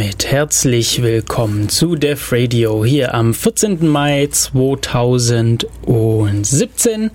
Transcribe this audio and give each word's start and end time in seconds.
damit 0.00 0.32
herzlich 0.32 1.02
willkommen 1.02 1.68
zu 1.68 1.94
Def 1.94 2.32
Radio 2.32 2.86
hier 2.86 3.12
am 3.12 3.34
14. 3.34 3.86
Mai 3.86 4.30
2017. 4.32 7.10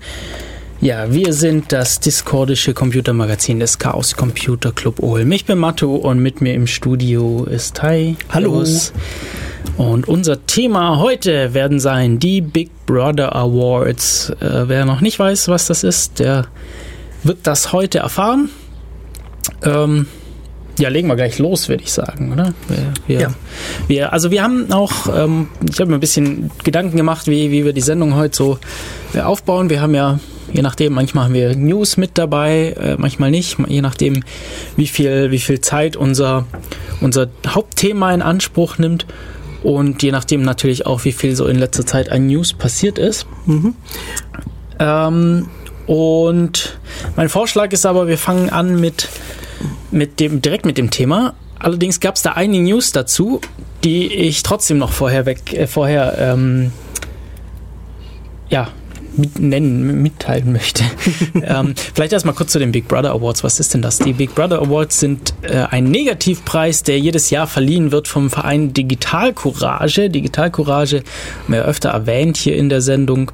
Ja, 0.80 1.12
wir 1.12 1.32
sind 1.32 1.72
das 1.72 1.98
discordische 1.98 2.74
Computermagazin 2.74 3.58
des 3.58 3.80
Chaos 3.80 4.14
Computer 4.14 4.70
Club 4.70 5.00
Ulm. 5.00 5.32
Ich 5.32 5.46
bin 5.46 5.58
Matto 5.58 5.96
und 5.96 6.20
mit 6.20 6.40
mir 6.40 6.54
im 6.54 6.68
Studio 6.68 7.44
ist 7.50 7.74
Tai. 7.74 8.14
Hallo. 8.28 8.64
Und 9.76 10.06
unser 10.06 10.46
Thema 10.46 11.00
heute 11.00 11.54
werden 11.54 11.80
sein 11.80 12.20
die 12.20 12.40
Big 12.40 12.70
Brother 12.86 13.34
Awards. 13.34 14.30
Äh, 14.38 14.68
wer 14.68 14.84
noch 14.84 15.00
nicht 15.00 15.18
weiß, 15.18 15.48
was 15.48 15.66
das 15.66 15.82
ist, 15.82 16.20
der 16.20 16.46
wird 17.24 17.38
das 17.42 17.72
heute 17.72 17.98
erfahren. 17.98 18.48
Ähm, 19.64 20.06
ja, 20.78 20.88
legen 20.88 21.08
wir 21.08 21.16
gleich 21.16 21.38
los, 21.38 21.68
würde 21.68 21.82
ich 21.82 21.92
sagen, 21.92 22.32
oder? 22.32 22.52
Wir, 23.06 23.20
Ja. 23.20 23.34
wir, 23.88 24.12
also 24.12 24.30
wir 24.30 24.42
haben 24.42 24.72
auch, 24.72 24.92
ähm, 25.14 25.48
ich 25.70 25.80
habe 25.80 25.90
mir 25.90 25.96
ein 25.96 26.00
bisschen 26.00 26.50
Gedanken 26.64 26.96
gemacht, 26.96 27.26
wie, 27.28 27.50
wie 27.50 27.64
wir 27.64 27.72
die 27.72 27.80
Sendung 27.80 28.14
heute 28.14 28.36
so 28.36 28.58
äh, 29.14 29.20
aufbauen. 29.20 29.70
Wir 29.70 29.80
haben 29.80 29.94
ja, 29.94 30.18
je 30.52 30.62
nachdem, 30.62 30.92
manchmal 30.94 31.24
haben 31.24 31.34
wir 31.34 31.56
News 31.56 31.96
mit 31.96 32.18
dabei, 32.18 32.74
äh, 32.78 32.96
manchmal 32.98 33.30
nicht, 33.30 33.56
je 33.68 33.80
nachdem, 33.80 34.22
wie 34.76 34.86
viel, 34.86 35.30
wie 35.30 35.38
viel 35.38 35.60
Zeit 35.60 35.96
unser, 35.96 36.44
unser 37.00 37.28
Hauptthema 37.46 38.12
in 38.12 38.22
Anspruch 38.22 38.78
nimmt 38.78 39.06
und 39.62 40.02
je 40.02 40.12
nachdem 40.12 40.42
natürlich 40.42 40.86
auch, 40.86 41.04
wie 41.04 41.12
viel 41.12 41.34
so 41.34 41.46
in 41.46 41.56
letzter 41.58 41.86
Zeit 41.86 42.10
an 42.12 42.26
News 42.26 42.52
passiert 42.52 42.98
ist. 42.98 43.26
Ähm, 44.78 45.48
und 45.86 46.78
mein 47.16 47.28
Vorschlag 47.28 47.72
ist 47.72 47.86
aber, 47.86 48.08
wir 48.08 48.18
fangen 48.18 48.50
an 48.50 48.78
mit, 48.80 49.08
mit 49.90 50.20
dem, 50.20 50.42
direkt 50.42 50.66
mit 50.66 50.78
dem 50.78 50.90
Thema. 50.90 51.34
Allerdings 51.58 52.00
gab 52.00 52.16
es 52.16 52.22
da 52.22 52.32
einige 52.32 52.62
News 52.62 52.92
dazu, 52.92 53.40
die 53.84 54.06
ich 54.06 54.42
trotzdem 54.42 54.78
noch 54.78 54.92
vorher 54.92 55.26
weg, 55.26 55.52
äh, 55.52 55.66
vorher, 55.66 56.16
ähm, 56.18 56.72
ja, 58.48 58.68
mit 59.16 59.38
nennen, 59.38 60.02
mitteilen 60.02 60.52
möchte. 60.52 60.84
ähm, 61.42 61.74
vielleicht 61.94 62.12
erstmal 62.12 62.34
kurz 62.34 62.52
zu 62.52 62.58
den 62.58 62.72
Big 62.72 62.86
Brother 62.88 63.12
Awards. 63.12 63.42
Was 63.44 63.60
ist 63.60 63.74
denn 63.74 63.82
das? 63.82 63.98
Die 63.98 64.12
Big 64.12 64.34
Brother 64.34 64.60
Awards 64.60 65.00
sind 65.00 65.34
äh, 65.42 65.64
ein 65.70 65.84
Negativpreis, 65.84 66.82
der 66.82 66.98
jedes 66.98 67.30
Jahr 67.30 67.46
verliehen 67.46 67.92
wird 67.92 68.08
vom 68.08 68.30
Verein 68.30 68.72
Digital 68.74 69.32
Courage. 69.32 70.10
Digital 70.10 70.50
Courage 70.50 71.02
haben 71.44 71.52
wir 71.52 71.64
öfter 71.64 71.90
erwähnt 71.90 72.36
hier 72.36 72.56
in 72.56 72.68
der 72.68 72.82
Sendung. 72.82 73.32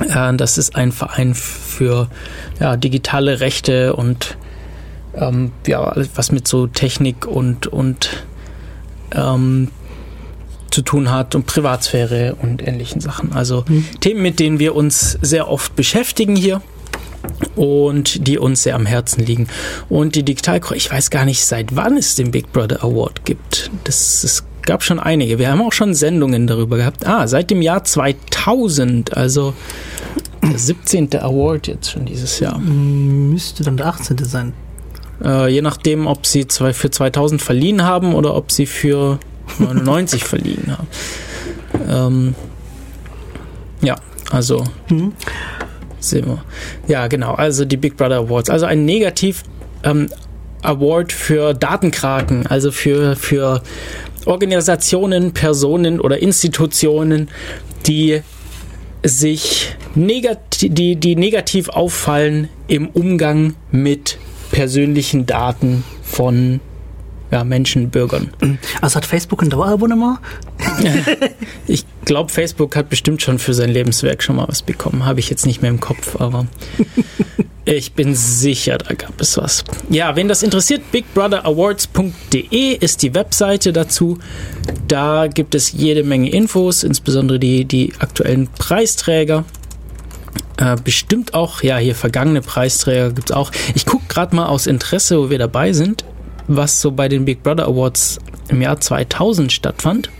Äh, 0.00 0.34
Das 0.34 0.58
ist 0.58 0.76
ein 0.76 0.92
Verein 0.92 1.34
für 1.34 2.08
ja, 2.60 2.76
digitale 2.76 3.40
Rechte 3.40 3.96
und 3.96 4.36
ähm, 5.14 5.52
ja, 5.66 5.82
alles, 5.82 6.10
was 6.14 6.32
mit 6.32 6.48
so 6.48 6.66
Technik 6.66 7.26
und, 7.26 7.66
und 7.66 8.24
ähm, 9.14 9.68
zu 10.70 10.82
tun 10.82 11.10
hat 11.10 11.34
und 11.34 11.46
Privatsphäre 11.46 12.36
und 12.40 12.66
ähnlichen 12.66 13.00
Sachen. 13.00 13.32
Also 13.32 13.64
Themen, 14.00 14.22
mit 14.22 14.40
denen 14.40 14.58
wir 14.58 14.74
uns 14.74 15.18
sehr 15.20 15.48
oft 15.48 15.76
beschäftigen 15.76 16.34
hier 16.34 16.62
und 17.56 18.26
die 18.26 18.38
uns 18.38 18.62
sehr 18.62 18.74
am 18.74 18.86
Herzen 18.86 19.24
liegen. 19.24 19.48
Und 19.88 20.14
die 20.14 20.22
Digital, 20.24 20.60
ich 20.74 20.90
weiß 20.90 21.10
gar 21.10 21.24
nicht, 21.24 21.44
seit 21.44 21.76
wann 21.76 21.96
es 21.96 22.14
den 22.14 22.30
Big 22.30 22.52
Brother 22.52 22.82
Award 22.82 23.24
gibt. 23.24 23.70
Das, 23.84 24.24
es 24.24 24.44
gab 24.62 24.82
schon 24.82 24.98
einige. 24.98 25.38
Wir 25.38 25.50
haben 25.50 25.60
auch 25.60 25.72
schon 25.72 25.94
Sendungen 25.94 26.46
darüber 26.46 26.76
gehabt. 26.76 27.06
Ah, 27.06 27.26
seit 27.28 27.50
dem 27.50 27.62
Jahr 27.62 27.84
2000, 27.84 29.16
also 29.16 29.54
der 30.42 30.58
17. 30.58 31.14
Award 31.16 31.68
jetzt 31.68 31.90
schon 31.90 32.06
dieses 32.06 32.40
Jahr. 32.40 32.58
Müsste 32.58 33.62
dann 33.62 33.76
der 33.76 33.86
18. 33.86 34.18
sein. 34.24 34.52
Äh, 35.24 35.48
je 35.52 35.62
nachdem, 35.62 36.06
ob 36.06 36.26
sie 36.26 36.46
zwei, 36.48 36.72
für 36.72 36.90
2000 36.90 37.40
verliehen 37.42 37.82
haben 37.84 38.14
oder 38.14 38.34
ob 38.34 38.50
sie 38.52 38.66
für 38.66 39.18
99 39.58 40.24
verliehen 40.24 40.76
haben. 40.76 40.88
Ähm, 41.88 42.34
ja, 43.82 43.96
also 44.30 44.64
Mhm. 44.88 45.12
sehen 46.00 46.26
wir. 46.26 46.44
Ja, 46.88 47.06
genau. 47.08 47.34
Also 47.34 47.64
die 47.64 47.76
Big 47.76 47.96
Brother 47.96 48.16
Awards. 48.18 48.50
Also 48.50 48.66
ein 48.66 48.84
Negativ 48.84 49.42
ähm, 49.84 50.08
Award 50.62 51.12
für 51.12 51.54
Datenkraken, 51.54 52.46
also 52.46 52.70
für, 52.70 53.16
für 53.16 53.62
Organisationen, 54.26 55.32
Personen 55.32 56.00
oder 56.00 56.20
Institutionen, 56.22 57.28
die 57.86 58.22
sich 59.04 59.74
negativ, 59.96 60.72
die, 60.72 60.94
die 60.94 61.16
negativ 61.16 61.68
auffallen 61.68 62.48
im 62.68 62.88
Umgang 62.88 63.54
mit 63.72 64.18
persönlichen 64.52 65.26
Daten 65.26 65.82
von 66.04 66.60
ja, 67.32 67.42
Menschen, 67.42 67.88
Bürgern. 67.88 68.30
Also 68.82 68.96
hat 68.96 69.06
Facebook 69.06 69.42
ein 69.42 69.50
Dauerabonnement? 69.50 70.18
Ich 71.66 71.86
glaube, 72.04 72.30
Facebook 72.30 72.76
hat 72.76 72.90
bestimmt 72.90 73.22
schon 73.22 73.38
für 73.38 73.54
sein 73.54 73.70
Lebenswerk 73.70 74.22
schon 74.22 74.36
mal 74.36 74.46
was 74.46 74.62
bekommen. 74.62 75.06
Habe 75.06 75.20
ich 75.20 75.30
jetzt 75.30 75.46
nicht 75.46 75.62
mehr 75.62 75.70
im 75.70 75.80
Kopf, 75.80 76.20
aber 76.20 76.46
ich 77.64 77.94
bin 77.94 78.14
sicher, 78.14 78.76
da 78.76 78.94
gab 78.94 79.18
es 79.18 79.38
was. 79.38 79.64
Ja, 79.88 80.14
wen 80.14 80.28
das 80.28 80.42
interessiert, 80.42 80.82
bigbrotherawards.de 80.92 82.76
ist 82.76 83.02
die 83.02 83.14
Webseite 83.14 83.72
dazu. 83.72 84.18
Da 84.86 85.28
gibt 85.28 85.54
es 85.54 85.72
jede 85.72 86.04
Menge 86.04 86.30
Infos, 86.30 86.82
insbesondere 86.82 87.38
die, 87.38 87.64
die 87.64 87.94
aktuellen 87.98 88.48
Preisträger. 88.48 89.46
Äh, 90.62 90.76
bestimmt 90.82 91.34
auch, 91.34 91.64
ja, 91.64 91.76
hier 91.78 91.96
vergangene 91.96 92.40
Preisträger 92.40 93.10
gibt 93.10 93.30
es 93.30 93.36
auch. 93.36 93.50
Ich 93.74 93.84
gucke 93.84 94.04
gerade 94.08 94.36
mal 94.36 94.46
aus 94.46 94.68
Interesse, 94.68 95.18
wo 95.18 95.28
wir 95.28 95.38
dabei 95.38 95.72
sind, 95.72 96.04
was 96.46 96.80
so 96.80 96.92
bei 96.92 97.08
den 97.08 97.24
Big 97.24 97.42
Brother 97.42 97.66
Awards 97.66 98.20
im 98.46 98.62
Jahr 98.62 98.80
2000 98.80 99.50
stattfand. 99.50 100.10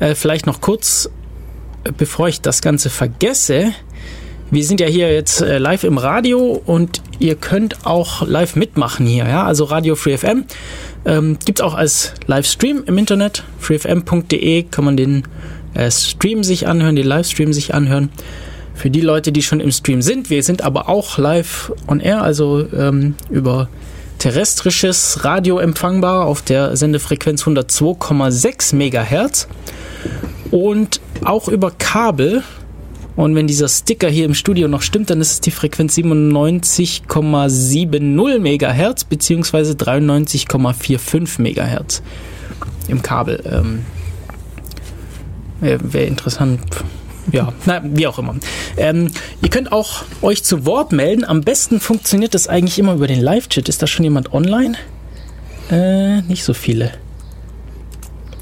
Äh, 0.00 0.14
vielleicht 0.14 0.44
noch 0.44 0.60
kurz, 0.60 1.08
äh, 1.84 1.92
bevor 1.96 2.28
ich 2.28 2.42
das 2.42 2.60
Ganze 2.60 2.90
vergesse. 2.90 3.72
Wir 4.50 4.64
sind 4.64 4.80
ja 4.80 4.86
hier 4.86 5.14
jetzt 5.14 5.40
äh, 5.40 5.56
live 5.56 5.84
im 5.84 5.96
Radio 5.96 6.60
und 6.66 7.00
ihr 7.18 7.34
könnt 7.34 7.86
auch 7.86 8.26
live 8.26 8.54
mitmachen 8.54 9.06
hier. 9.06 9.26
Ja? 9.26 9.44
Also 9.44 9.64
Radio 9.64 9.94
Free 9.96 10.18
FM 10.18 10.44
ähm, 11.06 11.38
gibt 11.46 11.60
es 11.60 11.64
auch 11.64 11.74
als 11.74 12.12
Livestream 12.26 12.82
im 12.84 12.98
Internet. 12.98 13.44
freefm.de 13.60 14.64
kann 14.64 14.84
man 14.84 14.98
den 14.98 15.22
äh, 15.72 15.90
Stream 15.90 16.44
sich 16.44 16.66
anhören, 16.66 16.96
den 16.96 17.06
Livestream 17.06 17.54
sich 17.54 17.72
anhören. 17.72 18.10
Für 18.78 18.90
die 18.90 19.00
Leute, 19.00 19.32
die 19.32 19.42
schon 19.42 19.58
im 19.58 19.72
Stream 19.72 20.02
sind, 20.02 20.30
wir 20.30 20.44
sind 20.44 20.62
aber 20.62 20.88
auch 20.88 21.18
live 21.18 21.72
on 21.88 21.98
air, 21.98 22.22
also 22.22 22.64
ähm, 22.72 23.16
über 23.28 23.68
terrestrisches 24.18 25.24
Radio 25.24 25.58
empfangbar 25.58 26.26
auf 26.26 26.42
der 26.42 26.76
Sendefrequenz 26.76 27.42
102,6 27.42 28.76
Megahertz 28.76 29.48
und 30.52 31.00
auch 31.24 31.48
über 31.48 31.72
Kabel. 31.72 32.44
Und 33.16 33.34
wenn 33.34 33.48
dieser 33.48 33.66
Sticker 33.66 34.08
hier 34.08 34.26
im 34.26 34.34
Studio 34.34 34.68
noch 34.68 34.82
stimmt, 34.82 35.10
dann 35.10 35.20
ist 35.20 35.32
es 35.32 35.40
die 35.40 35.50
Frequenz 35.50 35.98
97,70 35.98 38.38
Megahertz 38.38 39.02
beziehungsweise 39.02 39.72
93,45 39.72 41.42
Megahertz 41.42 42.00
im 42.86 43.02
Kabel. 43.02 43.42
Ähm, 43.44 43.84
Wäre 45.60 45.92
wär 45.92 46.06
interessant. 46.06 46.60
Ja, 47.32 47.52
na, 47.66 47.82
wie 47.84 48.06
auch 48.06 48.18
immer. 48.18 48.36
Ähm, 48.76 49.10
ihr 49.42 49.50
könnt 49.50 49.72
auch 49.72 50.04
euch 50.22 50.44
zu 50.44 50.64
Wort 50.64 50.92
melden. 50.92 51.24
Am 51.24 51.42
besten 51.42 51.80
funktioniert 51.80 52.34
das 52.34 52.48
eigentlich 52.48 52.78
immer 52.78 52.94
über 52.94 53.06
den 53.06 53.20
Live-Chat. 53.20 53.68
Ist 53.68 53.82
da 53.82 53.86
schon 53.86 54.04
jemand 54.04 54.32
online? 54.32 54.76
Äh, 55.70 56.22
nicht 56.22 56.44
so 56.44 56.54
viele. 56.54 56.92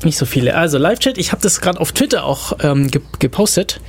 Nicht 0.04 0.18
so 0.18 0.26
viele. 0.26 0.54
Also 0.54 0.78
Live-Chat, 0.78 1.18
ich 1.18 1.32
habe 1.32 1.42
das 1.42 1.60
gerade 1.60 1.80
auf 1.80 1.92
Twitter 1.92 2.24
auch 2.24 2.52
ähm, 2.62 2.88
ge 2.88 3.00
gepostet. 3.18 3.80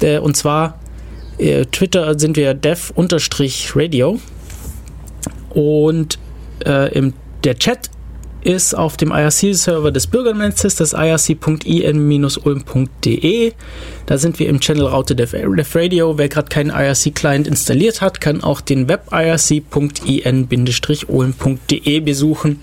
Äh, 0.00 0.18
und 0.18 0.36
zwar 0.36 0.78
äh, 1.38 1.66
Twitter 1.66 2.18
sind 2.18 2.36
wir 2.36 2.54
dev-radio. 2.54 4.18
Und 5.50 6.18
äh, 6.64 6.92
im, 6.94 7.12
der 7.44 7.58
Chat 7.58 7.90
ist 8.44 8.74
auf 8.74 8.96
dem 8.96 9.10
IRC-Server 9.10 9.90
des 9.90 10.06
Bürgernetzes, 10.06 10.76
das 10.76 10.92
irc.in-ulm.de. 10.92 13.52
Da 14.06 14.18
sind 14.18 14.38
wir 14.38 14.48
im 14.48 14.60
Channel 14.60 14.86
Raute 14.86 15.16
Dev 15.16 15.36
Radio. 15.74 16.16
Wer 16.18 16.28
gerade 16.28 16.48
keinen 16.48 16.70
IRC-Client 16.70 17.48
installiert 17.48 18.02
hat, 18.02 18.20
kann 18.20 18.44
auch 18.44 18.60
den 18.60 18.86
Web 18.88 19.08
irc.in-ulm.de 19.12 22.00
besuchen 22.00 22.60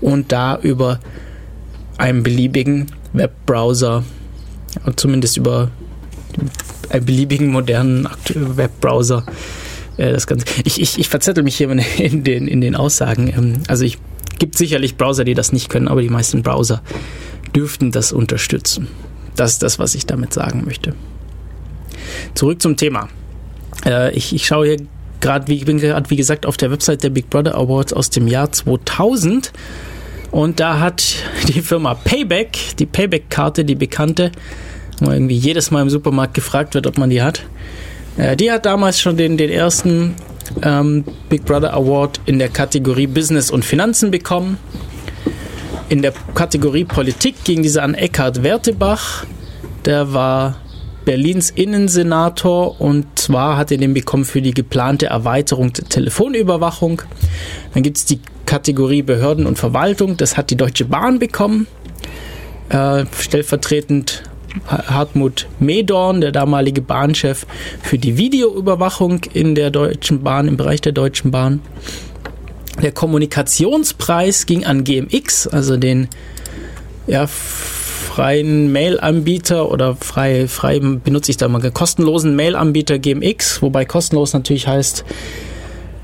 und 0.00 0.32
da 0.32 0.58
über 0.62 1.00
einen 1.98 2.22
beliebigen 2.22 2.86
Webbrowser, 3.12 4.04
zumindest 4.96 5.36
über 5.36 5.70
einen 6.88 7.04
beliebigen 7.04 7.48
modernen 7.48 8.08
Webbrowser, 8.34 9.26
äh, 9.96 10.12
das 10.12 10.28
Ganze. 10.28 10.46
Ich, 10.64 10.80
ich, 10.80 10.98
ich 10.98 11.08
verzettel 11.08 11.42
mich 11.42 11.56
hier 11.56 11.68
in 11.98 12.22
den, 12.24 12.46
in 12.46 12.60
den 12.60 12.76
Aussagen. 12.76 13.28
Ähm, 13.28 13.62
Also 13.68 13.84
ich 13.84 13.98
gibt 14.40 14.58
sicherlich 14.58 14.96
Browser, 14.96 15.22
die 15.22 15.34
das 15.34 15.52
nicht 15.52 15.68
können, 15.68 15.86
aber 15.86 16.02
die 16.02 16.08
meisten 16.08 16.42
Browser 16.42 16.82
dürften 17.54 17.92
das 17.92 18.10
unterstützen. 18.10 18.88
Das 19.36 19.52
ist 19.52 19.62
das, 19.62 19.78
was 19.78 19.94
ich 19.94 20.06
damit 20.06 20.34
sagen 20.34 20.64
möchte. 20.64 20.94
Zurück 22.34 22.60
zum 22.60 22.76
Thema. 22.76 23.08
Äh, 23.86 24.12
ich, 24.14 24.34
ich 24.34 24.46
schaue 24.46 24.66
hier 24.66 24.76
gerade, 25.20 25.46
wie, 25.46 25.54
ich 25.54 25.64
bin 25.64 25.78
gerade, 25.78 26.10
wie 26.10 26.16
gesagt, 26.16 26.46
auf 26.46 26.56
der 26.56 26.70
Website 26.70 27.04
der 27.04 27.10
Big 27.10 27.30
Brother 27.30 27.54
Awards 27.54 27.92
aus 27.92 28.10
dem 28.10 28.26
Jahr 28.26 28.50
2000. 28.50 29.52
Und 30.30 30.58
da 30.58 30.80
hat 30.80 31.14
die 31.48 31.60
Firma 31.60 31.94
Payback, 31.94 32.58
die 32.78 32.86
Payback-Karte, 32.86 33.64
die 33.64 33.74
bekannte, 33.74 34.32
wo 35.00 35.10
irgendwie 35.10 35.36
jedes 35.36 35.70
Mal 35.70 35.82
im 35.82 35.90
Supermarkt 35.90 36.34
gefragt 36.34 36.74
wird, 36.74 36.86
ob 36.86 36.98
man 36.98 37.10
die 37.10 37.22
hat. 37.22 37.44
Äh, 38.16 38.36
die 38.36 38.50
hat 38.50 38.66
damals 38.66 39.00
schon 39.00 39.16
den, 39.16 39.36
den 39.36 39.50
ersten 39.50 40.14
ähm, 40.62 41.04
Big 41.28 41.44
Brother 41.44 41.74
Award 41.74 42.20
in 42.26 42.38
der 42.38 42.48
Kategorie 42.48 43.06
Business 43.06 43.50
und 43.50 43.64
Finanzen 43.64 44.10
bekommen. 44.10 44.58
In 45.88 46.02
der 46.02 46.12
Kategorie 46.34 46.84
Politik 46.84 47.44
ging 47.44 47.62
diese 47.62 47.82
an 47.82 47.94
Eckhard 47.94 48.42
Wertebach. 48.42 49.24
Der 49.84 50.12
war 50.12 50.56
Berlins 51.04 51.50
Innensenator 51.50 52.80
und 52.80 53.18
zwar 53.18 53.56
hat 53.56 53.72
er 53.72 53.78
den 53.78 53.94
bekommen 53.94 54.24
für 54.24 54.42
die 54.42 54.52
geplante 54.52 55.06
Erweiterung 55.06 55.72
der 55.72 55.86
Telefonüberwachung. 55.86 57.02
Dann 57.74 57.82
gibt 57.82 57.96
es 57.96 58.04
die 58.04 58.20
Kategorie 58.46 59.02
Behörden 59.02 59.46
und 59.46 59.58
Verwaltung, 59.58 60.16
das 60.16 60.36
hat 60.36 60.50
die 60.50 60.56
Deutsche 60.56 60.84
Bahn 60.84 61.18
bekommen. 61.18 61.66
Äh, 62.68 63.06
stellvertretend 63.18 64.22
Hartmut 64.66 65.46
Medorn, 65.58 66.20
der 66.20 66.32
damalige 66.32 66.82
Bahnchef, 66.82 67.46
für 67.82 67.98
die 67.98 68.16
Videoüberwachung 68.16 69.22
in 69.32 69.54
der 69.54 69.70
Deutschen 69.70 70.22
Bahn, 70.22 70.48
im 70.48 70.56
Bereich 70.56 70.80
der 70.80 70.92
Deutschen 70.92 71.30
Bahn. 71.30 71.60
Der 72.82 72.92
Kommunikationspreis 72.92 74.46
ging 74.46 74.64
an 74.64 74.84
GMX, 74.84 75.46
also 75.46 75.76
den 75.76 76.08
ja, 77.06 77.26
freien 77.26 78.72
Mail-Anbieter 78.72 79.70
oder 79.70 79.96
frei, 79.96 80.48
frei 80.48 80.80
benutze 80.80 81.30
ich 81.30 81.36
da 81.36 81.48
mal 81.48 81.70
kostenlosen 81.70 82.34
Mail-Anbieter 82.36 82.98
GMX, 82.98 83.62
wobei 83.62 83.84
kostenlos 83.84 84.32
natürlich 84.32 84.66
heißt, 84.66 85.04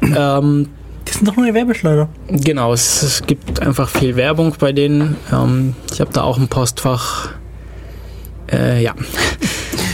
ähm, 0.02 0.68
Die 1.08 1.12
sind 1.12 1.28
doch 1.28 1.36
nur 1.36 1.46
die 1.46 1.54
Werbeschleuder. 1.54 2.08
genau, 2.28 2.72
es, 2.72 3.02
es 3.02 3.22
gibt 3.26 3.60
einfach 3.60 3.88
viel 3.88 4.16
Werbung 4.16 4.54
bei 4.58 4.72
denen. 4.72 5.16
Ähm, 5.32 5.74
ich 5.92 6.00
habe 6.00 6.12
da 6.12 6.22
auch 6.22 6.38
ein 6.38 6.48
Postfach. 6.48 7.30
Äh, 8.50 8.82
ja. 8.82 8.94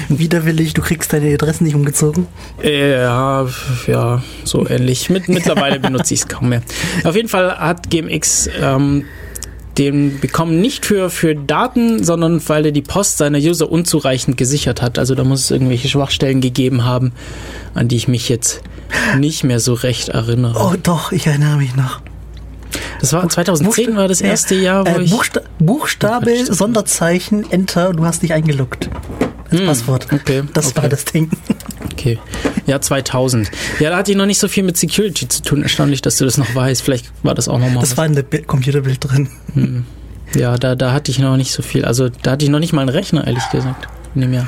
Widerwillig, 0.08 0.74
du 0.74 0.82
kriegst 0.82 1.12
deine 1.12 1.32
Adressen 1.32 1.64
nicht 1.64 1.74
umgezogen. 1.74 2.26
Äh, 2.62 2.92
Ja, 3.02 3.46
ja, 3.86 4.22
so 4.44 4.68
ähnlich. 4.68 5.10
Mit, 5.10 5.28
mittlerweile 5.28 5.80
benutze 5.80 6.14
ich 6.14 6.20
es 6.20 6.28
kaum 6.28 6.50
mehr. 6.50 6.62
Auf 7.04 7.16
jeden 7.16 7.28
Fall 7.28 7.58
hat 7.58 7.90
GMX 7.90 8.50
ähm, 8.60 9.04
den 9.78 10.20
bekommen 10.20 10.60
nicht 10.60 10.84
für, 10.84 11.08
für 11.08 11.34
Daten, 11.34 12.04
sondern 12.04 12.46
weil 12.48 12.66
er 12.66 12.72
die 12.72 12.82
Post 12.82 13.18
seiner 13.18 13.38
User 13.38 13.70
unzureichend 13.70 14.36
gesichert 14.36 14.82
hat. 14.82 14.98
Also 14.98 15.14
da 15.14 15.24
muss 15.24 15.40
es 15.44 15.50
irgendwelche 15.50 15.88
Schwachstellen 15.88 16.40
gegeben 16.40 16.84
haben, 16.84 17.12
an 17.74 17.88
die 17.88 17.96
ich 17.96 18.08
mich 18.08 18.28
jetzt 18.28 18.62
nicht 19.18 19.44
mehr 19.44 19.60
so 19.60 19.72
recht 19.74 20.10
erinnere. 20.10 20.58
Oh 20.58 20.76
doch, 20.82 21.12
ich 21.12 21.26
erinnere 21.26 21.56
mich 21.56 21.74
noch. 21.74 22.00
Das 23.02 23.12
war 23.12 23.28
2010 23.28 23.94
war 23.96 24.08
das 24.08 24.20
erste 24.22 24.54
Jahr, 24.54 24.86
wo 24.86 24.98
äh, 24.98 25.02
ich. 25.02 25.10
Buchsta 25.10 25.40
Buchstabe, 25.58 26.32
Gott, 26.46 26.54
Sonderzeichen, 26.56 27.44
Enter, 27.52 27.92
du 27.92 28.06
hast 28.06 28.22
dich 28.22 28.32
eingeloggt. 28.32 28.88
Das 29.50 29.60
Hm, 29.60 29.66
Passwort. 29.66 30.06
okay, 30.12 30.44
Das 30.54 30.68
okay. 30.68 30.82
war 30.82 30.88
das 30.88 31.04
Ding. 31.04 31.28
Okay. 31.92 32.18
Ja, 32.66 32.80
2000. 32.80 33.50
Ja, 33.80 33.90
da 33.90 33.96
hatte 33.98 34.12
ich 34.12 34.16
noch 34.16 34.24
nicht 34.24 34.38
so 34.38 34.48
viel 34.48 34.62
mit 34.64 34.76
Security 34.78 35.28
zu 35.28 35.42
tun. 35.42 35.62
Erstaunlich, 35.62 36.00
dass 36.00 36.16
du 36.16 36.24
das 36.24 36.38
noch 36.38 36.54
weißt. 36.54 36.80
Vielleicht 36.80 37.10
war 37.22 37.34
das 37.34 37.48
auch 37.48 37.58
nochmal. 37.58 37.80
Das 37.82 37.96
war 37.98 38.06
in 38.06 38.14
der 38.14 38.22
Bi- 38.22 38.42
Computerbild 38.42 38.98
drin. 39.00 39.84
Ja, 40.34 40.56
da, 40.56 40.74
da 40.74 40.92
hatte 40.92 41.10
ich 41.10 41.18
noch 41.18 41.36
nicht 41.36 41.52
so 41.52 41.62
viel. 41.62 41.84
Also 41.84 42.08
da 42.08 42.30
hatte 42.30 42.44
ich 42.46 42.50
noch 42.50 42.60
nicht 42.60 42.72
mal 42.72 42.80
einen 42.82 42.88
Rechner, 42.88 43.26
ehrlich 43.26 43.46
gesagt, 43.50 43.88
in 44.14 44.22
dem 44.22 44.32
Jahr. 44.32 44.46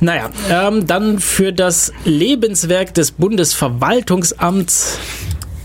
Naja, 0.00 0.30
ähm, 0.50 0.86
dann 0.86 1.18
für 1.18 1.52
das 1.52 1.92
Lebenswerk 2.04 2.94
des 2.94 3.10
Bundesverwaltungsamts 3.12 4.98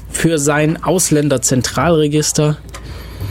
für 0.09 0.37
sein 0.37 0.83
Ausländerzentralregister. 0.83 2.57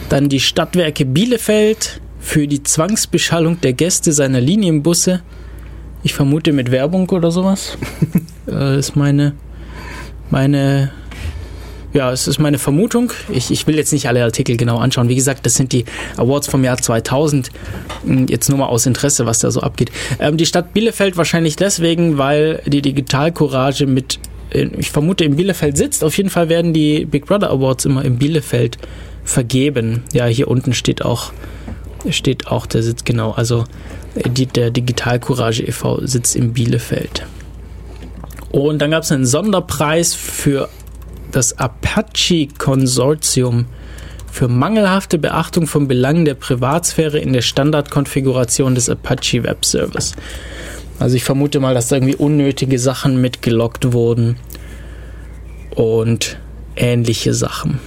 Dann 0.09 0.29
die 0.29 0.41
Stadtwerke 0.41 1.05
Bielefeld 1.05 2.01
für 2.21 2.47
die 2.47 2.63
Zwangsbeschallung 2.63 3.61
der 3.61 3.73
Gäste 3.73 4.13
seiner 4.13 4.41
Linienbusse. 4.41 5.23
Ich 6.03 6.15
vermute 6.15 6.53
mit 6.53 6.71
Werbung 6.71 7.09
oder 7.11 7.31
sowas. 7.31 7.77
äh, 8.49 8.79
ist 8.79 8.97
meine, 8.97 9.35
meine 10.31 10.93
ja, 11.95 12.13
es 12.13 12.29
ist 12.29 12.39
meine 12.39 12.59
Vermutung. 12.59 13.13
Ich, 13.31 13.51
ich 13.51 13.67
will 13.67 13.77
jetzt 13.77 13.93
nicht 13.93 14.09
alle 14.09 14.23
Artikel 14.23 14.57
genau 14.57 14.79
anschauen. 14.79 15.09
Wie 15.09 15.15
gesagt, 15.15 15.47
das 15.47 15.55
sind 15.55 15.73
die 15.73 15.87
Awards 16.17 16.47
vom 16.47 16.63
Jahr 16.63 16.77
2000. 16.77 17.51
Hm, 18.05 18.27
Jetzt 18.29 18.49
nur 18.51 18.59
mal 18.59 18.67
aus 18.67 18.85
Interesse, 18.85 19.25
was 19.25 19.39
da 19.39 19.51
so 19.51 19.61
abgeht. 19.61 19.91
Ähm, 20.21 20.37
die 20.37 20.45
Stadt 20.45 20.75
Bielefeld 20.75 21.17
wahrscheinlich 21.17 21.57
deswegen, 21.57 22.19
weil 22.19 22.63
die 22.67 22.83
Digitalcourage 22.83 23.87
mit, 23.87 24.19
ich 24.51 24.91
vermute, 24.91 25.25
in 25.25 25.37
Bielefeld 25.37 25.77
sitzt. 25.77 26.05
Auf 26.05 26.17
jeden 26.17 26.31
Fall 26.31 26.49
werden 26.49 26.73
die 26.73 27.05
Big 27.05 27.27
Brother 27.27 27.51
Awards 27.51 27.85
immer 27.85 28.05
in 28.05 28.19
Bielefeld 28.19 28.79
vergeben. 29.25 30.05
Ja, 30.13 30.27
hier 30.27 30.49
unten 30.49 30.73
steht 30.73 31.05
auch, 31.05 31.33
steht 32.11 32.49
auch 32.49 32.67
der 32.67 32.83
Sitz, 32.83 33.05
genau. 33.05 33.33
Also 33.33 33.65
äh, 34.15 34.29
die, 34.29 34.47
der 34.47 34.71
Digitalcourage 34.71 35.65
e.V. 35.65 36.07
sitzt 36.07 36.37
in 36.37 36.53
Bielefeld. 36.53 37.27
Und 38.51 38.81
dann 38.81 38.91
gab 38.91 39.03
es 39.03 39.13
einen 39.13 39.27
Sonderpreis 39.27 40.15
für 40.15 40.69
das 41.31 41.59
Apache-Konsortium 41.59 43.67
für 44.31 44.49
mangelhafte 44.49 45.19
Beachtung 45.19 45.67
von 45.67 45.89
Belangen 45.89 46.25
der 46.25 46.35
Privatsphäre 46.35 47.19
in 47.19 47.33
der 47.33 47.43
Standardkonfiguration 47.43 48.75
des 48.75 48.89
Apache 48.89 49.43
Web 49.43 49.65
Service. 49.65 50.15
Also 50.99 51.17
ich 51.17 51.25
vermute 51.25 51.61
mal, 51.61 51.75
dass 51.75 51.89
da 51.89 51.97
irgendwie 51.97 52.17
unnötige 52.17 52.79
Sachen 52.79 53.21
mitgelockt 53.21 53.93
wurden 53.93 54.37
und 55.75 56.39
ähnliche 56.77 57.35
Sachen. 57.35 57.79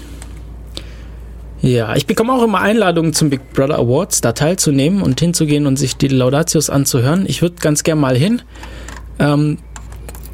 Ja, 1.61 1.95
ich 1.95 2.07
bekomme 2.07 2.33
auch 2.33 2.43
immer 2.43 2.59
Einladungen 2.59 3.13
zum 3.13 3.29
Big 3.29 3.53
Brother 3.53 3.77
Awards, 3.77 4.21
da 4.21 4.31
teilzunehmen 4.31 5.03
und 5.03 5.19
hinzugehen 5.19 5.67
und 5.67 5.77
sich 5.77 5.95
die 5.95 6.07
Laudatios 6.07 6.69
anzuhören. 6.69 7.25
Ich 7.27 7.41
würde 7.41 7.55
ganz 7.59 7.83
gern 7.83 8.00
mal 8.00 8.17
hin. 8.17 8.41
Ähm, 9.19 9.59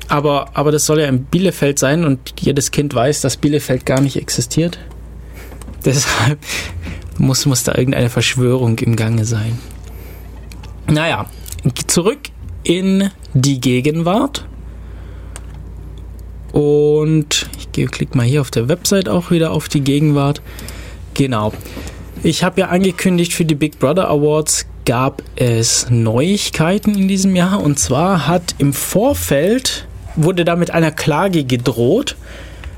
aber, 0.08 0.52
aber 0.56 0.72
das 0.72 0.86
soll 0.86 1.02
ja 1.02 1.08
in 1.08 1.26
Bielefeld 1.26 1.80
sein 1.80 2.06
und 2.06 2.34
jedes 2.40 2.72
Kind 2.72 2.94
weiß, 2.94 3.20
dass 3.22 3.36
Bielefeld 3.36 3.86
gar 3.86 4.00
nicht 4.00 4.16
existiert. 4.16 4.80
Deshalb 5.86 6.40
muss, 7.18 7.46
muss 7.46 7.64
da 7.64 7.76
irgendeine 7.76 8.10
Verschwörung 8.10 8.78
im 8.80 8.96
Gange 8.96 9.26
sein. 9.26 9.60
Naja, 10.90 11.26
zurück 11.88 12.20
in 12.68 13.10
die 13.34 13.62
Gegenwart. 13.62 14.46
Und 16.52 17.50
ich 17.58 17.72
gehe, 17.72 17.86
klick 17.86 18.14
mal 18.14 18.26
hier 18.26 18.42
auf 18.42 18.52
der 18.52 18.68
Website 18.68 19.08
auch 19.08 19.32
wieder 19.32 19.52
auf 19.52 19.70
die 19.70 19.82
Gegenwart. 19.82 20.42
Genau. 21.14 21.54
Ich 22.24 22.44
habe 22.44 22.60
ja 22.60 22.68
angekündigt, 22.68 23.34
für 23.34 23.46
die 23.46 23.56
Big 23.56 23.80
Brother 23.80 24.10
Awards 24.10 24.66
gab 24.86 25.24
es 25.38 25.90
Neuigkeiten 25.90 26.96
in 26.96 27.08
diesem 27.08 27.38
Jahr. 27.38 27.64
Und 27.64 27.80
zwar 27.80 28.28
hat 28.28 28.56
im 28.58 28.74
Vorfeld, 28.74 29.88
wurde 30.18 30.44
da 30.44 30.58
mit 30.58 30.72
einer 30.72 30.92
Klage 30.92 31.46
gedroht 31.46 32.18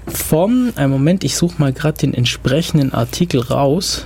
vom, 0.06 0.72
einen 0.76 0.92
Moment, 0.92 1.24
ich 1.24 1.36
suche 1.36 1.56
mal 1.58 1.74
gerade 1.74 1.98
den 1.98 2.14
entsprechenden 2.14 2.94
Artikel 2.94 3.42
raus. 3.42 4.06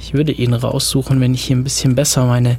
Ich 0.00 0.12
würde 0.12 0.32
ihn 0.32 0.52
raussuchen, 0.52 1.18
wenn 1.20 1.32
ich 1.32 1.44
hier 1.44 1.56
ein 1.56 1.64
bisschen 1.64 1.94
besser 1.94 2.26
meine, 2.26 2.58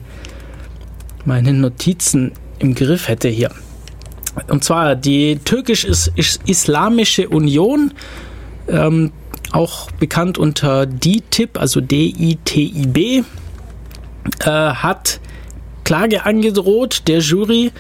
meine 1.29 1.53
Notizen 1.53 2.31
im 2.57 2.73
Griff 2.73 3.07
hätte 3.07 3.29
hier. 3.29 3.51
Und 4.47 4.63
zwar 4.63 4.95
die 4.95 5.37
türkisch-islamische 5.37 7.29
Union, 7.29 7.93
ähm, 8.67 9.11
auch 9.51 9.91
bekannt 9.91 10.39
unter 10.39 10.87
DITIB, 10.87 11.59
also 11.59 11.81
D-I-T-I-B, 11.81 13.19
äh, 13.19 13.23
hat 14.43 15.19
Klage 15.83 16.25
angedroht 16.25 17.03
der 17.07 17.19
Jury 17.19 17.71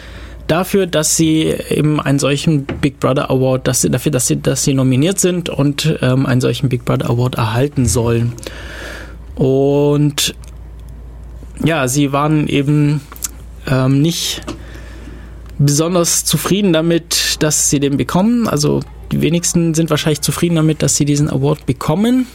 dafür, 0.45 0.85
dass 0.85 1.15
sie 1.15 1.51
eben 1.69 1.99
einen 1.99 2.19
solchen 2.19 2.65
Big 2.65 2.99
Brother 2.99 3.31
Award, 3.31 3.67
dass 3.67 3.81
sie, 3.81 3.89
dafür, 3.89 4.11
dass 4.11 4.27
sie, 4.27 4.39
dass 4.39 4.63
sie 4.63 4.75
nominiert 4.75 5.19
sind 5.19 5.49
und 5.49 5.97
ähm, 6.01 6.27
einen 6.27 6.41
solchen 6.41 6.69
Big 6.69 6.85
Brother 6.85 7.09
Award 7.09 7.35
erhalten 7.35 7.87
sollen. 7.87 8.33
Und 9.33 10.35
ja, 11.63 11.87
sie 11.87 12.11
waren 12.11 12.47
eben 12.47 13.01
ähm, 13.69 14.01
nicht 14.01 14.41
besonders 15.57 16.25
zufrieden 16.25 16.73
damit, 16.73 17.37
dass 17.41 17.69
sie 17.69 17.79
den 17.79 17.97
bekommen. 17.97 18.47
Also 18.47 18.81
die 19.11 19.21
wenigsten 19.21 19.73
sind 19.73 19.89
wahrscheinlich 19.89 20.21
zufrieden 20.21 20.55
damit, 20.55 20.81
dass 20.81 20.95
sie 20.95 21.05
diesen 21.05 21.29
Award 21.29 21.65
bekommen. 21.65 22.27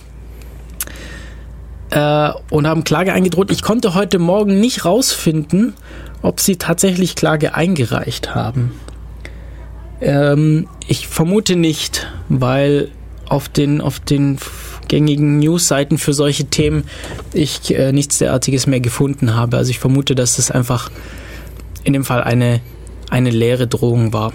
Äh, 1.91 2.33
und 2.51 2.67
haben 2.67 2.85
Klage 2.85 3.13
eingedroht. 3.13 3.51
Ich 3.51 3.63
konnte 3.63 3.95
heute 3.95 4.19
Morgen 4.19 4.61
nicht 4.61 4.85
rausfinden, 4.85 5.75
ob 6.23 6.41
sie 6.41 6.57
tatsächlich 6.57 7.15
Klage 7.15 7.55
eingereicht 7.55 8.35
haben. 8.35 8.73
Ähm, 10.01 10.69
ich 10.89 11.07
vermute 11.07 11.57
nicht, 11.57 12.09
weil 12.29 12.91
auf 13.29 13.49
den, 13.49 13.81
auf 13.81 14.01
den 14.01 14.39
gängigen 14.89 15.39
Newsseiten 15.39 15.99
für 15.99 16.13
solche 16.13 16.45
Themen 16.47 16.85
ich 17.33 17.75
äh, 17.75 17.93
nichts 17.93 18.19
derartiges 18.19 18.67
mehr 18.67 18.81
gefunden 18.81 19.35
habe. 19.35 19.57
Also 19.57 19.71
ich 19.71 19.79
vermute, 19.79 20.15
dass 20.15 20.37
das 20.37 20.51
einfach 20.51 20.91
in 21.85 21.93
dem 21.93 22.05
Fall 22.05 22.23
eine, 22.23 22.61
eine 23.11 23.31
leere 23.31 23.67
Drohung 23.67 24.13
war. 24.13 24.33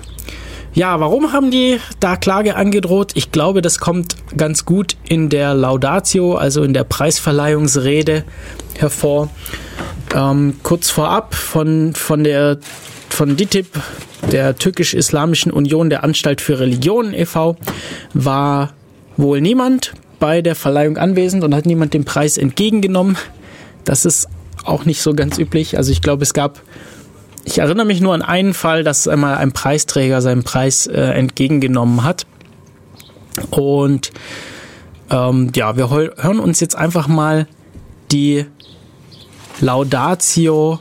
Ja, 0.74 1.00
warum 1.00 1.34
haben 1.34 1.50
die 1.50 1.80
da 2.00 2.16
Klage 2.16 2.56
angedroht? 2.56 3.12
Ich 3.16 3.32
glaube, 3.32 3.62
das 3.62 3.80
kommt 3.80 4.16
ganz 4.38 4.66
gut 4.66 4.96
in 5.08 5.30
der 5.30 5.54
Laudatio, 5.54 6.36
also 6.36 6.64
in 6.64 6.74
der 6.74 6.84
Preisverleihungsrede 6.84 8.24
hervor. 8.78 9.30
Ähm, 10.16 10.58
kurz 10.64 10.90
vorab 10.90 11.34
von, 11.34 11.94
von 11.96 12.24
der 12.24 12.60
von 13.10 13.36
DITIB, 13.36 13.68
der 14.32 14.56
Türkisch-Islamischen 14.58 15.52
Union 15.52 15.90
der 15.90 16.04
Anstalt 16.04 16.40
für 16.40 16.60
Religionen 16.60 17.14
e.V., 17.14 17.58
war 18.14 18.74
wohl 19.18 19.42
niemand 19.42 19.94
bei 20.20 20.42
der 20.42 20.56
Verleihung 20.56 20.98
anwesend 20.98 21.44
und 21.44 21.56
hat 21.56 21.66
niemand 21.66 21.94
den 21.94 22.06
Preis 22.06 22.38
entgegengenommen. 22.38 23.18
Das 23.84 24.06
ist 24.06 24.30
auch 24.64 24.86
nicht 24.86 25.02
so 25.02 25.14
ganz 25.14 25.38
üblich. 25.38 25.78
Also 25.78 25.92
ich 25.92 26.02
glaube, 26.02 26.24
es 26.24 26.34
gab 26.34 26.62
ich 27.46 27.60
erinnere 27.60 27.86
mich 27.86 28.02
nur 28.02 28.14
an 28.14 28.22
einen 28.22 28.54
Fall, 28.54 28.84
dass 28.84 29.08
einmal 29.08 29.36
ein 29.36 29.52
Preisträger 29.52 30.22
seinen 30.22 30.44
Preis 30.44 30.88
äh, 30.88 31.00
entgegengenommen 31.00 32.04
hat. 32.04 32.26
Und 33.50 34.12
ähm, 35.10 35.52
ja, 35.56 35.78
wir 35.78 35.90
hören 35.90 36.40
uns 36.40 36.60
jetzt 36.60 36.76
einfach 36.76 37.08
mal 37.08 37.48
die 38.12 38.46
Laudatio 39.62 40.80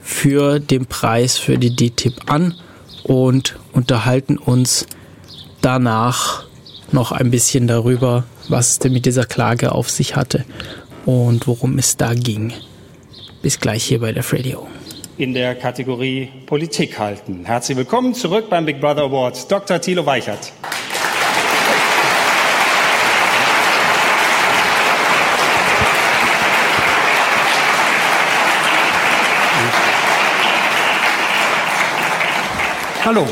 für 0.00 0.58
den 0.58 0.86
Preis 0.86 1.38
für 1.38 1.58
die 1.58 1.74
DTIP 1.74 2.30
an 2.30 2.54
und 3.04 3.58
unterhalten 3.72 4.38
uns 4.38 4.86
danach 5.60 6.44
noch 6.92 7.12
ein 7.12 7.30
bisschen 7.30 7.66
darüber, 7.66 8.24
was 8.48 8.70
es 8.70 8.78
denn 8.80 8.92
mit 8.92 9.06
dieser 9.06 9.24
Klage 9.24 9.72
auf 9.72 9.90
sich 9.90 10.16
hatte 10.16 10.44
und 11.06 11.46
worum 11.46 11.78
es 11.78 11.96
da 11.96 12.14
ging. 12.14 12.52
Bis 13.42 13.60
gleich 13.60 13.84
hier 13.84 14.00
bei 14.00 14.12
der 14.12 14.24
Radio 14.32 14.66
in 15.20 15.34
der 15.34 15.54
Kategorie 15.54 16.30
Politik 16.46 16.98
halten. 16.98 17.44
Herzlich 17.44 17.76
willkommen 17.76 18.14
zurück 18.14 18.48
beim 18.48 18.64
Big 18.64 18.80
Brother 18.80 19.02
Award, 19.02 19.52
Dr. 19.52 19.78
Thilo 19.78 20.06
Weichert. 20.06 20.50
Hallo. 33.04 33.26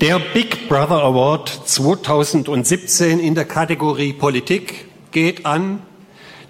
Der 0.00 0.20
Big 0.34 0.68
Brother 0.68 1.02
Award 1.02 1.48
2017 1.64 3.18
in 3.18 3.34
der 3.34 3.44
Kategorie 3.44 4.12
Politik 4.12 4.86
geht 5.10 5.46
an 5.46 5.82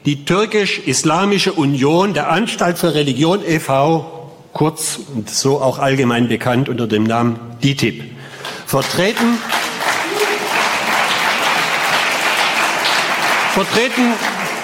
die 0.04 0.24
Türkisch-Islamische 0.24 1.52
Union 1.52 2.12
der 2.14 2.30
Anstalt 2.30 2.78
für 2.78 2.94
Religion 2.94 3.40
e.V., 3.46 4.30
kurz 4.52 5.00
und 5.14 5.30
so 5.30 5.60
auch 5.60 5.78
allgemein 5.78 6.28
bekannt 6.28 6.68
unter 6.68 6.86
dem 6.86 7.04
Namen 7.04 7.38
DITIB, 7.62 8.04
vertreten, 8.66 9.38
vertreten 13.52 14.12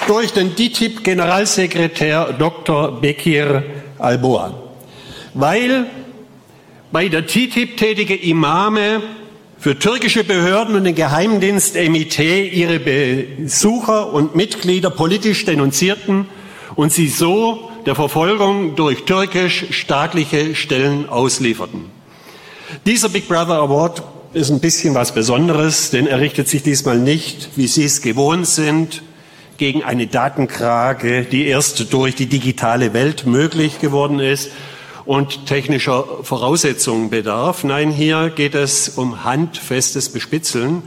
durch 0.06 0.32
den 0.32 0.54
DITIB-Generalsekretär 0.54 2.34
Dr. 2.38 3.00
Bekir 3.00 3.64
Alboa. 3.98 4.54
Weil 5.34 5.86
bei 6.92 7.08
der 7.08 7.26
TTIP 7.26 7.76
tätige 7.76 8.16
Imame 8.16 9.02
für 9.60 9.78
türkische 9.78 10.24
Behörden 10.24 10.74
und 10.74 10.84
den 10.84 10.94
Geheimdienst 10.94 11.74
MIT 11.74 12.18
ihre 12.18 12.80
Besucher 12.80 14.10
und 14.10 14.34
Mitglieder 14.34 14.88
politisch 14.88 15.44
denunzierten 15.44 16.24
und 16.76 16.92
sie 16.94 17.08
so 17.08 17.70
der 17.84 17.94
Verfolgung 17.94 18.74
durch 18.74 19.04
türkisch-staatliche 19.04 20.54
Stellen 20.54 21.10
auslieferten. 21.10 21.84
Dieser 22.86 23.10
Big 23.10 23.28
Brother 23.28 23.56
Award 23.56 24.02
ist 24.32 24.50
ein 24.50 24.60
bisschen 24.60 24.94
was 24.94 25.12
Besonderes, 25.12 25.90
denn 25.90 26.06
er 26.06 26.20
richtet 26.20 26.48
sich 26.48 26.62
diesmal 26.62 26.98
nicht, 26.98 27.50
wie 27.56 27.66
Sie 27.66 27.84
es 27.84 28.00
gewohnt 28.00 28.46
sind, 28.46 29.02
gegen 29.58 29.82
eine 29.82 30.06
Datenkrage, 30.06 31.24
die 31.24 31.44
erst 31.44 31.92
durch 31.92 32.14
die 32.14 32.26
digitale 32.26 32.94
Welt 32.94 33.26
möglich 33.26 33.78
geworden 33.78 34.20
ist, 34.20 34.52
und 35.04 35.46
technischer 35.46 36.04
Voraussetzungen 36.22 37.10
bedarf. 37.10 37.64
Nein, 37.64 37.90
hier 37.90 38.30
geht 38.30 38.54
es 38.54 38.88
um 38.88 39.24
handfestes 39.24 40.10
Bespitzeln, 40.10 40.82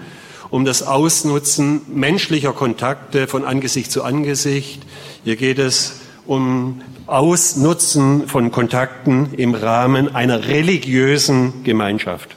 um 0.50 0.66
das 0.66 0.86
Ausnutzen 0.86 1.82
menschlicher 1.88 2.54
Kontakte 2.54 3.28
von 3.28 3.44
Angesicht 3.44 3.92
zu 3.92 4.04
Angesicht. 4.04 4.82
Hier 5.24 5.36
geht 5.36 5.60
es 5.60 6.02
um 6.26 6.82
Ausnutzen 7.08 8.28
von 8.28 8.52
Kontakten 8.52 9.34
im 9.34 9.56
Rahmen 9.56 10.16
einer 10.16 10.48
religiösen 10.48 11.64
Gemeinschaft. 11.64 12.30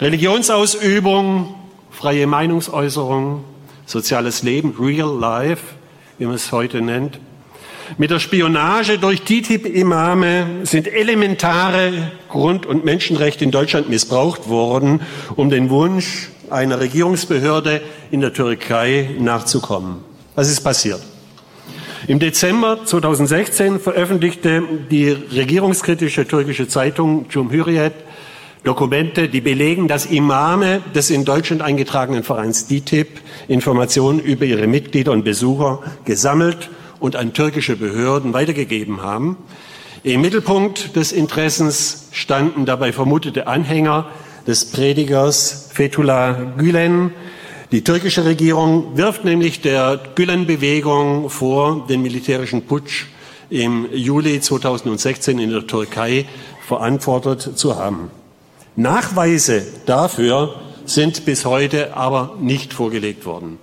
Religionsausübung, 0.00 1.54
freie 1.90 2.26
Meinungsäußerung, 2.26 3.44
soziales 3.84 4.42
Leben, 4.42 4.74
Real 4.78 5.18
Life, 5.18 5.62
wie 6.18 6.26
man 6.26 6.34
es 6.34 6.52
heute 6.52 6.80
nennt, 6.80 7.18
mit 7.98 8.10
der 8.10 8.18
Spionage 8.18 8.98
durch 8.98 9.22
TTIP-Imame 9.22 10.46
sind 10.64 10.86
elementare 10.86 12.12
Grund- 12.28 12.66
und 12.66 12.84
Menschenrechte 12.84 13.44
in 13.44 13.50
Deutschland 13.50 13.88
missbraucht 13.88 14.48
worden, 14.48 15.00
um 15.36 15.50
den 15.50 15.70
Wunsch 15.70 16.28
einer 16.50 16.80
Regierungsbehörde 16.80 17.80
in 18.10 18.20
der 18.20 18.32
Türkei 18.32 19.10
nachzukommen. 19.18 20.04
Was 20.34 20.50
ist 20.50 20.60
passiert? 20.62 21.00
Im 22.06 22.18
Dezember 22.18 22.84
2016 22.84 23.78
veröffentlichte 23.78 24.62
die 24.90 25.10
regierungskritische 25.10 26.26
türkische 26.26 26.66
Zeitung 26.66 27.28
Cumhuriyet 27.28 27.92
Dokumente, 28.62 29.28
die 29.28 29.40
belegen, 29.40 29.88
dass 29.88 30.04
Imame 30.04 30.82
des 30.94 31.08
in 31.08 31.24
Deutschland 31.24 31.62
eingetragenen 31.62 32.22
Vereins 32.22 32.66
DITIB 32.66 33.20
Informationen 33.48 34.20
über 34.20 34.44
ihre 34.44 34.66
Mitglieder 34.66 35.12
und 35.12 35.24
Besucher 35.24 35.82
gesammelt 36.04 36.68
und 37.00 37.16
an 37.16 37.32
türkische 37.32 37.76
Behörden 37.76 38.32
weitergegeben 38.32 39.02
haben. 39.02 39.36
Im 40.02 40.20
Mittelpunkt 40.20 40.94
des 40.96 41.12
Interessens 41.12 42.08
standen 42.12 42.64
dabei 42.66 42.92
vermutete 42.92 43.46
Anhänger 43.46 44.06
des 44.46 44.66
Predigers 44.66 45.68
Fethullah 45.72 46.54
Gülen. 46.56 47.12
Die 47.72 47.84
türkische 47.84 48.24
Regierung 48.24 48.96
wirft 48.96 49.24
nämlich 49.24 49.60
der 49.60 50.00
Gülen-Bewegung 50.14 51.30
vor, 51.30 51.86
den 51.88 52.02
militärischen 52.02 52.62
Putsch 52.62 53.06
im 53.50 53.88
Juli 53.92 54.40
2016 54.40 55.38
in 55.38 55.50
der 55.50 55.66
Türkei 55.66 56.26
verantwortet 56.66 57.58
zu 57.58 57.76
haben. 57.76 58.10
Nachweise 58.76 59.66
dafür 59.86 60.54
sind 60.86 61.24
bis 61.24 61.44
heute 61.44 61.96
aber 61.96 62.36
nicht 62.40 62.72
vorgelegt 62.72 63.26
worden. 63.26 63.58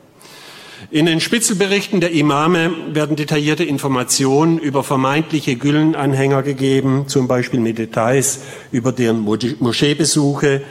In 0.89 1.05
den 1.05 1.19
Spitzelberichten 1.19 1.99
der 1.99 2.11
Imame 2.11 2.71
werden 2.93 3.17
detaillierte 3.17 3.65
Informationen 3.65 4.57
über 4.57 4.85
vermeintliche 4.85 5.57
Güllenanhänger 5.57 6.43
gegeben, 6.43 7.09
zum 7.09 7.27
Beispiel 7.27 7.59
mit 7.59 7.77
Details 7.77 8.39
über 8.71 8.93
deren 8.93 9.19
Moscheebesuche 9.19 10.61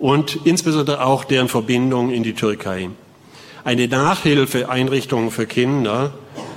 und 0.00 0.40
insbesondere 0.42 1.04
auch 1.04 1.22
deren 1.22 1.46
Verbindung 1.46 2.10
in 2.10 2.24
die 2.24 2.32
Türkei. 2.32 2.90
Eine 3.62 3.86
Nachhilfeeinrichtung 3.86 5.30
für 5.30 5.46
Kinder 5.46 6.14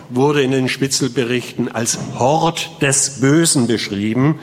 wurde 0.09 0.41
in 0.41 0.49
den 0.49 0.67
Spitzelberichten 0.67 1.69
als 1.71 1.99
Hort 2.17 2.81
des 2.81 3.21
Bösen 3.21 3.67
beschrieben 3.67 4.39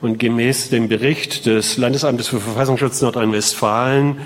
und 0.00 0.18
gemäß 0.18 0.70
dem 0.70 0.88
Bericht 0.88 1.44
des 1.44 1.76
Landesamtes 1.76 2.28
für 2.28 2.40
Verfassungsschutz 2.40 3.02
Nordrhein-Westfalen 3.02 4.16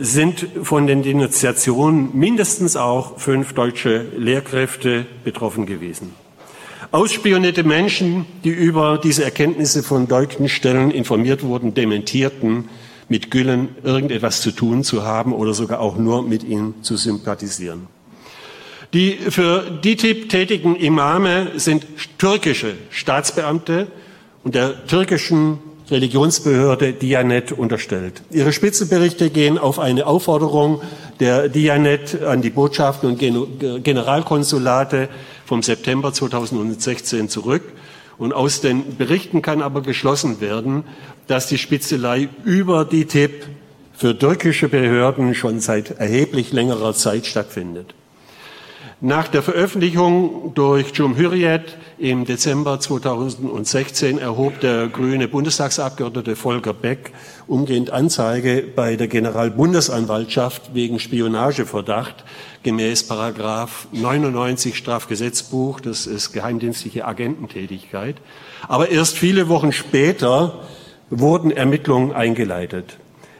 sind 0.00 0.46
von 0.62 0.86
den 0.88 1.02
Denunziationen 1.02 2.10
mindestens 2.12 2.76
auch 2.76 3.18
fünf 3.18 3.52
deutsche 3.52 4.06
Lehrkräfte 4.16 5.06
betroffen 5.22 5.66
gewesen. 5.66 6.12
Ausspionierte 6.92 7.62
Menschen, 7.62 8.26
die 8.42 8.50
über 8.50 8.98
diese 8.98 9.22
Erkenntnisse 9.22 9.84
von 9.84 10.08
deutschen 10.08 10.48
Stellen 10.48 10.90
informiert 10.90 11.44
wurden, 11.44 11.72
dementierten, 11.72 12.68
mit 13.08 13.30
Gülen 13.30 13.68
irgendetwas 13.84 14.40
zu 14.40 14.50
tun 14.50 14.82
zu 14.82 15.04
haben 15.04 15.32
oder 15.32 15.54
sogar 15.54 15.80
auch 15.80 15.96
nur 15.96 16.22
mit 16.22 16.42
ihnen 16.42 16.82
zu 16.82 16.96
sympathisieren. 16.96 17.86
Die 18.92 19.12
für 19.12 19.70
DITIB 19.84 20.28
tätigen 20.28 20.74
Imame 20.74 21.52
sind 21.56 21.86
türkische 22.18 22.74
Staatsbeamte 22.90 23.86
und 24.42 24.56
der 24.56 24.86
türkischen 24.86 25.58
Religionsbehörde 25.90 26.92
Dianet 26.92 27.52
unterstellt. 27.52 28.22
Ihre 28.30 28.52
Spitzenberichte 28.52 29.30
gehen 29.30 29.58
auf 29.58 29.78
eine 29.78 30.06
Aufforderung 30.06 30.80
der 31.18 31.48
Dianet 31.48 32.22
an 32.22 32.42
die 32.42 32.50
Botschaften 32.50 33.10
und 33.10 33.18
Generalkonsulate 33.84 35.08
vom 35.44 35.62
September 35.62 36.12
2016 36.12 37.28
zurück. 37.28 37.62
Und 38.18 38.32
aus 38.34 38.60
den 38.60 38.96
Berichten 38.96 39.42
kann 39.42 39.62
aber 39.62 39.82
geschlossen 39.82 40.40
werden, 40.40 40.84
dass 41.26 41.46
die 41.46 41.58
Spitzelei 41.58 42.28
über 42.44 42.84
die 42.84 43.06
TIP 43.06 43.46
für 43.94 44.18
türkische 44.18 44.68
Behörden 44.68 45.34
schon 45.34 45.60
seit 45.60 45.98
erheblich 45.98 46.52
längerer 46.52 46.94
Zeit 46.94 47.26
stattfindet. 47.26 47.94
Nach 49.02 49.28
der 49.28 49.40
Veröffentlichung 49.42 50.52
durch 50.54 50.92
Cumhuriyet 50.92 51.78
im 51.96 52.26
Dezember 52.26 52.80
2016 52.80 54.18
erhob 54.18 54.60
der 54.60 54.88
grüne 54.88 55.26
Bundestagsabgeordnete 55.26 56.36
Volker 56.36 56.74
Beck 56.74 57.10
umgehend 57.46 57.88
Anzeige 57.88 58.62
bei 58.76 58.96
der 58.96 59.08
Generalbundesanwaltschaft 59.08 60.74
wegen 60.74 60.98
Spionageverdacht 60.98 62.24
gemäß 62.62 63.08
Paragraph 63.08 63.88
99 63.92 64.76
Strafgesetzbuch, 64.76 65.80
das 65.80 66.06
ist 66.06 66.32
geheimdienstliche 66.32 67.06
Agententätigkeit. 67.06 68.16
Aber 68.68 68.90
erst 68.90 69.16
viele 69.16 69.48
Wochen 69.48 69.72
später 69.72 70.60
wurden 71.08 71.50
Ermittlungen 71.50 72.12
eingeleitet. 72.12 72.98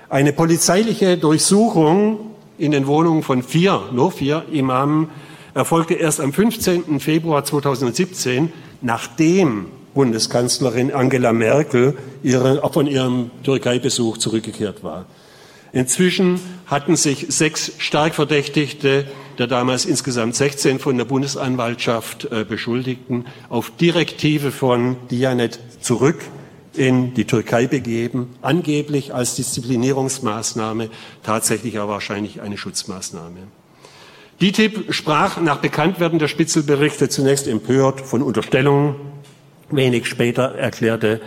Eine 0.09 0.33
polizeiliche 0.33 1.19
Durchsuchung 1.19 2.31
in 2.57 2.71
den 2.71 2.87
Wohnungen 2.87 3.23
von 3.23 3.43
vier, 3.43 3.83
nur 3.93 4.11
vier 4.11 4.45
Imamen 4.51 5.11
erfolgte 5.55 5.95
erst 5.95 6.21
am 6.21 6.33
15. 6.33 7.01
Februar 7.01 7.45
2017, 7.45 8.53
nachdem 8.81 9.67
Bundeskanzlerin 9.95 10.93
Angela 10.93 11.33
Merkel 11.33 11.97
ihre, 12.23 12.63
von 12.73 12.87
ihrem 12.87 13.31
Türkei-Besuch 13.43 14.19
zurückgekehrt 14.19 14.85
war. 14.85 15.07
Inzwischen 15.73 16.41
hatten 16.67 16.97
sich 16.97 17.27
sechs 17.29 17.73
stark 17.79 18.15
Verdächtigte 18.15 19.07
der 19.41 19.47
damals 19.47 19.87
insgesamt 19.87 20.35
16 20.35 20.79
von 20.79 20.99
der 20.99 21.07
Bundesanwaltschaft 21.07 22.27
äh, 22.27 22.45
Beschuldigten 22.45 23.25
auf 23.49 23.71
Direktive 23.71 24.53
von 24.53 24.97
Dianet 25.11 25.59
zurück 25.81 26.21
in 26.75 27.15
die 27.15 27.25
Türkei 27.25 27.67
begeben, 27.67 28.37
angeblich 28.43 29.15
als 29.15 29.37
Disziplinierungsmaßnahme, 29.37 30.91
tatsächlich 31.23 31.79
aber 31.79 31.93
wahrscheinlich 31.93 32.43
eine 32.43 32.59
Schutzmaßnahme. 32.59 33.49
DITIB 34.41 34.95
sprach 34.95 35.39
nach 35.39 35.59
Bekanntwerden 35.59 36.19
der 36.19 36.29
Spitzelberichte 36.29 37.11
zunächst 37.11 37.47
empört 37.47 38.01
von 38.01 38.23
Unterstellungen. 38.23 38.95
Wenig 39.71 40.07
später 40.07 40.55
erklärte 40.55 41.21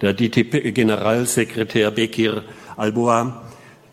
der 0.00 0.12
DITIB-Generalsekretär 0.12 1.90
Bekir 1.90 2.44
Alboa, 2.76 3.42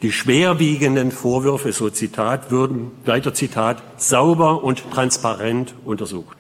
die 0.04 0.12
schwerwiegenden 0.12 1.12
Vorwürfe, 1.12 1.74
so 1.74 1.90
Zitat, 1.90 2.52
würden, 2.52 2.92
weiter 3.04 3.34
Zitat, 3.34 3.82
sauber 3.98 4.64
und 4.64 4.92
transparent 4.92 5.74
untersucht. 5.84 6.38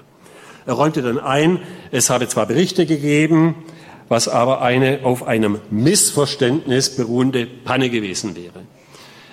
Er 0.67 0.73
räumte 0.73 1.01
dann 1.01 1.17
ein, 1.17 1.59
es 1.89 2.11
habe 2.11 2.27
zwar 2.27 2.45
Berichte 2.45 2.85
gegeben, 2.85 3.55
was 4.09 4.27
aber 4.27 4.61
eine 4.61 4.99
auf 5.01 5.27
einem 5.27 5.57
Missverständnis 5.71 6.97
beruhende 6.97 7.47
Panne 7.47 7.89
gewesen 7.89 8.35
wäre. 8.35 8.61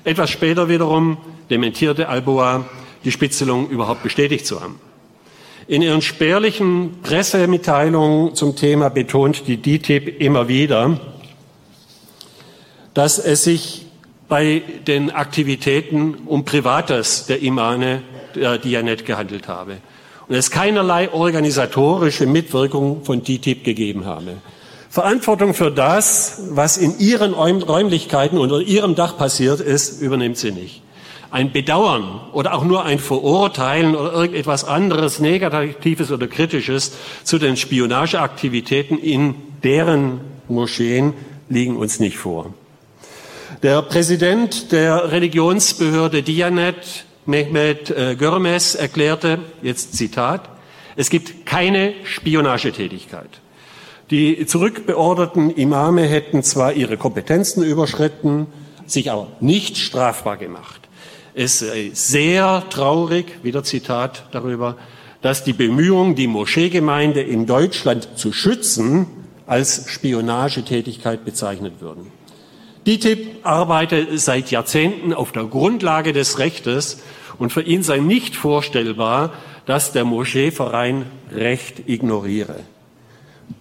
Etwas 0.04 0.30
später 0.30 0.70
wiederum 0.70 1.18
dementierte 1.50 2.08
Alboa, 2.08 2.64
die 3.04 3.12
Spitzelung 3.12 3.68
überhaupt 3.68 4.02
bestätigt 4.02 4.46
zu 4.46 4.61
haben. 4.61 4.80
In 5.66 5.80
ihren 5.80 6.02
spärlichen 6.02 7.00
Pressemitteilungen 7.02 8.34
zum 8.34 8.54
Thema 8.54 8.90
betont 8.90 9.46
die 9.46 9.56
DITIB 9.56 10.20
immer 10.20 10.49
wieder, 10.49 11.00
dass 12.92 13.18
es 13.18 13.44
sich 13.44 13.87
bei 14.28 14.62
den 14.87 15.11
Aktivitäten 15.11 16.16
um 16.26 16.44
Privates 16.44 17.26
der 17.26 17.40
Imane 17.42 18.02
der 18.34 18.58
Dianet 18.58 19.06
gehandelt 19.06 19.49
habe 19.49 19.78
und 20.28 20.34
es 20.34 20.50
keinerlei 20.50 21.12
organisatorische 21.12 22.26
Mitwirkung 22.26 23.04
von 23.04 23.23
DITIB 23.23 23.64
gegeben 23.64 24.04
habe. 24.04 24.36
Verantwortung 24.88 25.54
für 25.54 25.71
das, 25.71 26.43
was 26.50 26.76
in 26.76 26.99
ihren 26.99 27.34
Räumlichkeiten 27.34 28.38
unter 28.38 28.60
ihrem 28.60 28.95
Dach 28.95 29.19
passiert 29.19 29.60
ist, 29.60 30.00
übernimmt 30.00 30.36
sie 30.36 30.52
nicht. 30.52 30.83
Ein 31.34 31.50
Bedauern 31.50 32.20
oder 32.30 32.54
auch 32.54 32.62
nur 32.62 32.84
ein 32.84 33.00
Verurteilen 33.00 33.97
oder 33.97 34.12
irgendetwas 34.12 34.62
anderes 34.62 35.18
Negatives 35.18 36.12
oder 36.12 36.28
Kritisches 36.28 36.92
zu 37.25 37.38
den 37.38 37.56
Spionageaktivitäten 37.56 38.97
in 39.00 39.34
deren 39.64 40.20
Moscheen 40.47 41.12
liegen 41.49 41.76
uns 41.76 41.99
nicht 41.99 42.18
vor. 42.18 42.54
Der 43.64 43.82
Präsident 43.82 44.70
der 44.70 45.10
Religionsbehörde 45.10 46.23
Dianet, 46.23 47.04
Mehmet 47.26 47.90
äh, 47.90 48.14
Görmes, 48.14 48.76
erklärte, 48.76 49.40
jetzt 49.60 49.97
Zitat, 49.97 50.49
es 50.94 51.10
gibt 51.10 51.47
keine 51.47 51.94
Spionagetätigkeit. 52.04 53.40
Die 54.12 54.47
zurückbeorderten 54.47 55.50
Imame 55.50 56.02
hätten 56.02 56.44
zwar 56.44 56.75
ihre 56.75 56.97
Kompetenzen 56.97 57.64
überschritten, 57.64 58.47
sich 58.86 59.10
aber 59.10 59.32
nicht 59.40 59.78
strafbar 59.78 60.36
gemacht 60.36 60.83
ist 61.34 61.62
äh, 61.62 61.90
sehr 61.92 62.64
traurig, 62.70 63.26
wieder 63.42 63.64
Zitat 63.64 64.25
darüber, 64.30 64.76
dass 65.20 65.44
die 65.44 65.52
Bemühungen, 65.52 66.14
die 66.14 66.26
Moscheegemeinde 66.26 67.20
in 67.20 67.47
Deutschland 67.47 68.08
zu 68.16 68.32
schützen, 68.32 69.06
als 69.47 69.90
Spionagetätigkeit 69.90 71.25
bezeichnet 71.25 71.80
würden. 71.80 72.10
DITIB 72.86 73.44
arbeitet 73.44 74.20
seit 74.20 74.50
Jahrzehnten 74.50 75.12
auf 75.14 75.32
der 75.32 75.44
Grundlage 75.44 76.12
des 76.12 76.38
Rechtes 76.38 77.02
und 77.38 77.50
für 77.50 77.62
ihn 77.62 77.82
sei 77.82 77.99
nicht 77.99 78.36
vorstellbar, 78.36 79.32
dass 79.66 79.92
der 79.92 80.04
Moscheeverein 80.04 81.06
Recht 81.32 81.88
ignoriere. 81.88 82.56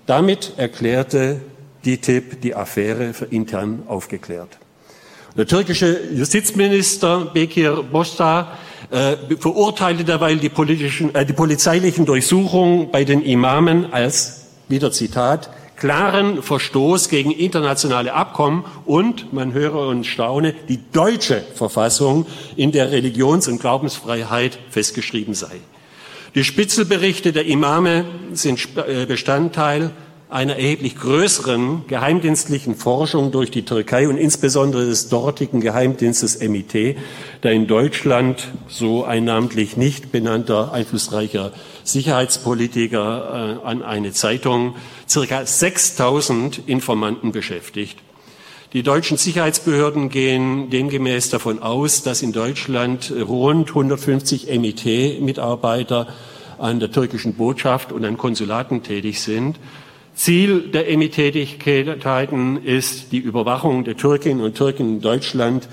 Damit 0.05 0.53
erklärte 0.57 1.41
DITIB 1.85 2.41
die 2.41 2.55
Affäre 2.55 3.13
für 3.13 3.25
intern 3.25 3.83
aufgeklärt. 3.87 4.57
Der 5.35 5.47
türkische 5.47 5.99
Justizminister 6.13 7.31
Bekir 7.33 7.81
Bosta 7.91 8.55
äh, 8.91 9.15
verurteilte 9.39 10.03
derweil 10.03 10.37
die, 10.37 10.49
politischen, 10.49 11.15
äh, 11.15 11.25
die 11.25 11.33
polizeilichen 11.33 12.05
Durchsuchungen 12.05 12.91
bei 12.91 13.03
den 13.03 13.23
Imamen 13.23 13.91
als, 13.91 14.45
wieder 14.67 14.91
Zitat, 14.91 15.49
klaren 15.75 16.43
Verstoß 16.43 17.09
gegen 17.09 17.31
internationale 17.31 18.13
Abkommen 18.13 18.63
und, 18.85 19.33
man 19.33 19.53
höre 19.53 19.87
und 19.87 20.05
staune, 20.05 20.53
die 20.69 20.79
deutsche 20.91 21.43
Verfassung, 21.55 22.27
in 22.55 22.71
der 22.71 22.91
Religions- 22.91 23.47
und 23.47 23.59
Glaubensfreiheit 23.59 24.59
festgeschrieben 24.69 25.33
sei. 25.33 25.61
Die 26.35 26.43
Spitzelberichte 26.43 27.33
der 27.33 27.47
Imame 27.47 28.05
sind 28.33 28.59
äh, 28.75 29.07
Bestandteil 29.07 29.89
einer 30.33 30.55
erheblich 30.55 30.95
größeren 30.95 31.85
geheimdienstlichen 31.87 32.75
Forschung 32.75 33.31
durch 33.31 33.51
die 33.51 33.65
Türkei 33.65 34.07
und 34.07 34.17
insbesondere 34.17 34.83
des 34.87 35.07
dortigen 35.09 35.61
Geheimdienstes 35.61 36.39
MIT, 36.39 36.97
der 37.43 37.51
in 37.51 37.67
Deutschland 37.67 38.47
so 38.67 39.03
ein 39.03 39.25
namentlich 39.25 39.77
nicht 39.77 40.11
benannter 40.11 40.73
einflussreicher 40.73 41.51
Sicherheitspolitiker 41.83 43.59
äh, 43.61 43.67
an 43.67 43.83
eine 43.83 44.11
Zeitung 44.11 44.75
circa 45.07 45.45
6000 45.45 46.67
Informanten 46.67 47.31
beschäftigt. 47.31 47.99
Die 48.73 48.81
deutschen 48.81 49.17
Sicherheitsbehörden 49.17 50.09
gehen 50.09 50.71
demgemäß 50.71 51.29
davon 51.29 51.61
aus, 51.61 52.01
dass 52.01 52.23
in 52.23 52.31
Deutschland 52.31 53.13
rund 53.15 53.69
150 53.69 54.47
MIT-Mitarbeiter 54.47 56.07
an 56.57 56.79
der 56.79 56.91
türkischen 56.91 57.35
Botschaft 57.35 57.91
und 57.91 58.03
an 58.03 58.17
Konsulaten 58.17 58.81
tätig 58.81 59.21
sind. 59.21 59.59
Ziel 60.15 60.69
der 60.69 60.89
EMI-Tätigkeiten 60.89 62.63
ist 62.63 63.11
die 63.11 63.17
Überwachung 63.17 63.83
der 63.83 63.97
Türkinnen 63.97 64.41
und 64.41 64.55
Türken 64.55 64.95
in 64.95 65.01
Deutschland, 65.01 65.67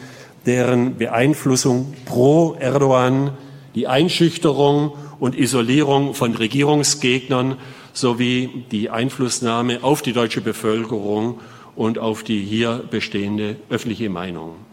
deren 0.46 0.96
Beeinflussung 0.96 1.94
pro 2.06 2.56
Erdogan, 2.58 3.32
die 3.74 3.86
Einschüchterung 3.86 4.92
und 5.18 5.38
Isolierung 5.38 6.14
von 6.14 6.34
Regierungsgegnern 6.34 7.56
sowie 7.92 8.64
die 8.70 8.88
Einflussnahme 8.88 9.84
auf 9.84 10.00
die 10.00 10.14
deutsche 10.14 10.40
Bevölkerung 10.40 11.40
und 11.76 11.98
auf 11.98 12.22
die 12.22 12.42
hier 12.42 12.82
bestehende 12.90 13.56
öffentliche 13.68 14.08
Meinung. 14.08 14.69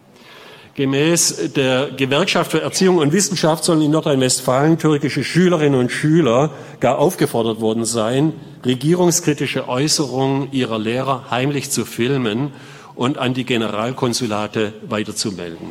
Gemäß 0.77 1.53
der 1.55 1.89
Gewerkschaft 1.89 2.51
für 2.51 2.61
Erziehung 2.61 2.99
und 2.99 3.11
Wissenschaft 3.11 3.63
sollen 3.63 3.81
in 3.81 3.89
Nordrhein-Westfalen 3.89 4.77
türkische 4.77 5.23
Schülerinnen 5.23 5.79
und 5.79 5.91
Schüler 5.91 6.51
gar 6.79 6.99
aufgefordert 6.99 7.61
worden 7.61 7.83
sein, 7.83 8.33
regierungskritische 8.63 9.67
Äußerungen 9.67 10.49
ihrer 10.51 10.77
Lehrer 10.77 11.31
heimlich 11.31 11.71
zu 11.71 11.83
filmen 11.83 12.51
und 12.93 13.17
an 13.17 13.33
die 13.33 13.43
Generalkonsulate 13.43 14.73
weiterzumelden. 14.87 15.67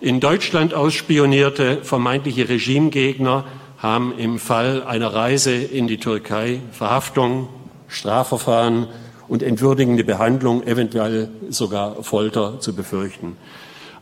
In 0.00 0.20
Deutschland 0.20 0.74
ausspionierte 0.74 1.78
vermeintliche 1.82 2.48
Regimegegner 2.48 3.46
haben 3.78 4.16
im 4.16 4.38
Fall 4.38 4.84
einer 4.84 5.12
Reise 5.12 5.54
in 5.54 5.88
die 5.88 5.98
Türkei 5.98 6.60
Verhaftung, 6.70 7.48
Strafverfahren 7.88 8.86
und 9.26 9.42
entwürdigende 9.42 10.04
Behandlung, 10.04 10.64
eventuell 10.64 11.30
sogar 11.48 12.04
Folter 12.04 12.60
zu 12.60 12.76
befürchten. 12.76 13.36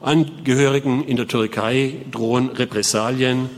Angehörigen 0.00 1.04
in 1.04 1.16
der 1.16 1.26
Türkei 1.26 1.96
drohen 2.12 2.50
Repressalien 2.50 3.50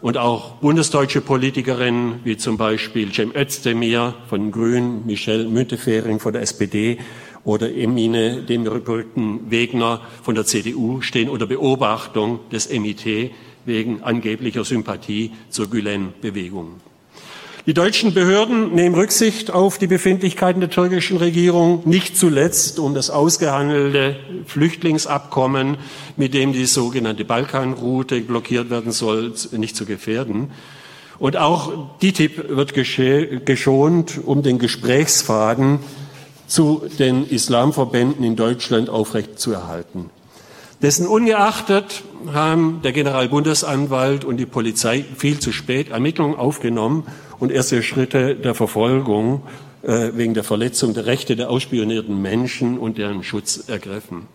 und 0.00 0.16
auch 0.16 0.52
bundesdeutsche 0.56 1.20
Politikerinnen 1.20 2.20
wie 2.22 2.36
zum 2.36 2.56
Beispiel 2.56 3.12
Cem 3.12 3.34
Özdemir 3.34 4.14
von 4.28 4.52
Grünen, 4.52 5.04
Michel 5.04 5.48
Müntefering 5.48 6.20
von 6.20 6.32
der 6.32 6.42
SPD 6.42 6.98
oder 7.44 7.74
Emine 7.74 8.42
Demirpolten 8.42 9.50
Wegner 9.50 10.00
von 10.22 10.36
der 10.36 10.44
CDU 10.44 11.00
stehen 11.00 11.28
unter 11.28 11.46
Beobachtung 11.46 12.38
des 12.52 12.70
MIT 12.70 13.32
wegen 13.64 14.02
angeblicher 14.02 14.64
Sympathie 14.64 15.32
zur 15.48 15.68
Gülen-Bewegung. 15.68 16.89
Die 17.70 17.74
deutschen 17.74 18.14
Behörden 18.14 18.74
nehmen 18.74 18.96
Rücksicht 18.96 19.52
auf 19.52 19.78
die 19.78 19.86
Befindlichkeiten 19.86 20.58
der 20.58 20.70
türkischen 20.70 21.18
Regierung, 21.18 21.82
nicht 21.84 22.16
zuletzt 22.16 22.80
um 22.80 22.94
das 22.94 23.10
ausgehandelte 23.10 24.16
Flüchtlingsabkommen, 24.48 25.76
mit 26.16 26.34
dem 26.34 26.52
die 26.52 26.66
sogenannte 26.66 27.24
Balkanroute 27.24 28.22
blockiert 28.22 28.70
werden 28.70 28.90
soll, 28.90 29.34
nicht 29.52 29.76
zu 29.76 29.86
gefährden. 29.86 30.50
Und 31.20 31.36
auch 31.36 31.96
DITIB 32.00 32.48
wird 32.48 32.74
geschont, 32.74 34.18
um 34.26 34.42
den 34.42 34.58
Gesprächsfaden 34.58 35.78
zu 36.48 36.82
den 36.98 37.24
Islamverbänden 37.24 38.24
in 38.24 38.34
Deutschland 38.34 38.90
aufrechtzuerhalten. 38.90 40.10
Dessen 40.82 41.06
ungeachtet 41.06 42.02
haben 42.32 42.80
der 42.82 42.90
Generalbundesanwalt 42.90 44.24
und 44.24 44.38
die 44.38 44.46
Polizei 44.46 45.04
viel 45.16 45.38
zu 45.38 45.52
spät 45.52 45.90
Ermittlungen 45.90 46.34
aufgenommen 46.34 47.04
und 47.40 47.50
erste 47.50 47.82
Schritte 47.82 48.36
der 48.36 48.54
Verfolgung 48.54 49.42
äh, 49.82 50.10
wegen 50.14 50.34
der 50.34 50.44
Verletzung 50.44 50.94
der 50.94 51.06
Rechte 51.06 51.34
der 51.36 51.50
ausspionierten 51.50 52.20
Menschen 52.20 52.78
und 52.78 52.98
deren 52.98 53.24
Schutz 53.24 53.64
ergriffen. 53.68 54.28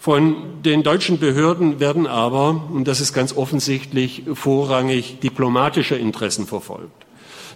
Von 0.00 0.62
den 0.64 0.82
deutschen 0.82 1.18
Behörden 1.18 1.80
werden 1.80 2.06
aber, 2.06 2.68
und 2.72 2.88
das 2.88 3.00
ist 3.00 3.14
ganz 3.14 3.34
offensichtlich, 3.34 4.24
vorrangig 4.34 5.20
diplomatische 5.20 5.94
Interessen 5.94 6.46
verfolgt. 6.46 7.06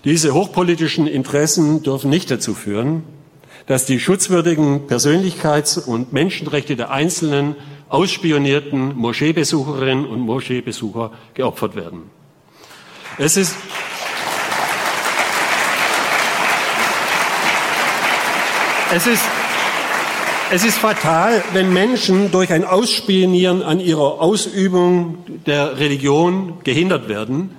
Diese 0.05 0.33
hochpolitischen 0.33 1.07
Interessen 1.07 1.83
dürfen 1.83 2.09
nicht 2.09 2.31
dazu 2.31 2.55
führen, 2.55 3.03
dass 3.67 3.85
die 3.85 4.01
schutzwürdigen 4.01 4.87
Persönlichkeits- 4.87 5.79
und 5.79 6.13
Menschenrechte 6.13 6.77
der 6.77 6.91
einzelnen 6.91 7.57
ausspionierten 7.91 8.97
Moscheebesucherinnen 8.97 10.07
und 10.07 10.21
Moscheebesucher 10.21 11.13
geopfert 11.35 11.75
werden. 11.75 12.05
Es 13.19 13.37
ist, 13.37 13.57
es 18.95 19.07
ist, 19.07 19.23
es 20.51 20.65
ist 20.65 20.79
fatal, 20.79 21.43
wenn 21.53 21.73
Menschen 21.73 22.31
durch 22.31 22.53
ein 22.53 22.65
Ausspionieren 22.65 23.63
an 23.63 23.81
ihrer 23.81 24.21
Ausübung 24.21 25.19
der 25.47 25.79
Religion 25.79 26.55
gehindert 26.65 27.09
werden. 27.09 27.51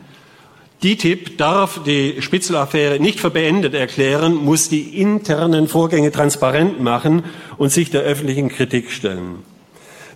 DITIB 0.81 1.37
darf 1.37 1.83
die 1.83 2.21
Spitzelaffäre 2.21 2.99
nicht 2.99 3.19
für 3.19 3.29
beendet 3.29 3.73
erklären, 3.73 4.35
muss 4.35 4.69
die 4.69 4.99
internen 4.99 5.67
Vorgänge 5.67 6.11
transparent 6.11 6.81
machen 6.81 7.23
und 7.57 7.71
sich 7.71 7.91
der 7.91 8.01
öffentlichen 8.01 8.49
Kritik 8.49 8.91
stellen. 8.91 9.43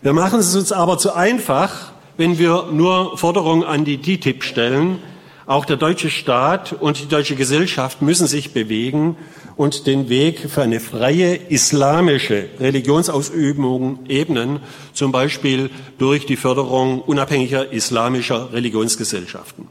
Wir 0.02 0.13
machen 0.13 0.39
es 0.39 0.56
uns 0.56 0.71
aber 0.71 0.97
zu 0.97 1.13
einfach, 1.13 1.91
wenn 2.17 2.39
wir 2.39 2.69
nur 2.71 3.17
Forderungen 3.17 3.63
an 3.63 3.86
die 3.86 3.97
TTIP 3.97 4.43
stellen. 4.43 4.99
Auch 5.45 5.65
der 5.65 5.75
deutsche 5.75 6.10
Staat 6.10 6.71
und 6.71 7.01
die 7.01 7.08
deutsche 7.08 7.36
Gesellschaft 7.36 8.01
müssen 8.01 8.27
sich 8.27 8.53
bewegen 8.53 9.17
und 9.58 9.88
den 9.88 10.08
Weg 10.08 10.49
für 10.49 10.62
eine 10.62 10.79
freie 10.79 11.36
islamische 11.36 12.45
Religionsausübung 12.60 13.99
ebnen, 14.08 14.62
zum 14.93 15.12
Beispiel 15.12 15.69
durch 15.97 16.25
die 16.25 16.38
Förderung 16.38 17.01
unabhängiger 17.01 17.73
islamischer 17.73 18.53
Religionsgesellschaften. 18.53 19.67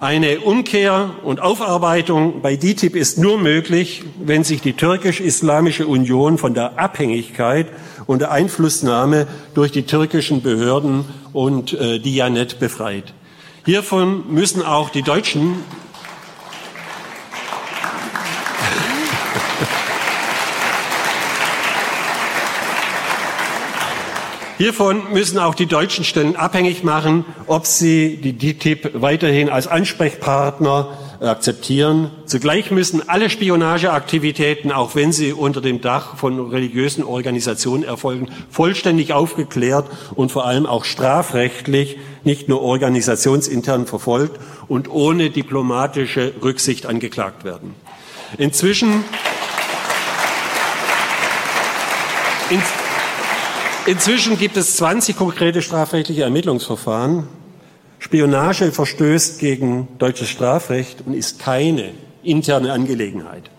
Eine 0.00 0.40
Umkehr 0.40 1.10
und 1.22 1.40
Aufarbeitung 1.40 2.40
bei 2.40 2.56
DITIB 2.56 2.96
ist 2.96 3.18
nur 3.18 3.38
möglich, 3.38 4.02
wenn 4.18 4.44
sich 4.44 4.62
die 4.62 4.72
türkisch-islamische 4.72 5.86
Union 5.86 6.38
von 6.38 6.54
der 6.54 6.78
Abhängigkeit 6.78 7.66
und 8.06 8.20
der 8.20 8.32
Einflussnahme 8.32 9.28
durch 9.54 9.70
die 9.70 9.82
türkischen 9.82 10.42
Behörden 10.42 11.04
und 11.32 11.74
äh, 11.74 11.98
Dianet 12.00 12.58
befreit. 12.58 13.12
Hiervon 13.64 14.24
müssen 14.32 14.62
auch 14.62 14.90
die 14.90 15.02
Deutschen 15.02 15.62
Hiervon 24.60 25.10
müssen 25.12 25.38
auch 25.38 25.54
die 25.54 25.64
deutschen 25.64 26.04
Stellen 26.04 26.36
abhängig 26.36 26.84
machen, 26.84 27.24
ob 27.46 27.64
sie 27.64 28.18
die 28.18 28.36
DTIP 28.36 28.90
weiterhin 29.00 29.48
als 29.48 29.66
Ansprechpartner 29.66 30.98
akzeptieren. 31.20 32.10
Zugleich 32.24 32.70
müssen 32.70 33.08
alle 33.08 33.28
Spionageaktivitäten, 33.28 34.72
auch 34.72 34.94
wenn 34.94 35.12
sie 35.12 35.32
unter 35.32 35.60
dem 35.60 35.80
Dach 35.80 36.16
von 36.16 36.50
religiösen 36.50 37.04
Organisationen 37.04 37.84
erfolgen, 37.84 38.28
vollständig 38.50 39.12
aufgeklärt 39.12 39.86
und 40.14 40.32
vor 40.32 40.46
allem 40.46 40.66
auch 40.66 40.84
strafrechtlich, 40.84 41.98
nicht 42.24 42.48
nur 42.48 42.62
organisationsintern 42.62 43.86
verfolgt 43.86 44.38
und 44.68 44.90
ohne 44.90 45.30
diplomatische 45.30 46.32
Rücksicht 46.42 46.86
angeklagt 46.86 47.44
werden. 47.44 47.74
Inzwischen 48.38 49.04
in, 52.50 52.60
Inzwischen 53.86 54.38
gibt 54.38 54.56
es 54.56 54.76
20 54.76 55.16
konkrete 55.16 55.62
strafrechtliche 55.62 56.22
Ermittlungsverfahren. 56.22 57.26
Spionage 58.00 58.72
verstößt 58.72 59.38
gegen 59.38 59.86
deutsches 59.98 60.30
Strafrecht 60.30 61.04
und 61.06 61.14
ist 61.14 61.38
keine 61.38 61.90
interne 62.22 62.72
Angelegenheit. 62.72 63.50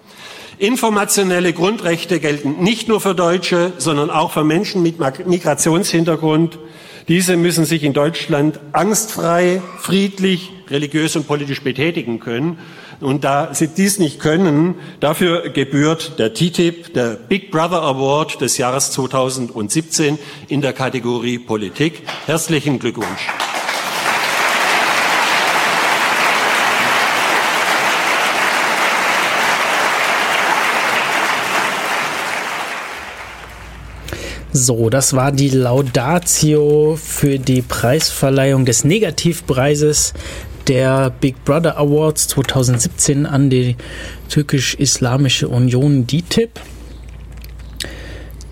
Informationelle 0.57 1.53
Grundrechte 1.53 2.19
gelten 2.19 2.61
nicht 2.61 2.87
nur 2.87 3.01
für 3.01 3.15
Deutsche, 3.15 3.73
sondern 3.77 4.09
auch 4.09 4.31
für 4.31 4.43
Menschen 4.43 4.83
mit 4.83 4.97
Migrationshintergrund. 4.99 6.59
Diese 7.07 7.37
müssen 7.37 7.65
sich 7.65 7.83
in 7.83 7.93
Deutschland 7.93 8.59
angstfrei, 8.71 9.61
friedlich, 9.79 10.51
religiös 10.69 11.15
und 11.15 11.27
politisch 11.27 11.61
betätigen 11.61 12.19
können. 12.19 12.59
Und 12.99 13.23
da 13.23 13.53
sie 13.53 13.67
dies 13.67 13.97
nicht 13.97 14.19
können, 14.19 14.75
dafür 14.99 15.49
gebührt 15.49 16.19
der 16.19 16.33
TTIP, 16.33 16.93
der 16.93 17.15
Big 17.15 17.49
Brother 17.49 17.81
Award 17.81 18.41
des 18.41 18.57
Jahres 18.57 18.91
2017 18.91 20.19
in 20.47 20.61
der 20.61 20.73
Kategorie 20.73 21.39
Politik. 21.39 22.03
Herzlichen 22.27 22.77
Glückwunsch. 22.77 23.27
So, 34.53 34.89
das 34.89 35.13
war 35.13 35.31
die 35.31 35.49
Laudatio 35.49 36.97
für 37.01 37.39
die 37.39 37.61
Preisverleihung 37.61 38.65
des 38.65 38.83
Negativpreises 38.83 40.13
der 40.67 41.09
Big 41.09 41.45
Brother 41.45 41.77
Awards 41.77 42.27
2017 42.27 43.25
an 43.25 43.49
die 43.49 43.77
türkisch-islamische 44.29 45.47
Union 45.47 46.05
DITIB, 46.05 46.59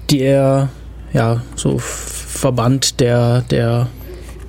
der 0.09 0.69
ja 1.11 1.43
so 1.55 1.79
Verband 1.79 3.01
der 3.01 3.41
der 3.41 3.87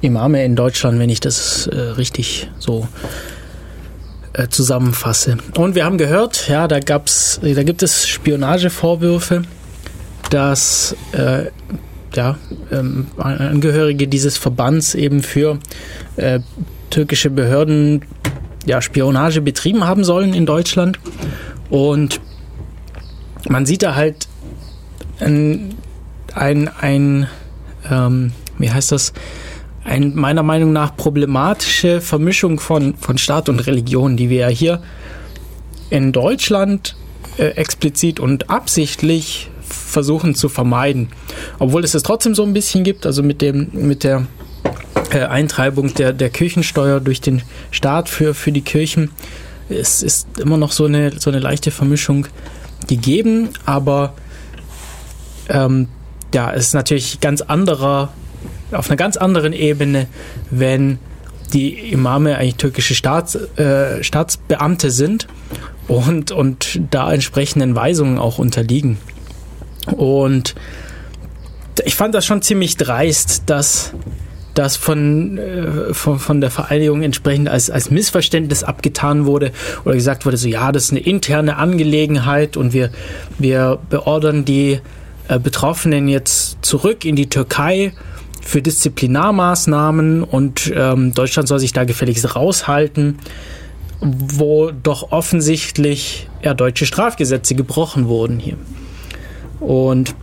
Imame 0.03 0.45
in 0.45 0.55
Deutschland, 0.55 1.01
wenn 1.01 1.11
ich 1.11 1.21
das 1.21 1.67
äh, 1.67 1.77
richtig 1.77 2.49
so 2.61 2.87
äh, 4.35 4.47
zusammenfasse. 4.49 5.37
Und 5.57 5.75
wir 5.75 5.85
haben 5.85 5.99
gehört, 5.99 6.49
ja, 6.49 6.69
da 6.69 6.79
gab's, 6.79 7.41
da 7.43 7.63
gibt 7.65 7.83
es 7.83 8.07
Spionagevorwürfe, 8.07 9.43
dass 10.31 10.97
äh, 11.13 11.47
ja, 12.15 12.39
ähm, 12.73 13.07
Angehörige 13.19 14.09
dieses 14.09 14.37
Verbands 14.37 14.95
eben 14.95 15.23
für 15.23 15.59
äh, 16.17 16.41
türkische 16.91 17.31
Behörden 17.31 18.03
ja, 18.67 18.83
Spionage 18.83 19.41
betrieben 19.41 19.87
haben 19.87 20.05
sollen 20.05 20.35
in 20.35 20.47
Deutschland. 20.47 20.99
Und 21.69 22.21
man 23.49 23.67
sieht 23.67 23.83
da 23.83 23.95
halt 23.95 24.29
ein, 25.21 25.75
ein, 26.35 26.69
ein 26.69 27.29
ähm, 27.91 28.33
wie 28.59 28.71
heißt 28.71 28.93
das, 28.93 29.13
ein 29.85 30.15
meiner 30.15 30.43
Meinung 30.43 30.73
nach 30.73 30.97
problematische 30.97 32.01
Vermischung 32.01 32.61
von, 32.61 32.95
von 32.97 33.19
Staat 33.19 33.49
und 33.49 33.67
Religion, 33.67 34.17
die 34.17 34.29
wir 34.29 34.41
ja 34.41 34.49
hier 34.49 34.83
in 35.89 36.13
Deutschland 36.13 36.97
äh, 37.39 37.45
explizit 37.45 38.21
und 38.21 38.51
absichtlich 38.51 39.51
versuchen 39.73 40.35
zu 40.35 40.49
vermeiden. 40.49 41.09
Obwohl 41.59 41.85
es 41.85 41.95
es 41.95 42.03
trotzdem 42.03 42.35
so 42.35 42.43
ein 42.43 42.53
bisschen 42.53 42.85
gibt, 42.85 43.07
also 43.07 43.23
mit 43.23 43.41
dem, 43.41 43.69
mit 43.73 44.05
der 44.05 44.27
äh, 45.13 45.25
Eintreibung 45.25 45.95
der, 45.95 46.13
der 46.13 46.31
Kirchensteuer 46.31 47.01
durch 47.01 47.21
den 47.21 47.43
Staat 47.71 48.09
für, 48.09 48.35
für 48.35 48.53
die 48.53 48.63
Kirchen. 48.63 49.11
Es 49.69 50.03
ist 50.03 50.39
immer 50.39 50.57
noch 50.57 50.73
so 50.73 50.85
eine, 50.85 51.19
so 51.19 51.31
eine 51.31 51.39
leichte 51.39 51.71
Vermischung 51.71 52.27
gegeben, 52.87 53.51
aber 53.65 54.15
ähm, 55.49 55.89
ja, 56.35 56.53
es 56.53 56.67
ist 56.67 56.75
natürlich 56.75 57.21
ganz 57.21 57.41
anderer, 57.41 58.13
auf 58.73 58.89
einer 58.89 58.97
ganz 58.97 59.17
anderen 59.17 59.53
Ebene, 59.53 60.07
wenn 60.51 60.99
die 61.53 61.91
Imame 61.91 62.37
eigentlich 62.37 62.57
türkische 62.57 62.95
Staats, 62.95 63.35
äh, 63.35 64.03
Staatsbeamte 64.03 64.91
sind 64.91 65.27
und, 65.89 66.31
und 66.31 66.81
da 66.91 67.13
entsprechenden 67.13 67.75
Weisungen 67.75 68.19
auch 68.19 68.39
unterliegen. 68.39 68.99
Und 69.87 70.55
ich 71.85 71.95
fand 71.95 72.15
das 72.15 72.27
schon 72.27 72.43
ziemlich 72.43 72.77
dreist, 72.77 73.45
dass 73.47 73.93
das 74.55 74.77
von, 74.77 75.39
äh, 75.39 75.95
von, 75.95 76.19
von 76.19 76.41
der 76.41 76.51
Vereinigung 76.51 77.03
entsprechend 77.03 77.49
als, 77.49 77.71
als 77.71 77.91
Missverständnis 77.91 78.65
abgetan 78.65 79.27
wurde 79.27 79.53
oder 79.85 79.95
gesagt 79.95 80.27
wurde, 80.27 80.37
so 80.37 80.49
ja, 80.49 80.73
das 80.73 80.85
ist 80.85 80.91
eine 80.91 81.01
interne 81.01 81.57
Angelegenheit 81.57 82.57
und 82.57 82.73
wir, 82.73 82.91
wir 83.39 83.79
beordern 83.89 84.45
die 84.45 84.81
äh, 85.29 85.39
Betroffenen 85.39 86.09
jetzt 86.09 86.59
zurück 86.63 87.05
in 87.05 87.17
die 87.17 87.29
Türkei 87.29 87.93
für 88.43 88.63
Disziplinarmaßnahmen 88.63 90.25
und 90.25 90.73
ähm, 90.75 91.15
Deutschland 91.15 91.49
soll 91.49 91.61
sich 91.61 91.73
da 91.73 91.85
gefälligst 91.85 92.35
raushalten, 92.35 93.19
wo 94.01 94.73
doch 94.73 95.13
offensichtlich 95.13 96.29
ja, 96.43 96.55
deutsche 96.55 96.87
Strafgesetze 96.87 97.55
gebrochen 97.55 98.09
wurden 98.09 98.39
hier. 98.39 98.57
Und 99.61 100.15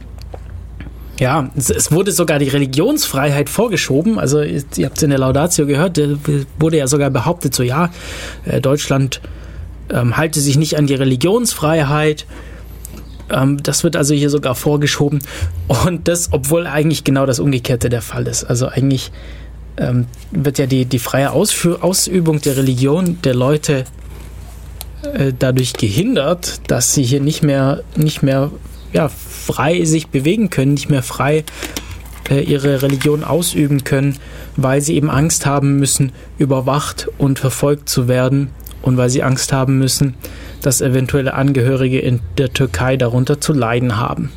ja, 1.19 1.49
es, 1.55 1.69
es, 1.69 1.91
wurde 1.91 2.11
sogar 2.11 2.39
die 2.39 2.49
Religionsfreiheit 2.49 3.49
vorgeschoben. 3.49 4.19
Also 4.19 4.41
ihr 4.41 4.63
habt 4.85 4.97
es 4.97 5.03
in 5.03 5.09
der 5.09 5.19
Laudatio 5.19 5.65
gehört, 5.65 5.99
wurde 6.59 6.77
ja 6.77 6.87
sogar 6.87 7.09
behauptet, 7.09 7.55
so 7.55 7.63
ja, 7.63 7.91
äh, 8.45 8.61
Deutschland 8.61 9.21
ähm, 9.89 10.17
halte 10.17 10.39
sich 10.39 10.57
nicht 10.57 10.77
an 10.77 10.87
die 10.87 10.95
Religionsfreiheit. 10.95 12.25
Ähm, 13.31 13.61
das 13.63 13.83
wird 13.83 13.95
also 13.95 14.13
hier 14.13 14.29
sogar 14.29 14.55
vorgeschoben. 14.55 15.19
Und 15.67 16.07
das, 16.07 16.29
obwohl 16.31 16.67
eigentlich 16.67 17.03
genau 17.03 17.25
das 17.25 17.39
Umgekehrte 17.39 17.89
der 17.89 18.01
Fall 18.01 18.27
ist. 18.27 18.43
Also 18.43 18.67
eigentlich 18.67 19.11
ähm, 19.77 20.05
wird 20.31 20.59
ja 20.59 20.65
die, 20.65 20.85
die 20.85 20.99
freie 20.99 21.31
Ausführ 21.31 21.83
Ausübung 21.83 22.41
der 22.41 22.57
Religion 22.57 23.21
der 23.23 23.35
Leute 23.35 23.85
äh, 25.13 25.33
dadurch 25.37 25.73
gehindert, 25.73 26.61
dass 26.67 26.93
sie 26.93 27.03
hier 27.03 27.21
nicht 27.21 27.43
mehr, 27.43 27.83
nicht 27.95 28.23
mehr 28.23 28.51
ja, 28.93 29.09
frei 29.09 29.83
sich 29.85 30.07
bewegen 30.07 30.49
können, 30.49 30.73
nicht 30.73 30.89
mehr 30.89 31.03
frei 31.03 31.43
äh, 32.29 32.41
ihre 32.41 32.81
Religion 32.81 33.23
ausüben 33.23 33.83
können, 33.83 34.17
weil 34.55 34.81
sie 34.81 34.95
eben 34.95 35.09
Angst 35.09 35.45
haben 35.45 35.77
müssen, 35.77 36.11
überwacht 36.37 37.07
und 37.17 37.39
verfolgt 37.39 37.89
zu 37.89 38.07
werden 38.07 38.49
und 38.81 38.97
weil 38.97 39.09
sie 39.09 39.23
Angst 39.23 39.53
haben 39.53 39.77
müssen, 39.77 40.15
dass 40.61 40.81
eventuelle 40.81 41.33
Angehörige 41.33 41.99
in 41.99 42.19
der 42.37 42.53
Türkei 42.53 42.97
darunter 42.97 43.39
zu 43.39 43.53
leiden 43.53 43.97
haben. 43.97 44.31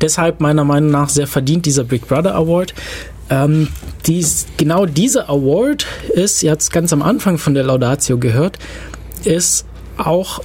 Deshalb 0.00 0.40
meiner 0.40 0.64
Meinung 0.64 0.90
nach 0.90 1.08
sehr 1.08 1.26
verdient 1.26 1.66
dieser 1.66 1.84
Big 1.84 2.06
Brother 2.06 2.34
Award. 2.34 2.74
Ähm, 3.30 3.68
dies, 4.06 4.46
genau 4.56 4.86
dieser 4.86 5.28
Award 5.30 5.86
ist, 6.14 6.42
ihr 6.42 6.50
habt 6.50 6.62
es 6.62 6.70
ganz 6.70 6.92
am 6.92 7.02
Anfang 7.02 7.38
von 7.38 7.54
der 7.54 7.64
Laudatio 7.64 8.18
gehört, 8.18 8.58
ist 9.24 9.66
auch 9.96 10.40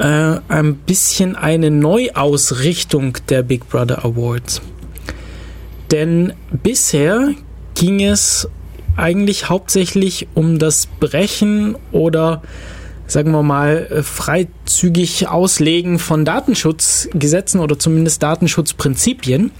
äh, 0.00 0.40
ein 0.48 0.76
bisschen 0.76 1.36
eine 1.36 1.70
Neuausrichtung 1.70 3.18
der 3.28 3.42
Big 3.42 3.68
Brother 3.68 4.04
Awards. 4.04 4.62
Denn 5.90 6.32
bisher 6.50 7.34
ging 7.74 8.02
es 8.02 8.48
eigentlich 8.96 9.48
hauptsächlich 9.48 10.28
um 10.34 10.58
das 10.58 10.86
Brechen 10.86 11.76
oder 11.92 12.42
sagen 13.06 13.32
wir 13.32 13.42
mal, 13.42 14.02
freizügig 14.04 15.26
Auslegen 15.26 15.98
von 15.98 16.24
Datenschutzgesetzen 16.24 17.58
oder 17.58 17.76
zumindest 17.76 18.22
Datenschutzprinzipien. 18.22 19.50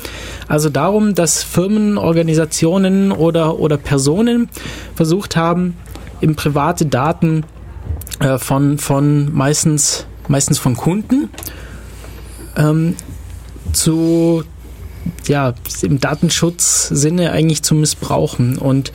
Also 0.46 0.70
darum, 0.70 1.16
dass 1.16 1.42
Firmen, 1.42 1.98
Organisationen 1.98 3.10
oder, 3.10 3.58
oder 3.58 3.76
Personen 3.76 4.48
versucht 4.94 5.34
haben, 5.34 5.76
im 6.20 6.36
private 6.36 6.86
Daten 6.86 7.44
äh, 8.20 8.38
von, 8.38 8.78
von 8.78 9.34
meistens 9.34 10.06
meistens 10.30 10.58
von 10.58 10.76
Kunden, 10.76 11.28
ähm, 12.56 12.96
zu 13.72 14.44
ja, 15.26 15.54
im 15.82 16.00
Datenschutzsinne 16.00 17.32
eigentlich 17.32 17.62
zu 17.62 17.74
missbrauchen. 17.74 18.56
Und 18.58 18.92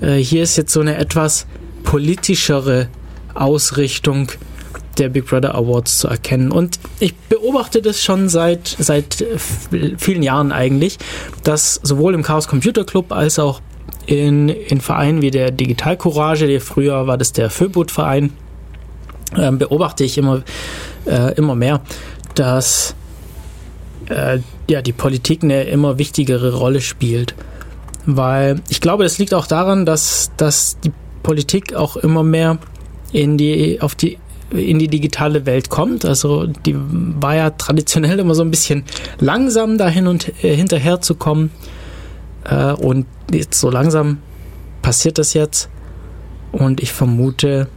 äh, 0.00 0.16
hier 0.16 0.42
ist 0.42 0.56
jetzt 0.56 0.72
so 0.72 0.80
eine 0.80 0.96
etwas 0.96 1.46
politischere 1.84 2.88
Ausrichtung 3.34 4.28
der 4.98 5.08
Big 5.08 5.26
Brother 5.26 5.54
Awards 5.54 5.98
zu 5.98 6.08
erkennen. 6.08 6.50
Und 6.50 6.78
ich 7.00 7.14
beobachte 7.14 7.82
das 7.82 8.02
schon 8.02 8.28
seit, 8.28 8.76
seit 8.78 9.24
vielen 9.96 10.22
Jahren 10.22 10.52
eigentlich, 10.52 10.98
dass 11.44 11.80
sowohl 11.82 12.14
im 12.14 12.22
Chaos 12.22 12.48
Computer 12.48 12.84
Club 12.84 13.12
als 13.12 13.38
auch 13.38 13.60
in, 14.06 14.48
in 14.48 14.80
Vereinen 14.80 15.22
wie 15.22 15.30
der 15.30 15.50
Digital 15.50 15.96
Courage, 15.96 16.46
der 16.46 16.60
früher 16.60 17.06
war 17.06 17.18
das 17.18 17.32
der 17.32 17.50
Föbut-Verein, 17.50 18.32
äh, 19.36 19.50
beobachte 19.52 20.04
ich 20.04 20.18
immer, 20.18 20.42
äh, 21.06 21.34
immer 21.34 21.54
mehr, 21.54 21.80
dass 22.34 22.94
äh, 24.08 24.38
ja, 24.68 24.82
die 24.82 24.92
Politik 24.92 25.42
eine 25.42 25.64
immer 25.64 25.98
wichtigere 25.98 26.54
Rolle 26.54 26.80
spielt. 26.80 27.34
Weil 28.06 28.60
ich 28.68 28.80
glaube, 28.80 29.02
das 29.02 29.18
liegt 29.18 29.34
auch 29.34 29.46
daran, 29.46 29.84
dass, 29.84 30.30
dass 30.36 30.78
die 30.80 30.92
Politik 31.22 31.74
auch 31.74 31.96
immer 31.96 32.22
mehr 32.22 32.58
in 33.12 33.36
die, 33.36 33.80
auf 33.80 33.94
die, 33.94 34.18
in 34.50 34.78
die 34.78 34.88
digitale 34.88 35.44
Welt 35.44 35.68
kommt. 35.68 36.04
Also 36.04 36.46
die 36.46 36.74
war 36.76 37.34
ja 37.34 37.50
traditionell 37.50 38.18
immer 38.18 38.34
so 38.34 38.42
ein 38.42 38.50
bisschen 38.50 38.84
langsam 39.18 39.76
dahin 39.76 40.06
und 40.06 40.32
äh, 40.42 40.56
hinterher 40.56 41.00
zu 41.00 41.16
kommen. 41.16 41.50
Äh, 42.44 42.72
und 42.72 43.06
jetzt 43.30 43.60
so 43.60 43.70
langsam 43.70 44.18
passiert 44.80 45.18
das 45.18 45.34
jetzt. 45.34 45.68
Und 46.50 46.80
ich 46.80 46.92
vermute, 46.92 47.68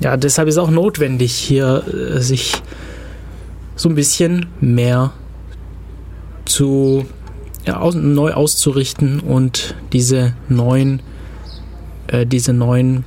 ja, 0.00 0.16
deshalb 0.16 0.48
ist 0.48 0.58
auch 0.58 0.70
notwendig, 0.70 1.32
hier 1.32 1.84
äh, 1.86 2.20
sich 2.20 2.62
so 3.76 3.88
ein 3.88 3.94
bisschen 3.94 4.46
mehr 4.60 5.12
zu 6.44 7.06
ja, 7.64 7.78
aus, 7.78 7.94
neu 7.94 8.32
auszurichten 8.32 9.20
und 9.20 9.74
diese 9.92 10.34
neuen, 10.48 11.00
äh, 12.08 12.26
diese 12.26 12.52
neuen 12.52 13.04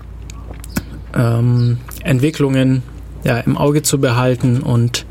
ähm, 1.13 1.77
Entwicklungen 2.03 2.83
ja, 3.23 3.37
im 3.39 3.57
Auge 3.57 3.83
zu 3.83 3.99
behalten 3.99 4.61
und 4.61 5.05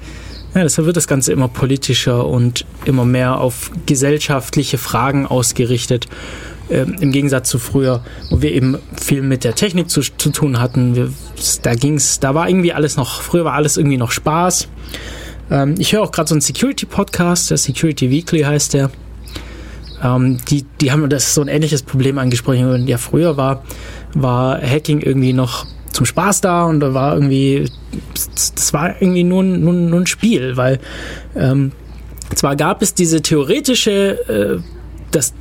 ja, 0.55 0.62
deshalb 0.62 0.87
wird 0.87 0.97
das 0.97 1.07
Ganze 1.07 1.33
immer 1.33 1.49
politischer 1.49 2.27
und 2.27 2.65
immer 2.87 3.05
mehr 3.05 3.41
auf 3.41 3.71
gesellschaftliche 3.85 4.79
Fragen 4.79 5.27
ausgerichtet 5.27 6.09
ähm, 6.68 6.96
Im 7.00 7.12
Gegensatz 7.12 7.48
zu 7.48 7.59
früher, 7.59 8.02
wo 8.31 8.42
wir 8.42 8.52
eben 8.52 8.79
viel 9.00 9.22
mit 9.22 9.44
der 9.44 9.55
Technik 9.55 9.88
zu, 9.88 10.00
zu 10.00 10.31
tun 10.31 10.61
hatten. 10.61 10.96
Wir, 10.96 11.12
da 11.62 11.74
ging's, 11.74 12.18
da 12.18 12.35
war 12.35 12.48
irgendwie 12.48 12.72
alles 12.72 12.96
noch, 12.96 13.22
früher 13.22 13.44
war 13.44 13.52
alles 13.52 13.76
irgendwie 13.76 13.96
noch 13.96 14.11
Spaß. 14.11 14.68
Ähm, 15.50 15.76
ich 15.79 15.92
höre 15.92 16.02
auch 16.02 16.11
gerade 16.11 16.29
so 16.29 16.35
einen 16.35 16.40
Security-Podcast, 16.40 17.50
der 17.50 17.59
Security 17.59 18.11
Weekly 18.11 18.40
heißt 18.40 18.74
der. 18.74 18.90
Ähm, 20.02 20.38
die, 20.48 20.64
die 20.81 20.90
haben 20.90 21.09
das 21.09 21.35
so 21.35 21.40
ein 21.40 21.48
ähnliches 21.48 21.83
Problem 21.83 22.18
angesprochen. 22.18 22.87
Ja, 22.88 22.98
früher 22.98 23.37
war, 23.37 23.62
war 24.14 24.61
Hacking 24.61 25.00
irgendwie 25.00 25.33
noch 25.33 25.66
zum 25.92 26.05
Spaß 26.05 26.40
da 26.42 26.64
und 26.64 26.81
da 26.81 26.92
war 26.94 27.14
irgendwie, 27.14 27.70
das 28.12 28.72
war 28.72 29.00
irgendwie 29.00 29.24
nur, 29.24 29.42
nur, 29.42 29.72
nur 29.72 30.00
ein 30.00 30.07
Spiel, 30.07 30.57
weil 30.57 30.79
ähm, 31.35 31.72
zwar 32.35 32.57
gab 32.57 32.83
es 32.83 32.92
diese 32.92 33.22
theoretische, 33.22 34.29
äh, 34.29 34.62
das, 35.11 35.33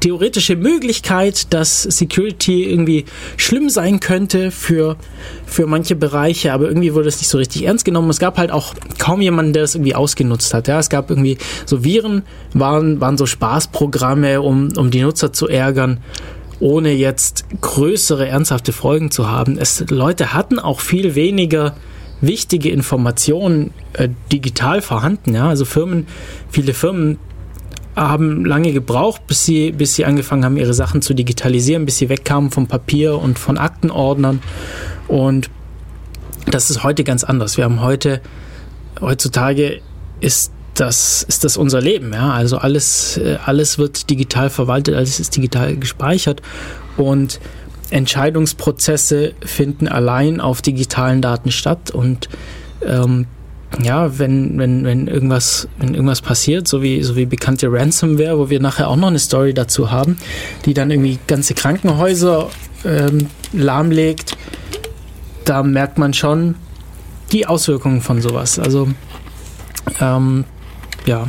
theoretische 0.00 0.56
Möglichkeit, 0.56 1.52
dass 1.52 1.82
Security 1.82 2.64
irgendwie 2.64 3.04
schlimm 3.36 3.68
sein 3.68 4.00
könnte 4.00 4.50
für, 4.50 4.96
für 5.46 5.66
manche 5.66 5.96
Bereiche, 5.96 6.52
aber 6.52 6.68
irgendwie 6.68 6.94
wurde 6.94 7.08
es 7.08 7.18
nicht 7.18 7.28
so 7.28 7.38
richtig 7.38 7.64
ernst 7.64 7.84
genommen. 7.84 8.10
Es 8.10 8.18
gab 8.18 8.38
halt 8.38 8.50
auch 8.50 8.74
kaum 8.98 9.20
jemanden, 9.20 9.52
der 9.52 9.64
es 9.64 9.74
irgendwie 9.74 9.94
ausgenutzt 9.94 10.54
hat. 10.54 10.68
Ja, 10.68 10.78
es 10.78 10.88
gab 10.88 11.10
irgendwie 11.10 11.38
so 11.66 11.84
Viren, 11.84 12.22
waren, 12.54 13.00
waren 13.00 13.18
so 13.18 13.26
Spaßprogramme, 13.26 14.40
um, 14.40 14.70
um 14.76 14.90
die 14.90 15.02
Nutzer 15.02 15.32
zu 15.32 15.48
ärgern 15.48 16.00
ohne 16.60 16.92
jetzt 16.92 17.44
größere 17.60 18.26
ernsthafte 18.26 18.72
Folgen 18.72 19.10
zu 19.10 19.30
haben. 19.30 19.58
Es, 19.58 19.84
Leute 19.90 20.34
hatten 20.34 20.58
auch 20.58 20.80
viel 20.80 21.14
weniger 21.14 21.76
wichtige 22.20 22.70
Informationen 22.70 23.72
äh, 23.92 24.08
digital 24.32 24.82
vorhanden. 24.82 25.34
Ja? 25.34 25.48
Also 25.48 25.64
Firmen, 25.64 26.06
viele 26.50 26.74
Firmen 26.74 27.18
haben 28.00 28.44
lange 28.44 28.72
gebraucht, 28.72 29.26
bis 29.26 29.44
sie, 29.44 29.72
bis 29.72 29.94
sie 29.94 30.04
angefangen 30.04 30.44
haben, 30.44 30.56
ihre 30.56 30.74
Sachen 30.74 31.02
zu 31.02 31.14
digitalisieren, 31.14 31.84
bis 31.84 31.98
sie 31.98 32.08
wegkamen 32.08 32.50
vom 32.50 32.66
Papier 32.66 33.18
und 33.18 33.38
von 33.38 33.58
Aktenordnern. 33.58 34.40
Und 35.08 35.50
das 36.46 36.70
ist 36.70 36.84
heute 36.84 37.04
ganz 37.04 37.24
anders. 37.24 37.56
Wir 37.56 37.64
haben 37.64 37.80
heute, 37.80 38.20
heutzutage 39.00 39.80
ist 40.20 40.52
das, 40.74 41.22
ist 41.24 41.44
das 41.44 41.56
unser 41.56 41.80
Leben. 41.80 42.12
Ja? 42.12 42.32
Also 42.32 42.58
alles, 42.58 43.16
äh, 43.16 43.38
alles 43.44 43.78
wird 43.78 44.08
digital 44.10 44.50
verwaltet, 44.50 44.94
alles 44.94 45.20
ist 45.20 45.36
digital 45.36 45.76
gespeichert. 45.76 46.40
Und 46.96 47.40
Entscheidungsprozesse 47.90 49.34
finden 49.44 49.88
allein 49.88 50.40
auf 50.40 50.62
digitalen 50.62 51.22
Daten 51.22 51.50
statt. 51.50 51.90
Und 51.90 52.28
ähm, 52.86 53.26
ja, 53.82 54.18
wenn, 54.18 54.58
wenn, 54.58 54.84
wenn 54.84 55.06
irgendwas, 55.06 55.68
wenn 55.78 55.94
irgendwas 55.94 56.22
passiert, 56.22 56.66
so 56.66 56.82
wie, 56.82 57.02
so 57.02 57.16
wie 57.16 57.26
bekannte 57.26 57.70
Ransomware, 57.70 58.38
wo 58.38 58.50
wir 58.50 58.60
nachher 58.60 58.88
auch 58.88 58.96
noch 58.96 59.08
eine 59.08 59.18
Story 59.18 59.54
dazu 59.54 59.90
haben, 59.90 60.16
die 60.64 60.74
dann 60.74 60.90
irgendwie 60.90 61.18
ganze 61.26 61.54
Krankenhäuser 61.54 62.48
ähm, 62.84 63.26
lahmlegt, 63.52 64.36
da 65.44 65.62
merkt 65.62 65.98
man 65.98 66.14
schon 66.14 66.54
die 67.32 67.46
Auswirkungen 67.46 68.00
von 68.00 68.20
sowas. 68.22 68.58
Also 68.58 68.88
Ähm, 70.00 70.44
ja, 71.06 71.28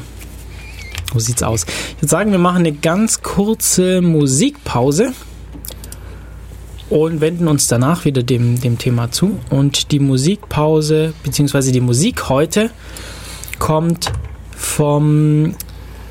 so 1.13 1.19
sieht's 1.19 1.43
aus. 1.43 1.65
Ich 1.95 2.01
würde 2.01 2.09
sagen, 2.09 2.31
wir 2.31 2.39
machen 2.39 2.59
eine 2.59 2.73
ganz 2.73 3.21
kurze 3.21 4.01
Musikpause 4.01 5.13
und 6.89 7.21
wenden 7.21 7.47
uns 7.47 7.67
danach 7.67 8.05
wieder 8.05 8.23
dem, 8.23 8.59
dem 8.59 8.77
Thema 8.77 9.11
zu. 9.11 9.39
Und 9.49 9.91
die 9.91 9.99
Musikpause, 9.99 11.13
beziehungsweise 11.23 11.71
die 11.71 11.81
Musik 11.81 12.29
heute, 12.29 12.71
kommt 13.59 14.11
vom 14.55 15.53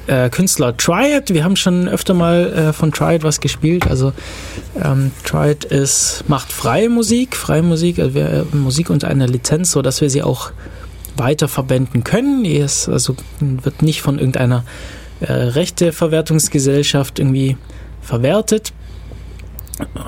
äh, 0.06 0.30
Künstler 0.30 0.76
Triad. 0.76 1.32
Wir 1.32 1.44
haben 1.44 1.56
schon 1.56 1.88
öfter 1.88 2.14
mal 2.14 2.52
äh, 2.52 2.72
von 2.72 2.92
Triad 2.92 3.22
was 3.22 3.40
gespielt. 3.40 3.86
Also 3.86 4.12
ähm, 4.82 5.12
Triad 5.24 5.64
ist, 5.64 6.24
macht 6.28 6.52
freie 6.52 6.88
Musik, 6.88 7.36
freie 7.36 7.62
Musik, 7.62 7.98
also 7.98 8.14
wir, 8.14 8.46
äh, 8.52 8.56
Musik 8.56 8.90
unter 8.90 9.08
einer 9.08 9.26
Lizenz, 9.26 9.72
so 9.72 9.82
dass 9.82 10.00
wir 10.00 10.10
sie 10.10 10.22
auch 10.22 10.52
weiter 11.16 11.48
verwenden 11.48 12.04
können. 12.04 12.44
Die 12.44 12.56
ist, 12.56 12.88
also 12.88 13.16
wird 13.40 13.82
nicht 13.82 14.02
von 14.02 14.18
irgendeiner 14.18 14.64
äh, 15.20 15.32
Rechteverwertungsgesellschaft 15.32 17.18
irgendwie 17.18 17.56
verwertet. 18.00 18.72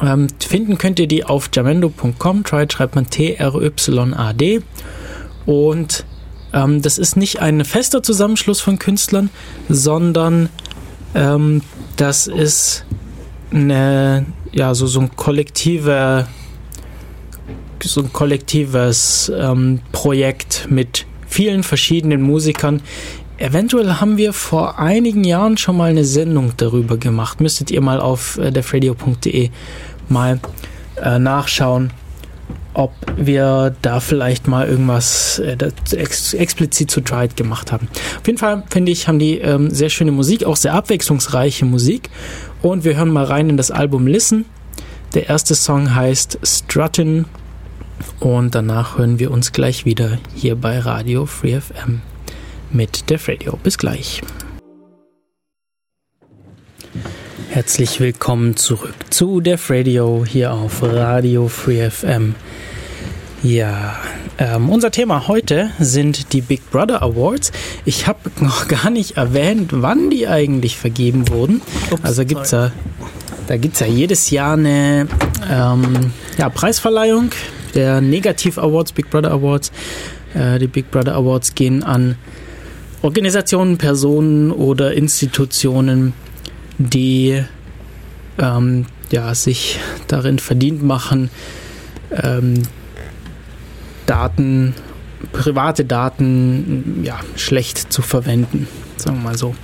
Ähm, 0.02 0.28
finden 0.38 0.78
könnt 0.78 0.98
ihr 0.98 1.06
die 1.06 1.24
auf 1.24 1.50
jamendo.com. 1.52 2.44
Triad 2.44 2.72
schreibt 2.72 2.94
man 2.94 3.08
T-R-Y-A-D. 3.08 4.62
Und 5.46 6.04
ähm, 6.52 6.82
das 6.82 6.98
ist 6.98 7.16
nicht 7.16 7.40
ein 7.40 7.64
fester 7.64 8.02
Zusammenschluss 8.02 8.60
von 8.60 8.78
Künstlern, 8.78 9.30
sondern 9.68 10.48
ähm, 11.14 11.62
das 11.96 12.26
ist 12.26 12.84
eine, 13.52 14.26
ja, 14.52 14.74
so, 14.74 14.86
so 14.86 15.00
ein 15.00 15.16
kollektiver, 15.16 16.28
so 17.82 18.02
ein 18.02 18.12
kollektives 18.12 19.32
ähm, 19.34 19.80
Projekt 19.92 20.66
mit 20.70 21.06
vielen 21.26 21.62
verschiedenen 21.62 22.22
Musikern. 22.22 22.82
Eventuell 23.40 23.94
haben 23.94 24.18
wir 24.18 24.34
vor 24.34 24.78
einigen 24.78 25.24
Jahren 25.24 25.56
schon 25.56 25.78
mal 25.78 25.88
eine 25.88 26.04
Sendung 26.04 26.52
darüber 26.58 26.98
gemacht. 26.98 27.40
Müsstet 27.40 27.70
ihr 27.70 27.80
mal 27.80 27.98
auf 27.98 28.36
äh, 28.36 28.50
defradio.de 28.50 29.48
mal 30.10 30.38
äh, 31.02 31.18
nachschauen 31.18 31.90
ob 32.72 32.92
wir 33.16 33.74
da 33.82 33.98
vielleicht 33.98 34.46
mal 34.46 34.68
irgendwas 34.68 35.40
äh, 35.40 35.56
ex 35.96 36.34
explizit 36.34 36.90
zu 36.90 37.00
Tried 37.00 37.36
gemacht 37.36 37.72
haben. 37.72 37.88
Auf 38.20 38.26
jeden 38.26 38.38
Fall 38.38 38.62
finde 38.70 38.92
ich, 38.92 39.08
haben 39.08 39.18
die 39.18 39.38
ähm, 39.38 39.70
sehr 39.70 39.90
schöne 39.90 40.12
Musik, 40.12 40.44
auch 40.44 40.56
sehr 40.56 40.74
abwechslungsreiche 40.74 41.64
Musik. 41.64 42.10
Und 42.62 42.84
wir 42.84 42.96
hören 42.96 43.10
mal 43.10 43.24
rein 43.24 43.50
in 43.50 43.56
das 43.56 43.72
Album 43.72 44.06
Listen. 44.06 44.44
Der 45.14 45.28
erste 45.28 45.56
Song 45.56 45.96
heißt 45.96 46.38
Struttin 46.44 47.24
und 48.20 48.54
danach 48.54 48.98
hören 48.98 49.18
wir 49.18 49.32
uns 49.32 49.50
gleich 49.50 49.84
wieder 49.84 50.18
hier 50.34 50.54
bei 50.54 50.78
Radio 50.78 51.26
Free 51.26 51.60
FM 51.60 52.02
mit 52.72 53.10
Def 53.10 53.28
Radio. 53.28 53.58
Bis 53.62 53.78
gleich. 53.78 54.20
Herzlich 57.50 57.98
willkommen 58.00 58.56
zurück 58.56 58.94
zu 59.10 59.40
Def 59.40 59.70
Radio 59.70 60.24
hier 60.24 60.52
auf 60.52 60.82
Radio 60.82 61.48
Free 61.48 61.90
FM. 61.90 62.34
Ja, 63.42 63.98
ähm, 64.38 64.68
unser 64.68 64.90
Thema 64.90 65.26
heute 65.26 65.70
sind 65.78 66.32
die 66.32 66.42
Big 66.42 66.70
Brother 66.70 67.02
Awards. 67.02 67.52
Ich 67.84 68.06
habe 68.06 68.30
noch 68.40 68.68
gar 68.68 68.90
nicht 68.90 69.16
erwähnt, 69.16 69.70
wann 69.72 70.10
die 70.10 70.28
eigentlich 70.28 70.76
vergeben 70.76 71.28
wurden. 71.28 71.62
Ups, 71.90 72.04
also 72.04 72.24
gibt's 72.24 72.50
ja, 72.52 72.70
da 73.48 73.56
gibt 73.56 73.74
es 73.74 73.80
ja 73.80 73.86
jedes 73.86 74.30
Jahr 74.30 74.52
eine 74.52 75.08
ähm, 75.50 76.12
ja, 76.38 76.50
Preisverleihung 76.50 77.30
der 77.74 78.00
Negativ 78.00 78.58
Awards, 78.58 78.92
Big 78.92 79.10
Brother 79.10 79.32
Awards. 79.32 79.72
Äh, 80.34 80.58
die 80.58 80.66
Big 80.66 80.90
Brother 80.90 81.14
Awards 81.14 81.54
gehen 81.54 81.82
an 81.82 82.16
Organisationen, 83.02 83.78
Personen 83.78 84.50
oder 84.50 84.94
Institutionen, 84.94 86.12
die 86.78 87.42
ähm, 88.38 88.86
ja, 89.10 89.34
sich 89.34 89.78
darin 90.06 90.38
verdient 90.38 90.82
machen, 90.82 91.30
ähm, 92.10 92.62
Daten, 94.06 94.74
private 95.32 95.84
Daten, 95.84 97.02
ja, 97.04 97.20
schlecht 97.36 97.92
zu 97.92 98.02
verwenden, 98.02 98.66
sagen 98.96 99.18
wir 99.18 99.30
mal 99.30 99.38
so. 99.38 99.54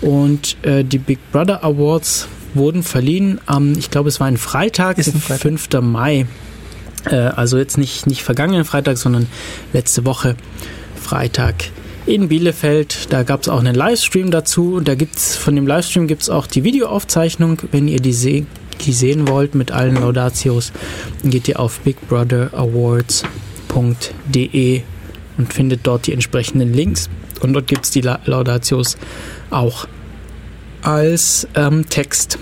Und 0.00 0.56
äh, 0.62 0.84
die 0.84 0.98
Big 0.98 1.18
Brother 1.32 1.62
Awards 1.64 2.28
wurden 2.54 2.82
verliehen 2.82 3.40
am, 3.46 3.72
ich 3.72 3.90
glaube, 3.90 4.08
es 4.08 4.20
war 4.20 4.26
ein 4.26 4.36
Freitag, 4.36 4.98
Ist 4.98 5.14
ein 5.14 5.20
Freitag. 5.20 5.42
5. 5.42 5.68
Mai. 5.82 6.26
Äh, 7.04 7.16
also 7.16 7.58
jetzt 7.58 7.78
nicht, 7.78 8.06
nicht 8.06 8.22
vergangenen 8.22 8.64
Freitag, 8.64 8.98
sondern 8.98 9.26
letzte 9.72 10.04
Woche 10.04 10.36
Freitag 11.00 11.54
in 12.06 12.28
Bielefeld. 12.28 13.12
Da 13.12 13.22
gab 13.22 13.42
es 13.42 13.48
auch 13.48 13.60
einen 13.60 13.74
Livestream 13.74 14.30
dazu. 14.30 14.74
Und 14.74 14.88
da 14.88 14.94
gibt's 14.94 15.36
von 15.36 15.54
dem 15.54 15.66
Livestream 15.66 16.06
gibt 16.06 16.22
es 16.22 16.30
auch 16.30 16.46
die 16.46 16.64
Videoaufzeichnung. 16.64 17.62
Wenn 17.70 17.88
ihr 17.88 18.00
die, 18.00 18.12
se 18.12 18.46
die 18.84 18.92
sehen 18.92 19.28
wollt 19.28 19.54
mit 19.54 19.72
allen 19.72 19.96
Laudatios, 19.96 20.72
dann 21.22 21.30
geht 21.30 21.48
ihr 21.48 21.60
auf 21.60 21.80
Big 21.80 21.96
Brother 22.08 22.50
Awards 22.54 23.24
laudatio.de 23.70 24.82
und 25.38 25.52
findet 25.52 25.86
dort 25.86 26.06
die 26.06 26.12
entsprechenden 26.12 26.72
Links. 26.72 27.08
Und 27.40 27.54
dort 27.54 27.66
gibt 27.66 27.84
es 27.84 27.90
die 27.90 28.02
Laudatios 28.02 28.96
auch 29.50 29.86
als 30.82 31.48
ähm, 31.54 31.88
Text. 31.88 32.38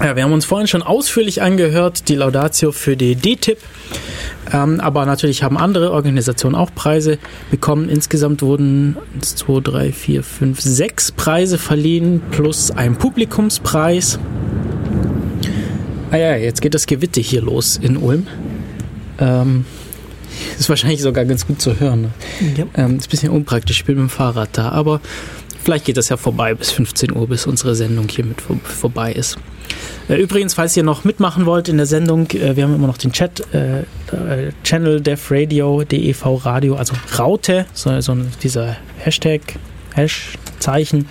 Ja, 0.00 0.14
wir 0.14 0.22
haben 0.22 0.32
uns 0.32 0.44
vorhin 0.44 0.68
schon 0.68 0.82
ausführlich 0.82 1.42
angehört, 1.42 2.08
die 2.08 2.14
Laudatio 2.14 2.70
für 2.70 2.96
die 2.96 3.16
DTIP. 3.16 3.58
Ähm, 4.52 4.78
aber 4.78 5.04
natürlich 5.06 5.42
haben 5.42 5.58
andere 5.58 5.90
Organisationen 5.90 6.54
auch 6.54 6.72
Preise 6.72 7.18
bekommen. 7.50 7.88
Insgesamt 7.88 8.40
wurden 8.40 8.96
1, 9.16 9.34
2, 9.36 9.60
3, 9.60 9.92
4, 9.92 10.22
5, 10.22 10.60
6 10.60 11.12
Preise 11.12 11.58
verliehen 11.58 12.22
plus 12.30 12.70
ein 12.70 12.96
Publikumspreis. 12.96 14.20
Ah 16.12 16.16
ja, 16.16 16.36
jetzt 16.36 16.62
geht 16.62 16.74
das 16.74 16.86
Gewitter 16.86 17.20
hier 17.20 17.42
los 17.42 17.76
in 17.76 17.96
Ulm. 17.96 18.28
Ähm, 19.18 19.64
ist 20.58 20.68
wahrscheinlich 20.68 21.02
sogar 21.02 21.24
ganz 21.24 21.44
gut 21.44 21.60
zu 21.60 21.80
hören. 21.80 22.02
Ne? 22.02 22.10
Ja. 22.56 22.66
Ähm, 22.74 22.98
ist 22.98 23.08
ein 23.08 23.10
bisschen 23.10 23.30
unpraktisch, 23.30 23.80
ich 23.80 23.84
bin 23.84 23.96
mit 23.96 24.04
dem 24.04 24.10
Fahrrad 24.10 24.50
da, 24.52 24.70
aber 24.70 25.00
vielleicht 25.68 25.84
geht 25.84 25.98
das 25.98 26.08
ja 26.08 26.16
vorbei 26.16 26.54
bis 26.54 26.70
15 26.70 27.14
Uhr, 27.14 27.28
bis 27.28 27.46
unsere 27.46 27.74
Sendung 27.74 28.08
hier 28.08 28.24
mit 28.24 28.40
vor, 28.40 28.56
vorbei 28.62 29.12
ist. 29.12 29.36
Äh, 30.08 30.14
übrigens, 30.14 30.54
falls 30.54 30.74
ihr 30.78 30.82
noch 30.82 31.04
mitmachen 31.04 31.44
wollt 31.44 31.68
in 31.68 31.76
der 31.76 31.84
Sendung, 31.84 32.30
äh, 32.30 32.56
wir 32.56 32.64
haben 32.64 32.74
immer 32.74 32.86
noch 32.86 32.96
den 32.96 33.12
Chat, 33.12 33.42
äh, 33.52 33.80
äh 33.80 33.84
Channel 34.64 35.02
Dev 35.02 35.30
Radio, 35.30 35.84
DEV 35.84 36.46
Radio, 36.46 36.76
also 36.76 36.94
Raute, 37.18 37.66
so, 37.74 38.00
so 38.00 38.16
dieser 38.42 38.78
Hashtag, 38.96 39.42
Hash-Zeichen, 39.92 41.06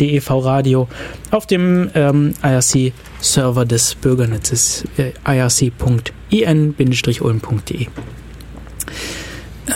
DEV 0.00 0.42
Radio, 0.42 0.88
auf 1.30 1.44
dem 1.44 1.90
ähm, 1.94 2.32
IRC-Server 2.42 3.66
des 3.66 3.94
Bürgernetzes 3.94 4.84
äh, 4.96 5.12
irc.in-ulm.de. 5.26 7.86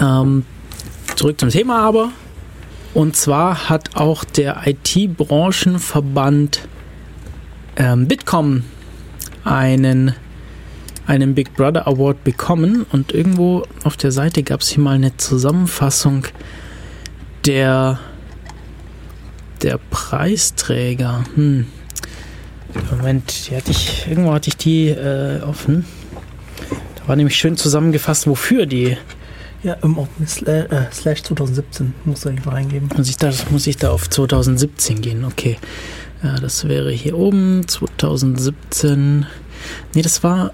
Ähm, 0.00 0.46
zurück 1.16 1.38
zum 1.38 1.50
Thema 1.50 1.80
aber. 1.80 2.12
Und 2.94 3.16
zwar 3.16 3.70
hat 3.70 3.96
auch 3.96 4.24
der 4.24 4.62
IT-Branchenverband 4.66 6.68
ähm, 7.76 8.07
Bitkom 8.07 8.64
einen, 9.44 10.14
einen 11.07 11.35
Big 11.35 11.55
Brother 11.55 11.87
Award 11.87 12.22
bekommen. 12.22 12.85
Und 12.92 13.12
irgendwo 13.12 13.64
auf 13.85 13.96
der 13.96 14.12
Seite 14.12 14.42
gab 14.42 14.61
es 14.61 14.68
hier 14.68 14.83
mal 14.83 14.94
eine 14.94 15.16
Zusammenfassung 15.16 16.26
der, 17.46 17.98
der 19.62 19.79
Preisträger. 19.90 21.25
Hm. 21.35 21.66
Moment, 22.90 23.48
die 23.48 23.56
hatte 23.56 23.71
ich, 23.71 24.06
irgendwo 24.08 24.33
hatte 24.33 24.48
ich 24.48 24.56
die 24.56 24.88
äh, 24.88 25.40
offen. 25.42 25.87
Da 26.96 27.08
war 27.08 27.16
nämlich 27.16 27.37
schön 27.37 27.56
zusammengefasst, 27.56 28.27
wofür 28.27 28.66
die 28.66 28.96
ja, 29.63 29.75
im 29.83 29.98
Open 29.98 30.27
slash, 30.27 30.71
äh, 30.71 30.87
slash 30.92 31.23
2017 31.23 31.94
muss 32.04 32.25
er 32.25 32.33
einfach 32.33 32.52
eingeben. 32.52 32.88
Muss 32.96 33.08
ich, 33.08 33.17
da, 33.17 33.31
muss 33.50 33.67
ich 33.67 33.77
da 33.77 33.90
auf 33.90 34.10
2017 34.10 35.00
gehen? 35.00 35.25
Okay. 35.25 35.58
Ja, 36.23 36.37
das 36.37 36.69
wäre 36.69 36.90
hier 36.90 37.17
oben 37.17 37.67
2017. 37.67 39.27
Nee, 39.94 40.02
das 40.02 40.23
war. 40.23 40.52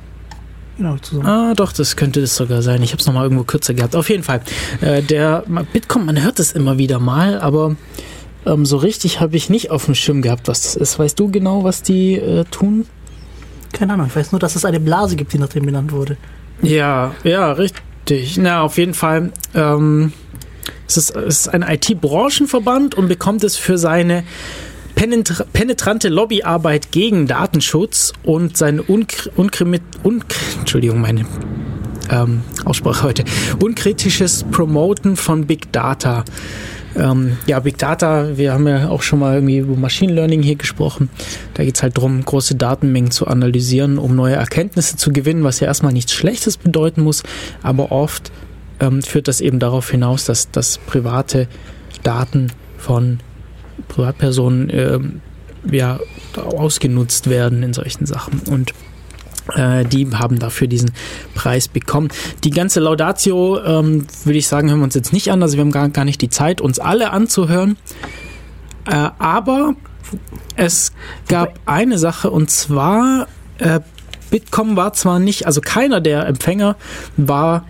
Genau, 0.76 0.96
zusammen. 0.98 1.26
Ah, 1.26 1.54
doch, 1.54 1.72
das 1.72 1.96
könnte 1.96 2.20
das 2.20 2.36
sogar 2.36 2.62
sein. 2.62 2.82
Ich 2.82 2.92
habe 2.92 3.00
es 3.00 3.06
nochmal 3.06 3.24
irgendwo 3.24 3.44
kürzer 3.44 3.74
gehabt. 3.74 3.96
Auf 3.96 4.08
jeden 4.10 4.22
Fall. 4.22 4.42
Äh, 4.80 5.02
der 5.02 5.42
Bitkom, 5.72 6.06
man 6.06 6.22
hört 6.22 6.38
es 6.38 6.52
immer 6.52 6.78
wieder 6.78 7.00
mal, 7.00 7.40
aber 7.40 7.76
ähm, 8.46 8.64
so 8.64 8.76
richtig 8.76 9.20
habe 9.20 9.36
ich 9.36 9.50
nicht 9.50 9.70
auf 9.70 9.86
dem 9.86 9.94
Schirm 9.94 10.22
gehabt, 10.22 10.48
was 10.48 10.62
das 10.62 10.76
ist. 10.76 10.98
Weißt 10.98 11.18
du 11.18 11.30
genau, 11.30 11.64
was 11.64 11.82
die 11.82 12.14
äh, 12.14 12.44
tun? 12.44 12.86
Keine 13.72 13.94
Ahnung, 13.94 14.06
ich 14.06 14.16
weiß 14.16 14.32
nur, 14.32 14.38
dass 14.38 14.54
es 14.54 14.64
eine 14.64 14.80
Blase 14.80 15.16
gibt, 15.16 15.32
die 15.32 15.38
nach 15.38 15.48
dem 15.48 15.66
benannt 15.66 15.92
wurde. 15.92 16.16
Ja, 16.62 17.14
ja, 17.24 17.52
richtig. 17.52 17.82
Richtig. 18.10 18.38
Na, 18.38 18.62
auf 18.62 18.78
jeden 18.78 18.94
Fall. 18.94 19.32
Ähm, 19.54 20.12
es, 20.86 20.96
ist, 20.96 21.14
es 21.14 21.40
ist 21.40 21.48
ein 21.48 21.62
IT-Branchenverband 21.62 22.94
und 22.94 23.08
bekommt 23.08 23.44
es 23.44 23.56
für 23.56 23.76
seine 23.76 24.24
penetra 24.94 25.44
penetrante 25.52 26.08
Lobbyarbeit 26.08 26.90
gegen 26.90 27.26
Datenschutz 27.26 28.14
und 28.22 28.56
sein 28.56 28.80
unkrimit, 28.80 29.82
un 30.04 30.24
Entschuldigung, 30.58 31.02
meine 31.02 31.26
ähm, 32.10 32.40
Aussprache 32.64 33.02
heute, 33.02 33.24
unkritisches 33.62 34.44
Promoten 34.50 35.16
von 35.16 35.46
Big 35.46 35.70
Data. 35.72 36.24
Ähm, 36.98 37.36
ja, 37.46 37.60
Big 37.60 37.78
Data, 37.78 38.36
wir 38.36 38.52
haben 38.52 38.66
ja 38.66 38.88
auch 38.88 39.02
schon 39.02 39.20
mal 39.20 39.36
irgendwie 39.36 39.58
über 39.58 39.76
Machine 39.76 40.12
Learning 40.12 40.42
hier 40.42 40.56
gesprochen. 40.56 41.08
Da 41.54 41.64
geht 41.64 41.76
es 41.76 41.82
halt 41.82 41.96
darum, 41.96 42.24
große 42.24 42.56
Datenmengen 42.56 43.10
zu 43.10 43.26
analysieren, 43.26 43.98
um 43.98 44.16
neue 44.16 44.34
Erkenntnisse 44.34 44.96
zu 44.96 45.12
gewinnen, 45.12 45.44
was 45.44 45.60
ja 45.60 45.68
erstmal 45.68 45.92
nichts 45.92 46.12
Schlechtes 46.12 46.56
bedeuten 46.56 47.02
muss, 47.02 47.22
aber 47.62 47.92
oft 47.92 48.32
ähm, 48.80 49.02
führt 49.02 49.28
das 49.28 49.40
eben 49.40 49.58
darauf 49.58 49.90
hinaus, 49.90 50.24
dass, 50.24 50.50
dass 50.50 50.78
private 50.78 51.46
Daten 52.02 52.48
von 52.76 53.20
Privatpersonen 53.88 54.70
ähm, 54.72 55.20
ja, 55.70 56.00
ausgenutzt 56.36 57.30
werden 57.30 57.62
in 57.62 57.72
solchen 57.72 58.06
Sachen. 58.06 58.40
Und 58.50 58.70
äh, 58.70 58.74
die 59.56 60.08
haben 60.14 60.38
dafür 60.38 60.66
diesen 60.66 60.90
Preis 61.34 61.68
bekommen. 61.68 62.08
Die 62.44 62.50
ganze 62.50 62.80
Laudatio, 62.80 63.58
ähm, 63.64 64.06
würde 64.24 64.38
ich 64.38 64.46
sagen, 64.46 64.68
hören 64.68 64.80
wir 64.80 64.84
uns 64.84 64.94
jetzt 64.94 65.12
nicht 65.12 65.30
an. 65.30 65.42
Also 65.42 65.56
wir 65.56 65.62
haben 65.62 65.72
gar, 65.72 65.88
gar 65.88 66.04
nicht 66.04 66.20
die 66.20 66.28
Zeit, 66.28 66.60
uns 66.60 66.78
alle 66.78 67.10
anzuhören. 67.10 67.76
Äh, 68.88 69.10
aber 69.18 69.74
es 70.56 70.92
gab 71.28 71.58
eine 71.66 71.98
Sache 71.98 72.30
und 72.30 72.50
zwar 72.50 73.26
äh, 73.58 73.80
Bitkom 74.30 74.76
war 74.76 74.92
zwar 74.92 75.18
nicht, 75.18 75.46
also 75.46 75.60
keiner 75.60 76.00
der 76.00 76.26
Empfänger 76.26 76.76
war 77.16 77.64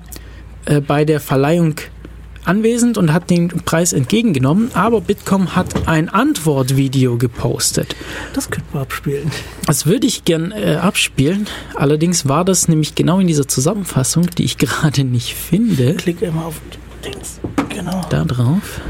äh, 0.65 0.81
bei 0.81 1.05
der 1.05 1.21
Verleihung 1.21 1.75
anwesend 2.49 2.99
und 2.99 3.13
hat 3.13 3.31
den 3.31 3.49
Preis 3.49 3.93
entgegengenommen, 3.93 4.71
aber 4.75 5.01
Bitkom 5.01 5.55
hat 5.55 5.87
ein 5.89 6.09
Antwortvideo 6.09 7.17
gepostet. 7.19 7.95
Das 8.33 8.51
könnten 8.51 8.73
wir 8.75 8.81
abspielen. 8.81 9.31
Das 9.67 9.87
würde 9.87 10.07
ich 10.07 10.25
gern 10.25 10.53
äh, 10.53 10.77
abspielen. 10.81 11.47
Allerdings 11.75 12.29
war 12.29 12.45
das 12.45 12.69
nämlich 12.69 12.95
genau 12.95 13.21
in 13.21 13.27
dieser 13.27 13.47
Zusammenfassung, 13.49 14.27
die 14.37 14.45
ich 14.45 14.59
gerade 14.59 15.05
nicht 15.05 15.35
finde. 15.35 15.95
Klick 15.95 16.23
immer 16.23 16.47
auf 16.47 16.61
Dings. 17.05 17.41
Genau. 17.69 18.05
Da 18.11 18.25
drauf. 18.25 18.81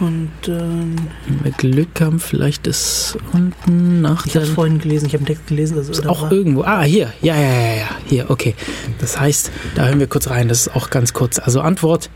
Und 0.00 0.30
ähm, 0.46 0.94
Wenn 1.26 1.44
wir 1.44 1.50
Glück 1.50 2.00
haben, 2.00 2.20
vielleicht 2.20 2.68
ist 2.68 3.18
unten 3.32 4.00
nach 4.00 4.26
ich 4.26 4.36
habe 4.36 4.46
vorhin 4.46 4.78
gelesen, 4.78 5.06
ich 5.06 5.14
habe 5.14 5.24
den 5.24 5.34
Text 5.34 5.48
gelesen. 5.48 5.76
Also, 5.76 6.00
da 6.00 6.08
auch 6.08 6.22
war- 6.22 6.32
irgendwo. 6.32 6.62
Ah, 6.62 6.82
hier. 6.82 7.12
Ja, 7.20 7.34
ja, 7.34 7.42
ja, 7.50 7.74
ja. 7.78 7.88
Hier, 8.06 8.30
okay. 8.30 8.54
Das 9.00 9.18
heißt, 9.18 9.50
da 9.74 9.86
hören 9.88 9.98
wir 9.98 10.06
kurz 10.06 10.30
rein. 10.30 10.46
Das 10.48 10.60
ist 10.68 10.76
auch 10.76 10.90
ganz 10.90 11.12
kurz. 11.14 11.40
Also 11.40 11.60
Antwort 11.62 12.10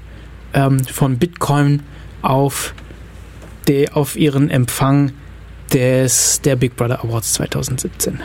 ähm, 0.54 0.84
von 0.84 1.18
Bitcoin 1.18 1.82
auf, 2.22 2.74
de, 3.68 3.90
auf 3.90 4.16
ihren 4.16 4.50
Empfang 4.50 5.12
des, 5.72 6.40
der 6.42 6.56
Big 6.56 6.76
Brother 6.76 7.04
Awards 7.04 7.34
2017. 7.34 8.20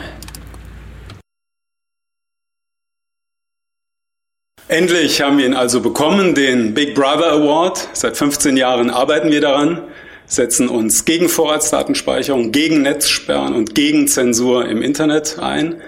Endlich 4.68 5.22
haben 5.22 5.38
wir 5.38 5.46
ihn 5.46 5.54
also 5.54 5.80
bekommen, 5.80 6.34
den 6.34 6.74
Big 6.74 6.94
Brother 6.94 7.32
Award. 7.32 7.88
Seit 7.94 8.18
15 8.18 8.58
Jahren 8.58 8.90
arbeiten 8.90 9.30
wir 9.30 9.40
daran, 9.40 9.82
setzen 10.26 10.68
uns 10.68 11.06
gegen 11.06 11.30
Vorratsdatenspeicherung, 11.30 12.52
gegen 12.52 12.82
Netzsperren 12.82 13.54
und 13.54 13.74
gegen 13.74 14.08
Zensur 14.08 14.68
im 14.68 14.82
Internet 14.82 15.38
ein, 15.38 15.80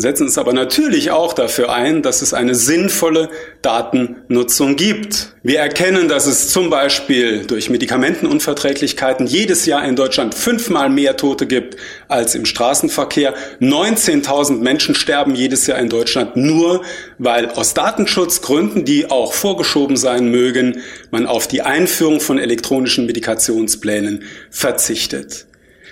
setzen 0.00 0.24
uns 0.24 0.38
aber 0.38 0.52
natürlich 0.52 1.10
auch 1.10 1.32
dafür 1.32 1.72
ein, 1.72 2.02
dass 2.02 2.22
es 2.22 2.32
eine 2.32 2.54
sinnvolle 2.54 3.28
Datennutzung 3.62 4.76
gibt. 4.76 5.34
Wir 5.42 5.58
erkennen, 5.58 6.08
dass 6.08 6.26
es 6.26 6.50
zum 6.50 6.70
Beispiel 6.70 7.46
durch 7.46 7.70
Medikamentenunverträglichkeiten 7.70 9.26
jedes 9.26 9.66
Jahr 9.66 9.84
in 9.84 9.96
Deutschland 9.96 10.34
fünfmal 10.34 10.90
mehr 10.90 11.16
Tote 11.16 11.46
gibt 11.46 11.76
als 12.08 12.34
im 12.34 12.44
Straßenverkehr. 12.44 13.34
19.000 13.60 14.60
Menschen 14.60 14.94
sterben 14.94 15.34
jedes 15.34 15.66
Jahr 15.66 15.78
in 15.78 15.88
Deutschland 15.88 16.36
nur, 16.36 16.82
weil 17.18 17.50
aus 17.50 17.74
Datenschutzgründen, 17.74 18.84
die 18.84 19.10
auch 19.10 19.32
vorgeschoben 19.32 19.96
sein 19.96 20.30
mögen, 20.30 20.80
man 21.10 21.26
auf 21.26 21.48
die 21.48 21.62
Einführung 21.62 22.20
von 22.20 22.38
elektronischen 22.38 23.06
Medikationsplänen 23.06 24.24
verzichtet. 24.50 25.46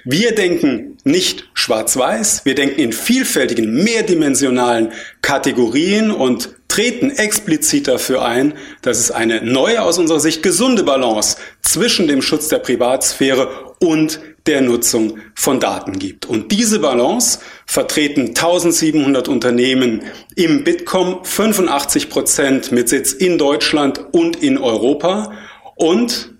Wir 0.05 0.35
denken 0.35 0.97
nicht 1.05 1.49
schwarz-weiß, 1.55 2.45
wir 2.45 2.55
denken 2.55 2.81
in 2.81 2.93
vielfältigen, 2.93 3.83
mehrdimensionalen 3.85 4.93
Kategorien 5.23 6.11
und 6.11 6.55
treten 6.69 7.11
explizit 7.11 7.89
dafür 7.89 8.25
ein, 8.25 8.55
dass 8.83 8.99
es 8.99 9.11
eine 9.11 9.43
neue, 9.43 9.83
aus 9.83 9.99
unserer 9.99 10.21
Sicht 10.21 10.43
gesunde 10.43 10.85
Balance 10.85 11.37
zwischen 11.63 12.07
dem 12.07 12.23
Schutz 12.23 12.49
der 12.49 12.59
Privatsphäre 12.59 13.75
und 13.81 14.21
der 14.47 14.61
Nutzung 14.63 15.19
von 15.35 15.61
Daten 15.61 15.99
gibt. 15.99 16.27
Und 16.27 16.53
diese 16.53 16.79
Balance 16.79 17.41
vertreten 17.67 18.29
1700 18.29 19.29
Unternehmen 19.29 20.03
im 20.37 20.65
Bitkom, 20.65 21.25
85 21.25 22.09
Prozent 22.09 22.73
mit 22.73 22.89
Sitz 22.89 23.13
in 23.13 23.39
Deutschland 23.39 24.01
und 24.13 24.43
in 24.43 24.59
Europa 24.59 25.33
und 25.77 26.38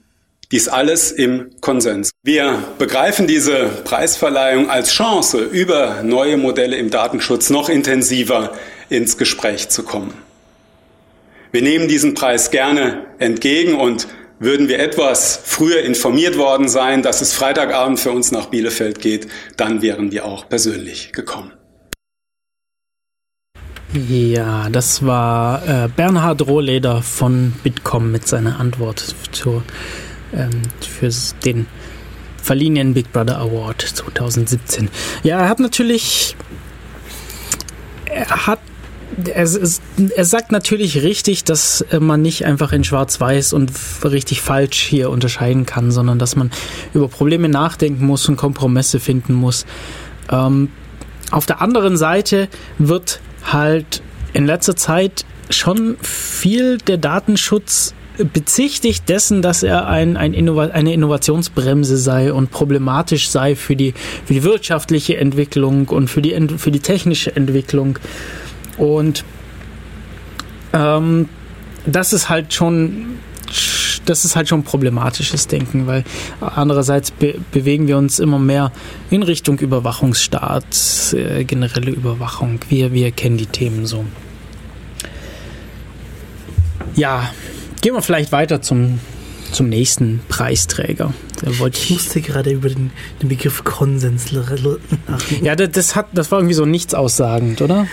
dies 0.51 0.69
alles 0.69 1.13
im 1.13 1.51
Konsens. 1.61 2.11
Wir 2.23 2.63
begreifen 2.79 3.27
diese 3.27 3.67
Preisverleihung 3.85 4.71
als 4.71 4.91
Chance, 4.93 5.39
über 5.39 6.03
neue 6.03 6.37
Modelle 6.37 6.77
im 6.77 6.91
Datenschutz 6.91 7.51
noch 7.51 7.69
intensiver 7.69 8.53
ins 8.89 9.19
Gespräch 9.19 9.69
zu 9.69 9.83
kommen. 9.83 10.15
Wir 11.53 11.63
nehmen 11.63 11.89
diesen 11.89 12.15
Preis 12.15 12.51
gerne 12.51 13.07
entgegen 13.19 13.75
und 13.75 14.09
würden 14.39 14.69
wir 14.69 14.79
etwas 14.79 15.41
früher 15.45 15.83
informiert 15.83 16.39
worden 16.39 16.69
sein, 16.69 17.03
dass 17.03 17.21
es 17.21 17.35
Freitagabend 17.35 17.99
für 17.99 18.13
uns 18.13 18.31
nach 18.31 18.47
Bielefeld 18.47 19.01
geht, 19.01 19.29
dann 19.57 19.83
wären 19.83 20.13
wir 20.13 20.25
auch 20.25 20.49
persönlich 20.49 21.13
gekommen. 21.13 21.53
Ja, 23.93 24.69
das 24.69 25.05
war 25.05 25.67
äh, 25.67 25.89
Bernhard 25.89 26.47
Rohleder 26.47 27.03
von 27.03 27.53
Bitkom 27.63 28.13
mit 28.13 28.29
seiner 28.29 28.61
Antwort 28.61 29.15
zu, 29.33 29.63
ähm, 30.35 30.63
für 30.81 31.11
den 31.45 31.67
verliehenen 32.43 32.95
Big 32.95 33.13
Brother 33.13 33.39
Award 33.39 33.83
2017. 33.83 34.89
Ja, 35.23 35.41
er 35.41 35.49
hat 35.49 35.61
natürlich, 35.61 36.37
er 38.07 38.47
hat, 38.47 38.61
er, 39.27 39.49
er 40.17 40.25
sagt 40.25 40.53
natürlich 40.53 41.03
richtig, 41.03 41.45
dass 41.45 41.83
äh, 41.83 42.01
man 42.01 42.23
nicht 42.23 42.45
einfach 42.45 42.73
in 42.73 42.85
Schwarz-Weiß 42.85 43.53
und 43.53 43.73
richtig 44.05 44.41
falsch 44.41 44.81
hier 44.81 45.11
unterscheiden 45.11 45.67
kann, 45.67 45.91
sondern 45.91 46.19
dass 46.19 46.37
man 46.37 46.51
über 46.95 47.09
Probleme 47.09 47.49
nachdenken 47.49 48.07
muss 48.07 48.29
und 48.29 48.37
Kompromisse 48.37 49.01
finden 49.01 49.35
muss. 49.35 49.67
Ähm, 50.31 50.71
auf 51.31 51.45
der 51.45 51.61
anderen 51.61 51.97
Seite 51.97 52.49
wird 52.79 53.21
halt 53.45 54.03
in 54.33 54.47
letzter 54.47 54.77
Zeit 54.77 55.27
schon 55.51 55.97
viel 56.01 56.79
der 56.79 56.97
Datenschutz 56.97 57.95
bezichtigt 58.25 59.09
dessen, 59.09 59.43
dass 59.43 59.63
er 59.63 59.87
ein, 59.87 60.17
ein 60.17 60.35
Innova 60.35 60.67
eine 60.69 60.93
Innovationsbremse 60.93 61.97
sei 61.97 62.33
und 62.33 62.51
problematisch 62.51 63.29
sei 63.29 63.57
für 63.57 63.77
die, 63.77 63.95
für 64.25 64.35
die 64.35 64.43
wirtschaftliche 64.43 65.17
Entwicklung 65.17 65.89
und 65.89 66.09
für 66.09 66.23
die, 66.23 66.37
für 66.59 66.71
die 66.71 66.81
technische 66.81 67.35
Entwicklung. 67.35 67.99
Und 68.77 69.25
ähm, 70.73 71.29
das 71.87 72.13
ist 72.13 72.29
halt 72.29 72.53
schon 72.53 73.19
das 74.05 74.25
ist 74.25 74.37
halt 74.37 74.49
schon 74.49 74.63
problematisches 74.63 75.49
Denken, 75.49 75.87
weil 75.87 76.05
andererseits 76.41 77.11
be 77.11 77.35
bewegen 77.53 77.89
wir 77.89 77.99
uns 77.99 78.19
immer 78.19 78.39
mehr 78.39 78.73
in 79.11 79.23
Richtung 79.23 79.59
Überwachungsstaat, 79.59 81.15
äh, 81.15 81.45
generelle 81.45 81.91
Überwachung. 81.91 82.59
Wir, 82.69 82.93
wir 82.93 83.11
kennen 83.11 83.37
die 83.37 83.47
Themen 83.47 83.85
so. 83.85 84.05
Ja, 86.95 87.31
gehen 87.81 87.95
wir 87.95 88.03
vielleicht 88.03 88.33
weiter 88.33 88.63
zum, 88.63 89.01
zum 89.53 89.69
nächsten 89.69 90.21
Preisträger. 90.29 91.13
Wollte 91.59 91.79
Ich 91.79 91.91
musste 91.91 92.21
gerade 92.21 92.51
über 92.51 92.69
den, 92.69 92.91
den 93.23 93.29
Begriff 93.29 93.63
Konsens 93.65 94.33
nachdenken. 94.33 95.45
Ja, 95.45 95.55
das, 95.55 95.71
das, 95.71 95.97
hat, 95.97 96.07
das 96.13 96.31
war 96.31 96.41
irgendwie 96.41 96.55
so 96.55 96.65
nichts 96.65 96.95
aussagend, 96.95 97.63
oder? 97.63 97.87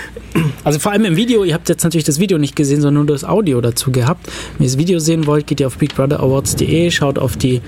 Also 0.63 0.79
vor 0.79 0.91
allem 0.91 1.05
im 1.05 1.15
Video, 1.15 1.43
ihr 1.43 1.53
habt 1.53 1.69
jetzt 1.69 1.83
natürlich 1.83 2.05
das 2.05 2.19
Video 2.19 2.38
nicht 2.38 2.55
gesehen, 2.55 2.81
sondern 2.81 3.05
nur 3.05 3.15
das 3.15 3.23
Audio 3.23 3.61
dazu 3.61 3.91
gehabt. 3.91 4.27
Wenn 4.57 4.65
ihr 4.65 4.71
das 4.71 4.77
Video 4.77 4.99
sehen 4.99 5.27
wollt, 5.27 5.47
geht 5.47 5.59
ihr 5.59 5.67
auf 5.67 5.77
bigbrotherawards.de, 5.77 6.89
schaut 6.91 7.19
auf 7.19 7.38
die, 7.38 7.61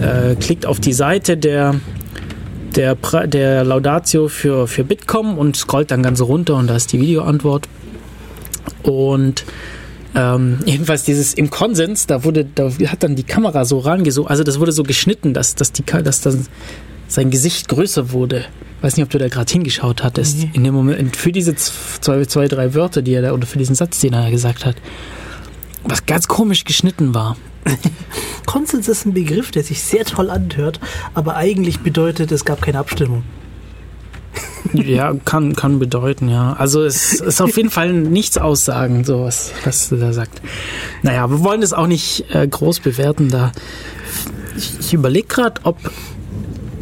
äh, 0.00 0.34
klickt 0.34 0.66
auf 0.66 0.80
die 0.80 0.92
Seite 0.92 1.36
der, 1.36 1.76
der, 2.74 2.96
der 3.26 3.64
Laudatio 3.64 4.28
für, 4.28 4.66
für 4.66 4.84
Bitkom 4.84 5.38
und 5.38 5.56
scrollt 5.56 5.90
dann 5.90 6.02
ganz 6.02 6.20
runter 6.20 6.56
und 6.56 6.66
da 6.66 6.76
ist 6.76 6.92
die 6.92 7.00
Videoantwort. 7.00 7.68
Und 8.82 9.44
ähm, 10.14 10.58
jedenfalls 10.64 11.04
dieses 11.04 11.34
im 11.34 11.50
Konsens, 11.50 12.06
da 12.06 12.24
wurde, 12.24 12.44
da 12.44 12.70
hat 12.86 13.02
dann 13.02 13.16
die 13.16 13.24
Kamera 13.24 13.64
so 13.64 13.78
rangesucht, 13.78 14.30
also 14.30 14.44
das 14.44 14.60
wurde 14.60 14.72
so 14.72 14.82
geschnitten, 14.82 15.34
dass, 15.34 15.54
dass, 15.54 15.72
die, 15.72 15.82
dass 15.82 16.20
dann 16.20 16.46
sein 17.08 17.30
Gesicht 17.30 17.68
größer 17.68 18.12
wurde. 18.12 18.44
Weiß 18.80 18.96
nicht, 18.96 19.04
ob 19.04 19.10
du 19.10 19.18
da 19.18 19.28
gerade 19.28 19.50
hingeschaut 19.50 20.02
hattest. 20.02 20.38
Nee. 20.38 20.50
In 20.52 20.64
dem 20.64 20.74
Moment, 20.74 21.16
für 21.16 21.32
diese 21.32 21.54
zwei, 21.54 22.24
zwei, 22.26 22.48
drei 22.48 22.74
Wörter, 22.74 23.02
die 23.02 23.14
er 23.14 23.22
da, 23.22 23.32
oder 23.32 23.46
für 23.46 23.58
diesen 23.58 23.74
Satz, 23.74 24.00
den 24.00 24.12
er 24.12 24.30
gesagt 24.30 24.64
hat, 24.66 24.76
was 25.84 26.06
ganz 26.06 26.28
komisch 26.28 26.64
geschnitten 26.64 27.14
war. 27.14 27.36
Konsens 28.46 28.88
ist 28.88 29.06
ein 29.06 29.14
Begriff, 29.14 29.50
der 29.50 29.64
sich 29.64 29.82
sehr 29.82 30.04
toll 30.04 30.30
anhört, 30.30 30.80
aber 31.14 31.36
eigentlich 31.36 31.80
bedeutet, 31.80 32.30
es 32.30 32.44
gab 32.44 32.60
keine 32.62 32.78
Abstimmung. 32.78 33.24
Ja, 34.72 35.14
kann, 35.24 35.54
kann 35.54 35.78
bedeuten, 35.78 36.28
ja. 36.28 36.54
Also 36.54 36.82
es 36.82 37.20
ist 37.20 37.40
auf 37.40 37.56
jeden 37.56 37.70
Fall 37.70 37.92
nichts 37.92 38.38
aussagend, 38.38 39.06
sowas, 39.06 39.52
was 39.64 39.88
du 39.88 39.96
da 39.96 40.12
sagt. 40.12 40.40
Naja, 41.02 41.30
wir 41.30 41.44
wollen 41.44 41.60
das 41.60 41.72
auch 41.72 41.86
nicht 41.86 42.24
äh, 42.34 42.46
groß 42.46 42.80
bewerten, 42.80 43.28
da 43.28 43.52
Ich, 44.56 44.78
ich 44.80 44.94
überlege 44.94 45.26
gerade, 45.28 45.60
ob 45.64 45.78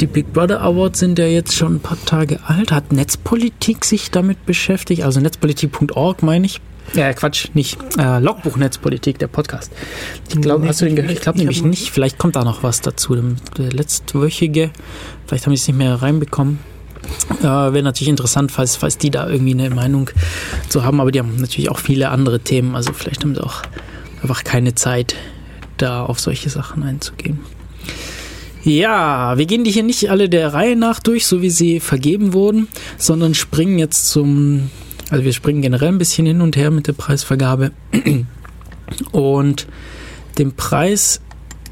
die 0.00 0.06
Big 0.06 0.32
Brother 0.32 0.60
Awards 0.62 0.98
sind 0.98 1.18
ja 1.18 1.26
jetzt 1.26 1.54
schon 1.54 1.76
ein 1.76 1.80
paar 1.80 1.98
Tage 2.04 2.40
alt. 2.46 2.72
Hat 2.72 2.92
Netzpolitik 2.92 3.84
sich 3.84 4.10
damit 4.10 4.44
beschäftigt? 4.46 5.04
Also 5.04 5.20
netzpolitik.org 5.20 6.22
meine 6.22 6.46
ich. 6.46 6.60
Ja, 6.94 7.12
Quatsch, 7.12 7.48
nicht. 7.54 7.78
Äh, 7.98 8.18
Logbuch 8.18 8.56
Netzpolitik, 8.56 9.18
der 9.18 9.28
Podcast. 9.28 9.72
Ich 10.28 10.40
glaube, 10.40 10.62
Nee, 10.62 10.68
hast 10.68 10.80
du 10.80 10.86
den 10.86 10.94
ich 10.94 10.96
gehört? 10.96 11.12
Ich 11.12 11.20
glaube 11.20 11.38
Ich 11.38 11.44
nämlich 11.44 11.62
nicht. 11.62 11.90
Vielleicht 11.90 12.18
kommt 12.18 12.36
da 12.36 12.44
noch 12.44 12.62
was 12.62 12.80
dazu. 12.80 13.14
Der, 13.14 13.24
der 13.56 13.72
letztwöchige, 13.72 14.70
vielleicht 15.26 15.46
haben 15.46 15.52
die 15.52 15.58
es 15.58 15.66
nicht 15.68 15.76
mehr 15.76 15.94
reinbekommen. 16.02 16.58
Äh, 17.40 17.44
Wäre 17.44 17.82
natürlich 17.82 18.08
interessant, 18.08 18.52
falls, 18.52 18.76
falls 18.76 18.98
die 18.98 19.10
da 19.10 19.28
irgendwie 19.28 19.52
eine 19.52 19.70
Meinung 19.70 20.10
zu 20.68 20.84
haben. 20.84 21.00
Aber 21.00 21.10
die 21.10 21.18
haben 21.18 21.36
natürlich 21.36 21.70
auch 21.70 21.78
viele 21.78 22.10
andere 22.10 22.40
Themen. 22.40 22.76
Also 22.76 22.92
vielleicht 22.92 23.22
haben 23.22 23.34
sie 23.34 23.42
auch 23.42 23.62
einfach 24.22 24.44
keine 24.44 24.74
Zeit, 24.74 25.16
da 25.76 26.04
auf 26.04 26.20
solche 26.20 26.50
Sachen 26.50 26.82
einzugehen. 26.82 27.40
Ja, 28.64 29.36
wir 29.38 29.46
gehen 29.46 29.64
die 29.64 29.72
hier 29.72 29.82
nicht 29.82 30.08
alle 30.08 30.28
der 30.28 30.54
Reihe 30.54 30.76
nach 30.76 31.00
durch, 31.00 31.26
so 31.26 31.42
wie 31.42 31.50
sie 31.50 31.80
vergeben 31.80 32.32
wurden, 32.32 32.68
sondern 32.96 33.34
springen 33.34 33.78
jetzt 33.78 34.08
zum, 34.08 34.70
also 35.10 35.24
wir 35.24 35.32
springen 35.32 35.62
generell 35.62 35.88
ein 35.88 35.98
bisschen 35.98 36.26
hin 36.26 36.40
und 36.40 36.56
her 36.56 36.70
mit 36.70 36.86
der 36.86 36.92
Preisvergabe 36.92 37.72
und 39.12 39.66
dem 40.38 40.52
Preis 40.52 41.20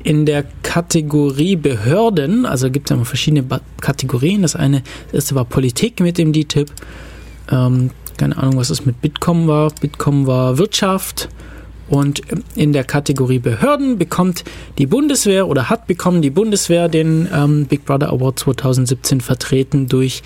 in 0.03 0.26
der 0.26 0.44
Kategorie 0.62 1.57
Behörden, 1.57 2.46
also 2.46 2.70
gibt 2.70 2.90
es 2.90 2.96
ja 2.96 3.05
verschiedene 3.05 3.42
ba 3.42 3.61
Kategorien. 3.80 4.42
Das 4.42 4.57
eine, 4.57 4.82
erste 5.12 5.34
war 5.34 5.44
Politik 5.44 6.01
mit 6.01 6.18
dem 6.18 6.32
DTIP. 6.32 6.70
Ähm, 7.51 7.90
keine 8.16 8.36
Ahnung, 8.36 8.57
was 8.57 8.70
es 8.70 8.86
mit 8.86 9.01
Bitkom 9.01 9.46
war. 9.46 9.70
Bitkom 9.80 10.26
war 10.26 10.59
Wirtschaft. 10.59 11.28
Und 11.88 12.22
in 12.55 12.72
der 12.72 12.84
Kategorie 12.84 13.40
Behörden 13.40 13.98
bekommt 13.98 14.44
die 14.78 14.86
Bundeswehr 14.86 15.48
oder 15.48 15.68
hat 15.68 15.88
bekommen 15.88 16.22
die 16.22 16.30
Bundeswehr 16.30 16.88
den 16.88 17.28
ähm, 17.34 17.66
Big 17.66 17.84
Brother 17.84 18.11
Award 18.11 18.38
2017 18.38 19.20
vertreten 19.20 19.88
durch 19.88 20.22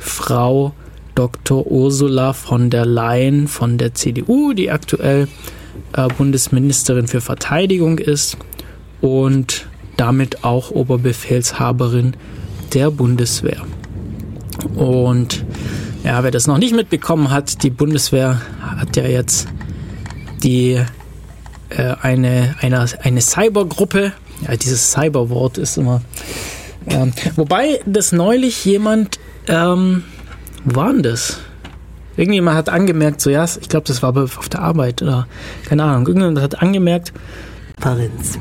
Frau 0.00 0.74
Dr. 1.14 1.70
Ursula 1.70 2.32
von 2.32 2.68
der 2.68 2.84
Leyen 2.84 3.46
von 3.46 3.78
der 3.78 3.94
CDU, 3.94 4.54
die 4.54 4.72
aktuell 4.72 5.28
äh, 5.92 6.08
Bundesministerin 6.18 7.06
für 7.06 7.20
Verteidigung 7.20 7.98
ist 7.98 8.36
und 9.04 9.66
damit 9.98 10.44
auch 10.44 10.70
Oberbefehlshaberin 10.70 12.16
der 12.72 12.90
Bundeswehr. 12.90 13.60
Und 14.76 15.44
ja, 16.02 16.22
wer 16.22 16.30
das 16.30 16.46
noch 16.46 16.56
nicht 16.56 16.74
mitbekommen 16.74 17.30
hat, 17.30 17.62
die 17.62 17.68
Bundeswehr 17.68 18.40
hat 18.62 18.96
ja 18.96 19.04
jetzt 19.04 19.46
die 20.42 20.80
äh, 21.68 21.94
eine, 22.00 22.54
eine, 22.62 22.86
eine 23.02 23.20
Cybergruppe. 23.20 24.12
Ja, 24.48 24.56
dieses 24.56 24.92
Cyberwort 24.92 25.58
ist 25.58 25.76
immer. 25.76 26.00
Ähm, 26.86 27.12
wobei 27.36 27.80
das 27.84 28.12
neulich 28.12 28.64
jemand, 28.64 29.18
ähm, 29.48 30.02
wo 30.64 30.76
war 30.76 30.92
denn 30.94 31.02
das? 31.02 31.40
Irgendjemand 32.16 32.56
hat 32.56 32.70
angemerkt, 32.70 33.20
so 33.20 33.28
ja, 33.28 33.44
ich 33.44 33.68
glaube, 33.68 33.86
das 33.86 34.02
war 34.02 34.16
auf 34.16 34.48
der 34.48 34.62
Arbeit 34.62 35.02
oder 35.02 35.26
keine 35.68 35.82
Ahnung. 35.84 36.06
Irgendjemand 36.06 36.40
hat 36.40 36.62
angemerkt, 36.62 37.12
Parenz. 37.84 38.38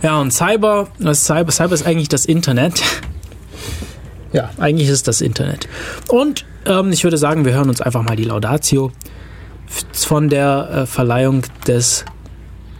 ja, 0.00 0.18
und 0.18 0.32
Cyber, 0.32 0.88
Cyber, 1.12 1.52
Cyber 1.52 1.74
ist 1.74 1.86
eigentlich 1.86 2.08
das 2.08 2.24
Internet. 2.24 2.82
Ja, 4.32 4.48
eigentlich 4.56 4.88
ist 4.88 4.94
es 4.94 5.02
das 5.02 5.20
Internet. 5.20 5.68
Und 6.08 6.46
ähm, 6.64 6.92
ich 6.92 7.04
würde 7.04 7.18
sagen, 7.18 7.44
wir 7.44 7.52
hören 7.52 7.68
uns 7.68 7.82
einfach 7.82 8.02
mal 8.02 8.16
die 8.16 8.24
Laudatio 8.24 8.90
von 9.92 10.30
der 10.30 10.70
äh, 10.70 10.86
Verleihung 10.86 11.42
des 11.66 12.06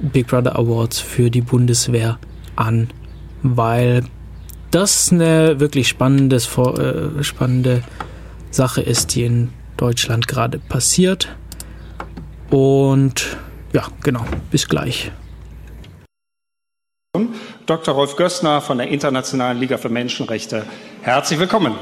Big 0.01 0.29
Brother 0.29 0.59
Awards 0.59 1.01
für 1.01 1.31
die 1.31 1.43
Bundeswehr 1.43 2.19
an, 2.57 2.89
weil 3.43 4.05
das 4.71 5.13
eine 5.13 5.61
wirklich 5.61 5.87
spannendes, 5.87 6.49
äh, 6.57 7.23
spannende 7.23 7.83
Sache 8.51 8.81
ist, 8.81 9.15
die 9.15 9.25
in 9.25 9.51
Deutschland 9.77 10.29
gerade 10.29 10.59
passiert. 10.59 11.29
Und 12.49 13.37
ja, 13.75 13.87
genau, 14.03 14.25
bis 14.51 14.67
gleich. 14.67 15.13
Dr. 17.67 17.93
Rolf 17.93 18.17
Gössner 18.17 18.63
von 18.63 18.79
der 18.79 18.89
Internationalen 18.89 19.59
Liga 19.59 19.77
für 19.77 19.91
Menschenrechte. 19.91 20.65
Herzlich 21.03 21.39
willkommen. 21.39 21.77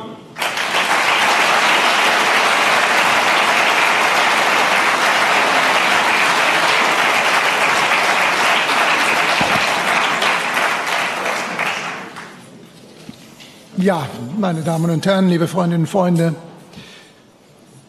Ja, 13.76 14.08
meine 14.36 14.62
Damen 14.62 14.90
und 14.90 15.06
Herren, 15.06 15.28
liebe 15.28 15.46
Freundinnen 15.46 15.84
und 15.84 15.86
Freunde, 15.86 16.34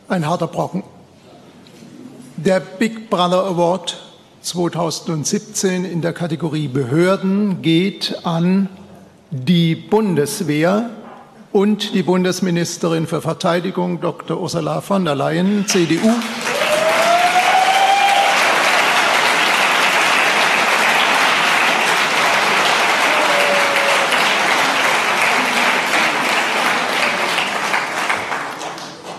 ein 0.10 0.28
harter 0.28 0.46
Brocken. 0.46 0.84
Der 2.38 2.60
Big 2.60 3.10
Brother 3.10 3.46
Award 3.46 4.11
2017 4.42 5.86
in 5.86 6.02
der 6.02 6.14
Kategorie 6.14 6.68
Behörden 6.68 7.62
geht 7.62 8.22
an 8.24 8.70
die 9.30 9.76
Bundeswehr 9.76 10.90
und 11.52 11.94
die 11.94 12.02
Bundesministerin 12.02 13.06
für 13.06 13.22
Verteidigung, 13.22 14.02
Dr. 14.02 14.42
Ursula 14.42 14.82
von 14.82 15.06
der 15.06 15.16
Leyen, 15.16 15.66
CDU. 15.68 16.10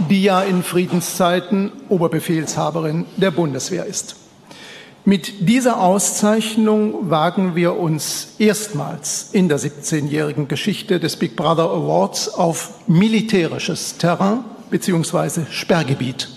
die 0.08 0.24
ja 0.24 0.42
in 0.42 0.62
Friedenszeiten 0.62 1.72
Oberbefehlshaberin 1.88 3.06
der 3.16 3.30
Bundeswehr 3.30 3.86
ist. 3.86 4.21
Mit 5.04 5.48
dieser 5.48 5.80
Auszeichnung 5.80 7.10
wagen 7.10 7.56
wir 7.56 7.76
uns 7.76 8.34
erstmals 8.38 9.30
in 9.32 9.48
der 9.48 9.58
17-jährigen 9.58 10.46
Geschichte 10.46 11.00
des 11.00 11.16
Big 11.16 11.34
Brother 11.34 11.70
Awards 11.70 12.28
auf 12.28 12.74
militärisches 12.86 13.98
Terrain 13.98 14.44
bzw. 14.70 15.40
Sperrgebiet. 15.50 16.28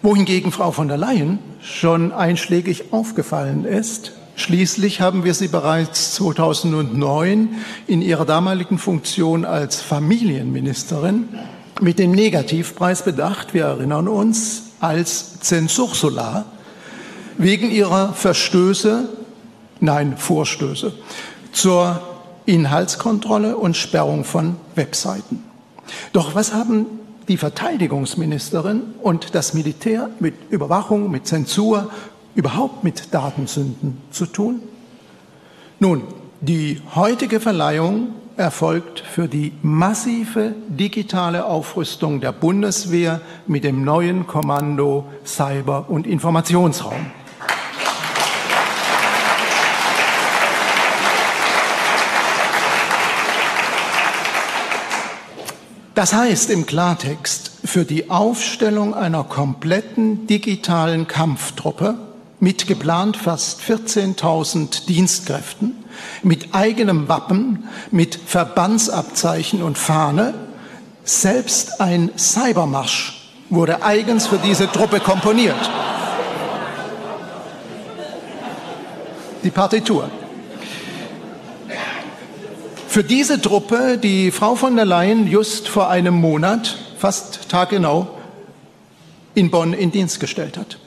Wohingegen 0.00 0.50
Frau 0.50 0.70
von 0.70 0.88
der 0.88 0.96
Leyen 0.96 1.40
schon 1.60 2.10
einschlägig 2.10 2.92
aufgefallen 2.92 3.64
ist, 3.64 4.12
Schließlich 4.36 5.02
haben 5.02 5.24
wir 5.24 5.34
sie 5.34 5.48
bereits 5.48 6.14
2009 6.14 7.56
in 7.86 8.00
ihrer 8.00 8.24
damaligen 8.24 8.78
Funktion 8.78 9.44
als 9.44 9.82
Familienministerin 9.82 11.28
mit 11.82 11.98
dem 11.98 12.12
Negativpreis 12.12 13.04
bedacht, 13.04 13.52
wir 13.52 13.64
erinnern 13.64 14.08
uns, 14.08 14.69
als 14.80 15.40
Zensursula 15.40 16.46
wegen 17.38 17.70
ihrer 17.70 18.12
Verstöße, 18.12 19.08
nein, 19.80 20.16
Vorstöße 20.16 20.92
zur 21.52 22.00
Inhaltskontrolle 22.46 23.56
und 23.56 23.76
Sperrung 23.76 24.24
von 24.24 24.56
Webseiten. 24.74 25.44
Doch 26.12 26.34
was 26.34 26.52
haben 26.52 26.86
die 27.28 27.36
Verteidigungsministerin 27.36 28.82
und 29.02 29.34
das 29.34 29.54
Militär 29.54 30.10
mit 30.18 30.34
Überwachung, 30.50 31.10
mit 31.10 31.26
Zensur, 31.26 31.90
überhaupt 32.34 32.84
mit 32.84 33.14
Datensünden 33.14 33.98
zu 34.10 34.26
tun? 34.26 34.60
Nun, 35.78 36.02
die 36.40 36.80
heutige 36.94 37.40
Verleihung 37.40 38.14
erfolgt 38.40 39.00
für 39.00 39.28
die 39.28 39.52
massive 39.62 40.54
digitale 40.68 41.44
Aufrüstung 41.44 42.20
der 42.20 42.32
Bundeswehr 42.32 43.20
mit 43.46 43.64
dem 43.64 43.84
neuen 43.84 44.26
Kommando 44.26 45.06
Cyber- 45.24 45.90
und 45.90 46.06
Informationsraum. 46.06 47.06
Das 55.94 56.14
heißt 56.14 56.48
im 56.48 56.64
Klartext, 56.64 57.50
für 57.62 57.84
die 57.84 58.08
Aufstellung 58.08 58.94
einer 58.94 59.22
kompletten 59.22 60.26
digitalen 60.26 61.06
Kampftruppe 61.06 61.98
mit 62.38 62.66
geplant 62.66 63.18
fast 63.18 63.60
14.000 63.60 64.86
Dienstkräften, 64.86 65.79
mit 66.22 66.54
eigenem 66.54 67.08
Wappen, 67.08 67.68
mit 67.90 68.14
Verbandsabzeichen 68.14 69.62
und 69.62 69.78
Fahne, 69.78 70.34
selbst 71.04 71.80
ein 71.80 72.10
Cybermarsch 72.16 73.20
wurde 73.48 73.82
eigens 73.82 74.26
für 74.26 74.38
diese 74.38 74.70
Truppe 74.70 75.00
komponiert. 75.00 75.56
Die 79.42 79.50
Partitur. 79.50 80.08
Für 82.86 83.04
diese 83.04 83.40
Truppe, 83.40 83.98
die 83.98 84.30
Frau 84.30 84.54
von 84.54 84.76
der 84.76 84.84
Leyen 84.84 85.26
just 85.26 85.68
vor 85.68 85.88
einem 85.88 86.14
Monat, 86.14 86.76
fast 86.98 87.48
taggenau, 87.48 88.08
in 89.34 89.50
Bonn 89.50 89.72
in 89.72 89.90
Dienst 89.90 90.20
gestellt 90.20 90.56
hat. 90.56 90.78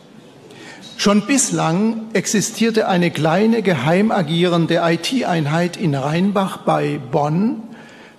Schon 0.98 1.26
bislang 1.26 2.08
existierte 2.14 2.88
eine 2.88 3.12
kleine 3.12 3.62
geheim 3.62 4.12
agierende 4.12 4.82
IT-Einheit 4.84 5.76
in 5.76 5.96
Rheinbach 5.96 6.58
bei 6.58 7.00
Bonn 7.12 7.64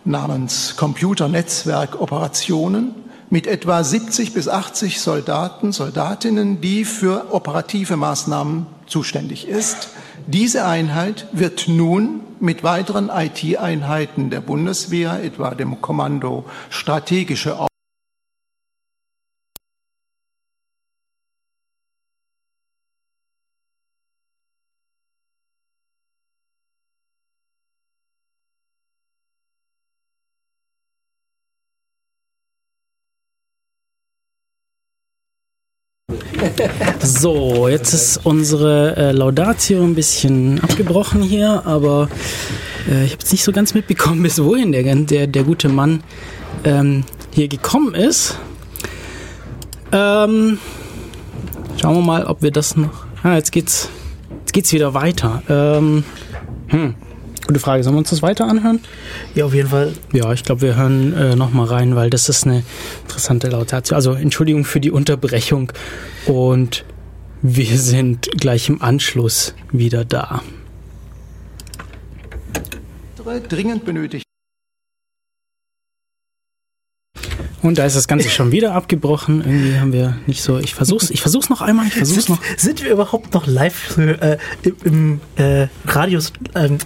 namens 0.05 0.77
Computernetzwerk 0.77 2.01
Operationen 2.01 2.95
mit 3.31 3.47
etwa 3.47 3.83
70 3.83 4.35
bis 4.35 4.49
80 4.49 5.01
Soldaten, 5.01 5.73
Soldatinnen, 5.73 6.61
die 6.61 6.85
für 6.85 7.33
operative 7.33 7.97
Maßnahmen 7.97 8.67
zuständig 8.87 9.49
ist. 9.49 9.89
Diese 10.27 10.67
Einheit 10.67 11.27
wird 11.33 11.69
nun 11.69 12.21
mit 12.39 12.63
weiteren 12.65 13.09
IT-Einheiten 13.09 14.31
der 14.31 14.41
Bundeswehr, 14.41 15.23
etwa 15.23 15.55
dem 15.55 15.81
Kommando 15.81 16.45
Strategische 16.69 17.59
So, 37.01 37.69
jetzt 37.69 37.93
ist 37.93 38.21
unsere 38.25 38.97
äh, 38.97 39.13
Laudatio 39.13 39.83
ein 39.83 39.95
bisschen 39.95 40.61
abgebrochen 40.61 41.23
hier, 41.23 41.63
aber 41.67 42.09
äh, 42.89 43.05
ich 43.05 43.13
habe 43.13 43.21
jetzt 43.21 43.33
nicht 43.33 43.45
so 43.45 43.53
ganz 43.53 43.75
mitbekommen, 43.75 44.23
bis 44.23 44.43
wohin 44.43 44.73
der, 44.73 44.83
der, 44.95 45.27
der 45.27 45.45
gute 45.45 45.69
Mann 45.69 46.03
ähm, 46.65 47.05
hier 47.33 47.49
gekommen 47.49 47.95
ist. 47.95 48.39
Ähm, 49.93 50.59
schauen 51.81 51.97
wir 51.97 52.03
mal, 52.03 52.25
ob 52.25 52.43
wir 52.43 52.51
das 52.51 52.77
noch. 52.77 53.07
Ah, 53.23 53.37
jetzt 53.37 53.53
geht's, 53.53 53.89
jetzt 54.41 54.53
geht's 54.53 54.73
wieder 54.73 54.95
weiter. 54.95 55.43
Ähm, 55.49 56.05
hm. 56.69 56.95
Gute 57.47 57.61
Frage. 57.61 57.83
Sollen 57.83 57.95
wir 57.95 57.99
uns 57.99 58.11
das 58.11 58.23
weiter 58.23 58.47
anhören? 58.47 58.81
Ja, 59.35 59.45
auf 59.45 59.55
jeden 59.55 59.69
Fall. 59.69 59.93
Ja, 60.13 60.33
ich 60.33 60.45
glaube, 60.45 60.63
wir 60.63 60.77
hören 60.77 61.13
äh, 61.13 61.37
noch 61.37 61.53
mal 61.53 61.67
rein, 61.67 61.95
weil 61.95 62.09
das 62.09 62.29
ist 62.29 62.47
eine 62.47 62.63
interessante 63.03 63.49
Laudatio. 63.49 63.95
Also 63.95 64.13
Entschuldigung 64.15 64.65
für 64.65 64.81
die 64.81 64.91
Unterbrechung 64.91 65.73
und 66.27 66.85
wir 67.43 67.79
sind 67.79 68.31
gleich 68.39 68.69
im 68.71 68.81
Anschluss 68.81 69.55
wieder 69.71 70.05
da. 70.05 70.43
dringend 73.49 73.85
benötigt. 73.85 74.25
Und 77.63 77.79
da 77.79 77.87
ist 77.87 77.97
das 77.97 78.09
Ganze 78.09 78.29
schon 78.29 78.53
wieder 78.53 78.75
abgebrochen. 78.75 79.41
Irgendwie 79.41 79.79
haben 79.79 79.93
wir 79.93 80.19
nicht 80.27 80.43
so. 80.43 80.59
Ich 80.59 80.75
versuch's, 80.75 81.09
ich 81.09 81.23
versuch's 81.23 81.49
noch 81.49 81.63
einmal. 81.63 81.87
Ich 81.87 81.95
versuch's 81.95 82.27
Sind, 82.27 82.37
noch. 82.37 82.59
sind 82.59 82.85
wir 82.85 82.91
überhaupt 82.91 83.33
noch 83.33 83.47
live 83.47 83.97
äh, 83.97 84.37
im, 84.63 84.77
im 84.85 85.21
äh, 85.37 85.69
Radios, 85.87 86.35
ähm, 86.55 86.77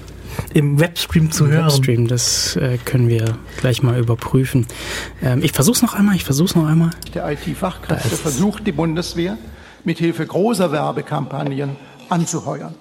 im 0.55 0.80
Webstream 0.80 1.30
zu 1.30 1.45
Im 1.45 1.53
hören? 1.53 1.64
Webstream, 1.66 2.09
das 2.09 2.57
äh, 2.57 2.78
können 2.84 3.09
wir 3.09 3.39
gleich 3.61 3.82
mal 3.82 3.99
überprüfen. 3.99 4.66
Ähm, 5.22 5.43
ich 5.43 5.53
versuch's 5.53 5.82
noch 5.82 5.95
einmal. 5.95 6.16
Ich 6.16 6.24
versuch's 6.24 6.55
noch 6.55 6.66
einmal. 6.66 6.91
Der 7.14 7.30
IT-Fachkräfte 7.30 8.16
versucht 8.16 8.66
die 8.66 8.72
Bundeswehr 8.72 9.36
mit 9.84 9.99
Hilfe 9.99 10.26
großer 10.26 10.72
Werbekampagnen 10.72 11.76
anzuheuern. 12.09 12.74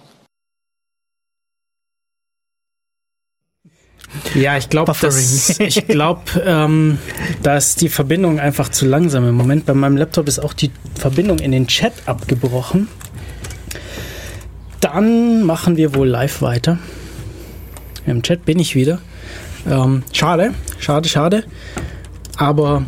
Ja, 4.33 4.57
ich 4.57 4.69
glaube, 4.69 4.93
ich 5.59 5.87
glaube, 5.87 6.21
ähm, 6.45 6.97
da 7.43 7.57
ist 7.57 7.81
die 7.81 7.89
Verbindung 7.89 8.39
einfach 8.39 8.69
zu 8.69 8.85
langsam 8.85 9.27
im 9.27 9.35
Moment. 9.35 9.65
Bei 9.65 9.73
meinem 9.73 9.97
Laptop 9.97 10.27
ist 10.27 10.39
auch 10.39 10.53
die 10.53 10.71
Verbindung 10.95 11.39
in 11.39 11.51
den 11.51 11.67
Chat 11.67 11.93
abgebrochen. 12.05 12.87
Dann 14.79 15.43
machen 15.43 15.75
wir 15.75 15.95
wohl 15.95 16.07
live 16.07 16.41
weiter. 16.41 16.77
Im 18.07 18.23
Chat 18.23 18.45
bin 18.45 18.57
ich 18.57 18.73
wieder. 18.73 18.99
Ähm, 19.69 20.03
schade, 20.13 20.53
schade, 20.79 21.09
schade. 21.09 21.43
Aber 22.37 22.85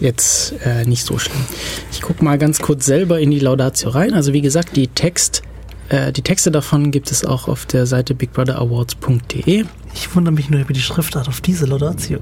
jetzt 0.00 0.54
äh, 0.64 0.84
nicht 0.84 1.04
so 1.04 1.18
schlimm. 1.18 1.44
Ich 1.90 2.02
gucke 2.02 2.24
mal 2.24 2.38
ganz 2.38 2.60
kurz 2.60 2.86
selber 2.86 3.18
in 3.18 3.30
die 3.30 3.40
Laudatio 3.40 3.90
rein. 3.90 4.14
Also 4.14 4.32
wie 4.32 4.40
gesagt, 4.40 4.76
die 4.76 4.86
Text, 4.86 5.42
äh, 5.88 6.12
die 6.12 6.22
Texte 6.22 6.50
davon 6.50 6.92
gibt 6.92 7.10
es 7.10 7.24
auch 7.24 7.48
auf 7.48 7.66
der 7.66 7.86
Seite 7.86 8.14
bigbrother.awards.de. 8.14 9.64
Ich 9.94 10.14
wundere 10.14 10.34
mich 10.34 10.50
nur 10.50 10.60
über 10.60 10.72
die 10.72 10.80
Schriftart 10.80 11.28
auf 11.28 11.40
diese 11.40 11.66
Laudatio. 11.66 12.20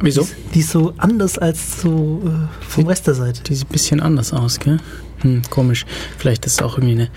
Wieso? 0.00 0.26
Die 0.54 0.60
ist 0.60 0.70
so 0.70 0.94
anders 0.96 1.38
als 1.38 1.80
so 1.80 2.22
äh, 2.24 2.64
vom 2.68 2.86
Rest 2.86 3.06
der 3.06 3.14
Seite. 3.14 3.42
Die 3.44 3.54
sieht 3.54 3.68
ein 3.68 3.72
bisschen 3.72 4.00
anders 4.00 4.32
aus, 4.32 4.58
gell? 4.58 4.78
Hm, 5.22 5.42
komisch. 5.50 5.84
Vielleicht 6.18 6.46
ist 6.46 6.54
es 6.54 6.62
auch 6.62 6.78
irgendwie 6.78 6.94
eine, 6.94 7.10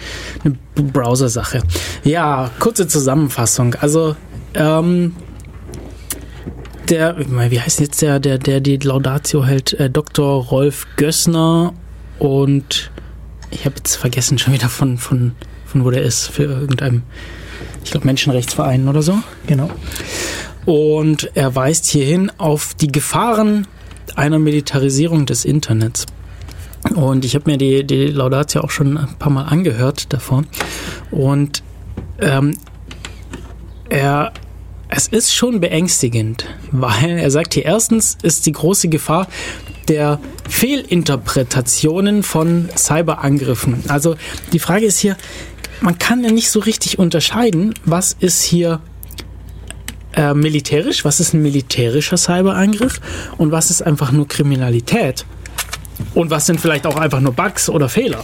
eine 0.43 0.55
Browser-Sache. 0.91 1.61
Ja, 2.03 2.49
kurze 2.59 2.87
Zusammenfassung. 2.87 3.75
Also, 3.75 4.15
ähm, 4.53 5.15
der, 6.89 7.15
wie 7.49 7.59
heißt 7.59 7.79
jetzt 7.79 8.01
der, 8.01 8.19
der, 8.19 8.37
der 8.37 8.59
die 8.59 8.77
Laudatio 8.77 9.43
hält? 9.43 9.73
Äh, 9.73 9.89
Dr. 9.89 10.43
Rolf 10.43 10.87
Gössner 10.97 11.73
und 12.19 12.91
ich 13.51 13.65
habe 13.65 13.75
jetzt 13.77 13.95
vergessen 13.95 14.37
schon 14.37 14.53
wieder 14.53 14.69
von, 14.69 14.97
von, 14.97 15.33
von 15.65 15.83
wo 15.83 15.89
der 15.89 16.03
ist, 16.03 16.27
für 16.27 16.43
irgendeinem, 16.43 17.03
ich 17.83 17.91
glaube, 17.91 18.05
Menschenrechtsverein 18.05 18.87
oder 18.87 19.01
so. 19.01 19.17
Genau. 19.47 19.69
Und 20.65 21.31
er 21.35 21.55
weist 21.55 21.85
hierhin 21.85 22.31
auf 22.37 22.73
die 22.73 22.87
Gefahren 22.87 23.67
einer 24.15 24.39
Militarisierung 24.39 25.25
des 25.25 25.45
Internets. 25.45 26.05
Und 26.93 27.25
ich 27.25 27.35
habe 27.35 27.49
mir 27.49 27.57
die, 27.57 27.83
die 27.83 28.07
Laudatio 28.07 28.61
auch 28.61 28.69
schon 28.69 28.97
ein 28.97 29.15
paar 29.17 29.31
Mal 29.31 29.43
angehört 29.43 30.13
davon. 30.13 30.47
Und 31.11 31.63
ähm, 32.19 32.55
er, 33.89 34.33
es 34.89 35.07
ist 35.07 35.33
schon 35.33 35.59
beängstigend, 35.59 36.45
weil 36.71 37.17
er 37.17 37.31
sagt 37.31 37.53
hier, 37.53 37.65
erstens 37.65 38.17
ist 38.21 38.45
die 38.45 38.51
große 38.51 38.89
Gefahr 38.89 39.27
der 39.87 40.19
Fehlinterpretationen 40.49 42.23
von 42.23 42.69
Cyberangriffen. 42.75 43.83
Also 43.87 44.15
die 44.51 44.59
Frage 44.59 44.85
ist 44.85 44.99
hier, 44.99 45.17
man 45.81 45.97
kann 45.97 46.23
ja 46.23 46.31
nicht 46.31 46.49
so 46.49 46.59
richtig 46.59 46.99
unterscheiden, 46.99 47.73
was 47.83 48.15
ist 48.19 48.41
hier 48.43 48.79
äh, 50.15 50.33
militärisch, 50.33 51.05
was 51.05 51.19
ist 51.19 51.33
ein 51.33 51.41
militärischer 51.41 52.17
Cyberangriff 52.17 53.01
und 53.37 53.51
was 53.51 53.69
ist 53.69 53.81
einfach 53.81 54.11
nur 54.11 54.27
Kriminalität. 54.27 55.25
Und 56.13 56.29
was 56.29 56.45
sind 56.45 56.59
vielleicht 56.59 56.85
auch 56.85 56.97
einfach 56.97 57.19
nur 57.19 57.33
Bugs 57.33 57.69
oder 57.69 57.89
Fehler? 57.89 58.23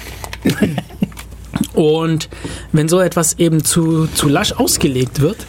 Und 1.73 2.29
wenn 2.71 2.87
so 2.87 2.99
etwas 2.99 3.39
eben 3.39 3.63
zu, 3.63 4.07
zu 4.07 4.27
lasch 4.27 4.53
ausgelegt 4.53 5.21
wird, 5.21 5.45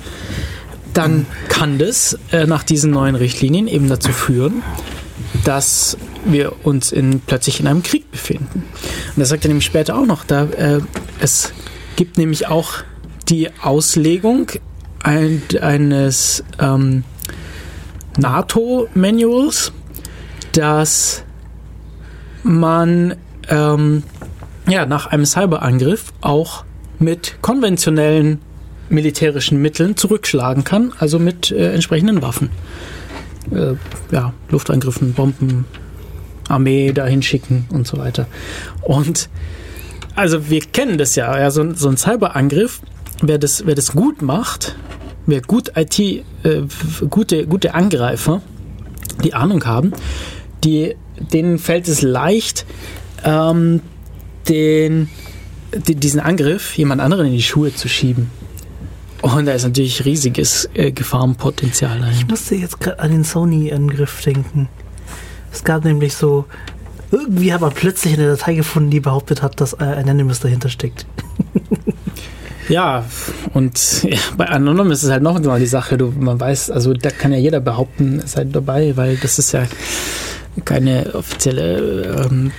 dann 0.92 1.26
kann 1.48 1.78
das 1.78 2.18
äh, 2.32 2.46
nach 2.46 2.62
diesen 2.62 2.90
neuen 2.90 3.14
Richtlinien 3.14 3.66
eben 3.66 3.88
dazu 3.88 4.12
führen, 4.12 4.62
dass 5.44 5.96
wir 6.24 6.64
uns 6.64 6.92
in, 6.92 7.20
plötzlich 7.20 7.60
in 7.60 7.66
einem 7.66 7.82
Krieg 7.82 8.10
befinden. 8.10 8.64
Und 8.64 9.18
das 9.18 9.30
sagt 9.30 9.44
er 9.44 9.48
nämlich 9.48 9.64
später 9.64 9.96
auch 9.96 10.06
noch. 10.06 10.24
Da, 10.24 10.44
äh, 10.44 10.80
es 11.20 11.52
gibt 11.96 12.18
nämlich 12.18 12.46
auch 12.46 12.74
die 13.28 13.48
Auslegung 13.62 14.48
ein, 15.02 15.42
eines 15.60 16.44
ähm, 16.58 17.04
NATO-Manuals, 18.18 19.72
dass 20.52 21.24
man 22.42 23.16
ähm, 23.48 24.02
ja, 24.68 24.86
nach 24.86 25.06
einem 25.06 25.24
Cyberangriff 25.24 26.12
auch 26.20 26.64
mit 26.98 27.36
konventionellen 27.42 28.40
militärischen 28.88 29.60
Mitteln 29.60 29.96
zurückschlagen 29.96 30.64
kann, 30.64 30.92
also 30.98 31.18
mit 31.18 31.50
äh, 31.50 31.72
entsprechenden 31.72 32.22
Waffen. 32.22 32.50
Äh, 33.50 33.74
ja, 34.12 34.32
Luftangriffen, 34.50 35.14
Bomben, 35.14 35.64
Armee 36.48 36.92
dahin 36.92 37.22
schicken 37.22 37.66
und 37.70 37.86
so 37.86 37.98
weiter. 37.98 38.26
Und 38.82 39.28
also 40.14 40.50
wir 40.50 40.60
kennen 40.60 40.98
das 40.98 41.16
ja, 41.16 41.38
ja 41.38 41.50
so, 41.50 41.72
so 41.74 41.88
ein 41.88 41.96
Cyberangriff, 41.96 42.80
wer 43.22 43.38
das, 43.38 43.66
wer 43.66 43.74
das 43.74 43.92
gut 43.92 44.22
macht, 44.22 44.76
wer 45.26 45.40
gut 45.40 45.72
IT, 45.76 45.98
äh, 45.98 46.22
gute, 47.08 47.46
gute 47.46 47.74
Angreifer, 47.74 48.42
die 49.24 49.34
Ahnung 49.34 49.64
haben, 49.64 49.92
die, 50.64 50.94
denen 51.32 51.58
fällt 51.58 51.88
es 51.88 52.02
leicht, 52.02 52.66
ähm, 53.24 53.80
den, 54.48 55.08
die, 55.86 55.94
diesen 55.94 56.20
Angriff 56.20 56.76
jemand 56.76 57.00
anderen 57.00 57.26
in 57.26 57.32
die 57.32 57.42
Schuhe 57.42 57.74
zu 57.74 57.88
schieben. 57.88 58.30
Und 59.22 59.46
da 59.46 59.52
ist 59.52 59.62
natürlich 59.62 60.04
riesiges 60.04 60.68
äh, 60.74 60.90
Gefahrenpotenzial 60.90 61.96
Ich 61.96 62.02
dahinter. 62.02 62.26
musste 62.30 62.56
jetzt 62.56 62.80
gerade 62.80 62.98
an 62.98 63.12
den 63.12 63.24
Sony-Angriff 63.24 64.22
denken. 64.22 64.68
Es 65.52 65.62
gab 65.62 65.84
nämlich 65.84 66.14
so. 66.14 66.44
Irgendwie 67.12 67.52
hat 67.52 67.60
man 67.60 67.72
plötzlich 67.72 68.14
eine 68.14 68.26
Datei 68.26 68.54
gefunden, 68.54 68.90
die 68.90 68.98
behauptet 69.00 69.42
hat, 69.42 69.60
dass 69.60 69.74
äh, 69.74 69.84
ein 69.84 69.98
Anonymous 70.08 70.40
dahinter 70.40 70.68
steckt. 70.70 71.06
Ja, 72.68 73.04
und 73.54 74.04
ja, 74.04 74.16
bei 74.36 74.48
Anonymous 74.48 74.98
ist 74.98 75.04
es 75.04 75.10
halt 75.10 75.22
noch 75.22 75.38
mal 75.40 75.58
die 75.58 75.66
Sache, 75.66 75.98
du, 75.98 76.12
man 76.16 76.38
weiß, 76.38 76.70
also 76.70 76.94
da 76.94 77.10
kann 77.10 77.32
ja 77.32 77.38
jeder 77.38 77.60
behaupten, 77.60 78.22
halt 78.36 78.54
dabei, 78.54 78.96
weil 78.96 79.16
das 79.16 79.38
ist 79.38 79.52
ja 79.52 79.64
keine 80.64 81.14
offizielle 81.14 82.26
ähm, 82.30 82.52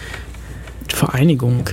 Vereinigung. 0.88 1.66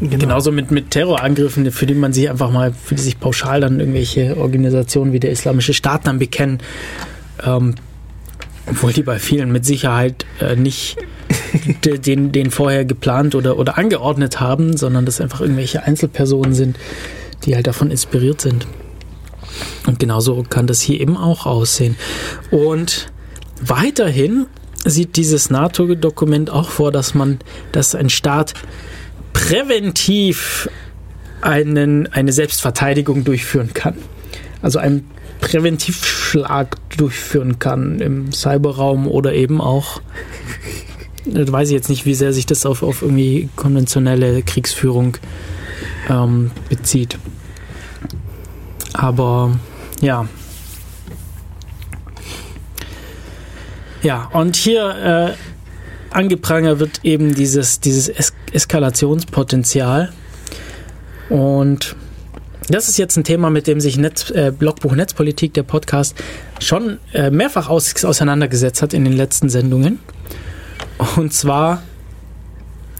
Genau. 0.00 0.18
Genauso 0.18 0.50
mit, 0.50 0.70
mit 0.70 0.90
Terrorangriffen, 0.90 1.70
für 1.70 1.86
die 1.86 1.94
man 1.94 2.12
sich 2.12 2.28
einfach 2.28 2.50
mal, 2.50 2.72
für 2.72 2.94
die 2.94 3.02
sich 3.02 3.20
pauschal 3.20 3.60
dann 3.60 3.78
irgendwelche 3.78 4.36
Organisationen 4.36 5.12
wie 5.12 5.20
der 5.20 5.30
Islamische 5.30 5.72
Staat 5.72 6.06
dann 6.06 6.18
bekennen. 6.18 6.58
Ähm, 7.44 7.74
obwohl 8.66 8.92
die 8.92 9.02
bei 9.02 9.18
vielen 9.18 9.52
mit 9.52 9.64
Sicherheit 9.64 10.24
äh, 10.40 10.56
nicht 10.56 10.96
de- 11.84 11.98
den, 11.98 12.32
den 12.32 12.50
vorher 12.50 12.84
geplant 12.84 13.34
oder, 13.34 13.58
oder 13.58 13.78
angeordnet 13.78 14.40
haben, 14.40 14.76
sondern 14.76 15.04
das 15.06 15.20
einfach 15.20 15.40
irgendwelche 15.40 15.84
Einzelpersonen 15.84 16.54
sind, 16.54 16.78
die 17.44 17.54
halt 17.54 17.66
davon 17.66 17.90
inspiriert 17.90 18.40
sind. 18.40 18.66
Und 19.86 19.98
genauso 19.98 20.42
kann 20.48 20.66
das 20.66 20.80
hier 20.80 21.00
eben 21.00 21.16
auch 21.16 21.46
aussehen. 21.46 21.96
Und 22.50 23.12
weiterhin 23.60 24.46
sieht 24.84 25.16
dieses 25.16 25.50
NATO-Dokument 25.50 26.50
auch 26.50 26.68
vor, 26.68 26.92
dass 26.92 27.14
man, 27.14 27.38
dass 27.72 27.94
ein 27.94 28.10
Staat 28.10 28.54
präventiv 29.32 30.68
einen, 31.40 32.06
eine 32.12 32.32
Selbstverteidigung 32.32 33.24
durchführen 33.24 33.74
kann. 33.74 33.96
Also 34.62 34.78
einen 34.78 35.10
Präventivschlag 35.40 36.76
durchführen 36.96 37.58
kann 37.58 38.00
im 38.00 38.32
Cyberraum 38.32 39.06
oder 39.06 39.34
eben 39.34 39.60
auch, 39.60 40.00
äh, 41.26 41.50
weiß 41.50 41.68
ich 41.68 41.74
jetzt 41.74 41.90
nicht, 41.90 42.06
wie 42.06 42.14
sehr 42.14 42.32
sich 42.32 42.46
das 42.46 42.64
auf, 42.64 42.82
auf 42.82 43.02
irgendwie 43.02 43.50
konventionelle 43.56 44.42
Kriegsführung 44.42 45.18
ähm, 46.08 46.50
bezieht. 46.68 47.18
Aber 48.94 49.58
ja. 50.00 50.26
Ja, 54.04 54.28
und 54.34 54.54
hier 54.54 55.34
äh, 55.34 56.14
angeprangert 56.14 56.78
wird 56.78 57.00
eben 57.04 57.34
dieses, 57.34 57.80
dieses 57.80 58.10
es 58.10 58.34
Eskalationspotenzial. 58.52 60.12
Und 61.30 61.96
das 62.68 62.90
ist 62.90 62.98
jetzt 62.98 63.16
ein 63.16 63.24
Thema, 63.24 63.48
mit 63.48 63.66
dem 63.66 63.80
sich 63.80 63.96
Netz, 63.96 64.30
äh, 64.30 64.52
Blogbuch 64.56 64.94
Netzpolitik, 64.94 65.54
der 65.54 65.62
Podcast, 65.62 66.16
schon 66.60 66.98
äh, 67.14 67.30
mehrfach 67.30 67.70
aus, 67.70 68.04
auseinandergesetzt 68.04 68.82
hat 68.82 68.92
in 68.92 69.04
den 69.04 69.14
letzten 69.14 69.48
Sendungen. 69.48 69.98
Und 71.16 71.32
zwar, 71.32 71.82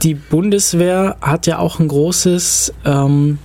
die 0.03 0.15
Bundeswehr 0.15 1.19
hat 1.21 1.47
ja 1.47 1.59
auch 1.59 1.81
ein 1.81 1.89
großes, 1.89 2.73
ähm, 2.87 3.39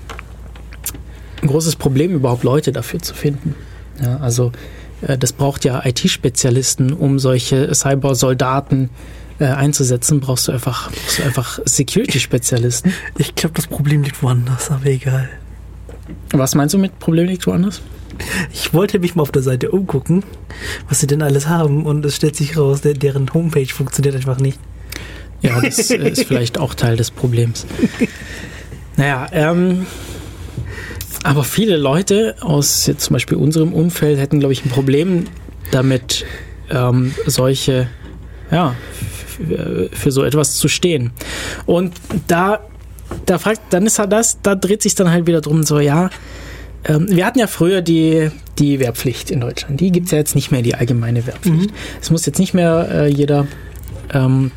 ein 1.42 1.48
großes 1.50 1.76
Problem, 1.76 2.14
überhaupt 2.14 2.46
Leute 2.46 2.72
dafür 2.72 3.02
zu 3.02 3.14
finden. 3.14 3.54
Ja, 4.02 4.18
also 4.22 4.54
das 5.02 5.34
braucht 5.34 5.66
ja 5.66 5.86
IT-Spezialisten, 5.86 6.94
um 6.94 7.20
solche 7.20 7.74
Cyber-Soldaten 7.74 8.90
äh, 9.40 9.46
einzusetzen, 9.46 10.20
brauchst 10.20 10.48
du 10.48 10.52
einfach, 10.52 10.92
brauchst 10.92 11.20
du 11.20 11.24
einfach 11.24 11.60
Security-Spezialisten. 11.66 12.94
Ich 13.18 13.36
glaube, 13.36 13.56
das 13.56 13.68
Problem 13.68 14.04
liegt 14.04 14.22
woanders, 14.22 14.70
aber 14.70 14.86
egal. 14.88 15.30
Was 16.32 16.56
meinst 16.56 16.74
du 16.74 16.78
mit 16.78 17.00
Problem 17.00 17.28
liegt 17.28 17.48
woanders? 17.48 17.82
Ich 18.52 18.74
wollte 18.74 19.00
mich 19.00 19.16
mal 19.16 19.22
auf 19.22 19.32
der 19.32 19.42
Seite 19.42 19.72
umgucken, 19.72 20.24
was 20.90 21.00
sie 21.00 21.08
denn 21.08 21.22
alles 21.22 21.48
haben 21.48 21.86
und 21.86 22.06
es 22.06 22.18
stellt 22.18 22.36
sich 22.36 22.58
raus, 22.58 22.82
der, 22.82 22.94
deren 22.94 23.34
Homepage 23.34 23.68
funktioniert 23.68 24.16
einfach 24.16 24.40
nicht. 24.40 24.60
Ja, 25.42 25.62
das 25.62 25.90
äh, 25.90 25.96
ist 26.10 26.26
vielleicht 26.26 26.58
auch 26.58 26.74
Teil 26.74 26.98
des 26.98 27.12
Problems. 27.12 27.66
Naja, 28.98 29.28
ähm, 29.32 29.86
aber 31.24 31.44
viele 31.44 31.78
Leute 31.78 32.36
aus 32.42 32.86
jetzt 32.86 33.06
zum 33.06 33.14
Beispiel 33.14 33.38
unserem 33.38 33.74
Umfeld 33.74 34.20
hätten, 34.20 34.40
glaube 34.40 34.54
ich, 34.54 34.66
ein 34.66 34.70
Problem 34.70 35.26
damit, 35.72 36.26
ähm, 36.70 37.14
solche, 37.26 37.88
ja, 38.52 38.76
für 39.92 40.12
so 40.12 40.24
etwas 40.24 40.56
zu 40.56 40.68
stehen. 40.68 41.12
Und 41.66 41.94
da, 42.28 42.60
da 43.26 43.38
fragt, 43.38 43.62
dann 43.72 43.86
ist 43.86 44.00
halt 44.00 44.12
das, 44.12 44.42
da 44.42 44.56
dreht 44.56 44.82
sich 44.82 44.96
dann 44.96 45.10
halt 45.10 45.28
wieder 45.28 45.42
drum, 45.42 45.64
so, 45.64 45.80
ja, 45.80 46.10
ähm, 46.86 47.08
wir 47.10 47.26
hatten 47.26 47.40
ja 47.40 47.48
früher 47.48 47.82
die, 47.82 48.32
die 48.58 48.80
Wehrpflicht 48.80 49.32
in 49.32 49.42
Deutschland. 49.42 49.80
Die 49.80 49.92
gibt 49.92 50.08
es 50.08 50.12
ja 50.12 50.18
jetzt 50.18 50.36
nicht 50.36 50.52
mehr, 50.52 50.62
die 50.62 50.76
allgemeine 50.76 51.26
Wehrpflicht. 51.26 51.72
Es 52.02 52.10
muss 52.10 52.26
jetzt 52.26 52.40
nicht 52.40 52.54
mehr 52.54 52.88
äh, 52.92 53.08
jeder 53.08 53.48
ähm, 54.14 54.52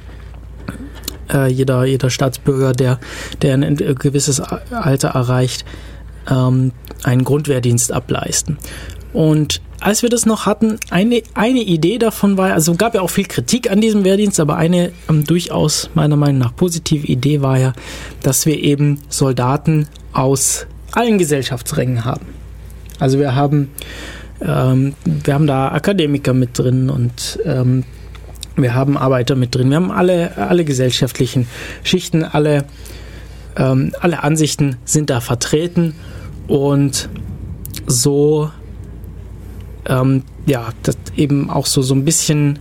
äh, 1.32 1.48
jeder, 1.48 1.84
jeder 1.84 2.10
Staatsbürger, 2.10 2.72
der, 2.72 2.98
der 3.40 3.54
ein 3.54 3.78
äh, 3.80 3.94
gewisses 3.94 4.40
Alter 4.40 5.08
erreicht, 5.08 5.64
ähm, 6.30 6.72
einen 7.02 7.24
Grundwehrdienst 7.24 7.92
ableisten. 7.92 8.58
Und 9.12 9.60
als 9.80 10.02
wir 10.02 10.08
das 10.08 10.26
noch 10.26 10.46
hatten, 10.46 10.78
eine, 10.90 11.22
eine 11.34 11.60
Idee 11.60 11.98
davon 11.98 12.36
war, 12.36 12.52
also 12.52 12.74
gab 12.74 12.94
ja 12.94 13.00
auch 13.00 13.10
viel 13.10 13.26
Kritik 13.26 13.70
an 13.70 13.80
diesem 13.80 14.04
Wehrdienst, 14.04 14.38
aber 14.38 14.56
eine 14.56 14.92
ähm, 15.08 15.24
durchaus 15.24 15.90
meiner 15.94 16.16
Meinung 16.16 16.38
nach 16.38 16.54
positive 16.54 17.06
Idee 17.06 17.42
war 17.42 17.58
ja, 17.58 17.72
dass 18.22 18.46
wir 18.46 18.58
eben 18.58 19.00
Soldaten 19.08 19.88
aus 20.12 20.66
allen 20.92 21.18
Gesellschaftsrängen 21.18 22.04
haben. 22.04 22.26
Also 23.00 23.18
wir 23.18 23.34
haben, 23.34 23.70
ähm, 24.40 24.94
wir 25.04 25.34
haben 25.34 25.46
da 25.46 25.72
Akademiker 25.72 26.32
mit 26.32 26.58
drin 26.58 26.88
und 26.88 27.40
ähm, 27.44 27.84
wir 28.56 28.74
haben 28.74 28.96
Arbeiter 28.96 29.34
mit 29.34 29.54
drin, 29.54 29.70
wir 29.70 29.76
haben 29.76 29.90
alle, 29.90 30.36
alle 30.36 30.64
gesellschaftlichen 30.64 31.48
Schichten, 31.82 32.22
alle, 32.22 32.64
ähm, 33.56 33.92
alle 34.00 34.22
Ansichten 34.22 34.76
sind 34.84 35.10
da 35.10 35.20
vertreten 35.20 35.94
und 36.48 37.08
so, 37.86 38.50
ähm, 39.86 40.22
ja, 40.46 40.68
eben 41.16 41.50
auch 41.50 41.66
so, 41.66 41.82
so 41.82 41.94
ein 41.94 42.04
bisschen 42.04 42.58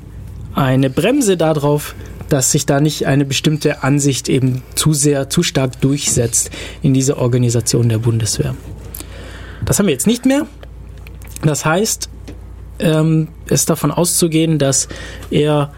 eine 0.53 0.89
Bremse 0.89 1.37
darauf, 1.37 1.95
dass 2.29 2.51
sich 2.51 2.65
da 2.65 2.79
nicht 2.79 3.07
eine 3.07 3.25
bestimmte 3.25 3.83
Ansicht 3.83 4.29
eben 4.29 4.63
zu 4.75 4.93
sehr, 4.93 5.29
zu 5.29 5.43
stark 5.43 5.81
durchsetzt 5.81 6.49
in 6.81 6.93
dieser 6.93 7.17
Organisation 7.17 7.89
der 7.89 7.97
Bundeswehr. 7.97 8.55
Das 9.65 9.79
haben 9.79 9.87
wir 9.87 9.93
jetzt 9.93 10.07
nicht 10.07 10.25
mehr. 10.25 10.47
Das 11.43 11.65
heißt, 11.65 12.09
ähm, 12.79 13.27
ist 13.47 13.69
davon 13.69 13.91
auszugehen, 13.91 14.59
dass 14.59 14.87
er, 15.29 15.73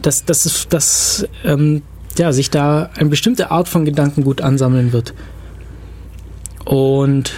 dass, 0.00 0.24
dass, 0.24 0.66
dass 0.68 1.26
ähm, 1.44 1.82
ja, 2.18 2.32
sich 2.32 2.50
da 2.50 2.90
eine 2.96 3.08
bestimmte 3.08 3.50
Art 3.50 3.68
von 3.68 3.84
Gedankengut 3.84 4.40
ansammeln 4.40 4.92
wird. 4.92 5.14
Und 6.64 7.32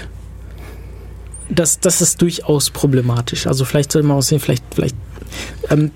das, 1.48 1.80
das 1.80 2.00
ist 2.00 2.20
durchaus 2.22 2.70
problematisch. 2.70 3.46
Also 3.46 3.64
vielleicht 3.64 3.92
soll 3.92 4.02
man 4.02 4.16
aussehen, 4.16 4.40
vielleicht, 4.40 4.64
vielleicht 4.74 4.96
ähm, 5.70 5.90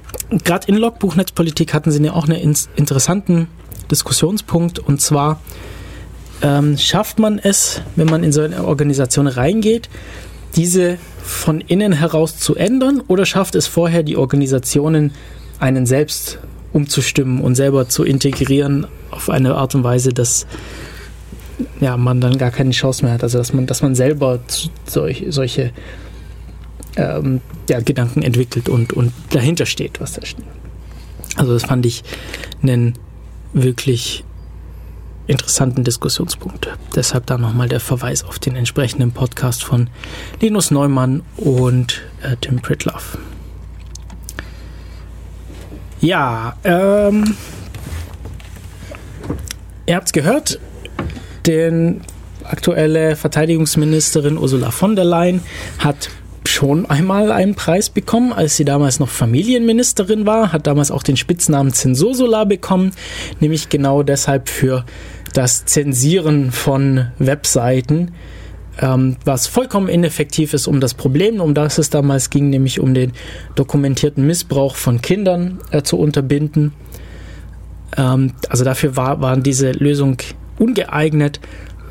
gerade 0.45 0.69
in 0.69 0.77
Logbuch 0.77 1.17
Netzpolitik 1.17 1.75
hatten 1.75 1.91
sie 1.91 2.03
ja 2.03 2.13
auch 2.13 2.29
einen 2.29 2.57
interessanten 2.77 3.49
Diskussionspunkt 3.91 4.79
und 4.79 5.01
zwar 5.01 5.41
ähm, 6.43 6.77
schafft 6.77 7.19
man 7.19 7.39
es, 7.39 7.81
wenn 7.97 8.09
man 8.09 8.23
in 8.23 8.33
so 8.33 8.43
eine 8.43 8.65
Organisation 8.65 9.27
reingeht, 9.27 9.89
diese 10.57 10.99
von 11.23 11.61
innen 11.61 11.93
heraus 11.93 12.39
zu 12.39 12.55
ändern 12.55 13.03
oder 13.07 13.27
schafft 13.27 13.55
es 13.55 13.67
vorher 13.67 14.03
die 14.03 14.17
Organisationen 14.17 15.13
einen 15.59 15.87
selbst 15.87 16.39
umzustimmen 16.73 17.41
und 17.41 17.55
selber 17.55 17.89
zu 17.89 18.05
integrieren 18.05 18.87
auf 19.11 19.31
eine 19.31 19.55
Art 19.55 19.75
und 19.75 19.85
Weise, 19.85 20.13
dass 20.13 20.47
ja, 21.81 21.97
man 21.97 22.21
dann 22.21 22.39
gar 22.39 22.51
keine 22.51 22.71
Chance 22.71 23.05
mehr 23.05 23.15
hat. 23.15 23.23
Also 23.23 23.39
dass 23.39 23.53
man, 23.53 23.67
dass 23.67 23.83
man 23.83 23.95
selber 23.95 24.41
solch, 24.87 25.27
solche 25.29 25.73
ähm, 26.97 27.41
ja, 27.69 27.81
Gedanken 27.81 28.23
entwickelt 28.23 28.69
und, 28.69 28.93
und 28.93 29.13
dahinter 29.31 29.67
steht, 29.67 30.01
was 30.01 30.15
da 30.15 30.25
steht. 30.25 30.45
Also 31.37 31.53
das 31.53 31.65
fand 31.65 31.87
ich 31.87 32.03
einen 32.63 32.95
wirklich 33.53 34.25
interessanten 35.27 35.85
Diskussionspunkt. 35.85 36.69
Deshalb 36.95 37.27
da 37.27 37.39
nochmal 37.39 37.69
der 37.69 37.81
Verweis 37.81 38.25
auf 38.25 38.39
den 38.39 38.57
entsprechenden 38.57 39.13
Podcast 39.13 39.63
von 39.63 39.89
Linus 40.41 40.71
Neumann 40.71 41.23
und 41.37 42.03
äh, 42.23 42.37
Tim 42.41 42.61
Pritloff. 42.61 43.19
Ja, 46.01 46.57
ähm, 46.63 47.35
ihr 49.87 49.97
habt's 49.97 50.13
gehört, 50.13 50.61
den 51.47 52.03
aktuelle 52.45 53.17
Verteidigungsministerin 53.17 54.39
Ursula 54.39 54.71
von 54.71 54.95
der 54.95 55.05
Leyen 55.05 55.43
hat 55.79 56.11
schon 56.47 56.87
einmal 56.87 57.33
einen 57.33 57.57
Preis 57.57 57.91
bekommen, 57.91 58.33
als 58.33 58.57
sie 58.57 58.65
damals 58.65 59.01
noch 59.01 59.09
Familienministerin 59.09 60.25
war, 60.25 60.53
hat 60.53 60.67
damals 60.69 60.91
auch 60.93 61.03
den 61.03 61.17
Spitznamen 61.17 61.73
Zensursula 61.73 62.45
bekommen, 62.45 62.93
nämlich 63.41 63.69
genau 63.69 64.05
deshalb 64.05 64.49
für 64.49 64.85
das 65.35 65.65
Zensieren 65.67 66.53
von 66.53 67.09
Webseiten, 67.19 68.13
ähm, 68.81 69.17
was 69.25 69.47
vollkommen 69.47 69.89
ineffektiv 69.89 70.55
ist, 70.55 70.67
um 70.67 70.81
das 70.81 70.95
Problem, 70.95 71.41
um 71.41 71.55
das 71.55 71.79
es 71.79 71.91
damals 71.91 72.31
ging, 72.31 72.51
nämlich 72.51 72.81
um 72.81 72.95
den 72.95 73.13
dokumentierten 73.55 74.27
Missbrauch 74.27 74.77
von 74.77 75.03
Kindern 75.03 75.59
äh, 75.71 75.83
zu 75.83 75.99
unterbinden. 75.99 76.73
Ähm, 77.97 78.33
also 78.49 78.65
dafür 78.65 78.97
war, 78.97 79.21
waren 79.21 79.43
diese 79.43 79.73
Lösung 79.73 80.19
ungeeignet, 80.59 81.41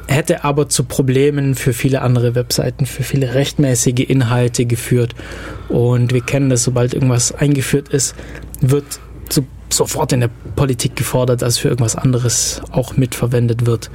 hätte 0.08 0.44
aber 0.44 0.70
zu 0.70 0.86
Problemen 0.86 1.56
für 1.56 1.74
viele 1.74 2.02
andere 2.02 2.36
Webseiten, 2.36 2.86
für 2.86 3.04
viele 3.04 3.34
rechtmäßige 3.34 4.06
Inhalte 4.08 4.66
geführt. 4.66 5.16
Und 5.68 6.14
wir 6.14 6.22
kennen 6.22 6.50
das, 6.50 6.64
sobald 6.64 6.94
irgendwas 6.94 7.34
eingeführt 7.34 7.90
ist, 7.90 8.16
wird 8.62 8.86
so, 9.30 9.46
sofort 9.70 10.14
in 10.14 10.22
der 10.22 10.30
Politik 10.56 10.96
gefordert, 10.96 11.42
dass 11.42 11.58
für 11.58 11.68
irgendwas 11.68 11.98
anderes 11.98 12.62
auch 12.72 12.96
mitverwendet 12.96 13.66
wird. 13.66 13.92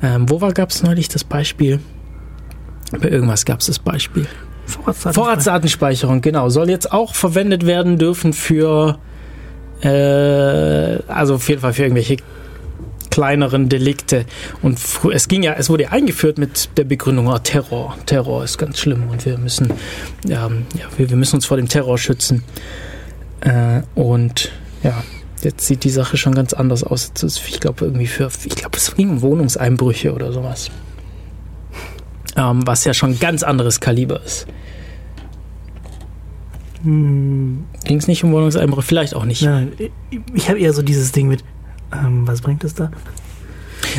Ähm, 0.00 0.30
wo 0.30 0.38
gab 0.38 0.70
es 0.70 0.84
neulich 0.84 1.08
das 1.08 1.24
Beispiel? 1.24 1.80
Bei 2.92 3.08
irgendwas 3.08 3.44
gab 3.44 3.60
es 3.60 3.66
das 3.66 3.78
Beispiel. 3.78 4.26
Vorratsdatenspeicherung. 4.66 5.14
Vorratsdatenspeicherung, 5.14 6.20
genau. 6.20 6.48
Soll 6.48 6.70
jetzt 6.70 6.92
auch 6.92 7.14
verwendet 7.14 7.66
werden 7.66 7.98
dürfen 7.98 8.32
für, 8.32 8.98
äh, 9.82 9.88
also 11.08 11.36
auf 11.36 11.48
jeden 11.48 11.60
Fall 11.60 11.72
für 11.72 11.82
irgendwelche 11.82 12.16
kleineren 13.10 13.68
Delikte. 13.68 14.26
Und 14.62 14.78
es 15.12 15.28
ging 15.28 15.42
ja, 15.42 15.54
es 15.54 15.70
wurde 15.70 15.84
ja 15.84 15.90
eingeführt 15.90 16.38
mit 16.38 16.70
der 16.76 16.84
Begründung, 16.84 17.26
oh, 17.28 17.38
Terror, 17.38 17.96
Terror 18.06 18.44
ist 18.44 18.58
ganz 18.58 18.78
schlimm 18.78 19.08
und 19.10 19.24
wir 19.26 19.38
müssen, 19.38 19.72
ähm, 20.28 20.66
ja, 20.74 20.84
wir, 20.96 21.10
wir 21.10 21.16
müssen 21.16 21.36
uns 21.36 21.46
vor 21.46 21.56
dem 21.56 21.68
Terror 21.68 21.98
schützen. 21.98 22.44
Äh, 23.40 23.82
und 23.94 24.52
ja, 24.82 25.02
jetzt 25.42 25.66
sieht 25.66 25.84
die 25.84 25.90
Sache 25.90 26.16
schon 26.16 26.34
ganz 26.34 26.52
anders 26.52 26.84
aus. 26.84 27.12
Ich 27.48 27.60
glaube 27.60 27.86
irgendwie 27.86 28.06
für, 28.06 28.28
ich 28.44 28.54
glaube, 28.54 28.76
es 28.76 28.94
ging 28.94 29.10
um 29.10 29.22
Wohnungseinbrüche 29.22 30.12
oder 30.12 30.32
sowas. 30.32 30.70
Ähm, 32.38 32.66
was 32.66 32.84
ja 32.84 32.94
schon 32.94 33.10
ein 33.10 33.18
ganz 33.18 33.42
anderes 33.42 33.80
Kaliber 33.80 34.22
ist. 34.24 34.46
Ging 36.84 37.66
es 37.88 38.06
nicht 38.06 38.22
um 38.22 38.32
Wohnungseinbrüche? 38.32 38.86
Vielleicht 38.86 39.14
auch 39.14 39.24
nicht. 39.24 39.42
Nein, 39.42 39.72
nein, 39.76 39.90
ich, 40.10 40.20
ich 40.34 40.48
habe 40.48 40.60
eher 40.60 40.72
so 40.72 40.82
dieses 40.82 41.10
Ding 41.10 41.28
mit, 41.28 41.42
ähm, 41.92 42.26
was 42.28 42.40
bringt 42.40 42.62
es 42.62 42.74
da? 42.74 42.92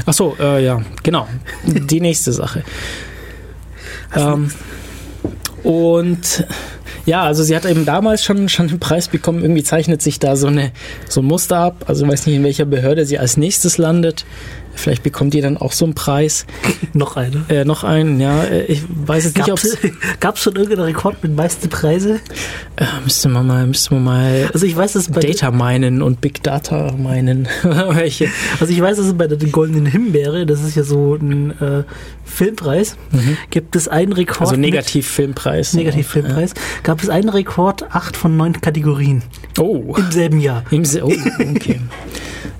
Ach 0.05 0.13
so, 0.13 0.37
äh, 0.39 0.63
ja, 0.63 0.81
genau. 1.03 1.27
Die 1.65 1.99
nächste 1.99 2.31
Sache. 2.31 2.63
Ähm, 4.15 4.51
und 5.63 6.45
ja, 7.05 7.23
also 7.23 7.43
sie 7.43 7.55
hat 7.55 7.65
eben 7.65 7.85
damals 7.85 8.23
schon, 8.23 8.47
schon 8.47 8.69
einen 8.69 8.79
Preis 8.79 9.09
bekommen. 9.09 9.41
Irgendwie 9.41 9.63
zeichnet 9.63 10.01
sich 10.01 10.19
da 10.19 10.35
so, 10.35 10.47
eine, 10.47 10.71
so 11.09 11.21
ein 11.21 11.25
Muster 11.25 11.57
ab. 11.57 11.85
Also 11.87 12.05
ich 12.05 12.11
weiß 12.11 12.27
nicht, 12.27 12.35
in 12.37 12.43
welcher 12.43 12.65
Behörde 12.65 13.05
sie 13.05 13.19
als 13.19 13.35
nächstes 13.35 13.77
landet. 13.77 14.25
Vielleicht 14.79 15.03
bekommt 15.03 15.33
die 15.33 15.41
dann 15.41 15.57
auch 15.57 15.71
so 15.73 15.85
einen 15.85 15.93
Preis. 15.93 16.45
Noch 16.93 17.17
eine. 17.17 17.45
Äh, 17.49 17.65
noch 17.65 17.83
einen, 17.83 18.19
ja. 18.19 18.43
äh, 18.43 18.65
Ich 18.65 18.83
weiß 18.89 19.25
jetzt 19.25 19.37
nicht, 19.37 19.51
ob 19.51 19.59
Gab 20.19 20.35
es 20.37 20.41
schon 20.43 20.55
irgendeinen 20.55 20.85
Rekord 20.87 21.21
mit 21.21 21.35
meiste 21.35 21.67
Preise? 21.67 22.19
äh, 22.77 22.85
müsste 23.03 23.29
man 23.29 23.45
mal, 23.45 23.67
müsste 23.67 23.93
man 23.95 24.03
mal 24.03 24.49
Also 24.53 24.65
ich 24.65 24.75
weiß, 24.75 24.93
dass 24.93 25.09
bei 25.09 25.19
Data 25.21 25.51
meinen 25.51 26.01
und 26.01 26.21
Big 26.21 26.41
Data 26.43 26.93
meinen. 26.97 27.47
Welche? 27.63 28.29
Also 28.59 28.73
ich 28.73 28.81
weiß, 28.81 28.97
dass 28.97 29.05
es 29.07 29.13
bei 29.17 29.27
der 29.27 29.37
Goldenen 29.49 29.85
Himbeere, 29.85 30.45
das 30.45 30.63
ist 30.63 30.75
ja 30.75 30.83
so 30.83 31.15
ein 31.15 31.51
äh, 31.59 31.83
Filmpreis, 32.25 32.95
gibt 33.49 33.75
es 33.75 33.87
einen 33.87 34.13
Rekord. 34.13 34.39
Mhm. 34.41 34.45
Also 34.47 34.55
Negativfilmpreis. 34.57 35.73
Negativfilmpreis. 35.73 36.53
Gab 36.83 37.01
es 37.03 37.09
einen 37.09 37.29
Rekord, 37.29 37.83
acht 37.93 38.15
von 38.15 38.37
neun 38.37 38.59
Kategorien 38.61 39.23
Oh. 39.57 39.95
im 39.97 40.11
selben 40.11 40.39
Jahr. 40.39 40.63
Im 40.71 40.85
Se 40.85 41.03
oh, 41.05 41.11
okay. 41.39 41.79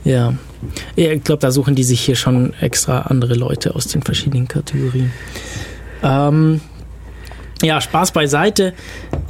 Ja. 0.04 0.34
Ich 0.96 1.24
glaube, 1.24 1.42
da 1.42 1.52
suchen 1.52 1.76
die 1.76 1.84
sich 1.84 2.02
hier 2.02 2.16
schon 2.16 2.54
extra 2.60 3.02
andere 3.04 3.34
Leute 3.34 3.76
aus 3.76 3.88
den 3.88 4.02
verschiedenen 4.02 4.48
Kategorien. 4.48 5.12
Ähm, 6.04 6.62
ja, 7.62 7.80
Spaß 7.82 8.12
beiseite. 8.12 8.74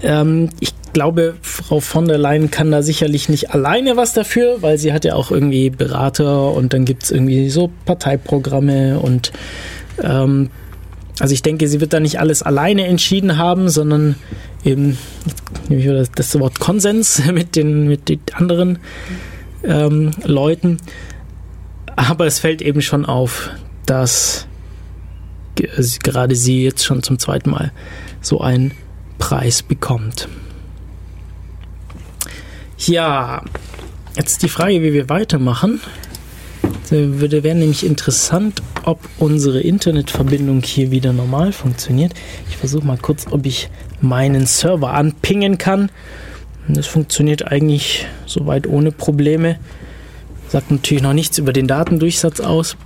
Ähm, 0.02 0.50
ich 0.60 0.74
glaube, 0.94 1.36
Frau 1.42 1.80
von 1.80 2.08
der 2.08 2.18
Leyen 2.18 2.52
kann 2.52 2.72
da 2.72 2.82
sicherlich 2.82 3.30
nicht 3.30 3.52
alleine 3.52 3.98
was 3.98 4.14
dafür, 4.14 4.62
weil 4.62 4.78
sie 4.78 4.94
hat 4.94 5.06
ja 5.06 5.16
auch 5.16 5.32
irgendwie 5.32 5.70
Berater 5.70 6.52
und 6.52 6.74
dann 6.74 6.86
gibt 6.86 7.04
es 7.04 7.12
irgendwie 7.12 7.50
so 7.50 7.72
Parteiprogramme 7.86 9.00
und 9.00 9.32
ähm, 10.02 10.50
also 11.20 11.34
ich 11.34 11.42
denke, 11.42 11.68
sie 11.68 11.82
wird 11.82 11.94
da 11.94 12.00
nicht 12.00 12.20
alles 12.20 12.42
alleine 12.44 12.86
entschieden 12.86 13.38
haben, 13.38 13.70
sondern 13.70 14.16
eben, 14.64 14.98
nehme 15.68 16.02
ich 16.02 16.10
das, 16.16 16.40
Wort 16.40 16.60
Konsens 16.60 17.22
mit 17.34 17.56
den, 17.56 17.88
mit 17.88 18.10
den 18.10 18.22
anderen 18.34 18.80
ähm, 19.64 20.12
Leuten. 20.24 20.78
Aber 21.96 22.26
es 22.26 22.40
fällt 22.40 22.62
eben 22.62 22.82
schon 22.82 23.06
auf, 23.06 23.50
dass 23.86 24.48
ge- 25.56 25.70
gerade 26.04 26.36
sie 26.36 26.64
jetzt 26.64 26.86
schon 26.86 27.04
zum 27.04 27.20
zweiten 27.20 27.50
Mal 27.50 27.72
so 28.22 28.42
einen 28.42 28.72
Preis 29.18 29.62
bekommt. 29.62 30.30
Ja, 32.78 33.44
jetzt 34.16 34.42
die 34.44 34.50
Frage, 34.50 34.82
wie 34.82 34.94
wir 34.94 35.10
weitermachen. 35.10 35.82
Würde 36.90 37.44
wäre 37.44 37.56
nämlich 37.56 37.86
interessant, 37.86 38.64
ob 38.84 39.00
unsere 39.20 39.60
Internetverbindung 39.60 40.64
hier 40.64 40.90
wieder 40.90 41.14
normal 41.14 41.52
funktioniert. 41.52 42.14
Ich 42.50 42.58
versuche 42.58 42.86
mal 42.88 42.98
kurz, 42.98 43.28
ob 43.30 43.46
ich 43.46 43.70
meinen 44.02 44.48
Server 44.48 44.94
anpingen 44.94 45.60
kann. 45.60 45.92
Und 46.70 46.78
Das 46.78 46.86
funktioniert 46.86 47.52
eigentlich 47.52 48.06
soweit 48.28 48.68
ohne 48.68 48.92
Probleme. 48.92 49.58
Sagt 50.48 50.70
natürlich 50.70 51.04
noch 51.04 51.14
nichts 51.14 51.40
über 51.40 51.52
den 51.52 51.68
Datendurchsatz 51.68 52.40
aus. 52.40 52.78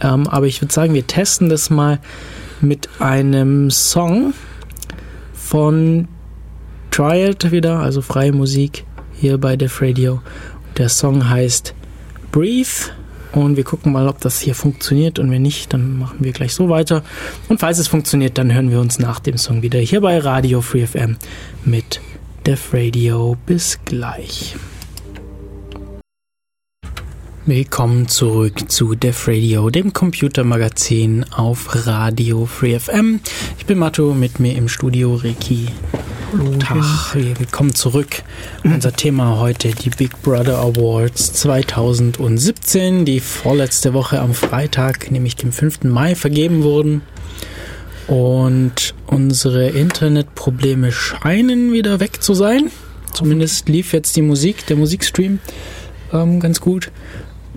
Ähm, 0.00 0.26
aber 0.26 0.46
ich 0.46 0.60
würde 0.60 0.74
sagen, 0.74 0.92
wir 0.92 1.06
testen 1.06 1.48
das 1.48 1.70
mal 1.70 2.00
mit 2.60 2.88
einem 2.98 3.70
Song 3.70 4.34
von 5.34 6.08
Triad 6.90 7.52
wieder, 7.52 7.78
also 7.78 8.02
freie 8.02 8.32
Musik 8.32 8.84
hier 9.14 9.38
bei 9.38 9.56
Def 9.56 9.80
Radio. 9.80 10.20
Der 10.76 10.88
Song 10.88 11.30
heißt 11.30 11.74
Breathe 12.32 12.90
und 13.30 13.56
wir 13.56 13.64
gucken 13.64 13.92
mal, 13.92 14.08
ob 14.08 14.20
das 14.20 14.40
hier 14.40 14.56
funktioniert 14.56 15.20
und 15.20 15.30
wenn 15.30 15.42
nicht, 15.42 15.72
dann 15.72 15.96
machen 15.96 16.18
wir 16.20 16.32
gleich 16.32 16.54
so 16.54 16.68
weiter. 16.68 17.04
Und 17.48 17.60
falls 17.60 17.78
es 17.78 17.86
funktioniert, 17.86 18.36
dann 18.36 18.52
hören 18.52 18.70
wir 18.70 18.80
uns 18.80 18.98
nach 18.98 19.20
dem 19.20 19.38
Song 19.38 19.62
wieder 19.62 19.78
hier 19.78 20.00
bei 20.00 20.18
Radio 20.18 20.60
Free 20.60 20.86
FM 20.86 21.16
mit 21.64 22.00
Def 22.46 22.74
Radio. 22.74 23.36
Bis 23.46 23.78
gleich. 23.84 24.56
Willkommen 27.46 28.08
zurück 28.08 28.68
zu 28.68 28.96
Def 28.96 29.28
Radio, 29.28 29.70
dem 29.70 29.92
Computermagazin 29.92 31.24
auf 31.30 31.86
Radio 31.86 32.46
Free 32.46 32.76
FM. 32.76 33.20
Ich 33.58 33.66
bin 33.66 33.78
Matto, 33.78 34.12
mit 34.12 34.40
mir 34.40 34.56
im 34.56 34.68
Studio 34.68 35.14
Ricky. 35.14 35.68
Tag, 36.58 37.14
wir 37.14 37.38
willkommen 37.38 37.76
zurück. 37.76 38.24
Unser 38.64 38.92
Thema 38.92 39.38
heute 39.38 39.70
die 39.70 39.90
Big 39.90 40.20
Brother 40.22 40.58
Awards 40.58 41.34
2017, 41.34 43.04
die 43.04 43.20
vorletzte 43.20 43.94
Woche 43.94 44.18
am 44.18 44.34
Freitag, 44.34 45.12
nämlich 45.12 45.36
dem 45.36 45.52
5. 45.52 45.84
Mai, 45.84 46.16
vergeben 46.16 46.64
wurden. 46.64 47.02
Und 48.08 48.94
unsere 49.06 49.68
Internetprobleme 49.68 50.92
scheinen 50.92 51.72
wieder 51.72 52.00
weg 52.00 52.22
zu 52.22 52.34
sein. 52.34 52.70
Zumindest 53.12 53.68
lief 53.68 53.92
jetzt 53.92 54.16
die 54.16 54.22
Musik, 54.22 54.66
der 54.66 54.76
Musikstream 54.76 55.38
ähm, 56.12 56.40
ganz 56.40 56.60
gut. 56.60 56.90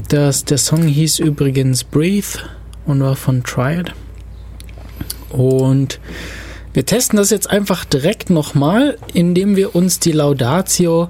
Das, 0.10 0.46
der 0.46 0.58
Song 0.58 0.84
hieß 0.84 1.20
übrigens 1.20 1.84
Breathe 1.84 2.40
und 2.86 3.02
war 3.02 3.16
von 3.16 3.44
Triad. 3.44 3.94
Und 5.30 6.00
wir 6.74 6.86
testen 6.86 7.18
das 7.18 7.30
jetzt 7.30 7.50
einfach 7.50 7.86
direkt 7.86 8.30
nochmal, 8.30 8.98
indem 9.14 9.56
wir 9.56 9.76
uns 9.76 10.00
die 10.00 10.12
Laudatio 10.12 11.10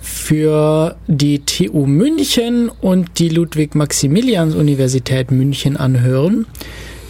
für 0.00 0.96
die 1.06 1.40
TU 1.40 1.86
München 1.86 2.70
und 2.70 3.18
die 3.18 3.28
Ludwig-Maximilians-Universität 3.28 5.30
München 5.30 5.76
anhören, 5.76 6.46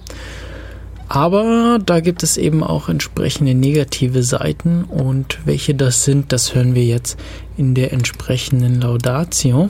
Aber 1.09 1.79
da 1.85 2.01
gibt 2.01 2.21
es 2.21 2.35
eben 2.35 2.63
auch 2.63 2.89
entsprechende 2.89 3.53
negative 3.55 4.23
Seiten 4.23 4.83
und 4.83 5.39
welche 5.45 5.73
das 5.73 6.03
sind, 6.03 6.33
das 6.33 6.53
hören 6.53 6.75
wir 6.75 6.83
jetzt 6.83 7.17
in 7.57 7.75
der 7.75 7.93
entsprechenden 7.93 8.81
Laudatio 8.81 9.69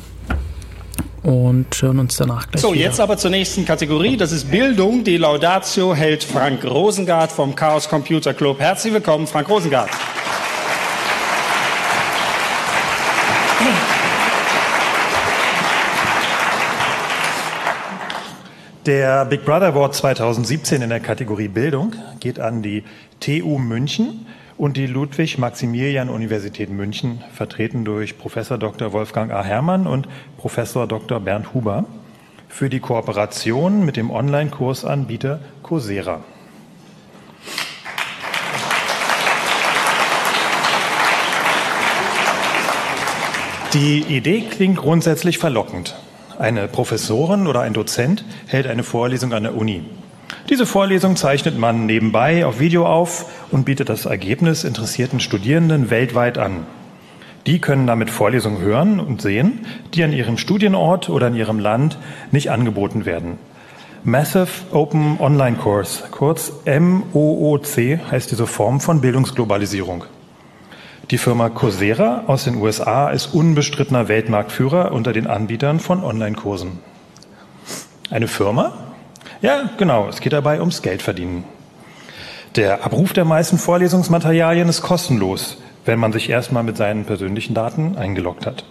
und 1.21 1.67
hören 1.79 1.99
uns 1.99 2.15
danach 2.17 2.49
gleich 2.49 2.61
So, 2.61 2.73
wieder. 2.73 2.85
jetzt 2.85 2.99
aber 2.99 3.17
zur 3.17 3.29
nächsten 3.29 3.65
Kategorie. 3.65 4.17
Das 4.17 4.31
ist 4.31 4.49
Bildung. 4.49 5.03
Die 5.03 5.17
Laudatio 5.17 5.93
hält 5.93 6.23
Frank 6.23 6.63
Rosengart 6.65 7.31
vom 7.31 7.53
Chaos 7.55 7.87
Computer 7.87 8.33
Club. 8.33 8.59
Herzlich 8.59 8.93
willkommen, 8.93 9.27
Frank 9.27 9.47
Rosengart. 9.49 9.89
Der 18.87 19.25
Big 19.25 19.43
Brother 19.43 19.73
Award 19.73 19.95
2017 19.95 20.81
in 20.81 20.87
der 20.87 21.01
Kategorie 21.01 21.49
Bildung 21.49 21.93
geht 22.21 22.39
an 22.39 22.61
die 22.61 22.85
TU 23.19 23.57
München 23.57 24.25
und 24.57 24.77
die 24.77 24.87
Ludwig-Maximilian-Universität 24.87 26.69
München, 26.69 27.21
vertreten 27.33 27.83
durch 27.83 28.17
Professor 28.17 28.57
Dr. 28.57 28.93
Wolfgang 28.93 29.33
A. 29.33 29.43
Herrmann 29.43 29.87
und 29.87 30.07
Professor 30.37 30.87
Dr. 30.87 31.19
Bernd 31.19 31.53
Huber, 31.53 31.83
für 32.47 32.69
die 32.69 32.79
Kooperation 32.79 33.85
mit 33.85 33.97
dem 33.97 34.09
Online-Kursanbieter 34.09 35.41
Coursera. 35.63 36.23
Die 43.73 43.99
Idee 44.07 44.45
klingt 44.49 44.77
grundsätzlich 44.77 45.39
verlockend. 45.39 45.93
Eine 46.39 46.67
Professorin 46.67 47.47
oder 47.47 47.61
ein 47.61 47.73
Dozent 47.73 48.23
hält 48.45 48.67
eine 48.67 48.83
Vorlesung 48.83 49.33
an 49.33 49.43
der 49.43 49.55
Uni. 49.55 49.83
Diese 50.49 50.67
Vorlesung 50.67 51.15
zeichnet 51.15 51.57
man 51.57 51.87
nebenbei 51.87 52.45
auf 52.45 52.59
Video 52.59 52.85
auf 52.85 53.25
und 53.49 53.65
bietet 53.65 53.89
das 53.89 54.05
Ergebnis 54.05 54.63
interessierten 54.63 55.19
Studierenden 55.19 55.89
weltweit 55.89 56.37
an. 56.37 56.67
Die 57.47 57.59
können 57.59 57.87
damit 57.87 58.11
Vorlesungen 58.11 58.61
hören 58.61 58.99
und 58.99 59.21
sehen, 59.21 59.65
die 59.95 60.03
an 60.03 60.13
ihrem 60.13 60.37
Studienort 60.37 61.09
oder 61.09 61.27
in 61.27 61.35
ihrem 61.35 61.59
Land 61.59 61.97
nicht 62.31 62.51
angeboten 62.51 63.05
werden. 63.05 63.39
Massive 64.03 64.47
Open 64.71 65.19
Online 65.19 65.57
Course, 65.57 66.03
kurz 66.11 66.53
MOOC, 66.65 67.99
heißt 68.11 68.29
diese 68.29 68.45
Form 68.45 68.79
von 68.79 69.01
Bildungsglobalisierung. 69.01 70.03
Die 71.09 71.17
Firma 71.17 71.47
Coursera 71.47 72.25
aus 72.27 72.43
den 72.43 72.57
USA 72.57 73.09
ist 73.11 73.27
unbestrittener 73.27 74.09
Weltmarktführer 74.09 74.91
unter 74.91 75.13
den 75.13 75.25
Anbietern 75.25 75.79
von 75.79 76.03
Online-Kursen. 76.03 76.79
Eine 78.09 78.27
Firma? 78.27 78.73
Ja, 79.41 79.69
genau, 79.77 80.09
es 80.09 80.19
geht 80.19 80.33
dabei 80.33 80.59
ums 80.59 80.81
Geldverdienen. 80.81 81.45
Der 82.57 82.83
Abruf 82.83 83.13
der 83.13 83.23
meisten 83.23 83.57
Vorlesungsmaterialien 83.57 84.67
ist 84.67 84.81
kostenlos, 84.81 85.57
wenn 85.85 85.97
man 85.97 86.11
sich 86.11 86.29
erstmal 86.29 86.63
mit 86.63 86.75
seinen 86.75 87.05
persönlichen 87.05 87.53
Daten 87.53 87.95
eingeloggt 87.95 88.45
hat. 88.45 88.65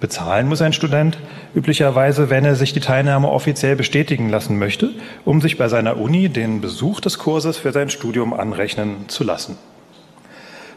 Bezahlen 0.00 0.48
muss 0.48 0.60
ein 0.60 0.74
Student 0.74 1.16
üblicherweise, 1.54 2.28
wenn 2.28 2.44
er 2.44 2.56
sich 2.56 2.74
die 2.74 2.80
Teilnahme 2.80 3.30
offiziell 3.30 3.74
bestätigen 3.74 4.28
lassen 4.28 4.58
möchte, 4.58 4.90
um 5.24 5.40
sich 5.40 5.56
bei 5.56 5.68
seiner 5.68 5.96
Uni 5.96 6.28
den 6.28 6.60
Besuch 6.60 7.00
des 7.00 7.16
Kurses 7.16 7.56
für 7.56 7.72
sein 7.72 7.88
Studium 7.88 8.34
anrechnen 8.34 9.08
zu 9.08 9.24
lassen. 9.24 9.56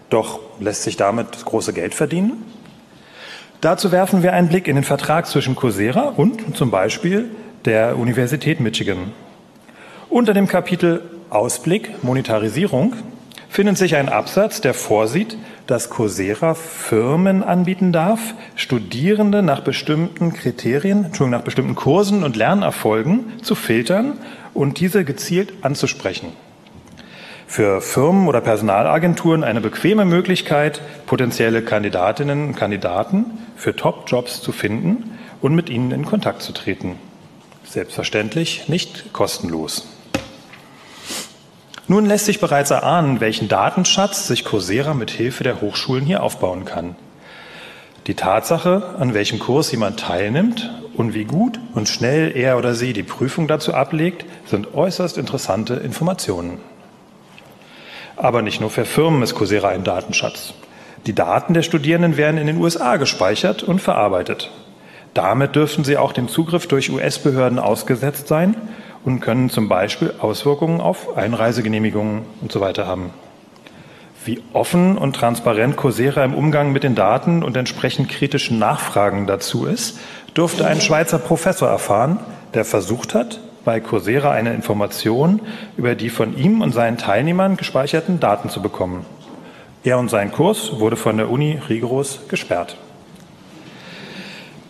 Doch 0.10 0.40
lässt 0.60 0.84
sich 0.84 0.98
damit 0.98 1.28
das 1.34 1.46
große 1.46 1.74
Geld 1.74 1.94
verdienen? 1.94 2.44
Dazu 3.62 3.92
werfen 3.92 4.24
wir 4.24 4.34
einen 4.34 4.50
Blick 4.50 4.68
in 4.68 4.76
den 4.76 4.84
Vertrag 4.84 5.28
zwischen 5.28 5.56
Coursera 5.56 6.14
und 6.16 6.56
zum 6.56 6.72
Beispiel 6.72 7.30
der 7.66 7.98
Universität 7.98 8.60
Michigan. 8.60 9.12
Unter 10.10 10.34
dem 10.34 10.48
Kapitel 10.48 11.02
Ausblick 11.30 12.04
Monetarisierung 12.04 12.96
findet 13.50 13.78
sich 13.78 13.96
ein 13.96 14.10
Absatz, 14.10 14.62
der 14.62 14.74
vorsieht, 14.74 15.38
dass 15.66 15.90
Coursera 15.90 16.54
Firmen 16.54 17.44
anbieten 17.44 17.92
darf, 17.92 18.36
Studierende 18.56 19.42
nach 19.42 19.62
bestimmten 19.62 20.34
Kriterien, 20.34 21.06
Entschuldigung, 21.06 21.40
nach 21.40 21.46
bestimmten 21.46 21.76
Kursen 21.76 22.24
und 22.24 22.38
Lernerfolgen 22.38 23.42
zu 23.42 23.56
filtern 23.56 24.14
und 24.54 24.80
diese 24.80 25.04
gezielt 25.04 25.54
anzusprechen 25.64 26.32
für 27.48 27.82
Firmen 27.82 28.28
oder 28.28 28.42
Personalagenturen 28.42 29.44
eine 29.44 29.62
bequeme 29.62 30.04
Möglichkeit, 30.04 30.82
potenzielle 31.06 31.62
Kandidatinnen 31.62 32.50
und 32.50 32.56
Kandidaten 32.56 33.26
für 33.56 33.76
Top-Jobs 33.76 34.42
zu 34.42 34.52
finden 34.52 35.18
und 35.42 35.56
mit 35.56 35.70
ihnen 35.70 35.92
in 35.92 36.06
Kontakt 36.06 36.42
zu 36.42 36.52
treten. 36.52 36.98
Selbstverständlich 37.64 38.68
nicht 38.68 39.14
kostenlos. 39.14 39.88
Nun 41.88 42.06
lässt 42.06 42.26
sich 42.26 42.42
bereits 42.42 42.70
erahnen, 42.70 43.22
welchen 43.22 43.48
Datenschatz 43.48 44.28
sich 44.28 44.44
Coursera 44.44 44.94
mit 44.94 45.10
Hilfe 45.10 45.46
der 45.46 45.62
Hochschulen 45.62 46.06
hier 46.06 46.22
aufbauen 46.22 46.66
kann. 46.66 46.96
Die 48.08 48.16
Tatsache, 48.16 48.96
an 49.00 49.14
welchem 49.14 49.40
Kurs 49.40 49.72
jemand 49.72 50.00
teilnimmt 50.00 50.70
und 50.96 51.14
wie 51.14 51.26
gut 51.26 51.60
und 51.76 51.88
schnell 51.88 52.36
er 52.36 52.58
oder 52.58 52.74
sie 52.74 52.92
die 52.92 53.04
Prüfung 53.04 53.48
dazu 53.48 53.74
ablegt, 53.74 54.26
sind 54.46 54.74
äußerst 54.74 55.18
interessante 55.18 55.76
Informationen. 55.76 56.60
Aber 58.18 58.42
nicht 58.42 58.60
nur 58.60 58.72
für 58.72 58.86
Firmen 58.86 59.22
ist 59.22 59.36
Coursera 59.36 59.70
ein 59.70 59.84
Datenschatz. 59.84 60.54
Die 61.06 61.14
Daten 61.14 61.54
der 61.54 61.62
Studierenden 61.62 62.18
werden 62.18 62.40
in 62.40 62.48
den 62.48 62.58
USA 62.58 62.98
gespeichert 62.98 63.64
und 63.64 63.80
verarbeitet. 63.80 64.52
Damit 65.14 65.56
dürften 65.56 65.84
sie 65.84 65.98
auch 65.98 66.12
dem 66.12 66.28
Zugriff 66.28 66.68
durch 66.68 66.92
US-Behörden 66.92 67.60
ausgesetzt 67.60 68.28
sein 68.28 68.56
und 69.06 69.20
können 69.20 69.50
zum 69.50 69.70
Beispiel 69.70 70.14
Auswirkungen 70.20 70.82
auf 70.82 71.16
Einreisegenehmigungen 71.16 72.24
und 72.42 72.52
so 72.52 72.60
weiter 72.60 72.88
haben. 72.88 73.12
Wie 74.26 74.42
offen 74.52 74.98
und 74.98 75.16
transparent 75.16 75.78
Coursera 75.78 76.26
im 76.26 76.34
Umgang 76.34 76.74
mit 76.74 76.84
den 76.84 76.96
Daten 76.96 77.44
und 77.44 77.56
entsprechend 77.56 78.10
kritischen 78.10 78.60
Nachfragen 78.60 79.28
dazu 79.28 79.66
ist, 79.66 80.00
durfte 80.34 80.68
ein 80.68 80.82
Schweizer 80.82 81.20
Professor 81.20 81.70
erfahren, 81.70 82.20
der 82.54 82.66
versucht 82.66 83.14
hat, 83.14 83.40
bei 83.68 83.82
Coursera 83.82 84.32
eine 84.32 84.54
Information 84.54 85.42
über 85.76 85.94
die 85.94 86.10
von 86.10 86.38
ihm 86.38 86.62
und 86.62 86.72
seinen 86.72 86.98
Teilnehmern 86.98 87.58
gespeicherten 87.58 88.22
Daten 88.22 88.50
zu 88.50 88.62
bekommen. 88.62 89.06
Er 89.84 90.00
und 90.00 90.10
sein 90.10 90.32
Kurs 90.32 90.80
wurde 90.80 90.96
von 90.96 91.18
der 91.18 91.30
Uni 91.30 91.60
rigoros 91.68 92.22
gesperrt. 92.30 92.78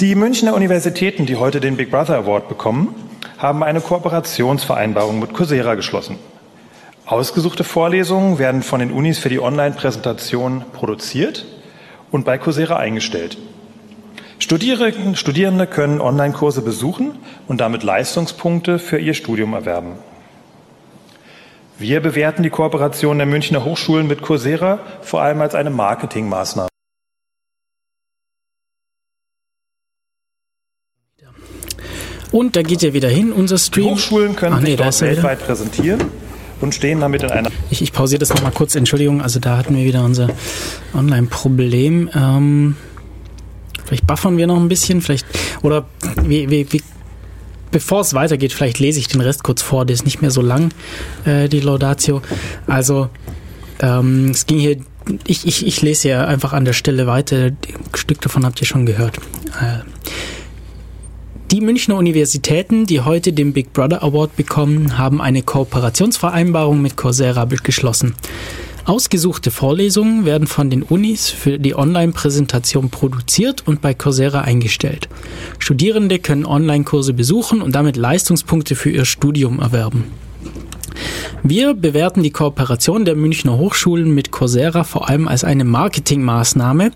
Die 0.01 0.15
Münchner 0.15 0.55
Universitäten, 0.55 1.27
die 1.27 1.35
heute 1.35 1.59
den 1.59 1.77
Big 1.77 1.91
Brother 1.91 2.17
Award 2.17 2.49
bekommen, 2.49 2.95
haben 3.37 3.61
eine 3.61 3.81
Kooperationsvereinbarung 3.81 5.19
mit 5.19 5.31
Coursera 5.31 5.75
geschlossen. 5.75 6.17
Ausgesuchte 7.05 7.63
Vorlesungen 7.63 8.39
werden 8.39 8.63
von 8.63 8.79
den 8.79 8.91
Unis 8.91 9.19
für 9.19 9.29
die 9.29 9.39
Online-Präsentation 9.39 10.65
produziert 10.73 11.45
und 12.09 12.25
bei 12.25 12.39
Coursera 12.39 12.77
eingestellt. 12.77 13.37
Studierende 14.39 15.67
können 15.67 15.99
Online-Kurse 15.99 16.61
besuchen 16.61 17.15
und 17.47 17.59
damit 17.59 17.83
Leistungspunkte 17.83 18.79
für 18.79 18.99
ihr 18.99 19.13
Studium 19.13 19.53
erwerben. 19.53 19.93
Wir 21.79 21.99
bewerten 21.99 22.43
die 22.43 22.49
Kooperation 22.49 23.17
der 23.17 23.27
Münchner 23.27 23.63
Hochschulen 23.63 24.07
mit 24.07 24.21
Coursera 24.21 24.79
vor 25.01 25.21
allem 25.21 25.41
als 25.41 25.53
eine 25.53 25.69
Marketingmaßnahme. 25.69 26.69
Und 32.31 32.55
da 32.55 32.61
geht 32.61 32.83
er 32.83 32.93
wieder 32.93 33.09
hin, 33.09 33.31
unser 33.31 33.57
Stream. 33.57 33.85
Die 33.85 33.91
Hochschulen 33.91 34.35
können 34.35 34.55
Ach, 34.55 34.59
nee, 34.59 34.75
sich 34.75 34.77
dort 34.77 35.01
weltweit 35.01 35.39
präsentieren 35.39 36.03
und 36.59 36.75
stehen 36.75 36.99
damit 36.99 37.23
in 37.23 37.31
einer. 37.31 37.49
Ich, 37.69 37.81
ich 37.81 37.93
pausiere 37.93 38.19
das 38.19 38.29
nochmal 38.29 38.51
kurz, 38.51 38.75
Entschuldigung, 38.75 39.21
also 39.21 39.39
da 39.39 39.57
hatten 39.57 39.75
wir 39.75 39.85
wieder 39.85 40.03
unser 40.03 40.29
Online-Problem. 40.93 42.09
Ähm 42.15 42.75
Vielleicht 43.87 44.05
buffern 44.05 44.37
wir 44.37 44.47
noch 44.47 44.57
ein 44.57 44.67
bisschen, 44.67 45.01
vielleicht, 45.01 45.25
oder 45.61 45.85
wie, 46.23 46.49
wie, 46.49 46.71
wie 46.71 46.81
bevor 47.71 48.01
es 48.01 48.13
weitergeht, 48.13 48.53
vielleicht 48.53 48.79
lese 48.79 48.99
ich 48.99 49.07
den 49.07 49.21
Rest 49.21 49.43
kurz 49.43 49.61
vor, 49.61 49.85
der 49.85 49.93
ist 49.93 50.05
nicht 50.05 50.21
mehr 50.21 50.31
so 50.31 50.41
lang, 50.41 50.71
äh, 51.25 51.47
die 51.47 51.61
Laudatio. 51.61 52.21
Also, 52.65 53.09
ähm, 53.79 54.31
es 54.31 54.45
ging 54.45 54.59
hier, 54.59 54.77
ich, 55.25 55.47
ich, 55.47 55.65
ich 55.65 55.81
lese 55.81 56.09
ja 56.09 56.25
einfach 56.25 56.53
an 56.53 56.65
der 56.65 56.73
Stelle 56.73 57.07
weiter, 57.07 57.45
ein 57.45 57.57
Stück 57.93 58.19
davon 58.21 58.45
habt 58.45 58.59
ihr 58.59 58.67
schon 58.67 58.85
gehört. 58.85 59.17
Äh, 59.61 59.79
die 61.51 61.61
Münchner 61.61 61.95
Universitäten, 61.95 62.85
die 62.85 62.99
heute 62.99 63.31
den 63.31 63.53
Big 63.53 63.71
Brother 63.71 64.03
Award 64.03 64.35
bekommen, 64.35 64.97
haben 64.97 65.21
eine 65.21 65.43
Kooperationsvereinbarung 65.43 66.81
mit 66.81 66.97
Coursera 66.97 67.45
geschlossen. 67.45 68.15
Ausgesuchte 68.87 69.51
Vorlesungen 69.51 70.23
werden 70.23 70.47
von 70.47 70.69
den 70.69 70.81
Unis 70.81 71.29
für 71.29 71.59
die 71.59 71.75
Online-Präsentation 71.75 72.89
produziert 72.89 73.67
und 73.67 73.81
bei 73.81 73.93
Coursera 73.93 74.41
eingestellt. 74.41 75.09
Studierende 75.59 76.19
können 76.19 76.45
Online-Kurse 76.45 77.11
besuchen 77.11 77.61
und 77.61 77.75
damit 77.75 77.97
Leistungspunkte 77.97 78.75
für 78.75 78.89
ihr 78.89 79.03
Studium 79.03 79.59
erwerben. 79.59 80.05
Wir 81.43 81.73
bewerten 81.73 82.23
die 82.23 82.31
Kooperation 82.31 83.03
der 83.03 83.15
Münchner 83.15 83.57
Hochschulen 83.57 84.15
mit 84.15 84.31
Coursera 84.31 84.85
vor 84.85 85.09
allem 85.09 85.27
als 85.27 85.43
eine 85.43 85.65
Marketingmaßnahme. 85.65 86.91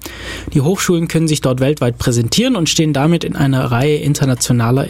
Die 0.53 0.61
Hochschulen 0.61 1.09
können 1.09 1.27
sich 1.27 1.41
dort 1.41 1.59
weltweit 1.59 1.97
präsentieren 1.97 2.55
und 2.55 2.69
stehen 2.69 2.93
damit 2.93 3.25
in 3.25 3.35
einer 3.35 3.69
Reihe 3.69 3.97
internationaler, 3.97 4.87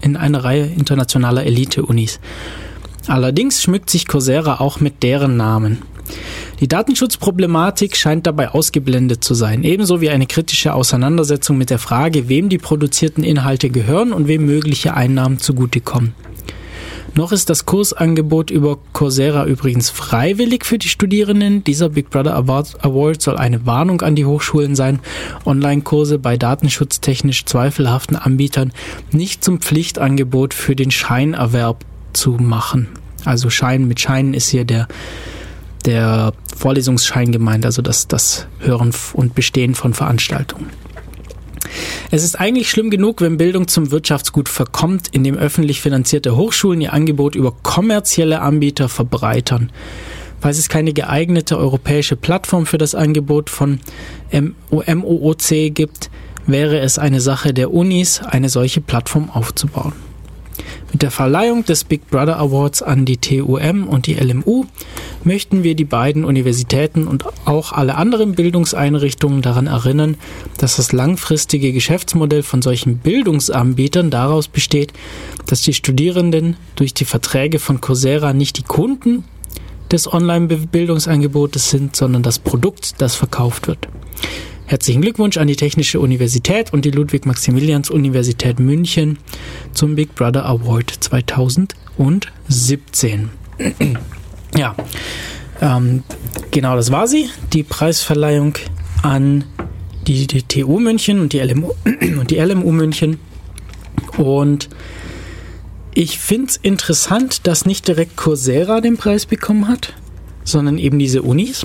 in 0.00 0.16
einer 0.16 0.44
Reihe 0.44 0.66
internationaler 0.66 1.42
Elite-Unis. 1.42 2.20
Allerdings 3.08 3.60
schmückt 3.60 3.90
sich 3.90 4.06
Coursera 4.06 4.60
auch 4.60 4.78
mit 4.78 5.02
deren 5.02 5.36
Namen. 5.36 5.82
Die 6.60 6.68
Datenschutzproblematik 6.68 7.96
scheint 7.96 8.26
dabei 8.26 8.50
ausgeblendet 8.50 9.22
zu 9.22 9.34
sein, 9.34 9.62
ebenso 9.62 10.00
wie 10.00 10.10
eine 10.10 10.26
kritische 10.26 10.74
Auseinandersetzung 10.74 11.58
mit 11.58 11.70
der 11.70 11.78
Frage, 11.78 12.28
wem 12.28 12.48
die 12.48 12.58
produzierten 12.58 13.24
Inhalte 13.24 13.68
gehören 13.70 14.12
und 14.12 14.26
wem 14.26 14.46
mögliche 14.46 14.94
Einnahmen 14.94 15.38
zugutekommen. 15.38 16.14
Noch 17.16 17.32
ist 17.32 17.48
das 17.48 17.64
Kursangebot 17.64 18.50
über 18.50 18.78
Coursera 18.92 19.46
übrigens 19.46 19.88
freiwillig 19.88 20.66
für 20.66 20.76
die 20.76 20.90
Studierenden. 20.90 21.64
Dieser 21.64 21.88
Big 21.88 22.10
Brother 22.10 22.36
Award 22.36 23.22
soll 23.22 23.38
eine 23.38 23.64
Warnung 23.64 24.02
an 24.02 24.16
die 24.16 24.26
Hochschulen 24.26 24.76
sein, 24.76 25.00
Online-Kurse 25.46 26.18
bei 26.18 26.36
datenschutztechnisch 26.36 27.46
zweifelhaften 27.46 28.16
Anbietern 28.16 28.70
nicht 29.12 29.42
zum 29.42 29.62
Pflichtangebot 29.62 30.52
für 30.52 30.76
den 30.76 30.90
Scheinerwerb 30.90 31.86
zu 32.12 32.32
machen. 32.32 32.88
Also 33.24 33.48
Schein 33.48 33.88
mit 33.88 33.98
Schein 33.98 34.34
ist 34.34 34.50
hier 34.50 34.66
der 34.66 34.86
der 35.86 36.32
Vorlesungsschein 36.56 37.32
gemeint, 37.32 37.64
also 37.64 37.80
das, 37.80 38.08
das 38.08 38.46
Hören 38.58 38.92
und 39.14 39.34
Bestehen 39.34 39.74
von 39.74 39.94
Veranstaltungen. 39.94 40.70
Es 42.10 42.22
ist 42.22 42.38
eigentlich 42.38 42.70
schlimm 42.70 42.90
genug, 42.90 43.20
wenn 43.20 43.36
Bildung 43.36 43.68
zum 43.68 43.90
Wirtschaftsgut 43.90 44.48
verkommt, 44.48 45.08
indem 45.12 45.36
öffentlich 45.36 45.80
finanzierte 45.80 46.36
Hochschulen 46.36 46.80
ihr 46.80 46.92
Angebot 46.92 47.34
über 47.34 47.52
kommerzielle 47.62 48.40
Anbieter 48.40 48.88
verbreitern. 48.88 49.70
Falls 50.40 50.58
es 50.58 50.68
keine 50.68 50.92
geeignete 50.92 51.58
europäische 51.58 52.16
Plattform 52.16 52.66
für 52.66 52.78
das 52.78 52.94
Angebot 52.94 53.50
von 53.50 53.80
MOOC 54.30 55.74
gibt, 55.74 56.10
wäre 56.46 56.78
es 56.78 56.98
eine 56.98 57.20
Sache 57.20 57.52
der 57.52 57.72
Unis, 57.72 58.20
eine 58.20 58.48
solche 58.48 58.80
Plattform 58.80 59.30
aufzubauen. 59.30 60.05
Mit 60.96 61.02
der 61.02 61.10
Verleihung 61.10 61.62
des 61.62 61.84
Big 61.84 62.08
Brother 62.08 62.38
Awards 62.38 62.80
an 62.80 63.04
die 63.04 63.18
TUM 63.18 63.86
und 63.86 64.06
die 64.06 64.14
LMU 64.14 64.64
möchten 65.24 65.62
wir 65.62 65.74
die 65.74 65.84
beiden 65.84 66.24
Universitäten 66.24 67.06
und 67.06 67.26
auch 67.44 67.72
alle 67.72 67.96
anderen 67.96 68.34
Bildungseinrichtungen 68.34 69.42
daran 69.42 69.66
erinnern, 69.66 70.16
dass 70.56 70.76
das 70.76 70.92
langfristige 70.92 71.74
Geschäftsmodell 71.74 72.42
von 72.42 72.62
solchen 72.62 72.96
Bildungsanbietern 72.96 74.08
daraus 74.08 74.48
besteht, 74.48 74.94
dass 75.44 75.60
die 75.60 75.74
Studierenden 75.74 76.56
durch 76.76 76.94
die 76.94 77.04
Verträge 77.04 77.58
von 77.58 77.82
Coursera 77.82 78.32
nicht 78.32 78.56
die 78.56 78.62
Kunden 78.62 79.24
des 79.92 80.10
Online-Bildungsangebotes 80.10 81.68
sind, 81.68 81.94
sondern 81.94 82.22
das 82.22 82.38
Produkt, 82.38 83.02
das 83.02 83.14
verkauft 83.14 83.68
wird. 83.68 83.86
Herzlichen 84.68 85.00
Glückwunsch 85.00 85.36
an 85.36 85.46
die 85.46 85.54
Technische 85.54 86.00
Universität 86.00 86.72
und 86.72 86.84
die 86.84 86.90
Ludwig-Maximilians-Universität 86.90 88.58
München 88.58 89.16
zum 89.72 89.94
Big 89.94 90.16
Brother 90.16 90.44
Award 90.44 90.90
2017. 90.90 93.30
ja, 94.56 94.74
ähm, 95.60 96.02
genau, 96.50 96.74
das 96.74 96.90
war 96.90 97.06
sie, 97.06 97.30
die 97.52 97.62
Preisverleihung 97.62 98.54
an 99.02 99.44
die, 100.08 100.26
die 100.26 100.42
TU 100.42 100.80
München 100.80 101.20
und 101.20 101.32
die 101.32 101.38
LMU, 101.38 101.72
und 102.18 102.32
die 102.32 102.40
LMU 102.40 102.72
München. 102.72 103.20
Und 104.16 104.68
ich 105.94 106.18
finde 106.18 106.46
es 106.46 106.56
interessant, 106.56 107.46
dass 107.46 107.66
nicht 107.66 107.86
direkt 107.86 108.16
Coursera 108.16 108.80
den 108.80 108.96
Preis 108.96 109.26
bekommen 109.26 109.68
hat, 109.68 109.94
sondern 110.42 110.76
eben 110.76 110.98
diese 110.98 111.22
Unis. 111.22 111.64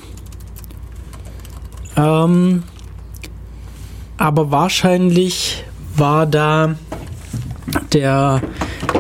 Ähm, 1.98 2.62
aber 4.22 4.52
wahrscheinlich 4.52 5.64
war 5.96 6.28
da 6.28 6.76
der, 7.92 8.40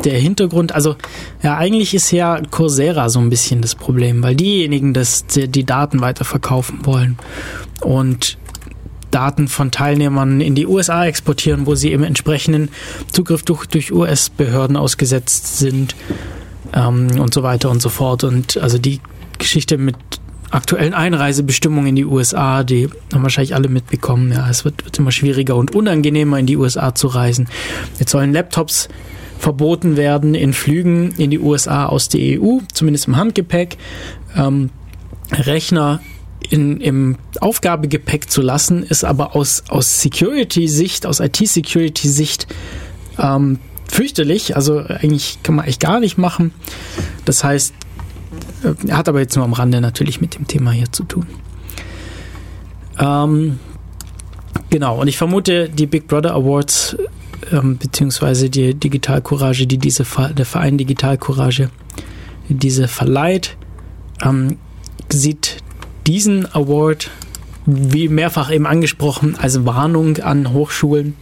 der 0.03 0.19
Hintergrund, 0.19 0.71
also 0.71 0.95
ja, 1.43 1.57
eigentlich 1.57 1.93
ist 1.93 2.09
ja 2.09 2.41
Coursera 2.49 3.07
so 3.07 3.19
ein 3.19 3.29
bisschen 3.29 3.61
das 3.61 3.75
Problem, 3.75 4.23
weil 4.23 4.35
diejenigen 4.35 4.95
das, 4.95 5.27
die 5.27 5.63
Daten 5.63 6.01
weiterverkaufen 6.01 6.87
wollen 6.87 7.19
und 7.81 8.39
Daten 9.11 9.47
von 9.47 9.69
Teilnehmern 9.69 10.41
in 10.41 10.55
die 10.55 10.65
USA 10.65 11.05
exportieren, 11.05 11.67
wo 11.67 11.75
sie 11.75 11.91
im 11.91 12.03
entsprechenden 12.03 12.69
Zugriff 13.11 13.43
durch, 13.43 13.67
durch 13.67 13.91
US-Behörden 13.91 14.75
ausgesetzt 14.75 15.59
sind 15.59 15.95
ähm, 16.73 17.19
und 17.19 17.31
so 17.31 17.43
weiter 17.43 17.69
und 17.69 17.79
so 17.79 17.89
fort. 17.89 18.23
Und 18.23 18.57
also 18.57 18.79
die 18.79 19.01
Geschichte 19.37 19.77
mit 19.77 19.97
aktuellen 20.51 20.93
Einreisebestimmungen 20.93 21.89
in 21.89 21.95
die 21.95 22.05
USA, 22.05 22.63
die 22.63 22.89
haben 23.13 23.23
wahrscheinlich 23.23 23.55
alle 23.55 23.69
mitbekommen. 23.69 24.31
Ja, 24.31 24.49
es 24.49 24.65
wird, 24.65 24.85
wird 24.85 24.99
immer 24.99 25.11
schwieriger 25.11 25.55
und 25.55 25.73
unangenehmer 25.73 26.37
in 26.37 26.45
die 26.45 26.57
USA 26.57 26.93
zu 26.93 27.07
reisen. 27.07 27.47
Jetzt 27.99 28.11
sollen 28.11 28.33
Laptops 28.33 28.89
verboten 29.39 29.97
werden 29.97 30.35
in 30.35 30.53
Flügen 30.53 31.13
in 31.17 31.31
die 31.31 31.39
USA 31.39 31.87
aus 31.87 32.09
der 32.09 32.39
EU, 32.39 32.59
zumindest 32.73 33.07
im 33.07 33.15
Handgepäck. 33.15 33.77
Ähm, 34.35 34.69
Rechner 35.31 36.01
in, 36.49 36.81
im 36.81 37.17
Aufgabegepäck 37.39 38.29
zu 38.29 38.41
lassen, 38.41 38.83
ist 38.83 39.03
aber 39.03 39.35
aus, 39.35 39.63
Security-Sicht, 39.79 41.05
aus 41.05 41.19
IT-Security-Sicht 41.19 42.47
ähm, 43.17 43.59
fürchterlich. 43.87 44.55
Also 44.55 44.79
eigentlich 44.79 45.39
kann 45.43 45.55
man 45.55 45.65
echt 45.65 45.79
gar 45.79 45.99
nicht 45.99 46.17
machen. 46.17 46.53
Das 47.25 47.43
heißt, 47.43 47.73
hat 48.89 49.09
aber 49.09 49.19
jetzt 49.19 49.35
nur 49.35 49.45
am 49.45 49.53
Rande 49.53 49.81
natürlich 49.81 50.21
mit 50.21 50.35
dem 50.35 50.47
Thema 50.47 50.71
hier 50.71 50.91
zu 50.91 51.03
tun. 51.03 51.27
Ähm, 52.99 53.59
genau, 54.69 55.01
und 55.01 55.07
ich 55.07 55.17
vermute, 55.17 55.69
die 55.69 55.87
Big 55.87 56.07
Brother 56.07 56.33
Awards, 56.33 56.97
ähm, 57.51 57.77
beziehungsweise 57.77 58.49
die 58.49 58.73
Digital 58.73 59.21
Courage, 59.21 59.67
die 59.67 59.77
diese, 59.77 60.05
der 60.37 60.45
Verein 60.45 60.77
Digital 60.77 61.17
Courage, 61.17 61.69
diese 62.49 62.87
verleiht, 62.87 63.57
ähm, 64.23 64.57
sieht 65.09 65.57
diesen 66.07 66.45
Award, 66.53 67.09
wie 67.65 68.07
mehrfach 68.07 68.51
eben 68.51 68.65
angesprochen, 68.65 69.35
als 69.37 69.65
Warnung 69.65 70.17
an 70.17 70.51
Hochschulen 70.51 71.15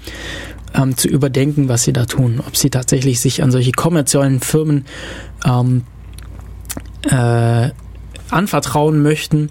ähm, 0.74 0.96
zu 0.98 1.08
überdenken, 1.08 1.70
was 1.70 1.84
sie 1.84 1.94
da 1.94 2.06
tun. 2.06 2.42
Ob 2.46 2.56
sie 2.56 2.70
tatsächlich 2.70 3.20
sich 3.20 3.44
an 3.44 3.52
solche 3.52 3.72
kommerziellen 3.72 4.40
Firmen 4.40 4.86
ähm, 5.46 5.84
äh, 7.08 7.70
anvertrauen 8.30 9.02
möchten, 9.02 9.50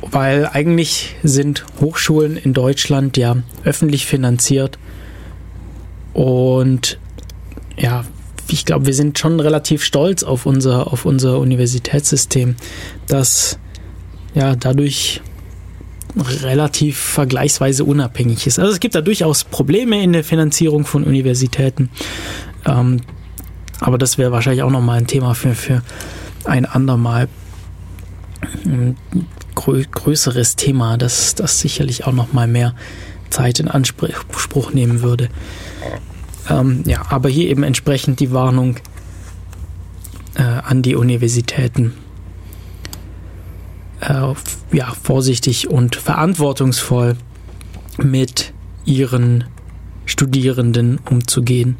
weil 0.00 0.46
eigentlich 0.46 1.16
sind 1.22 1.64
Hochschulen 1.80 2.36
in 2.36 2.52
Deutschland 2.52 3.16
ja 3.16 3.36
öffentlich 3.64 4.06
finanziert 4.06 4.78
und 6.12 6.98
ja, 7.76 8.04
ich 8.48 8.64
glaube, 8.64 8.86
wir 8.86 8.94
sind 8.94 9.18
schon 9.18 9.40
relativ 9.40 9.82
stolz 9.82 10.22
auf 10.22 10.46
unser, 10.46 10.92
auf 10.92 11.04
unser 11.04 11.38
Universitätssystem, 11.38 12.56
das 13.08 13.58
ja 14.34 14.54
dadurch 14.54 15.22
relativ 16.16 16.98
vergleichsweise 16.98 17.84
unabhängig 17.84 18.46
ist. 18.46 18.58
Also 18.58 18.72
es 18.72 18.80
gibt 18.80 18.94
da 18.94 19.00
durchaus 19.00 19.44
Probleme 19.44 20.02
in 20.02 20.12
der 20.12 20.22
Finanzierung 20.22 20.84
von 20.84 21.02
Universitäten. 21.04 21.90
Ähm, 22.66 23.00
aber 23.84 23.98
das 23.98 24.16
wäre 24.16 24.32
wahrscheinlich 24.32 24.62
auch 24.62 24.70
nochmal 24.70 24.96
ein 24.98 25.06
Thema 25.06 25.34
für, 25.34 25.54
für 25.54 25.82
ein 26.44 26.64
andermal. 26.64 27.28
Ein 28.64 28.96
grö 29.54 29.84
größeres 29.90 30.56
Thema, 30.56 30.96
das, 30.96 31.34
das 31.34 31.60
sicherlich 31.60 32.06
auch 32.06 32.12
nochmal 32.12 32.48
mehr 32.48 32.74
Zeit 33.28 33.60
in 33.60 33.68
Anspruch 33.68 34.72
nehmen 34.72 35.02
würde. 35.02 35.28
Ähm, 36.48 36.82
ja, 36.86 37.02
aber 37.10 37.28
hier 37.28 37.50
eben 37.50 37.62
entsprechend 37.62 38.20
die 38.20 38.32
Warnung 38.32 38.76
äh, 40.34 40.42
an 40.42 40.80
die 40.80 40.94
Universitäten. 40.94 41.92
Äh, 44.00 44.32
ja, 44.72 44.94
vorsichtig 45.02 45.68
und 45.68 45.96
verantwortungsvoll 45.96 47.16
mit 47.98 48.54
ihren 48.86 49.44
Studierenden 50.06 50.98
umzugehen. 51.08 51.76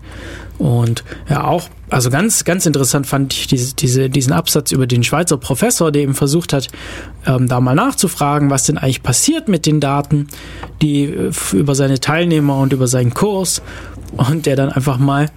Und 0.59 1.05
ja, 1.29 1.45
auch, 1.45 1.69
also 1.91 2.11
ganz, 2.11 2.45
ganz 2.45 2.65
interessant 2.65 3.07
fand 3.07 3.33
ich 3.35 3.47
diese, 3.47 3.75
diese, 3.75 4.09
diesen 4.09 4.33
Absatz 4.33 4.73
über 4.73 4.87
den 4.87 5.03
Schweizer 5.03 5.37
Professor, 5.37 5.91
der 5.91 6.03
eben 6.03 6.15
versucht 6.15 6.53
hat, 6.53 6.69
ähm, 7.27 7.49
da 7.49 7.61
mal 7.61 7.75
nachzufragen, 7.75 8.51
was 8.51 8.65
denn 8.65 8.79
eigentlich 8.79 9.03
passiert 9.03 9.49
mit 9.49 9.67
den 9.67 9.81
Daten, 9.81 10.29
die 10.81 11.05
äh, 11.05 11.33
über 11.53 11.75
seine 11.75 12.01
Teilnehmer 12.01 12.59
und 12.59 12.73
über 12.73 12.87
seinen 12.87 13.15
Kurs 13.15 13.63
und 14.17 14.47
der 14.47 14.57
dann 14.57 14.71
einfach 14.71 14.99
mal 14.99 15.31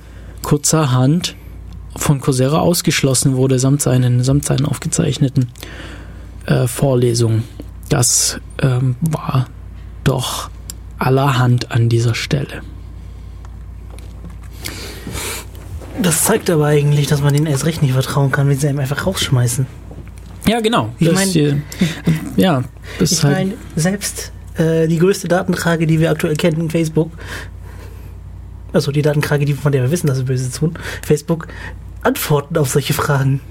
kurzerhand 0.43 1.35
von 1.95 2.21
Coursera 2.21 2.59
ausgeschlossen 2.59 3.35
wurde, 3.35 3.57
samt 3.57 3.81
seinen, 3.81 4.23
samt 4.23 4.45
seinen 4.45 4.65
aufgezeichneten 4.65 5.49
äh, 6.45 6.67
Vorlesungen. 6.67 7.43
Das 7.89 8.39
ähm, 8.61 8.95
war 9.01 9.47
doch 10.03 10.49
allerhand 10.99 11.71
an 11.71 11.89
dieser 11.89 12.13
Stelle. 12.13 12.61
Das 16.01 16.23
zeigt 16.23 16.49
aber 16.49 16.65
eigentlich, 16.67 17.07
dass 17.07 17.21
man 17.21 17.33
denen 17.33 17.47
erst 17.47 17.65
recht 17.65 17.81
nicht 17.81 17.93
vertrauen 17.93 18.31
kann, 18.31 18.47
wenn 18.49 18.57
sie 18.57 18.67
einem 18.67 18.79
einfach 18.79 19.05
rausschmeißen. 19.05 19.65
Ja, 20.47 20.59
genau. 20.61 20.89
Ich 20.99 21.11
meine, 21.11 21.61
ja, 22.37 22.63
ich 22.99 23.23
halt 23.23 23.35
meine, 23.35 23.53
selbst 23.75 24.31
äh, 24.57 24.87
die 24.87 24.97
größte 24.97 25.27
Datenkrake, 25.27 25.87
die 25.87 25.99
wir 25.99 26.11
aktuell 26.11 26.35
kennen, 26.35 26.69
Facebook, 26.69 27.11
also 28.71 28.91
die 28.91 29.01
Datenkrake, 29.01 29.45
die, 29.45 29.53
von 29.53 29.71
der 29.71 29.83
wir 29.83 29.91
wissen, 29.91 30.07
dass 30.07 30.17
sie 30.17 30.23
böse 30.23 30.51
tun, 30.51 30.73
Facebook, 31.05 31.47
antworten 32.03 32.57
auf 32.57 32.69
solche 32.69 32.93
Fragen. 32.93 33.41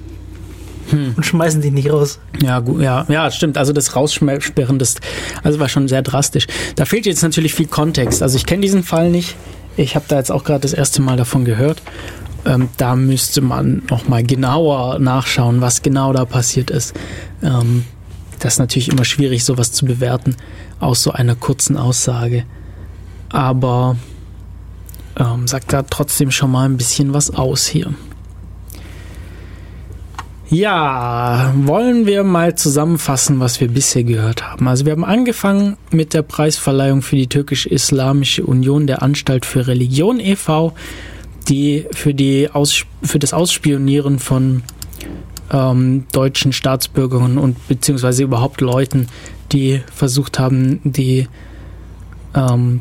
Hm. 0.91 1.15
Und 1.17 1.27
schmeißen 1.27 1.61
die 1.61 1.73
nicht 1.73 1.91
raus. 1.91 2.21
Ja, 2.41 2.61
gut, 2.61 2.81
ja, 2.81 3.05
ja, 3.09 3.29
stimmt. 3.31 3.59
Also 3.59 3.73
das 3.73 3.97
Raussperren, 3.97 4.79
das 4.79 4.95
also 5.43 5.59
war 5.59 5.69
schon 5.69 5.89
sehr 5.89 6.03
drastisch. 6.03 6.47
Da 6.77 6.85
fehlt 6.85 7.07
jetzt 7.07 7.23
natürlich 7.23 7.55
viel 7.55 7.67
Kontext. 7.67 8.23
Also 8.23 8.37
ich 8.37 8.47
kenne 8.47 8.63
diesen 8.63 8.85
Fall 8.85 9.11
nicht. 9.11 9.35
Ich 9.77 9.97
habe 9.97 10.05
da 10.09 10.17
jetzt 10.17 10.31
auch 10.31 10.45
gerade 10.45 10.61
das 10.61 10.73
erste 10.73 11.03
Mal 11.03 11.17
davon 11.17 11.45
gehört. 11.45 11.83
Ähm, 12.47 12.69
da 12.77 12.95
müsste 12.95 13.41
man 13.41 13.83
noch 13.91 14.09
mal 14.09 14.23
genauer 14.23 14.99
nachschauen, 15.01 15.61
was 15.61 15.83
genau 15.83 16.13
da 16.13 16.25
passiert 16.25 16.71
ist. 16.71 16.95
Ähm, 17.43 17.85
das 18.39 18.55
ist 18.55 18.59
natürlich 18.59 18.89
immer 18.89 19.05
schwierig, 19.05 19.45
sowas 19.45 19.73
zu 19.73 19.85
bewerten 19.85 20.37
aus 20.79 21.03
so 21.03 21.11
einer 21.11 21.35
kurzen 21.35 21.77
Aussage. 21.77 22.45
Aber 23.31 23.97
ähm, 25.19 25.49
sagt 25.49 25.73
da 25.73 25.83
trotzdem 25.83 26.31
schon 26.31 26.53
mal 26.53 26.69
ein 26.69 26.77
bisschen 26.77 27.13
was 27.13 27.31
aus 27.31 27.67
hier. 27.67 27.93
Ja, 30.49 31.53
wollen 31.57 32.07
wir 32.07 32.23
mal 32.23 32.55
zusammenfassen, 32.55 33.41
was 33.41 33.61
wir 33.61 33.67
bisher 33.67 34.05
gehört 34.05 34.49
haben. 34.49 34.69
Also 34.69 34.85
wir 34.85 34.93
haben 34.93 35.05
angefangen 35.05 35.77
mit 35.91 36.15
der 36.15 36.23
Preisverleihung 36.23 37.03
für 37.03 37.17
die 37.17 37.27
türkisch-islamische 37.27 38.47
Union 38.47 38.87
der 38.87 39.03
Anstalt 39.03 39.45
für 39.45 39.67
Religion 39.67 40.21
e.V., 40.21 40.73
die 41.49 41.87
für, 41.93 42.15
die 42.15 42.51
Aus, 42.51 42.85
für 43.03 43.19
das 43.19 43.33
Ausspionieren 43.33 44.19
von 44.19 44.63
ähm, 45.53 46.07
deutschen 46.13 46.53
Staatsbürgern 46.53 47.39
und 47.39 47.69
beziehungsweise 47.69 48.25
überhaupt 48.25 48.61
Leuten, 48.61 49.09
die 49.53 49.81
versucht 49.93 50.39
haben, 50.39 50.81
die 50.85 51.29
ähm, 52.35 52.81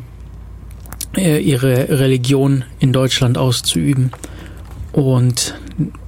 äh, 1.16 1.38
ihre 1.38 1.88
Religion 2.00 2.64
in 2.78 2.92
Deutschland 2.92 3.38
auszuüben 3.38 4.10
und 4.92 5.54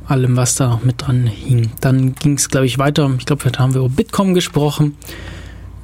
allem, 0.06 0.36
was 0.36 0.54
da 0.54 0.68
noch 0.68 0.82
mit 0.82 1.06
dran 1.06 1.26
hing. 1.26 1.70
Dann 1.80 2.14
ging 2.14 2.34
es, 2.34 2.48
glaube 2.48 2.66
ich, 2.66 2.78
weiter. 2.78 3.10
Ich 3.18 3.26
glaube, 3.26 3.50
da 3.50 3.58
haben 3.58 3.74
wir 3.74 3.80
über 3.80 3.90
Bitkom 3.90 4.34
gesprochen 4.34 4.96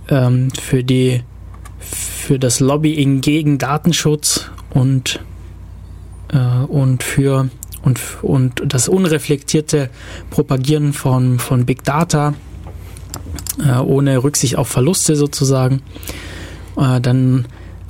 ähm, 0.09 0.51
für 0.51 0.83
die 0.83 1.23
für 1.79 2.39
das 2.39 2.61
Lobbying 2.61 3.21
gegen 3.21 3.59
Datenschutz 3.59 4.51
und 4.71 5.21
und 6.69 7.03
für 7.03 7.49
und, 7.83 8.01
und 8.23 8.63
das 8.67 8.89
unreflektierte 8.89 9.91
Propagieren 10.31 10.93
von, 10.93 11.39
von 11.39 11.67
Big 11.67 11.85
Data 11.85 12.35
äh, 13.63 13.79
ohne 13.79 14.23
Rücksicht 14.23 14.57
auf 14.57 14.69
Verluste 14.69 15.17
sozusagen. 15.17 15.83
Äh, 16.77 17.01
dann 17.01 17.47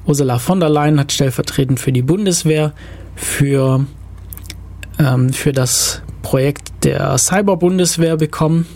Ursula 0.06 0.38
von 0.38 0.60
der 0.60 0.68
Leyen 0.68 1.00
hat 1.00 1.12
stellvertretend 1.12 1.80
für 1.80 1.92
die 1.92 2.02
Bundeswehr 2.02 2.72
für, 3.16 3.86
ähm, 4.98 5.32
für 5.32 5.52
das 5.52 6.02
Projekt 6.22 6.84
der 6.84 7.16
Cyberbundeswehr 7.16 8.16
bekommen. 8.16 8.66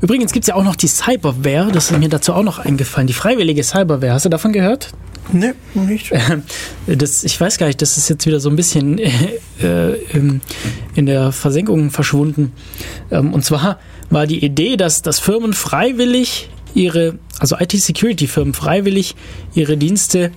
Übrigens 0.00 0.32
gibt 0.32 0.44
es 0.44 0.48
ja 0.48 0.54
auch 0.54 0.64
noch 0.64 0.76
die 0.76 0.88
Cyberwehr, 0.88 1.66
das 1.72 1.90
ist 1.90 1.98
mir 1.98 2.08
dazu 2.08 2.32
auch 2.32 2.44
noch 2.44 2.58
eingefallen, 2.58 3.06
die 3.06 3.12
freiwillige 3.12 3.64
Cyberwehr. 3.64 4.14
Hast 4.14 4.24
du 4.24 4.28
davon 4.28 4.52
gehört? 4.52 4.92
Ne, 5.30 5.54
nicht. 5.74 6.12
Das, 6.86 7.22
ich 7.24 7.40
weiß 7.40 7.58
gar 7.58 7.66
nicht, 7.68 7.80
das 7.80 7.96
ist 7.96 8.08
jetzt 8.08 8.26
wieder 8.26 8.40
so 8.40 8.50
ein 8.50 8.56
bisschen 8.56 8.98
äh, 8.98 9.94
in 10.94 11.06
der 11.06 11.32
Versenkung 11.32 11.90
verschwunden. 11.90 12.52
Ähm, 13.10 13.32
und 13.32 13.44
zwar 13.44 13.78
war 14.10 14.26
die 14.26 14.44
Idee, 14.44 14.76
dass, 14.76 15.02
dass 15.02 15.20
Firmen 15.20 15.52
freiwillig 15.52 16.50
ihre, 16.74 17.18
also 17.38 17.56
IT-Security-Firmen 17.58 18.54
freiwillig 18.54 19.14
ihre 19.54 19.76
Dienste 19.76 20.32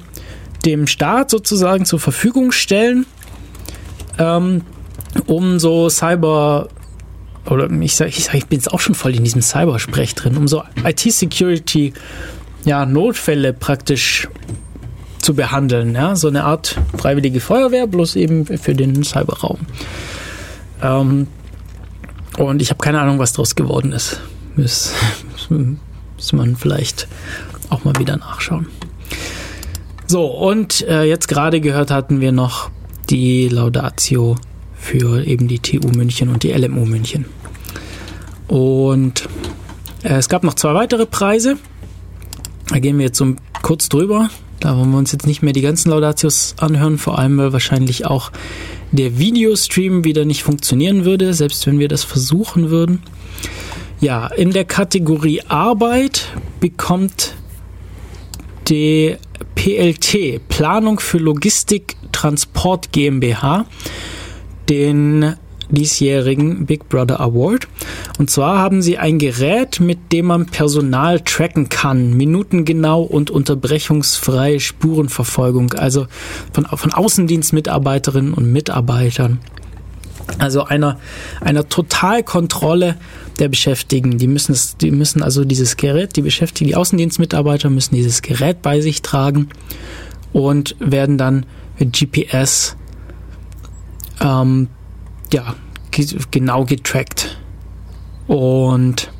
dem 0.66 0.88
Staat 0.88 1.32
sozusagen 1.32 1.86
zur 1.86 2.00
Verfügung 2.00 2.52
stellen, 2.52 3.06
ähm, 4.18 4.62
um 5.26 5.60
so 5.60 5.90
Cyber 5.90 6.70
oder 7.46 7.70
ich 7.70 7.96
sage, 7.96 8.10
ich, 8.10 8.26
sag, 8.26 8.36
ich 8.36 8.48
bin 8.48 8.58
jetzt 8.58 8.72
auch 8.74 8.80
schon 8.80 8.96
voll 8.96 9.16
in 9.16 9.24
diesem 9.24 9.42
Cybersprech 9.42 10.16
drin, 10.16 10.36
um 10.38 10.48
so 10.48 10.64
IT-Security 10.84 11.94
ja, 12.66 12.86
Notfälle 12.86 13.54
praktisch 13.54 14.28
zu 15.26 15.34
behandeln. 15.34 15.96
Ja? 15.96 16.16
So 16.16 16.28
eine 16.28 16.44
Art 16.44 16.80
freiwillige 16.96 17.40
Feuerwehr, 17.40 17.88
bloß 17.88 18.16
eben 18.16 18.46
für 18.46 18.76
den 18.76 19.04
Cyberraum. 19.04 19.58
Ähm, 20.82 21.28
und 22.38 22.62
ich 22.62 22.70
habe 22.70 22.82
keine 22.82 23.02
Ahnung, 23.02 23.18
was 23.18 23.34
daraus 23.34 23.56
geworden 23.56 23.92
ist. 23.92 24.22
Muss, 24.56 24.94
muss 25.50 26.34
man 26.34 26.56
vielleicht 26.56 27.08
auch 27.70 27.84
mal 27.84 27.96
wieder 27.98 28.18
nachschauen. 28.18 28.68
So, 30.06 30.26
und 30.28 30.88
äh, 30.88 31.04
jetzt 31.04 31.28
gerade 31.28 31.60
gehört 31.60 31.90
hatten 31.90 32.22
wir 32.22 32.32
noch 32.32 32.70
die 33.10 33.50
Laudatio 33.50 34.36
für 34.78 35.26
eben 35.26 35.48
die 35.48 35.60
TU 35.60 35.88
München 35.88 36.30
und 36.30 36.44
die 36.44 36.52
LMU 36.52 36.86
München. 36.86 37.26
Und 38.48 39.28
äh, 40.04 40.14
es 40.14 40.30
gab 40.30 40.44
noch 40.44 40.54
zwei 40.54 40.76
weitere 40.76 41.08
Preise. 41.08 41.58
Da 42.68 42.78
gehen 42.78 43.00
wir 43.00 43.06
jetzt 43.06 43.18
so 43.18 43.36
kurz 43.64 43.90
drüber. 43.90 44.30
Da 44.60 44.78
wollen 44.78 44.92
wir 44.92 44.98
uns 44.98 45.12
jetzt 45.12 45.28
nicht 45.28 45.42
mehr 45.42 45.54
die 45.54 45.62
ganzen 45.62 45.90
Laudatios 45.90 46.56
anhören, 46.58 46.98
vor 46.98 47.20
allem 47.20 47.38
weil 47.38 47.54
wahrscheinlich 47.54 48.06
auch 48.06 48.32
der 48.92 49.18
Videostream 49.20 50.04
wieder 50.04 50.26
nicht 50.26 50.44
funktionieren 50.44 51.06
würde, 51.06 51.34
selbst 51.34 51.68
wenn 51.68 51.80
wir 51.80 51.88
das 51.88 52.04
versuchen 52.04 52.70
würden. 52.70 53.04
Ja, 54.00 54.28
in 54.28 54.52
der 54.52 54.66
Kategorie 54.66 55.42
Arbeit 55.48 56.30
bekommt 56.60 57.36
die 58.68 59.16
PLT, 59.56 60.48
Planung 60.48 61.00
für 61.00 61.18
Logistik 61.18 61.96
Transport 62.12 62.92
GmbH, 62.92 63.66
den 64.70 65.36
diesjährigen 65.70 66.66
Big 66.66 66.90
Brother 66.90 67.20
Award. 67.20 67.68
Und 68.18 68.30
zwar 68.30 68.60
haben 68.60 68.82
sie 68.82 68.98
ein 68.98 69.20
Gerät, 69.20 69.80
mit 69.80 70.12
dem 70.12 70.28
man 70.28 70.46
Personal 70.46 71.20
tracken 71.20 71.70
kann, 71.70 72.14
minutengenau 72.14 73.02
und 73.02 73.30
unterbrechungsfreie 73.30 74.60
Spurenverfolgung, 74.60 75.74
also 75.74 76.08
von, 76.54 76.66
von 76.66 76.94
Außendienstmitarbeiterinnen 76.94 78.34
und 78.34 78.52
Mitarbeitern. 78.52 79.40
Also 80.40 80.64
einer, 80.64 80.98
einer 81.42 81.70
Totalkontrolle 81.70 82.98
der 83.40 83.50
Beschäftigten. 83.50 84.18
Die 84.18 84.28
müssen, 84.28 84.54
es, 84.54 84.78
die 84.78 84.92
müssen 84.92 85.22
also 85.22 85.46
dieses 85.46 85.78
Gerät, 85.78 86.16
die 86.16 86.22
Beschäftigten, 86.22 86.68
die 86.68 86.76
Außendienstmitarbeiter 86.76 87.70
müssen 87.70 87.96
dieses 87.96 88.22
Gerät 88.22 88.62
bei 88.62 88.82
sich 88.82 89.02
tragen 89.02 89.50
und 90.34 90.76
werden 90.80 91.18
dann 91.18 91.46
mit 91.78 91.94
GPS 91.94 92.76
ähm, 94.22 94.70
ja, 95.32 95.56
genau 96.32 96.66
getrackt. 96.66 97.38
Und 98.28 99.12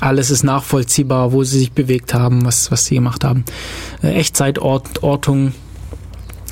alles 0.00 0.30
ist 0.30 0.42
nachvollziehbar, 0.42 1.32
wo 1.32 1.42
sie 1.44 1.58
sich 1.58 1.72
bewegt 1.72 2.14
haben, 2.14 2.44
was, 2.44 2.70
was 2.70 2.86
sie 2.86 2.96
gemacht 2.96 3.24
haben. 3.24 3.44
Äh, 4.02 4.14
Echtzeitortung 4.14 5.54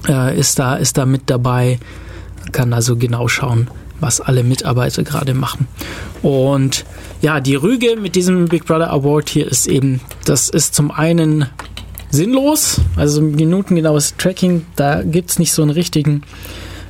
äh, 0.08 0.38
ist, 0.38 0.58
da, 0.58 0.76
ist 0.76 0.96
da 0.96 1.06
mit 1.06 1.22
dabei, 1.28 1.78
kann 2.52 2.72
also 2.72 2.96
genau 2.96 3.28
schauen, 3.28 3.68
was 4.00 4.20
alle 4.20 4.42
Mitarbeiter 4.42 5.02
gerade 5.02 5.34
machen. 5.34 5.68
Und 6.22 6.84
ja, 7.20 7.40
die 7.40 7.54
Rüge 7.54 7.96
mit 8.00 8.16
diesem 8.16 8.46
Big 8.46 8.66
Brother 8.66 8.90
Award 8.90 9.28
hier 9.28 9.46
ist 9.46 9.66
eben, 9.66 10.00
das 10.24 10.48
ist 10.48 10.74
zum 10.74 10.90
einen 10.90 11.46
sinnlos, 12.10 12.80
also 12.96 13.20
minutengenaues 13.20 14.14
Tracking, 14.16 14.64
da 14.76 15.02
gibt 15.02 15.30
es 15.30 15.38
nicht 15.38 15.52
so 15.52 15.62
einen 15.62 15.70
richtigen 15.70 16.22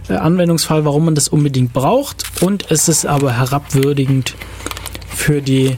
Anwendungsfall, 0.09 0.85
warum 0.85 1.07
man 1.07 1.15
das 1.15 1.29
unbedingt 1.29 1.73
braucht. 1.73 2.25
Und 2.43 2.71
es 2.71 2.89
ist 2.89 3.07
aber 3.07 3.33
herabwürdigend 3.33 4.35
für 5.09 5.41
die 5.41 5.77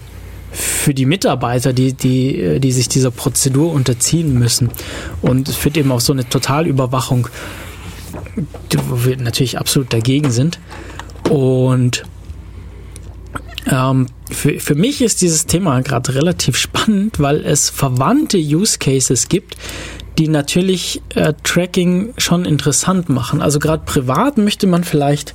für 0.57 0.95
die 0.95 1.05
Mitarbeiter, 1.05 1.75
die, 1.75 1.93
die, 1.93 2.41
äh, 2.41 2.59
die 2.61 2.73
sich 2.73 2.89
dieser 2.89 3.11
Prozedur 3.11 3.73
unterziehen 3.73 4.39
müssen. 4.39 4.71
Und 5.21 5.49
es 5.49 5.57
führt 5.57 5.77
eben 5.77 5.93
auch 5.93 6.01
so 6.01 6.15
eine 6.15 6.27
Totalüberwachung, 6.27 7.29
wo 8.89 9.05
wir 9.05 9.19
natürlich 9.19 9.59
absolut 9.59 9.93
dagegen 9.93 10.31
sind. 10.31 10.59
Und 11.29 12.05
ähm, 13.71 14.07
für, 14.31 14.59
für 14.61 14.75
mich 14.75 15.03
ist 15.03 15.21
dieses 15.21 15.47
Thema 15.47 15.81
gerade 15.83 16.15
relativ 16.15 16.57
spannend, 16.57 17.19
weil 17.19 17.45
es 17.45 17.69
verwandte 17.69 18.39
Use 18.39 18.79
Cases 18.79 19.29
gibt, 19.29 19.57
die 20.19 20.29
natürlich 20.29 21.03
äh, 21.15 21.35
Tracking 21.43 22.15
schon 22.17 22.45
interessant 22.45 23.09
machen. 23.09 23.43
Also 23.43 23.59
gerade 23.59 23.83
privat 23.85 24.39
möchte 24.39 24.67
man 24.67 24.85
vielleicht 24.85 25.35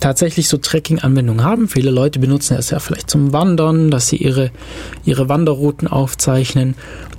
tatsächlich 0.00 0.48
so 0.48 0.58
Tracking-Anwendungen 0.58 1.44
haben. 1.44 1.68
Viele 1.68 1.90
Leute 1.90 2.18
benutzen 2.18 2.56
es 2.58 2.70
ja 2.70 2.78
vielleicht 2.78 3.10
zum 3.10 3.32
Wandern, 3.32 3.90
dass 3.90 4.08
sie 4.08 4.16
ihre, 4.16 4.50
ihre 5.04 5.28
Wanderrouten 5.28 5.88
aufzeichnen 5.88 6.74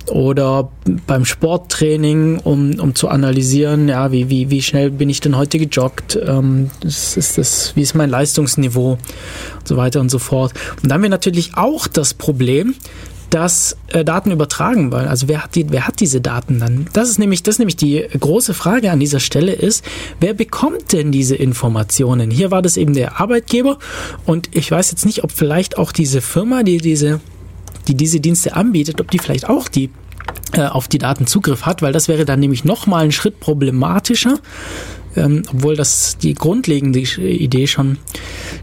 oder 0.06 0.70
beim 1.06 1.24
Sporttraining, 1.24 2.38
um, 2.38 2.78
um 2.80 2.94
zu 2.94 3.08
analysieren, 3.08 3.88
ja, 3.88 4.10
wie, 4.10 4.30
wie, 4.30 4.48
wie 4.50 4.62
schnell 4.62 4.90
bin 4.90 5.10
ich 5.10 5.20
denn 5.20 5.36
heute 5.36 5.58
gejoggt, 5.58 6.18
ähm, 6.24 6.70
das 6.80 7.16
ist 7.16 7.36
das, 7.36 7.76
wie 7.76 7.82
ist 7.82 7.94
mein 7.94 8.08
Leistungsniveau 8.08 8.92
und 8.92 9.68
so 9.68 9.76
weiter 9.76 10.00
und 10.00 10.10
so 10.10 10.18
fort. 10.18 10.52
Und 10.82 10.88
da 10.88 10.94
haben 10.94 11.02
wir 11.02 11.10
natürlich 11.10 11.56
auch 11.56 11.88
das 11.88 12.14
Problem, 12.14 12.74
dass 13.30 13.76
äh, 13.88 14.04
Daten 14.04 14.30
übertragen 14.30 14.90
wollen. 14.90 15.06
Also 15.06 15.28
wer 15.28 15.44
hat, 15.44 15.54
die, 15.54 15.70
wer 15.70 15.86
hat 15.86 16.00
diese 16.00 16.20
Daten 16.20 16.58
dann? 16.58 16.86
Das 16.92 17.10
ist 17.10 17.18
nämlich, 17.18 17.42
das 17.42 17.56
ist 17.56 17.58
nämlich 17.58 17.76
die 17.76 18.04
große 18.18 18.54
Frage 18.54 18.90
an 18.90 19.00
dieser 19.00 19.20
Stelle 19.20 19.52
ist, 19.52 19.84
wer 20.20 20.34
bekommt 20.34 20.92
denn 20.92 21.12
diese 21.12 21.36
Informationen? 21.36 22.30
Hier 22.30 22.50
war 22.50 22.62
das 22.62 22.76
eben 22.76 22.94
der 22.94 23.20
Arbeitgeber 23.20 23.78
und 24.24 24.48
ich 24.52 24.70
weiß 24.70 24.90
jetzt 24.90 25.04
nicht, 25.04 25.24
ob 25.24 25.32
vielleicht 25.32 25.78
auch 25.78 25.92
diese 25.92 26.20
Firma, 26.20 26.62
die 26.62 26.78
diese, 26.78 27.20
die 27.86 27.94
diese 27.94 28.20
Dienste 28.20 28.54
anbietet, 28.54 29.00
ob 29.00 29.10
die 29.10 29.18
vielleicht 29.18 29.48
auch 29.48 29.68
die 29.68 29.90
äh, 30.52 30.62
auf 30.62 30.88
die 30.88 30.98
Daten 30.98 31.26
Zugriff 31.26 31.66
hat, 31.66 31.82
weil 31.82 31.92
das 31.92 32.08
wäre 32.08 32.24
dann 32.24 32.40
nämlich 32.40 32.64
nochmal 32.64 33.04
ein 33.04 33.12
Schritt 33.12 33.40
problematischer, 33.40 34.38
ähm, 35.16 35.42
obwohl 35.52 35.76
das 35.76 36.16
die 36.16 36.32
grundlegende 36.32 37.00
Idee 37.00 37.66
schon, 37.66 37.98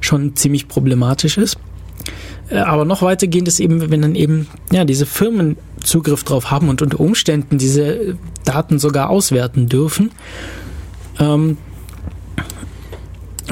schon 0.01 0.35
ziemlich 0.35 0.67
problematisch 0.67 1.37
ist. 1.37 1.57
Äh, 2.49 2.57
aber 2.57 2.85
noch 2.85 3.01
weitergehend 3.01 3.47
ist 3.47 3.59
eben, 3.59 3.89
wenn 3.89 4.01
dann 4.01 4.15
eben 4.15 4.47
ja, 4.71 4.85
diese 4.85 5.05
Firmen 5.05 5.57
Zugriff 5.83 6.23
drauf 6.23 6.51
haben 6.51 6.69
und 6.69 6.81
unter 6.81 6.99
Umständen 6.99 7.57
diese 7.57 8.17
Daten 8.43 8.79
sogar 8.79 9.09
auswerten 9.09 9.67
dürfen, 9.67 10.11
ähm, 11.19 11.57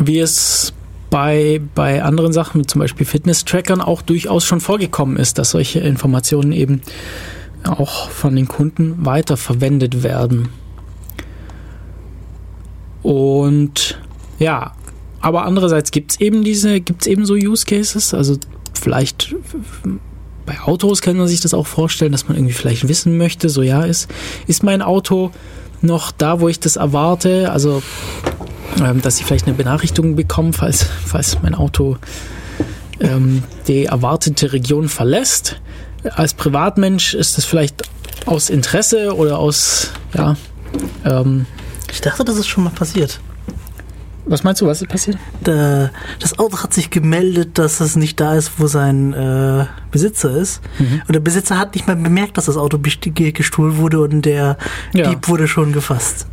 wie 0.01 0.19
es 0.19 0.73
bei, 1.09 1.61
bei 1.75 2.03
anderen 2.03 2.33
Sachen, 2.33 2.61
wie 2.61 2.65
zum 2.65 2.79
Beispiel 2.79 3.05
Fitness-Trackern, 3.05 3.81
auch 3.81 4.01
durchaus 4.01 4.45
schon 4.45 4.61
vorgekommen 4.61 5.17
ist, 5.17 5.37
dass 5.37 5.51
solche 5.51 5.79
Informationen 5.79 6.51
eben 6.51 6.81
auch 7.63 8.09
von 8.09 8.35
den 8.35 8.47
Kunden 8.47 9.05
weiterverwendet 9.05 10.01
werden. 10.03 10.49
Und 13.03 13.99
ja, 14.39 14.73
aber 15.21 15.45
andererseits 15.45 15.91
gibt 15.91 16.13
es 16.13 16.19
eben 16.19 16.43
diese, 16.43 16.81
gibt 16.81 17.03
es 17.03 17.07
eben 17.07 17.25
so 17.25 17.35
Use 17.35 17.65
Cases, 17.65 18.13
also 18.13 18.37
vielleicht 18.73 19.35
bei 20.45 20.59
Autos 20.59 21.01
kann 21.01 21.17
man 21.17 21.27
sich 21.27 21.41
das 21.41 21.53
auch 21.53 21.67
vorstellen, 21.67 22.11
dass 22.11 22.27
man 22.27 22.37
irgendwie 22.37 22.53
vielleicht 22.53 22.87
wissen 22.87 23.17
möchte, 23.17 23.49
so 23.49 23.61
ja, 23.61 23.83
ist, 23.83 24.09
ist 24.47 24.63
mein 24.63 24.81
Auto 24.81 25.31
noch 25.81 26.11
da, 26.11 26.39
wo 26.39 26.49
ich 26.49 26.59
das 26.59 26.75
erwarte? 26.75 27.51
Also, 27.51 27.81
ähm, 28.83 29.01
dass 29.01 29.19
ich 29.19 29.25
vielleicht 29.25 29.47
eine 29.47 29.55
Benachrichtigung 29.55 30.15
bekomme, 30.15 30.53
falls, 30.53 30.85
falls 31.05 31.41
mein 31.41 31.55
Auto 31.55 31.97
ähm, 32.99 33.43
die 33.67 33.85
erwartete 33.85 34.53
Region 34.53 34.89
verlässt. 34.89 35.61
Als 36.03 36.33
Privatmensch 36.33 37.13
ist 37.13 37.37
das 37.37 37.45
vielleicht 37.45 37.83
aus 38.25 38.49
Interesse 38.49 39.15
oder 39.15 39.39
aus, 39.39 39.91
ja, 40.13 40.35
ähm, 41.05 41.45
Ich 41.91 42.01
dachte, 42.01 42.23
das 42.23 42.37
ist 42.37 42.47
schon 42.47 42.63
mal 42.63 42.71
passiert. 42.71 43.19
Was 44.25 44.43
meinst 44.43 44.61
du, 44.61 44.67
was 44.67 44.81
ist 44.81 44.87
passiert? 44.87 45.17
Da, 45.43 45.91
das 46.19 46.39
Auto 46.39 46.57
hat 46.63 46.73
sich 46.73 46.89
gemeldet, 46.89 47.57
dass 47.57 47.79
es 47.79 47.95
nicht 47.95 48.19
da 48.19 48.35
ist, 48.35 48.53
wo 48.57 48.67
sein 48.67 49.13
äh, 49.13 49.65
Besitzer 49.91 50.35
ist. 50.35 50.61
Mhm. 50.79 51.01
Und 51.07 51.13
der 51.13 51.19
Besitzer 51.19 51.57
hat 51.59 51.75
nicht 51.75 51.87
mal 51.87 51.95
bemerkt, 51.95 52.37
dass 52.37 52.45
das 52.45 52.57
Auto 52.57 52.79
gestohlen 52.79 53.77
wurde 53.77 53.99
und 53.99 54.23
der 54.23 54.57
Ja. 54.93 55.09
Dieb 55.09 55.27
wurde 55.27 55.47
schon 55.47 55.73
gefasst. 55.73 56.27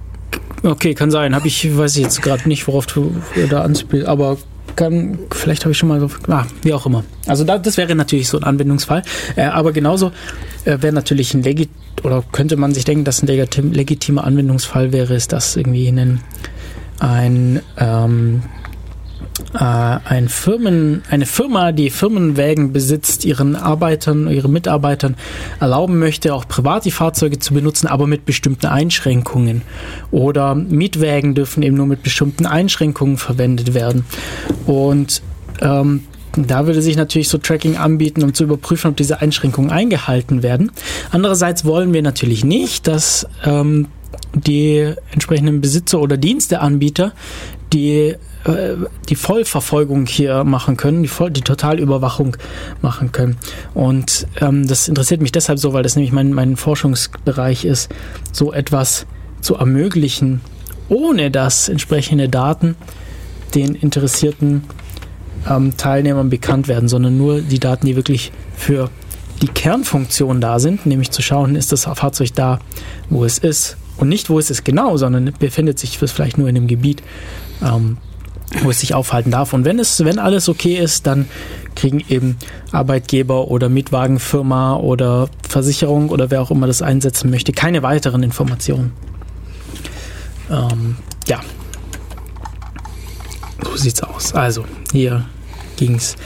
Okay, 0.62 0.94
kann 0.94 1.10
sein. 1.10 1.34
Habe 1.34 1.48
ich, 1.48 1.76
weiß 1.76 1.96
ich 1.96 2.02
jetzt 2.02 2.22
gerade 2.22 2.48
nicht, 2.48 2.66
worauf 2.68 2.86
du 2.86 3.14
da 3.48 3.62
anspielst, 3.62 4.06
aber 4.06 4.36
kann, 4.76 5.18
vielleicht 5.32 5.64
habe 5.64 5.72
ich 5.72 5.78
schon 5.78 5.88
mal 5.88 6.00
so, 6.00 6.10
ah, 6.28 6.46
wie 6.62 6.72
auch 6.72 6.86
immer. 6.86 7.04
Also 7.26 7.44
da, 7.44 7.58
das 7.58 7.76
wäre 7.76 7.94
natürlich 7.94 8.28
so 8.28 8.38
ein 8.38 8.44
Anwendungsfall. 8.44 9.02
Äh, 9.36 9.44
aber 9.44 9.72
genauso 9.72 10.12
äh, 10.64 10.78
wäre 10.80 10.92
natürlich 10.92 11.34
ein 11.34 11.42
legit 11.42 11.70
oder 12.02 12.22
könnte 12.32 12.56
man 12.56 12.72
sich 12.72 12.84
denken, 12.84 13.04
dass 13.04 13.22
ein 13.22 13.26
legitim, 13.26 13.72
legitimer 13.72 14.24
Anwendungsfall 14.24 14.92
wäre, 14.92 15.14
ist 15.14 15.32
das 15.32 15.56
irgendwie 15.56 15.88
ein, 15.88 16.20
ein 17.01 17.60
ähm, 17.78 18.43
äh, 19.55 19.59
ein 19.59 20.28
Firmen, 20.28 21.02
eine 21.10 21.27
Firma, 21.27 21.72
die 21.72 21.90
Firmenwägen 21.90 22.72
besitzt, 22.72 23.24
ihren 23.24 23.56
Arbeitern, 23.56 24.31
ihren 24.31 24.52
Mitarbeitern 24.52 25.16
erlauben 25.59 25.98
möchte, 25.98 26.35
auch 26.35 26.47
privat 26.47 26.85
die 26.85 26.90
Fahrzeuge 26.90 27.39
zu 27.39 27.55
benutzen, 27.55 27.86
aber 27.86 28.06
mit 28.06 28.24
bestimmten 28.27 28.66
Einschränkungen. 28.66 29.62
Oder 30.10 30.55
Mietwägen 30.55 31.35
dürfen 31.35 31.62
eben 31.62 31.77
nur 31.77 31.86
mit 31.86 32.02
bestimmten 32.02 32.47
Einschränkungen 32.47 33.16
verwendet 33.16 33.74
werden. 33.74 34.05
Und 34.66 35.22
ähm, 35.60 36.05
da 36.36 36.66
würde 36.66 36.81
sich 36.81 36.97
natürlich 36.97 37.28
so 37.28 37.39
Tracking 37.39 37.77
anbieten, 37.77 38.22
um 38.22 38.32
zu 38.35 38.44
überprüfen, 38.44 38.90
ob 38.90 38.97
diese 38.97 39.20
Einschränkungen 39.20 39.70
eingehalten 39.70 40.44
werden. 40.44 40.70
Andererseits 41.10 41.64
wollen 41.64 41.93
wir 41.93 42.02
natürlich 42.02 42.44
nicht, 42.44 42.86
dass 42.86 43.27
ähm, 43.44 43.89
die 44.35 44.94
entsprechenden 45.12 45.61
Besitzer 45.61 46.01
oder 46.01 46.16
Diensteanbieter 46.16 47.12
die 47.73 48.16
äh, 48.44 48.77
die 49.09 49.16
Vollverfolgung 49.16 50.07
hier 50.07 50.44
machen 50.44 50.77
können, 50.77 51.02
die, 51.02 51.09
Voll 51.09 51.31
die 51.31 51.43
Totalüberwachung 51.43 52.36
machen 52.81 53.12
können. 53.12 53.36
Und 53.74 54.27
ähm, 54.40 54.66
das 54.66 54.89
interessiert 54.89 55.20
mich 55.20 55.32
deshalb 55.32 55.59
so, 55.59 55.73
weil 55.73 55.82
das 55.82 55.94
nämlich 55.94 56.12
mein, 56.12 56.32
mein 56.32 56.57
Forschungsbereich 56.57 57.65
ist, 57.65 57.90
so 58.32 58.52
etwas 58.52 59.07
zu 59.40 59.57
ermöglichen, 59.57 60.40
ohne 60.89 61.31
dass 61.31 61.69
entsprechende 61.69 62.28
Daten 62.28 62.77
den 63.55 63.74
interessierten 63.74 64.65
ähm, 65.48 65.77
Teilnehmern 65.77 66.31
bekannt 66.31 66.66
werden, 66.66 66.89
sondern 66.89 67.19
nur 67.19 67.43
die 67.43 67.59
Daten, 67.59 67.86
die 67.86 67.97
wirklich 67.97 68.32
für 68.57 68.90
die 69.43 69.48
Kernfunktion 69.48 70.40
da 70.40 70.59
sind, 70.59 70.86
nämlich 70.86 71.11
zu 71.11 71.23
schauen, 71.23 71.57
ist 71.57 71.73
das 71.73 71.85
Fahrzeug 71.85 72.31
da, 72.35 72.59
wo 73.09 73.24
es 73.24 73.39
ist. 73.39 73.77
Und 74.01 74.09
nicht, 74.09 74.31
wo 74.31 74.39
es 74.39 74.51
ist 74.51 74.64
genau, 74.64 74.97
sondern 74.97 75.32
befindet 75.39 75.78
sich 75.78 76.01
es 76.01 76.10
vielleicht 76.10 76.39
nur 76.39 76.48
in 76.48 76.55
dem 76.55 76.66
Gebiet, 76.66 77.02
ähm, 77.62 77.98
wo 78.62 78.70
es 78.70 78.81
sich 78.81 78.94
aufhalten 78.94 79.31
darf. 79.31 79.52
Und 79.52 79.66
wenn 79.66 79.78
es, 79.78 80.02
wenn 80.05 80.18
alles 80.18 80.48
okay 80.48 80.77
ist, 80.77 81.06
dann 81.06 81.28
kriegen 81.74 82.02
eben 82.09 82.39
Arbeitgeber 82.72 83.48
oder 83.48 83.68
Mietwagenfirma 83.68 84.77
oder 84.77 85.28
Versicherung 85.47 86.09
oder 86.09 86.31
wer 86.31 86.40
auch 86.40 86.51
immer 86.51 86.66
das 86.66 86.81
einsetzen 86.81 87.31
möchte, 87.31 87.52
keine 87.52 87.82
weiteren 87.82 88.22
Informationen. 88.22 88.93
Ähm, 90.51 90.97
ja. 91.28 91.40
So 93.62 93.77
sieht's 93.77 94.02
aus. 94.02 94.35
Also, 94.35 94.64
hier 94.93 95.27
ging 95.77 95.97
es 95.97 96.16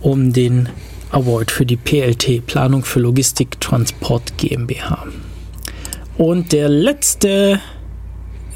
um 0.00 0.32
den 0.32 0.68
Award 1.12 1.52
für 1.52 1.64
die 1.64 1.76
PLT, 1.76 2.44
Planung 2.44 2.84
für 2.84 2.98
Logistik 2.98 3.60
Transport 3.60 4.36
GmbH. 4.36 5.06
Und 6.18 6.52
der 6.52 6.68
letzte 6.68 7.60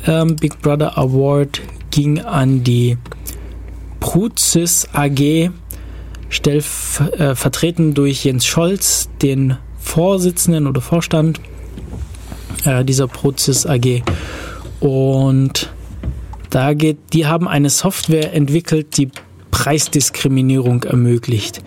ähm, 0.07 0.37
Big 0.37 0.61
Brother 0.63 0.97
Award 0.97 1.61
ging 1.91 2.21
an 2.21 2.65
die 2.65 2.97
Pruzis 4.01 4.89
AG, 4.95 5.51
stellv 6.31 7.03
äh, 7.19 7.93
durch 7.93 8.25
Jens 8.25 8.47
Scholz, 8.47 9.11
den 9.21 9.57
Vorsitzenden 9.79 10.67
oder 10.67 10.81
Vorstand 10.81 11.41
äh, 12.65 12.85
dieser 12.85 13.09
Prozis 13.09 13.67
AG. 13.67 14.03
Und 14.81 15.71
da 16.49 16.73
geht, 16.73 16.99
die 17.13 17.27
haben 17.27 17.47
eine 17.47 17.69
Software 17.69 18.33
entwickelt, 18.33 18.97
die 18.97 19.11
Preisdiskriminierung 19.51 20.85
ermöglicht. 20.85 21.63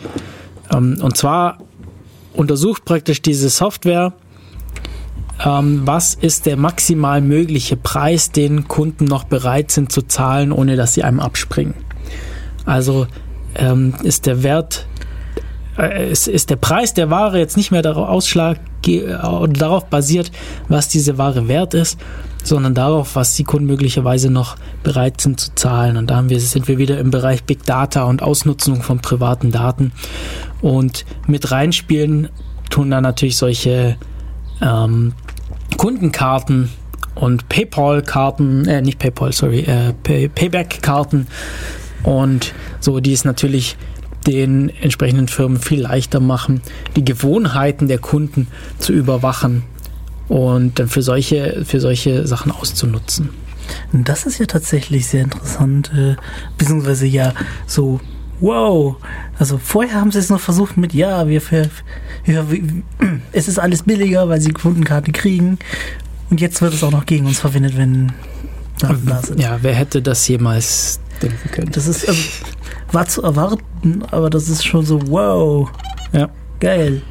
Ähm, 0.74 0.98
und 1.02 1.18
zwar 1.18 1.60
untersucht 2.34 2.84
praktisch 2.86 3.22
diese 3.22 3.50
Software, 3.50 4.14
ähm, 5.44 5.82
was 5.86 6.14
ist 6.14 6.46
der 6.46 6.58
maximal 6.58 7.22
mögliche 7.22 7.76
Preis, 7.76 8.32
den 8.32 8.68
Kunden 8.68 9.06
noch 9.06 9.24
bereit 9.24 9.72
sind 9.72 9.92
zu 9.92 10.04
zahlen, 10.04 10.52
ohne 10.52 10.76
dass 10.76 10.94
sie 10.94 11.04
einem 11.04 11.20
abspringen. 11.20 11.74
Also 12.66 13.08
ähm, 13.56 13.94
ist 14.04 14.26
der 14.26 14.44
Wert, 14.44 14.88
äh, 15.78 16.12
ist, 16.12 16.28
ist 16.28 16.50
der 16.50 16.56
Preis 16.56 16.94
der 16.94 17.10
Ware 17.10 17.40
jetzt 17.40 17.58
nicht 17.58 17.72
mehr 17.72 17.82
darauf, 17.82 18.08
Ausschlag, 18.08 18.60
äh, 18.88 19.18
darauf 19.50 19.86
basiert, 19.86 20.32
was 20.70 20.88
diese 20.88 21.18
Ware 21.18 21.48
wert 21.48 21.74
ist, 21.74 22.00
sondern 22.44 22.74
darauf, 22.74 23.16
was 23.16 23.36
die 23.36 23.44
Kunden 23.44 23.68
möglicherweise 23.68 24.30
noch 24.30 24.56
bereit 24.84 25.22
sind 25.22 25.40
zu 25.40 25.56
zahlen. 25.56 25.98
Und 25.98 26.10
da 26.10 26.18
haben 26.18 26.30
wir, 26.30 26.40
sind 26.40 26.68
wir 26.68 26.78
wieder 26.78 27.00
im 27.00 27.12
Bereich 27.12 27.44
Big 27.44 27.66
Data 27.66 28.04
und 28.04 28.22
Ausnutzung 28.22 28.82
von 28.82 29.00
privaten 29.00 29.52
Daten. 29.52 29.92
Und 30.62 31.06
mit 31.28 31.52
reinspielen 31.52 32.30
tun 32.70 32.92
da 32.92 33.02
natürlich 33.02 33.38
solche 33.38 33.98
ähm, 34.62 35.14
Kundenkarten 35.78 36.70
und 37.16 37.50
PayPal-Karten, 37.50 38.68
äh, 38.68 38.82
nicht 38.82 39.00
PayPal, 39.00 39.32
sorry, 39.34 39.62
äh, 39.62 39.94
Pay 40.04 40.30
Payback-Karten 40.30 41.28
und 42.04 42.54
so, 42.80 43.00
die 43.00 43.14
es 43.14 43.26
natürlich 43.26 43.78
den 44.26 44.70
entsprechenden 44.70 45.28
Firmen 45.28 45.60
viel 45.60 45.82
leichter 45.82 46.20
machen, 46.20 46.62
die 46.96 47.04
Gewohnheiten 47.04 47.88
der 47.88 48.00
Kunden 48.00 48.48
zu 48.80 48.94
überwachen 48.94 49.64
und 50.28 50.80
dann 50.80 50.88
für 50.88 51.02
solche, 51.02 51.64
für 51.66 51.80
solche 51.80 52.26
Sachen 52.26 52.52
auszunutzen. 52.52 53.30
Das 53.92 54.26
ist 54.26 54.40
ja 54.40 54.46
tatsächlich 54.46 55.08
sehr 55.08 55.24
interessant, 55.24 55.92
äh, 55.96 56.16
beziehungsweise 56.58 57.06
ja 57.06 57.34
so, 57.68 58.00
wow. 58.44 58.96
Also 59.40 59.58
vorher 59.58 60.00
haben 60.00 60.12
sie 60.12 60.20
es 60.20 60.30
noch 60.30 60.40
versucht 60.40 60.78
mit, 60.78 60.94
ja, 60.94 61.28
wir, 61.28 61.42
für, 61.42 61.70
wir 62.26 62.46
es 63.32 63.48
ist 63.48 63.58
alles 63.58 63.84
billiger, 63.84 64.30
weil 64.30 64.42
sie 64.42 64.52
Kundenkarte 64.52 65.12
kriegen. 65.12 65.58
Und 66.30 66.42
jetzt 66.42 66.62
wird 66.62 66.74
es 66.74 66.84
auch 66.84 66.92
noch 66.92 67.06
gegen 67.06 67.26
uns 67.26 67.40
verwendet, 67.40 67.78
wenn 67.78 68.12
Daten 68.80 69.06
da 69.06 69.22
sind. 69.22 69.40
Ja, 69.40 69.60
wer 69.62 69.74
hätte 69.74 70.02
das 70.02 70.28
jemals 70.28 71.00
denken 71.22 71.50
können? 71.52 71.72
Das 71.72 71.88
ist, 71.88 72.08
also, 72.08 72.22
war 72.92 73.08
zu 73.08 73.24
erwarten, 73.24 74.04
aber 74.12 74.30
das 74.30 74.50
ist 74.50 74.66
schon 74.66 74.86
so, 74.86 75.00
wow, 75.08 75.70
Ja. 76.12 76.30
geil. 76.60 77.02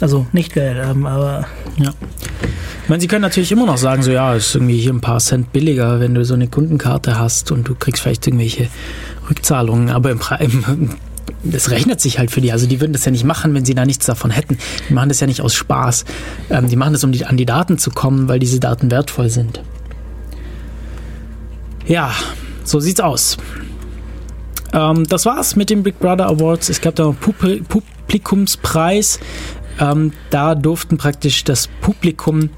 Also 0.00 0.26
nicht 0.32 0.52
geil, 0.54 0.76
ähm, 0.88 1.06
aber 1.06 1.46
Ja. 1.78 1.92
Ich 2.82 2.88
meine, 2.88 3.00
sie 3.00 3.08
können 3.08 3.22
natürlich 3.22 3.50
immer 3.50 3.66
noch 3.66 3.78
sagen, 3.78 4.02
so 4.04 4.12
ja, 4.12 4.34
ist 4.34 4.54
irgendwie 4.54 4.78
hier 4.78 4.92
ein 4.92 5.00
paar 5.00 5.18
Cent 5.18 5.52
billiger, 5.52 5.98
wenn 5.98 6.14
du 6.14 6.24
so 6.24 6.34
eine 6.34 6.46
Kundenkarte 6.46 7.18
hast 7.18 7.50
und 7.50 7.66
du 7.66 7.74
kriegst 7.74 8.00
vielleicht 8.00 8.26
irgendwelche 8.28 8.68
Rückzahlungen, 9.28 9.90
aber 9.90 10.10
im, 10.10 10.18
Pre- 10.18 10.38
das 11.42 11.70
rechnet 11.70 12.00
sich 12.00 12.18
halt 12.18 12.30
für 12.30 12.40
die. 12.40 12.52
Also 12.52 12.66
die 12.66 12.80
würden 12.80 12.92
das 12.92 13.04
ja 13.04 13.10
nicht 13.10 13.24
machen, 13.24 13.54
wenn 13.54 13.64
sie 13.64 13.74
da 13.74 13.84
nichts 13.84 14.06
davon 14.06 14.30
hätten. 14.30 14.58
Die 14.88 14.94
machen 14.94 15.08
das 15.08 15.20
ja 15.20 15.26
nicht 15.26 15.40
aus 15.40 15.54
Spaß. 15.54 16.04
Ähm, 16.50 16.68
die 16.68 16.76
machen 16.76 16.92
das, 16.92 17.04
um 17.04 17.12
die, 17.12 17.24
an 17.24 17.36
die 17.36 17.46
Daten 17.46 17.78
zu 17.78 17.90
kommen, 17.90 18.28
weil 18.28 18.38
diese 18.38 18.60
Daten 18.60 18.90
wertvoll 18.90 19.28
sind. 19.28 19.62
Ja, 21.86 22.12
so 22.64 22.80
sieht's 22.80 23.00
aus. 23.00 23.36
Ähm, 24.72 25.06
das 25.08 25.26
war's 25.26 25.56
mit 25.56 25.70
den 25.70 25.82
Big 25.82 25.98
Brother 25.98 26.26
Awards. 26.26 26.68
Es 26.68 26.80
gab 26.80 26.96
da 26.96 27.04
noch 27.04 27.20
Pub 27.20 27.36
Publikumspreis. 27.68 29.20
Ähm, 29.78 30.12
da 30.30 30.54
durften 30.54 30.96
praktisch 30.96 31.44
das 31.44 31.68
Publikum 31.80 32.50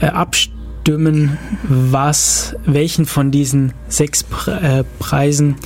äh, 0.00 0.06
abstimmen 0.06 0.58
abstimmen, 0.80 1.36
was, 1.68 2.56
welchen 2.64 3.04
von 3.04 3.30
diesen 3.30 3.74
sechs 3.88 4.22
Pre 4.24 4.60
äh, 4.62 4.84
Preisen 4.98 5.56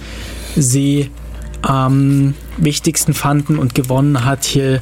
sie 0.57 1.11
am 1.63 2.35
wichtigsten 2.57 3.15
fanden 3.15 3.59
und 3.59 3.75
gewonnen 3.75 4.25
hat 4.25 4.45
hier 4.45 4.81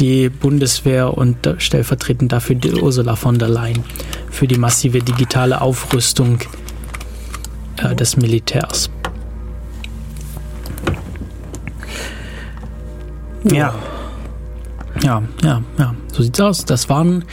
die 0.00 0.28
Bundeswehr 0.28 1.16
und 1.16 1.36
stellvertretend 1.58 2.32
dafür 2.32 2.56
die 2.56 2.74
Ursula 2.74 3.16
von 3.16 3.38
der 3.38 3.48
Leyen 3.48 3.82
für 4.30 4.46
die 4.46 4.58
massive 4.58 5.00
digitale 5.00 5.60
Aufrüstung 5.60 6.38
äh, 7.82 7.94
des 7.94 8.16
Militärs. 8.16 8.90
Ja. 13.44 13.74
Ja, 15.02 15.22
ja, 15.42 15.62
ja. 15.78 15.94
So 16.12 16.22
sieht's 16.22 16.40
aus. 16.40 16.64
Das 16.64 16.88
waren 16.88 17.24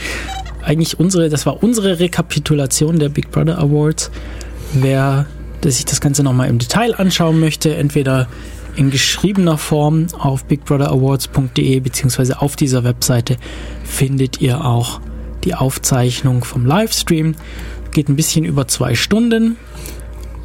eigentlich 0.64 0.99
unsere, 0.99 1.30
das 1.30 1.45
war 1.45 1.64
unsere 1.64 1.99
Rekapitulation 1.99 2.99
der 2.99 3.10
Big 3.10 3.32
Brother 3.32 3.57
Awards. 3.57 4.12
Wer 4.74 5.26
sich 5.71 5.85
das 5.85 6.01
Ganze 6.01 6.23
nochmal 6.23 6.49
im 6.49 6.59
Detail 6.59 6.95
anschauen 6.95 7.39
möchte, 7.39 7.75
entweder 7.75 8.27
in 8.75 8.91
geschriebener 8.91 9.57
Form 9.57 10.07
auf 10.19 10.45
bigbrother.awards.de 10.45 11.79
beziehungsweise 11.79 12.41
auf 12.41 12.55
dieser 12.55 12.83
Webseite 12.83 13.37
findet 13.83 14.41
ihr 14.41 14.65
auch 14.65 14.99
die 15.43 15.55
Aufzeichnung 15.55 16.43
vom 16.43 16.65
Livestream. 16.65 17.35
Geht 17.91 18.09
ein 18.09 18.15
bisschen 18.15 18.43
über 18.43 18.67
zwei 18.67 18.95
Stunden. 18.95 19.55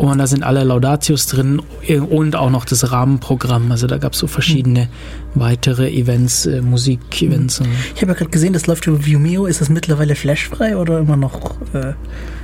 Und 0.01 0.16
da 0.16 0.27
sind 0.27 0.44
alle 0.44 0.64
Laudatius 0.64 1.27
drin 1.27 1.60
und 2.09 2.35
auch 2.35 2.48
noch 2.48 2.64
das 2.64 2.90
Rahmenprogramm. 2.90 3.70
Also 3.70 3.86
da 3.86 3.98
gab 3.98 4.14
es 4.14 4.18
so 4.18 4.27
verschiedene 4.27 4.89
weitere 5.35 5.90
Events, 5.90 6.47
äh, 6.47 6.62
Musik-Events. 6.62 7.60
Ich 7.94 8.01
habe 8.01 8.12
ja 8.12 8.18
gerade 8.18 8.31
gesehen, 8.31 8.55
das 8.55 8.66
läuft 8.66 8.86
über 8.86 9.05
Vimeo. 9.05 9.44
Ist 9.44 9.60
das 9.60 9.68
mittlerweile 9.68 10.14
flashfrei 10.14 10.74
oder 10.74 11.01
immer 11.01 11.18
noch? 11.18 11.55
Äh 11.74 11.93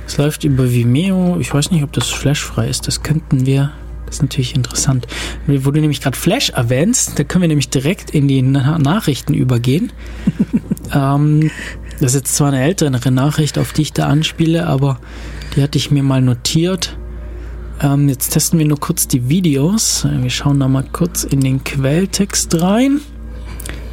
Es 0.05 0.17
läuft 0.17 0.43
über 0.43 0.71
Vimeo. 0.71 1.37
Ich 1.39 1.51
weiß 1.51 1.71
nicht, 1.71 1.83
ob 1.83 1.91
das 1.93 2.09
flashfrei 2.09 2.67
ist. 2.67 2.85
Das 2.85 3.01
könnten 3.01 3.47
wir. 3.47 3.71
Das 4.05 4.17
ist 4.17 4.21
natürlich 4.21 4.55
interessant. 4.55 5.07
Wo 5.47 5.71
du 5.71 5.81
nämlich 5.81 5.99
gerade 5.99 6.15
Flash 6.15 6.51
erwähnst, 6.51 7.17
da 7.17 7.23
können 7.23 7.41
wir 7.41 7.49
nämlich 7.49 7.71
direkt 7.71 8.11
in 8.11 8.27
die 8.27 8.43
Na 8.43 8.77
Nachrichten 8.77 9.33
übergehen. 9.33 9.91
ähm, 10.93 11.49
das 11.99 12.11
ist 12.11 12.15
jetzt 12.15 12.35
zwar 12.35 12.49
eine 12.49 12.61
ältere 12.61 13.09
Nachricht, 13.09 13.57
auf 13.57 13.73
die 13.73 13.81
ich 13.81 13.93
da 13.93 14.05
anspiele, 14.05 14.67
aber 14.67 14.99
die 15.55 15.63
hatte 15.63 15.79
ich 15.79 15.89
mir 15.89 16.03
mal 16.03 16.21
notiert. 16.21 16.99
Ähm, 17.81 18.09
jetzt 18.09 18.29
testen 18.29 18.57
wir 18.57 18.65
nur 18.65 18.79
kurz 18.79 19.07
die 19.07 19.29
Videos. 19.29 20.07
Wir 20.09 20.29
schauen 20.29 20.59
da 20.59 20.67
mal 20.67 20.83
kurz 20.83 21.23
in 21.23 21.41
den 21.41 21.63
Quelltext 21.63 22.59
rein. 22.61 23.01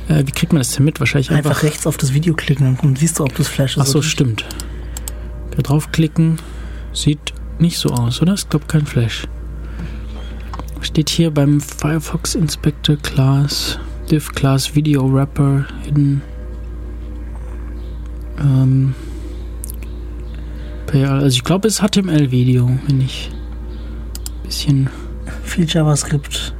Äh, 0.08 0.26
wie 0.26 0.32
kriegt 0.32 0.52
man 0.52 0.60
das 0.60 0.72
denn 0.72 0.84
mit? 0.84 1.00
Wahrscheinlich 1.00 1.30
einfach, 1.30 1.50
einfach 1.50 1.62
rechts 1.62 1.86
auf 1.86 1.96
das 1.96 2.14
Video 2.14 2.34
klicken 2.34 2.66
und 2.68 2.82
dann 2.82 2.96
siehst 2.96 3.18
du, 3.18 3.24
ob 3.24 3.34
das 3.36 3.48
Flash 3.48 3.76
ist. 3.76 3.82
Ach 3.82 3.86
so, 3.86 3.98
oder 3.98 4.04
nicht. 4.04 4.12
stimmt. 4.12 4.44
Da 5.56 5.62
draufklicken. 5.62 6.38
Sieht 6.92 7.34
nicht 7.58 7.78
so 7.78 7.90
aus, 7.90 8.22
oder? 8.22 8.34
Ist, 8.34 8.50
glaube 8.50 8.66
kein 8.66 8.86
Flash. 8.86 9.26
Steht 10.80 11.08
hier 11.08 11.30
beim 11.30 11.60
Firefox 11.60 12.34
Inspector 12.34 12.96
Class, 12.96 13.78
Div 14.10 14.32
Class 14.32 14.74
Video 14.74 15.12
Wrapper 15.12 15.66
Hidden. 15.82 16.22
Ähm, 18.38 18.94
also 20.92 21.26
ich 21.26 21.42
glaube, 21.42 21.66
es 21.66 21.80
ist 21.80 21.82
HTML-Video, 21.82 22.70
wenn 22.86 23.00
ich 23.00 23.30
bisschen. 24.44 24.88
Viel 25.42 25.66
JavaScript. 25.68 26.54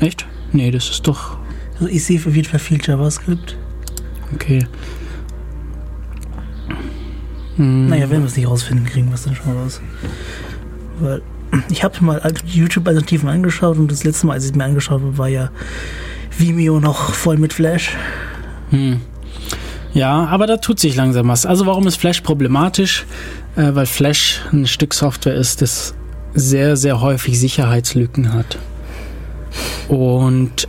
Echt? 0.00 0.26
Nee, 0.52 0.70
das 0.70 0.90
ist 0.90 1.06
doch. 1.06 1.36
Also 1.74 1.86
ich 1.88 2.04
sehe 2.04 2.18
auf 2.18 2.34
jeden 2.34 2.48
Fall 2.48 2.58
viel 2.60 2.80
JavaScript. 2.82 3.56
Okay. 4.34 4.66
Hm, 7.56 7.88
Naja, 7.88 8.10
wenn 8.10 8.20
wir 8.20 8.26
es 8.26 8.36
nicht 8.36 8.48
rausfinden, 8.48 8.86
kriegen 8.86 9.08
wir 9.08 9.14
es 9.14 9.24
dann 9.24 9.34
schon 9.36 9.52
raus. 9.56 9.80
Weil 10.98 11.22
ich 11.70 11.84
habe 11.84 12.02
mal 12.04 12.20
YouTube-Alternativen 12.46 13.28
angeschaut 13.28 13.78
und 13.78 13.90
das 13.90 14.04
letzte 14.04 14.26
Mal, 14.26 14.34
als 14.34 14.44
ich 14.44 14.50
es 14.50 14.56
mir 14.56 14.64
angeschaut 14.64 15.00
habe, 15.02 15.18
war 15.18 15.28
ja 15.28 15.50
Vimeo 16.36 16.80
noch 16.80 17.14
voll 17.14 17.36
mit 17.36 17.52
Flash. 17.52 17.96
Hm. 18.70 19.00
Ja, 19.92 20.26
aber 20.26 20.48
da 20.48 20.56
tut 20.56 20.80
sich 20.80 20.96
langsam 20.96 21.28
was. 21.28 21.46
Also 21.46 21.66
warum 21.66 21.86
ist 21.86 21.96
Flash 21.96 22.22
problematisch? 22.22 23.06
Äh, 23.54 23.74
weil 23.74 23.86
Flash 23.86 24.40
ein 24.52 24.66
Stück 24.66 24.92
Software 24.94 25.34
ist, 25.36 25.62
das 25.62 25.94
sehr, 26.34 26.76
sehr 26.76 27.00
häufig 27.00 27.38
Sicherheitslücken 27.38 28.32
hat. 28.32 28.58
Und 29.88 30.68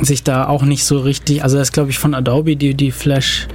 sich 0.00 0.22
da 0.22 0.48
auch 0.48 0.62
nicht 0.62 0.84
so 0.84 0.98
richtig, 0.98 1.42
also 1.42 1.56
das 1.56 1.72
glaube 1.72 1.90
ich 1.90 1.98
von 1.98 2.14
Adobe, 2.14 2.56
die 2.56 2.74
die 2.74 2.90
Flash 2.90 3.46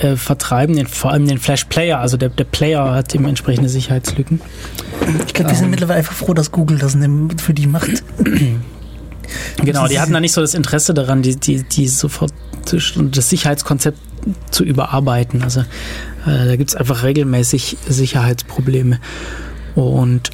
äh, 0.00 0.16
vertreiben, 0.16 0.76
den, 0.76 0.86
vor 0.86 1.12
allem 1.12 1.26
den 1.26 1.38
Flash 1.38 1.64
Player, 1.64 1.98
also 2.00 2.16
der, 2.16 2.30
der 2.30 2.44
Player 2.44 2.94
hat 2.94 3.14
eben 3.14 3.26
entsprechende 3.26 3.68
Sicherheitslücken. 3.68 4.40
Ich 5.26 5.34
glaube, 5.34 5.50
wir 5.50 5.56
sind 5.56 5.70
mittlerweile 5.70 5.98
einfach 5.98 6.14
froh, 6.14 6.34
dass 6.34 6.50
Google 6.50 6.78
das 6.78 6.96
für 7.42 7.54
die 7.54 7.66
macht. 7.66 8.02
Genau, 9.62 9.88
die 9.88 9.98
hatten 9.98 10.12
da 10.12 10.20
nicht 10.20 10.32
so 10.32 10.40
das 10.40 10.54
Interesse 10.54 10.94
daran, 10.94 11.22
die, 11.22 11.36
die, 11.36 11.62
die 11.62 11.88
sofort 11.88 12.32
das 12.70 13.30
Sicherheitskonzept 13.30 13.98
zu 14.50 14.64
überarbeiten. 14.64 15.42
Also 15.42 15.60
äh, 15.60 16.46
da 16.46 16.56
gibt 16.56 16.70
es 16.70 16.76
einfach 16.76 17.02
regelmäßig 17.02 17.76
Sicherheitsprobleme. 17.88 19.00
Und 19.74 20.30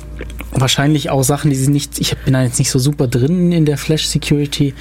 wahrscheinlich 0.53 1.11
auch 1.11 1.23
Sachen, 1.23 1.51
die 1.51 1.57
sie 1.57 1.71
nicht, 1.71 1.99
ich 1.99 2.17
bin 2.19 2.35
da 2.35 2.43
jetzt 2.43 2.59
nicht 2.59 2.71
so 2.71 2.79
super 2.79 3.07
drin 3.07 3.53
in 3.53 3.65
der 3.65 3.79
Flash 3.79 4.07
Security, 4.07 4.75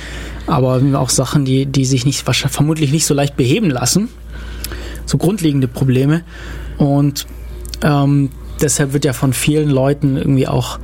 aber 0.48 0.82
auch 0.96 1.10
Sachen, 1.10 1.46
die, 1.46 1.66
die 1.66 1.86
sich 1.86 2.06
nicht, 2.06 2.24
vermutlich 2.24 2.92
nicht 2.92 3.06
so 3.06 3.14
leicht 3.14 3.38
beheben 3.38 3.70
lassen. 3.70 4.10
So 5.06 5.18
grundlegende 5.18 5.68
Probleme. 5.68 6.24
Und 6.78 7.26
ähm, 7.82 8.30
deshalb 8.62 8.94
wird 8.94 9.06
ja 9.06 9.14
von 9.14 9.34
vielen 9.34 9.70
Leuten 9.70 10.18
irgendwie 10.18 10.48
auch 10.48 10.80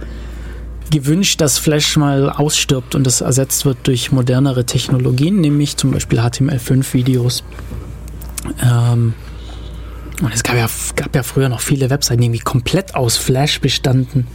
gewünscht, 0.92 1.42
dass 1.42 1.58
Flash 1.58 1.98
mal 1.98 2.30
ausstirbt 2.30 2.96
und 2.96 3.06
das 3.06 3.22
ersetzt 3.22 3.66
wird 3.66 3.78
durch 3.84 4.12
modernere 4.12 4.66
Technologien, 4.66 5.42
nämlich 5.42 5.78
zum 5.78 5.92
Beispiel 5.92 6.20
HTML5-Videos. 6.20 7.44
Ähm, 8.64 9.14
und 10.22 10.34
es 10.34 10.44
gab 10.44 10.56
ja, 10.56 10.68
gab 10.96 11.16
ja 11.16 11.24
früher 11.24 11.50
noch 11.50 11.62
viele 11.62 11.90
Webseiten, 11.90 12.22
die 12.22 12.28
irgendwie 12.28 12.44
komplett 12.44 12.96
aus 12.96 13.18
Flash 13.18 13.60
bestanden. 13.62 14.28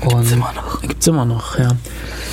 Und 0.00 0.10
Gibt's 0.10 0.32
immer 0.32 0.52
noch. 0.52 0.82
Gibt's 0.82 1.06
immer 1.06 1.24
noch, 1.24 1.58
ja. 1.58 1.76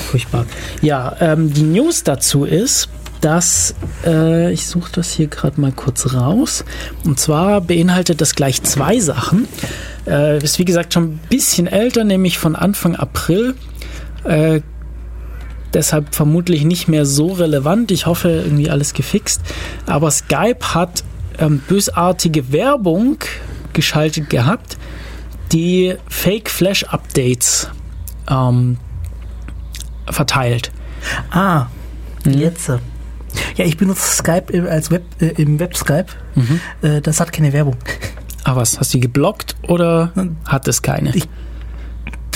Furchtbar. 0.10 0.46
Ja, 0.82 1.16
ähm, 1.20 1.54
die 1.54 1.64
News 1.64 2.04
dazu 2.04 2.46
ist, 2.46 2.90
dass 3.22 3.76
äh, 4.06 4.52
ich 4.54 4.68
suche 4.68 4.92
das 4.94 5.12
hier 5.12 5.28
gerade 5.28 5.60
mal 5.60 5.72
kurz 5.72 6.14
raus. 6.14 6.64
Und 7.04 7.20
zwar 7.20 7.62
beinhaltet 7.62 8.22
das 8.22 8.36
gleich 8.36 8.64
zwei 8.64 9.00
Sachen. 9.00 9.48
Äh, 10.06 10.44
ist 10.44 10.60
wie 10.60 10.66
gesagt 10.66 10.94
schon 10.94 11.04
ein 11.04 11.20
bisschen 11.30 11.68
älter, 11.68 12.04
nämlich 12.04 12.38
von 12.38 12.56
Anfang 12.56 12.96
April. 12.96 13.56
Äh, 14.24 14.62
deshalb 15.74 16.16
vermutlich 16.16 16.64
nicht 16.64 16.88
mehr 16.88 17.06
so 17.06 17.34
relevant. 17.34 17.92
Ich 17.92 18.06
hoffe, 18.06 18.30
irgendwie 18.30 18.70
alles 18.70 18.94
gefixt. 18.94 19.42
Aber 19.86 20.12
Skype 20.12 20.74
hat 20.74 21.04
ähm, 21.40 21.60
bösartige 21.68 22.52
Werbung 22.52 23.18
geschaltet 23.74 24.30
gehabt, 24.30 24.78
die 25.52 25.96
Fake 26.08 26.50
Flash 26.50 26.84
Updates 26.86 27.70
ähm, 28.30 28.78
verteilt. 30.10 30.72
Ah, 31.32 31.68
Mhm. 32.26 32.34
jetzt. 32.34 32.68
Ja, 33.56 33.66
ich 33.66 33.78
benutze 33.78 34.02
Skype 34.16 34.52
im- 34.52 34.66
als 34.68 34.90
Web, 34.92 35.04
äh, 35.22 35.28
im 35.42 35.60
Web-Skype. 35.60 36.08
Mhm. 36.36 36.60
Äh, 36.82 37.02
das 37.02 37.20
hat 37.20 37.32
keine 37.32 37.54
Werbung. 37.54 37.76
Ah, 38.44 38.56
was? 38.56 38.80
Hast 38.80 38.94
du 38.94 38.98
die 38.98 39.02
geblockt 39.02 39.56
oder 39.68 40.12
hat 40.46 40.68
es 40.68 40.82
keine? 40.82 41.16
Ich- 41.16 41.28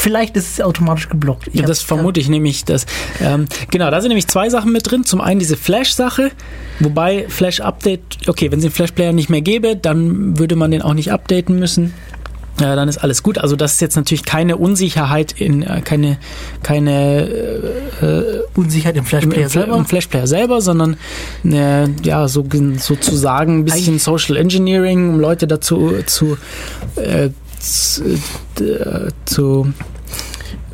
Vielleicht 0.02 0.36
ist 0.36 0.54
es 0.54 0.62
automatisch 0.62 1.10
geblockt. 1.10 1.50
Ich 1.50 1.60
Ja, 1.60 1.68
das 1.68 1.84
vermute 1.84 2.20
ich 2.20 2.28
nämlich. 2.28 2.66
Dass, 2.66 2.88
ähm, 3.22 3.46
genau, 3.70 3.92
da 3.92 4.02
sind 4.02 4.10
nämlich 4.10 4.28
zwei 4.28 4.50
Sachen 4.50 4.72
mit 4.72 4.90
drin. 4.90 5.06
Zum 5.06 5.22
einen 5.22 5.40
diese 5.40 5.56
Flash-Sache, 5.56 6.32
wobei 6.80 7.26
Flash-Update, 7.30 8.28
okay, 8.28 8.52
wenn 8.52 8.58
es 8.58 8.66
den 8.66 8.72
Flash-Player 8.72 9.14
nicht 9.14 9.30
mehr 9.30 9.42
gäbe, 9.42 9.76
dann 9.76 10.40
würde 10.40 10.56
man 10.56 10.72
den 10.72 10.82
auch 10.82 10.96
nicht 10.96 11.12
updaten 11.12 11.60
müssen. 11.60 11.94
Ja, 12.60 12.76
dann 12.76 12.90
ist 12.90 12.98
alles 12.98 13.22
gut. 13.22 13.38
Also 13.38 13.56
das 13.56 13.74
ist 13.74 13.82
jetzt 13.82 13.96
natürlich 13.96 14.26
keine 14.26 14.58
Unsicherheit 14.58 15.34
in 15.34 15.62
äh, 15.62 15.82
keine 15.82 16.18
keine 16.64 17.22
äh, 18.02 18.40
Unsicherheit 18.56 18.98
im 18.98 19.06
Flash-Player 19.06 19.44
im, 19.44 19.50
selber. 19.50 19.78
im 19.78 19.86
Flash-Player 19.86 20.28
selber, 20.28 20.62
sondern 20.62 20.98
äh, 21.44 21.88
ja 22.04 22.28
so 22.28 22.44
sozusagen 22.78 23.60
ein 23.60 23.66
bisschen 23.66 24.00
Social 24.00 24.36
Engineering, 24.36 25.10
um 25.10 25.20
Leute 25.20 25.48
dazu 25.48 25.94
zu 26.08 26.38
äh, 28.60 29.10
zu, 29.26 29.74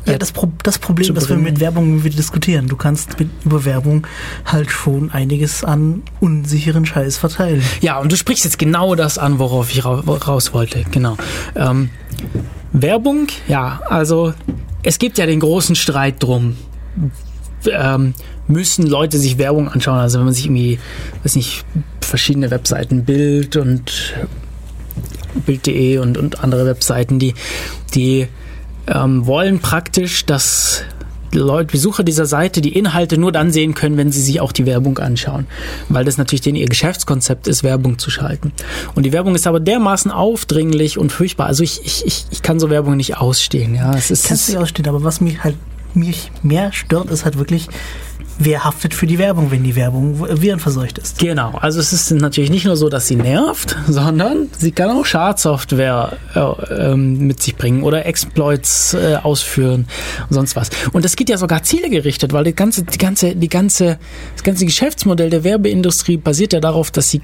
äh, 0.06 0.12
Ja, 0.12 0.18
das, 0.18 0.32
Pro 0.32 0.50
das 0.62 0.78
Problem, 0.78 1.14
das 1.14 1.28
wir 1.28 1.36
mit 1.36 1.60
Werbung 1.60 2.02
wieder 2.04 2.16
diskutieren. 2.16 2.66
Du 2.68 2.76
kannst 2.76 3.18
mit, 3.18 3.28
über 3.44 3.64
Werbung 3.64 4.06
halt 4.44 4.70
schon 4.70 5.10
einiges 5.10 5.64
an 5.64 6.02
unsicheren 6.20 6.86
Scheiß 6.86 7.18
verteilen. 7.18 7.62
Ja, 7.80 7.98
und 7.98 8.10
du 8.10 8.16
sprichst 8.16 8.44
jetzt 8.44 8.58
genau 8.58 8.94
das 8.94 9.18
an, 9.18 9.38
worauf 9.38 9.70
ich 9.70 9.84
ra 9.84 10.00
raus 10.00 10.54
wollte. 10.54 10.84
Genau. 10.90 11.16
Ähm, 11.54 11.90
Werbung, 12.72 13.28
ja, 13.48 13.80
also 13.88 14.32
es 14.82 14.98
gibt 14.98 15.18
ja 15.18 15.26
den 15.26 15.40
großen 15.40 15.76
Streit 15.76 16.22
drum. 16.22 16.56
Ähm, 17.70 18.14
müssen 18.46 18.86
Leute 18.86 19.18
sich 19.18 19.36
Werbung 19.36 19.68
anschauen? 19.68 19.98
Also 19.98 20.18
wenn 20.18 20.26
man 20.26 20.34
sich 20.34 20.46
irgendwie, 20.46 20.78
weiß 21.22 21.36
nicht, 21.36 21.64
verschiedene 22.00 22.50
Webseiten, 22.50 23.04
Bild 23.04 23.56
und 23.56 24.14
Bild.de 25.40 25.98
und, 25.98 26.18
und 26.18 26.42
andere 26.42 26.66
Webseiten, 26.66 27.18
die, 27.18 27.34
die 27.94 28.28
ähm, 28.86 29.26
wollen 29.26 29.60
praktisch, 29.60 30.24
dass 30.26 30.82
Leute, 31.32 31.72
Besucher 31.72 32.04
dieser 32.04 32.26
Seite 32.26 32.60
die 32.60 32.76
Inhalte 32.76 33.18
nur 33.18 33.32
dann 33.32 33.52
sehen 33.52 33.74
können, 33.74 33.96
wenn 33.96 34.10
sie 34.12 34.22
sich 34.22 34.40
auch 34.40 34.52
die 34.52 34.66
Werbung 34.66 34.98
anschauen. 34.98 35.46
Weil 35.88 36.04
das 36.04 36.16
natürlich 36.16 36.40
denen 36.40 36.56
ihr 36.56 36.68
Geschäftskonzept 36.68 37.46
ist, 37.48 37.62
Werbung 37.62 37.98
zu 37.98 38.10
schalten. 38.10 38.52
Und 38.94 39.04
die 39.04 39.12
Werbung 39.12 39.34
ist 39.34 39.46
aber 39.46 39.60
dermaßen 39.60 40.10
aufdringlich 40.10 40.98
und 40.98 41.12
furchtbar. 41.12 41.46
Also 41.46 41.62
ich, 41.62 41.84
ich, 41.84 42.26
ich, 42.30 42.42
kann 42.42 42.58
so 42.58 42.70
Werbung 42.70 42.96
nicht 42.96 43.18
ausstehen. 43.18 43.74
Ja, 43.74 43.94
es 43.94 44.10
ist, 44.10 44.26
Kannst 44.26 44.48
du 44.48 44.52
nicht 44.52 44.60
ausstehen, 44.62 44.88
aber 44.88 45.04
was 45.04 45.20
mich 45.20 45.44
halt 45.44 45.56
mich 45.94 46.30
mehr 46.42 46.72
stört, 46.72 47.10
ist 47.10 47.24
halt 47.24 47.38
wirklich, 47.38 47.68
wer 48.38 48.64
haftet 48.64 48.94
für 48.94 49.06
die 49.06 49.18
Werbung, 49.18 49.50
wenn 49.50 49.64
die 49.64 49.76
Werbung 49.76 50.20
virenverseucht 50.40 50.98
ist. 50.98 51.18
Genau, 51.18 51.52
also 51.60 51.80
es 51.80 51.92
ist 51.92 52.10
natürlich 52.12 52.50
nicht 52.50 52.64
nur 52.64 52.76
so, 52.76 52.88
dass 52.88 53.06
sie 53.06 53.16
nervt, 53.16 53.76
sondern 53.88 54.48
sie 54.56 54.72
kann 54.72 54.90
auch 54.90 55.04
Schadsoftware 55.04 56.16
äh, 56.34 56.92
ähm, 56.92 57.26
mit 57.26 57.42
sich 57.42 57.56
bringen 57.56 57.82
oder 57.82 58.06
Exploits 58.06 58.94
äh, 58.94 59.16
ausführen 59.22 59.86
und 60.28 60.34
sonst 60.34 60.56
was. 60.56 60.70
Und 60.92 61.04
das 61.04 61.16
geht 61.16 61.28
ja 61.28 61.36
sogar 61.36 61.62
zielgerichtet, 61.62 62.32
weil 62.32 62.44
die 62.44 62.54
ganze, 62.54 62.84
die 62.84 62.98
ganze, 62.98 63.34
die 63.34 63.48
ganze, 63.48 63.98
das 64.34 64.44
ganze 64.44 64.64
Geschäftsmodell 64.64 65.30
der 65.30 65.44
Werbeindustrie 65.44 66.16
basiert 66.16 66.52
ja 66.52 66.60
darauf, 66.60 66.90
dass 66.90 67.10
sie 67.10 67.22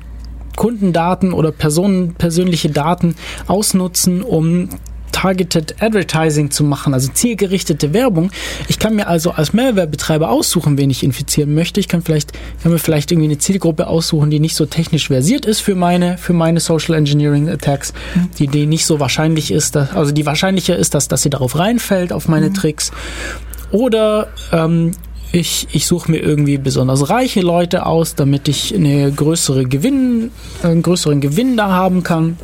Kundendaten 0.57 1.32
oder 1.32 1.53
Personen, 1.53 2.15
persönliche 2.15 2.70
Daten 2.70 3.16
ausnutzen, 3.47 4.23
um 4.23 4.69
Targeted 5.15 5.77
Advertising 5.81 6.51
zu 6.51 6.65
machen, 6.65 6.93
also 6.93 7.09
zielgerichtete 7.11 7.95
Werbung. 7.95 8.32
Ich 8.66 8.81
kann 8.81 8.97
mir 8.97 9.07
also 9.07 9.31
als 9.31 9.53
Mehrwerbetreiber 9.53 10.28
aussuchen, 10.28 10.77
wen 10.77 10.91
ich 10.91 11.05
infizieren 11.05 11.55
möchte. 11.55 11.78
Ich 11.78 11.86
kann 11.86 12.03
vielleicht, 12.03 12.32
kann 12.62 12.73
mir 12.73 12.81
vielleicht 12.81 13.12
irgendwie 13.12 13.28
eine 13.28 13.39
Zielgruppe 13.39 13.86
aussuchen, 13.86 14.31
die 14.31 14.41
nicht 14.41 14.57
so 14.57 14.66
technisch 14.66 15.07
versiert 15.07 15.47
ist 15.47 15.61
für 15.61 15.77
meine, 15.77 16.19
für 16.19 16.32
meine 16.32 16.59
Social 16.59 16.97
Engineering 16.97 17.49
Attacks, 17.49 17.93
die, 18.41 18.49
die 18.49 18.66
nicht 18.66 18.86
so 18.86 18.99
wahrscheinlich 18.99 19.53
ist, 19.53 19.77
dass, 19.77 19.93
also 19.93 20.11
die 20.11 20.27
wahrscheinlicher 20.27 20.77
ist, 20.77 20.95
dass, 20.95 21.07
dass 21.07 21.23
sie 21.23 21.31
darauf 21.31 21.57
reinfällt, 21.57 22.12
auf 22.12 22.27
meine 22.27 22.53
Tricks. 22.53 22.91
Oder 23.70 24.28
ähm, 24.53 24.93
ich, 25.35 25.66
ich 25.73 25.86
suche 25.86 26.11
mir 26.12 26.19
irgendwie 26.19 26.59
besonders 26.59 27.11
reiche 27.11 27.40
Leute 27.40 27.86
aus, 27.86 28.15
damit 28.15 28.47
ich 28.47 28.73
eine 28.73 29.11
größere 29.11 29.65
Gewinn, 29.66 30.31
einen 30.62 30.82
größeren 30.82 31.20
Gewinn 31.20 31.56
da 31.56 31.70
haben 31.70 32.05
kann. 32.05 32.36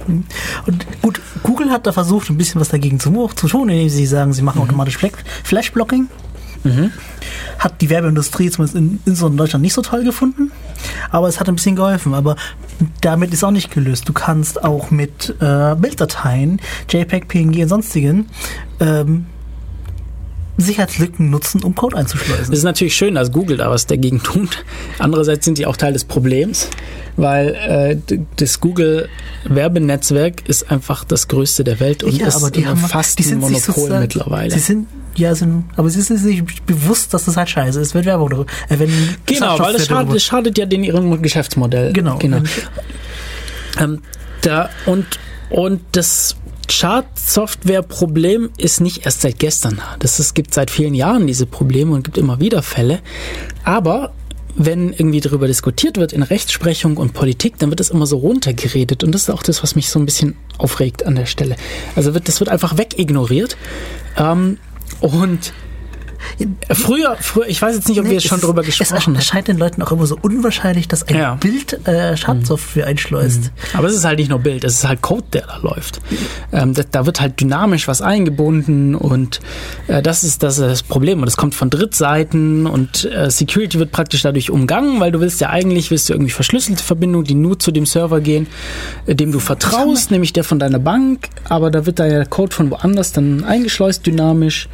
Und 0.67 0.87
gut, 1.01 1.21
Google 1.45 1.71
hat 1.71 1.87
da 1.87 1.93
versucht, 1.93 2.31
ein 2.31 2.37
bisschen 2.37 2.61
was 2.61 2.69
dagegen 2.71 2.99
zu, 2.99 3.29
zu 3.37 3.47
tun, 3.47 3.69
indem 3.69 3.89
sie 3.89 4.07
sagen, 4.07 4.33
sie 4.33 4.43
machen 4.43 4.61
automatisch 4.61 4.99
Flash- 4.99 5.13
Flashblocking. 5.45 6.09
Hat 7.59 7.81
die 7.81 7.89
Werbeindustrie 7.89 8.51
zumindest 8.51 8.77
in, 8.77 8.99
in 9.07 9.37
Deutschland 9.37 9.63
nicht 9.63 9.73
so 9.73 9.81
toll 9.83 10.05
gefunden, 10.05 10.51
aber 11.11 11.27
es 11.29 11.41
hat 11.41 11.49
ein 11.49 11.55
bisschen 11.55 11.77
geholfen. 11.77 12.13
Aber 12.13 12.37
damit 13.01 13.33
ist 13.33 13.45
auch 13.45 13.51
nicht 13.51 13.71
gelöst. 13.71 14.09
Du 14.09 14.13
kannst 14.13 14.63
auch 14.63 14.91
mit 14.91 15.37
äh, 15.41 15.75
Bilddateien, 15.77 16.61
JPEG, 16.89 17.29
PNG 17.29 17.63
und 17.63 17.69
sonstigen 17.69 18.27
ähm, 18.81 19.27
Sicherheitslücken 20.63 21.31
nutzen, 21.31 21.63
um 21.63 21.75
Code 21.75 21.97
einzuschleusen. 21.97 22.47
Das 22.51 22.59
ist 22.59 22.65
natürlich 22.65 22.95
schön, 22.95 23.15
dass 23.15 23.33
Google 23.33 23.59
da 23.59 23.71
was 23.71 23.87
dagegen 23.87 24.23
tut. 24.23 24.65
Andererseits 24.99 25.45
sind 25.45 25.57
sie 25.57 25.67
auch 25.67 25.77
Teil 25.77 25.93
des 25.93 26.05
Problems, 26.05 26.69
weil 27.17 27.55
äh, 28.09 28.19
das 28.37 28.61
Google-Werbenetzwerk 28.61 30.49
ist 30.49 30.71
einfach 30.71 31.05
das 31.05 31.29
größte 31.29 31.65
der 31.65 31.81
Welt 31.81 32.03
und 32.03 32.17
ja, 32.17 32.27
ist 32.27 32.37
aber 32.37 32.51
die 32.51 32.67
haben 32.67 32.79
fast 32.79 33.19
die 33.19 33.23
ein 33.25 33.41
sind 33.41 33.45
sich 33.45 33.69
Monopol 33.69 34.01
mittlerweile. 34.01 34.51
Sie 34.53 34.61
sind 34.61 34.87
ja 35.17 35.35
sind, 35.35 35.65
aber 35.77 35.91
sie 35.91 36.01
sind 36.01 36.19
sich 36.19 36.43
bewusst, 36.67 37.13
dass 37.15 37.25
das 37.25 37.37
halt 37.37 37.49
scheiße 37.49 37.81
ist, 37.81 37.95
wenn 37.95 38.05
Werbung 38.05 38.31
darüber, 38.31 38.51
äh, 38.69 38.79
wenn 38.79 38.91
Genau, 39.27 39.59
weil 39.59 39.73
das 39.73 39.87
schadet, 39.87 40.15
das 40.15 40.23
schadet 40.23 40.59
ja 40.59 40.67
den 40.67 40.85
ihrem 40.85 41.21
Geschäftsmodell. 41.23 41.93
Genau. 41.93 42.19
genau. 42.19 42.43
Ähm, 43.79 44.01
da, 44.43 44.71
und, 44.87 45.07
und 45.51 45.81
das 45.93 46.37
Schadsoftware-Problem 46.69 48.51
ist 48.57 48.81
nicht 48.81 49.05
erst 49.05 49.23
seit 49.23 49.39
gestern 49.39 49.77
da. 49.77 49.97
Das, 49.99 50.19
es 50.19 50.35
gibt 50.35 50.55
seit 50.55 50.71
vielen 50.71 50.95
Jahren 50.95 51.27
diese 51.27 51.47
Probleme 51.47 51.93
und 51.93 52.05
gibt 52.05 52.19
immer 52.19 52.41
wieder 52.41 52.63
Fälle. 52.63 53.01
Aber 53.65 54.13
wenn 54.57 54.93
irgendwie 54.93 55.21
darüber 55.21 55.47
diskutiert 55.47 55.97
wird 55.97 56.13
in 56.13 56.23
Rechtsprechung 56.23 56.97
und 56.97 57.13
Politik, 57.13 57.59
dann 57.59 57.71
wird 57.71 57.81
das 57.81 57.91
immer 57.91 58.07
so 58.07 58.19
runtergeredet. 58.19 59.05
Und 59.05 59.13
das 59.13 59.23
ist 59.23 59.31
auch 59.31 59.43
das, 59.43 59.63
was 59.63 59.77
mich 59.77 59.89
so 59.89 59.99
ein 59.99 60.07
bisschen 60.07 60.37
aufregt 60.59 61.07
an 61.07 61.15
der 61.15 61.27
Stelle. 61.27 61.57
Also 61.97 62.15
wird, 62.15 62.29
das 62.29 62.41
wird 62.41 62.51
einfach 62.51 62.77
wegignoriert. 62.77 63.57
Ähm, 64.17 64.59
und 65.01 65.53
früher, 66.71 67.17
früher, 67.21 67.47
ich 67.49 67.61
weiß 67.61 67.75
jetzt 67.77 67.89
nicht, 67.89 67.99
ob 67.99 68.05
wir 68.05 68.11
Nee, 68.11 68.15
jetzt 68.19 68.27
schon 68.27 68.39
es- 68.39 68.45
drüber 68.45 68.61
Es 68.61 68.67
gesprochen 68.79 69.01
haben. 69.07 69.15
erscheint 69.17 69.49
den 69.49 69.59
Leuten 69.59 69.83
auch 69.83 69.93
immer 69.93 70.07
so 70.07 70.17
unwahrscheinlich, 70.21 70.89
dass 70.89 71.07
ein 71.09 71.17
Ja. 71.17 71.35
Bild 71.35 71.87
äh, 71.87 72.17
Schadsoftware 72.17 72.87
einschleust. 72.87 73.51
Aber 73.75 73.89
es 73.89 73.95
ist 73.95 74.05
halt 74.05 74.19
nicht 74.19 74.29
nur 74.31 74.39
Bild, 74.39 74.65
es 74.65 74.75
ist 74.75 74.89
halt 74.89 75.03
Code, 75.03 75.25
der 75.33 75.43
da 75.47 75.57
läuft. 75.59 76.01
Ähm, 76.53 76.75
da, 76.75 76.83
da 76.91 77.07
wird 77.07 77.21
halt 77.21 77.41
dynamisch 77.41 77.89
was 77.89 78.03
eingebunden 78.03 78.95
und 78.95 79.41
äh, 79.89 80.03
das, 80.03 80.25
ist, 80.25 80.43
das 80.43 80.59
ist 80.59 80.67
das 80.67 80.83
Problem. 80.83 81.21
Und 81.21 81.27
das 81.27 81.37
kommt 81.37 81.55
von 81.55 81.71
Drittseiten 81.71 82.67
und 82.67 83.05
äh, 83.05 83.31
Security 83.31 83.79
wird 83.79 83.93
praktisch 83.93 84.23
dadurch 84.23 84.51
umgangen, 84.51 85.01
weil 85.01 85.13
du 85.13 85.21
willst 85.21 85.41
ja 85.41 85.51
eigentlich, 85.51 85.91
willst 85.91 86.09
du 86.09 86.13
irgendwie 86.13 86.31
verschlüsselte 86.33 86.83
Verbindungen, 86.83 87.27
die 87.27 87.35
nur 87.35 87.59
zu 87.59 87.71
dem 87.73 87.87
Server 87.87 88.21
gehen, 88.21 88.47
äh, 89.07 89.15
dem 89.15 89.33
du 89.33 89.39
vertraust, 89.39 90.11
nämlich 90.11 90.33
der 90.33 90.45
von 90.45 90.59
deiner 90.59 90.79
Bank, 90.79 91.29
aber 91.49 91.71
da 91.71 91.87
wird 91.87 91.99
da 91.99 92.07
ja 92.07 92.25
Code 92.25 92.55
von 92.55 92.71
woanders 92.71 93.13
dann 93.13 93.45
eingeschleust 93.45 94.07
dynamisch, 94.07 94.69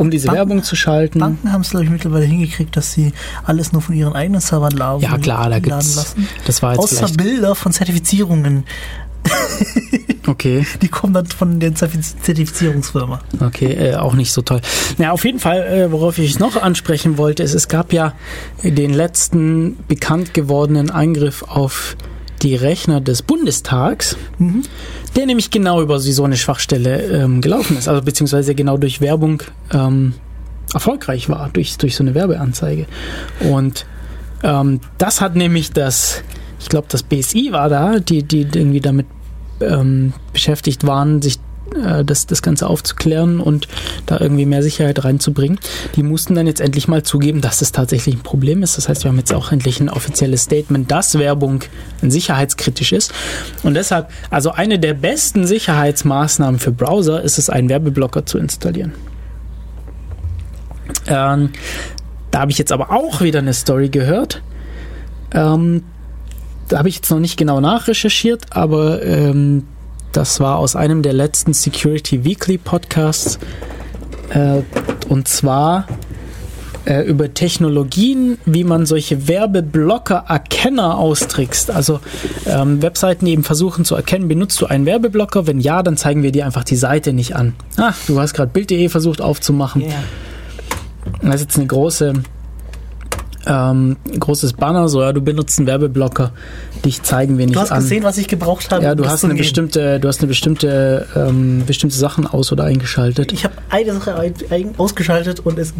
um 0.00 0.10
diese 0.10 0.26
Banken- 0.28 0.38
Werbung 0.38 0.62
zu 0.62 0.76
schalten. 0.76 1.18
Banken 1.20 1.52
haben 1.52 1.60
es, 1.60 1.70
glaube 1.70 1.84
ich, 1.84 1.90
mittlerweile 1.90 2.24
hingekriegt, 2.24 2.76
dass 2.76 2.92
sie 2.92 3.12
alles 3.44 3.72
nur 3.72 3.82
von 3.82 3.94
ihren 3.94 4.14
eigenen 4.14 4.40
Servern 4.40 4.72
laden, 4.72 5.02
Ja 5.02 5.18
klar, 5.18 5.44
da 5.44 5.48
laden 5.56 5.62
gibt's, 5.62 5.96
lassen. 5.96 6.28
das 6.46 6.62
war 6.62 6.72
jetzt 6.72 6.80
Außer 6.80 7.08
Bilder 7.16 7.54
von 7.54 7.72
Zertifizierungen, 7.72 8.64
okay. 10.26 10.66
die 10.82 10.88
kommen 10.88 11.12
dann 11.12 11.26
von 11.26 11.60
der 11.60 11.74
Zertifiz- 11.74 12.14
Zertifizierungsfirma. 12.22 13.20
Okay, 13.40 13.72
äh, 13.90 13.96
auch 13.96 14.14
nicht 14.14 14.32
so 14.32 14.42
toll. 14.42 14.60
Na, 14.98 15.10
auf 15.12 15.24
jeden 15.24 15.38
Fall, 15.38 15.60
äh, 15.66 15.92
worauf 15.92 16.18
ich 16.18 16.38
noch 16.38 16.60
ansprechen 16.60 17.18
wollte, 17.18 17.42
ist, 17.42 17.54
es 17.54 17.68
gab 17.68 17.92
ja 17.92 18.14
den 18.62 18.92
letzten 18.94 19.76
bekannt 19.88 20.34
gewordenen 20.34 20.90
Eingriff 20.90 21.42
auf 21.42 21.96
die 22.42 22.54
Rechner 22.54 23.00
des 23.00 23.22
Bundestags, 23.22 24.16
der 25.16 25.26
nämlich 25.26 25.50
genau 25.50 25.82
über 25.82 25.98
so 26.00 26.24
eine 26.24 26.36
Schwachstelle 26.36 27.02
ähm, 27.02 27.40
gelaufen 27.40 27.76
ist, 27.76 27.88
also 27.88 28.02
beziehungsweise 28.02 28.54
genau 28.54 28.76
durch 28.76 29.00
Werbung 29.00 29.42
ähm, 29.72 30.14
erfolgreich 30.72 31.28
war, 31.28 31.50
durch, 31.52 31.76
durch 31.78 31.96
so 31.96 32.04
eine 32.04 32.14
Werbeanzeige. 32.14 32.86
Und 33.40 33.86
ähm, 34.42 34.80
das 34.98 35.20
hat 35.20 35.36
nämlich 35.36 35.72
das, 35.72 36.22
ich 36.58 36.68
glaube, 36.68 36.86
das 36.88 37.02
BSI 37.02 37.52
war 37.52 37.68
da, 37.68 37.98
die, 37.98 38.22
die 38.22 38.42
irgendwie 38.42 38.80
damit 38.80 39.06
ähm, 39.60 40.12
beschäftigt 40.32 40.86
waren, 40.86 41.20
sich 41.20 41.38
äh, 41.74 42.04
das, 42.04 42.26
das 42.26 42.42
Ganze 42.42 42.66
aufzuklären 42.66 43.40
und 43.40 43.68
da 44.06 44.18
irgendwie 44.20 44.46
mehr 44.46 44.62
Sicherheit 44.62 45.04
reinzubringen. 45.04 45.58
Die 45.96 46.02
mussten 46.02 46.34
dann 46.34 46.46
jetzt 46.46 46.60
endlich 46.60 46.88
mal 46.88 47.02
zugeben, 47.02 47.40
dass 47.40 47.58
das 47.58 47.72
tatsächlich 47.72 48.16
ein 48.16 48.22
Problem 48.22 48.62
ist. 48.62 48.76
Das 48.76 48.88
heißt, 48.88 49.04
wir 49.04 49.10
haben 49.10 49.18
jetzt 49.18 49.32
auch 49.32 49.52
endlich 49.52 49.80
ein 49.80 49.88
offizielles 49.88 50.42
Statement, 50.42 50.90
dass 50.90 51.18
Werbung 51.18 51.60
sicherheitskritisch 52.02 52.92
ist. 52.92 53.12
Und 53.62 53.74
deshalb, 53.74 54.10
also 54.30 54.52
eine 54.52 54.78
der 54.78 54.94
besten 54.94 55.46
Sicherheitsmaßnahmen 55.46 56.60
für 56.60 56.72
Browser 56.72 57.22
ist 57.22 57.38
es, 57.38 57.50
einen 57.50 57.68
Werbeblocker 57.68 58.26
zu 58.26 58.38
installieren. 58.38 58.92
Ähm, 61.06 61.50
da 62.30 62.40
habe 62.40 62.50
ich 62.50 62.58
jetzt 62.58 62.72
aber 62.72 62.90
auch 62.90 63.20
wieder 63.20 63.40
eine 63.40 63.52
Story 63.52 63.88
gehört. 63.88 64.42
Ähm, 65.32 65.84
da 66.68 66.78
habe 66.78 66.88
ich 66.88 66.96
jetzt 66.96 67.10
noch 67.10 67.18
nicht 67.18 67.36
genau 67.36 67.60
nachrecherchiert, 67.60 68.46
aber 68.50 69.02
ähm, 69.02 69.64
das 70.12 70.40
war 70.40 70.58
aus 70.58 70.76
einem 70.76 71.02
der 71.02 71.12
letzten 71.12 71.52
Security 71.52 72.24
Weekly 72.24 72.58
Podcasts. 72.58 73.38
Äh, 74.30 74.62
und 75.08 75.28
zwar 75.28 75.86
äh, 76.84 77.02
über 77.02 77.32
Technologien, 77.34 78.38
wie 78.46 78.64
man 78.64 78.86
solche 78.86 79.28
Werbeblocker-Erkenner 79.28 80.98
austrickst. 80.98 81.70
Also 81.70 82.00
ähm, 82.46 82.82
Webseiten, 82.82 83.26
die 83.26 83.32
eben 83.32 83.44
versuchen 83.44 83.84
zu 83.84 83.94
erkennen, 83.94 84.28
benutzt 84.28 84.60
du 84.60 84.66
einen 84.66 84.86
Werbeblocker? 84.86 85.46
Wenn 85.46 85.60
ja, 85.60 85.82
dann 85.82 85.96
zeigen 85.96 86.22
wir 86.22 86.32
dir 86.32 86.46
einfach 86.46 86.64
die 86.64 86.76
Seite 86.76 87.12
nicht 87.12 87.36
an. 87.36 87.54
Ah, 87.76 87.92
du 88.06 88.18
hast 88.18 88.34
gerade 88.34 88.50
Bild.de 88.52 88.88
versucht 88.88 89.20
aufzumachen. 89.20 89.84
Da 91.22 91.32
ist 91.32 91.40
jetzt 91.40 91.58
eine 91.58 91.66
große, 91.66 92.14
ähm, 93.46 93.96
großes 94.18 94.52
Banner, 94.54 94.88
so 94.88 95.00
ja, 95.02 95.12
du 95.12 95.20
benutzt 95.22 95.58
einen 95.58 95.66
Werbeblocker, 95.66 96.32
dich 96.84 97.02
zeigen 97.02 97.38
wir 97.38 97.46
nicht 97.46 97.56
Du 97.56 97.60
hast 97.60 97.72
an. 97.72 97.80
gesehen, 97.80 98.02
was 98.04 98.18
ich 98.18 98.28
gebraucht 98.28 98.70
habe. 98.70 98.82
ja, 98.84 98.94
du 98.94 99.06
hast 99.06 99.24
eine 99.24 99.32
umgehen. 99.32 99.42
bestimmte, 99.44 99.98
du 100.00 100.08
hast 100.08 100.20
eine 100.20 100.28
bestimmte, 100.28 101.06
ähm, 101.16 101.62
bestimmte 101.66 101.96
Sachen 101.96 102.26
aus 102.26 102.52
oder 102.52 102.64
eingeschaltet. 102.64 103.32
Ich 103.32 103.44
habe 103.44 103.54
eine 103.70 103.94
Sache 103.94 104.16
ein, 104.16 104.34
ein, 104.50 104.74
ausgeschaltet 104.78 105.40
und 105.40 105.58
es, 105.58 105.72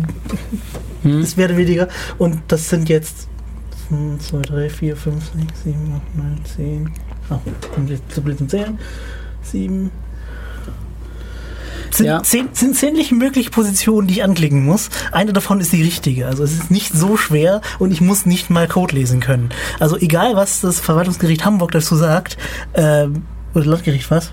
Hm? 1.02 1.20
es 1.20 1.36
werden 1.36 1.56
weniger. 1.56 1.88
Und 2.18 2.40
das 2.48 2.68
sind 2.68 2.88
jetzt 2.88 3.26
2, 4.20 4.42
3, 4.42 4.68
4, 4.70 4.96
5, 4.96 5.24
6, 5.24 5.62
7, 5.64 5.76
8, 6.12 6.16
9, 6.16 6.38
10. 6.56 6.90
Ach, 7.30 7.38
kommt 7.74 7.90
jetzt 7.90 8.02
zu 8.14 8.20
blöd 8.22 8.38
zum 8.38 8.48
Zählen. 8.48 8.78
7. 9.42 9.90
Sind, 11.90 12.06
Ja. 12.06 12.22
zehn, 12.22 12.48
sind 12.52 12.76
zähnlich 12.76 13.10
mögliche 13.12 13.50
Positionen, 13.50 14.06
die 14.08 14.14
ich 14.14 14.24
anklicken 14.24 14.64
muss. 14.64 14.90
Eine 15.12 15.32
davon 15.32 15.60
ist 15.60 15.72
die 15.72 15.82
richtige. 15.82 16.26
Also 16.26 16.44
es 16.44 16.52
ist 16.52 16.70
nicht 16.70 16.92
so 16.94 17.16
schwer 17.16 17.60
und 17.78 17.90
ich 17.92 18.00
muss 18.00 18.26
nicht 18.26 18.48
mal 18.50 18.68
Code 18.68 18.94
lesen 18.94 19.20
können. 19.20 19.50
Also 19.80 19.96
egal, 19.96 20.36
was 20.36 20.60
das 20.60 20.80
Verwaltungsgericht 20.80 21.44
Hamburg 21.44 21.72
dazu 21.72 21.96
sagt, 21.96 22.36
ähm, 22.74 23.22
oder 23.54 23.64
Landgericht 23.66 24.10
was, 24.10 24.32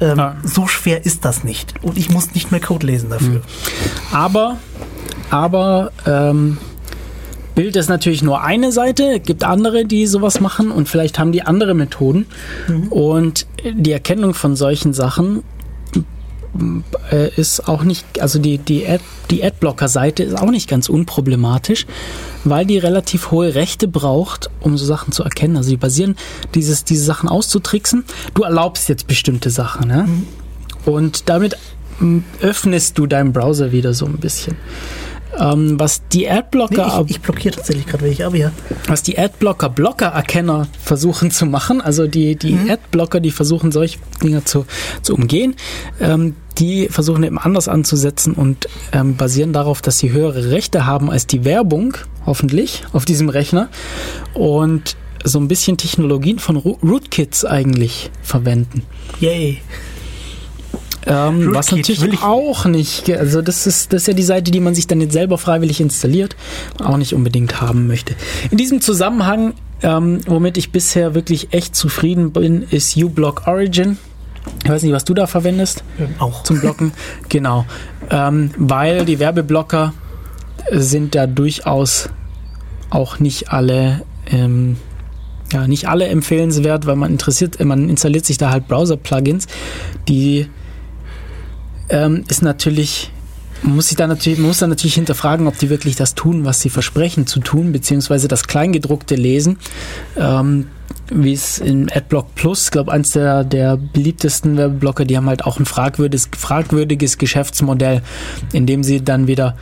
Ähm, 0.00 0.18
Ah. 0.20 0.36
So 0.44 0.66
schwer 0.66 1.04
ist 1.06 1.24
das 1.24 1.42
nicht. 1.42 1.74
Und 1.82 1.96
ich 1.98 2.10
muss 2.10 2.34
nicht 2.34 2.50
mehr 2.52 2.60
Code 2.60 2.86
lesen 2.86 3.08
dafür. 3.10 3.40
Aber, 4.12 4.58
aber 5.30 5.90
ähm, 6.06 6.58
Bild 7.54 7.76
ist 7.76 7.88
natürlich 7.88 8.22
nur 8.22 8.42
eine 8.42 8.72
Seite. 8.72 9.16
Es 9.20 9.22
gibt 9.26 9.42
andere, 9.44 9.84
die 9.86 10.06
sowas 10.06 10.40
machen 10.40 10.70
und 10.70 10.88
vielleicht 10.88 11.18
haben 11.18 11.32
die 11.32 11.42
andere 11.42 11.72
Methoden. 11.74 12.26
Und 12.90 13.46
die 13.64 13.92
Erkennung 13.92 14.34
von 14.34 14.56
solchen 14.56 14.92
Sachen 14.92 15.42
äh, 17.10 17.30
ist 17.36 17.68
auch 17.68 17.82
nicht, 17.82 18.20
also 18.20 18.38
die, 18.38 18.58
die, 18.58 18.86
Ad, 18.86 19.02
die 19.30 19.44
Adblocker-Seite 19.44 20.22
ist 20.22 20.38
auch 20.38 20.50
nicht 20.50 20.68
ganz 20.68 20.88
unproblematisch, 20.88 21.86
weil 22.44 22.66
die 22.66 22.78
relativ 22.78 23.30
hohe 23.30 23.54
Rechte 23.54 23.88
braucht, 23.88 24.50
um 24.60 24.76
so 24.76 24.84
Sachen 24.84 25.12
zu 25.12 25.22
erkennen. 25.22 25.56
Also 25.56 25.70
die 25.70 25.76
basieren, 25.76 26.16
dieses, 26.54 26.84
diese 26.84 27.04
Sachen 27.04 27.28
auszutricksen. 27.28 28.04
Du 28.34 28.42
erlaubst 28.42 28.88
jetzt 28.88 29.06
bestimmte 29.06 29.50
Sachen, 29.50 29.90
ja? 29.90 30.08
Und 30.84 31.28
damit 31.28 31.56
m, 32.00 32.24
öffnest 32.40 32.98
du 32.98 33.06
deinen 33.06 33.32
Browser 33.32 33.72
wieder 33.72 33.94
so 33.94 34.06
ein 34.06 34.18
bisschen. 34.18 34.56
Ähm, 35.38 35.80
was 35.80 36.02
die 36.12 36.20
Nee, 36.20 36.30
Adblocker 36.30 37.02
ich, 37.06 37.12
ich 37.16 37.20
blockiere 37.20 37.56
tatsächlich 37.56 37.86
gerade 37.86 38.04
welche, 38.04 38.24
aber 38.26 38.36
ja. 38.36 38.52
was 38.86 39.02
die 39.02 39.18
Adblocker 39.18 39.68
Blockererkenner 39.68 40.68
versuchen 40.82 41.30
zu 41.30 41.46
machen, 41.46 41.80
also 41.80 42.06
die, 42.06 42.36
die 42.36 42.56
Adblocker, 42.70 43.18
die 43.20 43.32
versuchen 43.32 43.72
solche 43.72 43.98
Dinge 44.22 44.44
zu, 44.44 44.64
zu 45.02 45.14
umgehen, 45.14 45.56
ähm, 46.00 46.36
die 46.58 46.88
versuchen 46.88 47.24
eben 47.24 47.38
anders 47.38 47.66
anzusetzen 47.66 48.34
und 48.34 48.68
ähm, 48.92 49.16
basieren 49.16 49.52
darauf, 49.52 49.82
dass 49.82 49.98
sie 49.98 50.12
höhere 50.12 50.50
Rechte 50.50 50.86
haben 50.86 51.10
als 51.10 51.26
die 51.26 51.44
Werbung, 51.44 51.96
hoffentlich, 52.26 52.82
auf 52.92 53.04
diesem 53.04 53.28
Rechner 53.28 53.68
und 54.34 54.96
so 55.24 55.40
ein 55.40 55.48
bisschen 55.48 55.76
Technologien 55.78 56.38
von 56.38 56.56
Ro- 56.56 56.78
Rootkits 56.82 57.44
eigentlich 57.44 58.10
verwenden. 58.22 58.82
Yay. 59.20 59.62
Ähm, 61.06 61.54
was 61.54 61.70
natürlich 61.70 62.22
auch 62.22 62.64
nicht, 62.64 63.10
also 63.10 63.42
das 63.42 63.66
ist, 63.66 63.92
das 63.92 64.02
ist 64.02 64.08
ja 64.08 64.14
die 64.14 64.22
Seite, 64.22 64.50
die 64.50 64.60
man 64.60 64.74
sich 64.74 64.86
dann 64.86 65.00
jetzt 65.00 65.12
selber 65.12 65.38
freiwillig 65.38 65.80
installiert, 65.80 66.36
auch 66.82 66.96
nicht 66.96 67.14
unbedingt 67.14 67.60
haben 67.60 67.86
möchte. 67.86 68.14
In 68.50 68.56
diesem 68.56 68.80
Zusammenhang, 68.80 69.54
ähm, 69.82 70.20
womit 70.26 70.56
ich 70.56 70.72
bisher 70.72 71.14
wirklich 71.14 71.52
echt 71.52 71.76
zufrieden 71.76 72.32
bin, 72.32 72.62
ist 72.70 72.96
uBlock 72.96 73.46
Origin. 73.46 73.98
Ich 74.62 74.70
weiß 74.70 74.82
nicht, 74.82 74.92
was 74.92 75.04
du 75.04 75.14
da 75.14 75.26
verwendest 75.26 75.84
auch. 76.18 76.42
zum 76.42 76.60
Blocken. 76.60 76.92
genau. 77.28 77.66
Ähm, 78.10 78.50
weil 78.56 79.04
die 79.04 79.18
Werbeblocker 79.18 79.92
sind 80.70 81.14
da 81.14 81.26
durchaus 81.26 82.08
auch 82.90 83.18
nicht 83.18 83.50
alle, 83.50 84.02
ähm, 84.30 84.76
ja, 85.52 85.66
nicht 85.66 85.88
alle 85.88 86.06
empfehlenswert, 86.06 86.86
weil 86.86 86.96
man 86.96 87.10
interessiert, 87.12 87.62
man 87.62 87.88
installiert 87.88 88.24
sich 88.24 88.38
da 88.38 88.50
halt 88.50 88.68
Browser-Plugins, 88.68 89.46
die 90.08 90.48
ähm, 91.88 92.24
ist 92.28 92.42
natürlich, 92.42 93.10
man 93.62 93.76
muss 93.76 93.88
sich 93.88 93.96
da 93.96 94.06
natürlich, 94.06 94.38
muss 94.38 94.58
dann 94.58 94.70
natürlich 94.70 94.94
hinterfragen, 94.94 95.46
ob 95.46 95.58
die 95.58 95.70
wirklich 95.70 95.96
das 95.96 96.14
tun, 96.14 96.44
was 96.44 96.60
sie 96.60 96.70
versprechen 96.70 97.26
zu 97.26 97.40
tun, 97.40 97.72
beziehungsweise 97.72 98.28
das 98.28 98.46
Kleingedruckte 98.46 99.14
lesen. 99.14 99.58
Ähm, 100.16 100.68
wie 101.10 101.32
es 101.32 101.58
in 101.58 101.90
AdBlock 101.90 102.34
Plus, 102.34 102.70
glaube 102.70 102.92
eins 102.92 103.12
der, 103.12 103.44
der 103.44 103.76
beliebtesten 103.76 104.56
Werbeblocker, 104.56 105.04
die 105.04 105.16
haben 105.16 105.28
halt 105.28 105.44
auch 105.44 105.58
ein 105.58 105.66
fragwürdiges, 105.66 106.30
fragwürdiges 106.36 107.18
Geschäftsmodell, 107.18 108.02
in 108.52 108.66
dem 108.66 108.82
sie 108.82 109.04
dann 109.04 109.26
wieder 109.26 109.56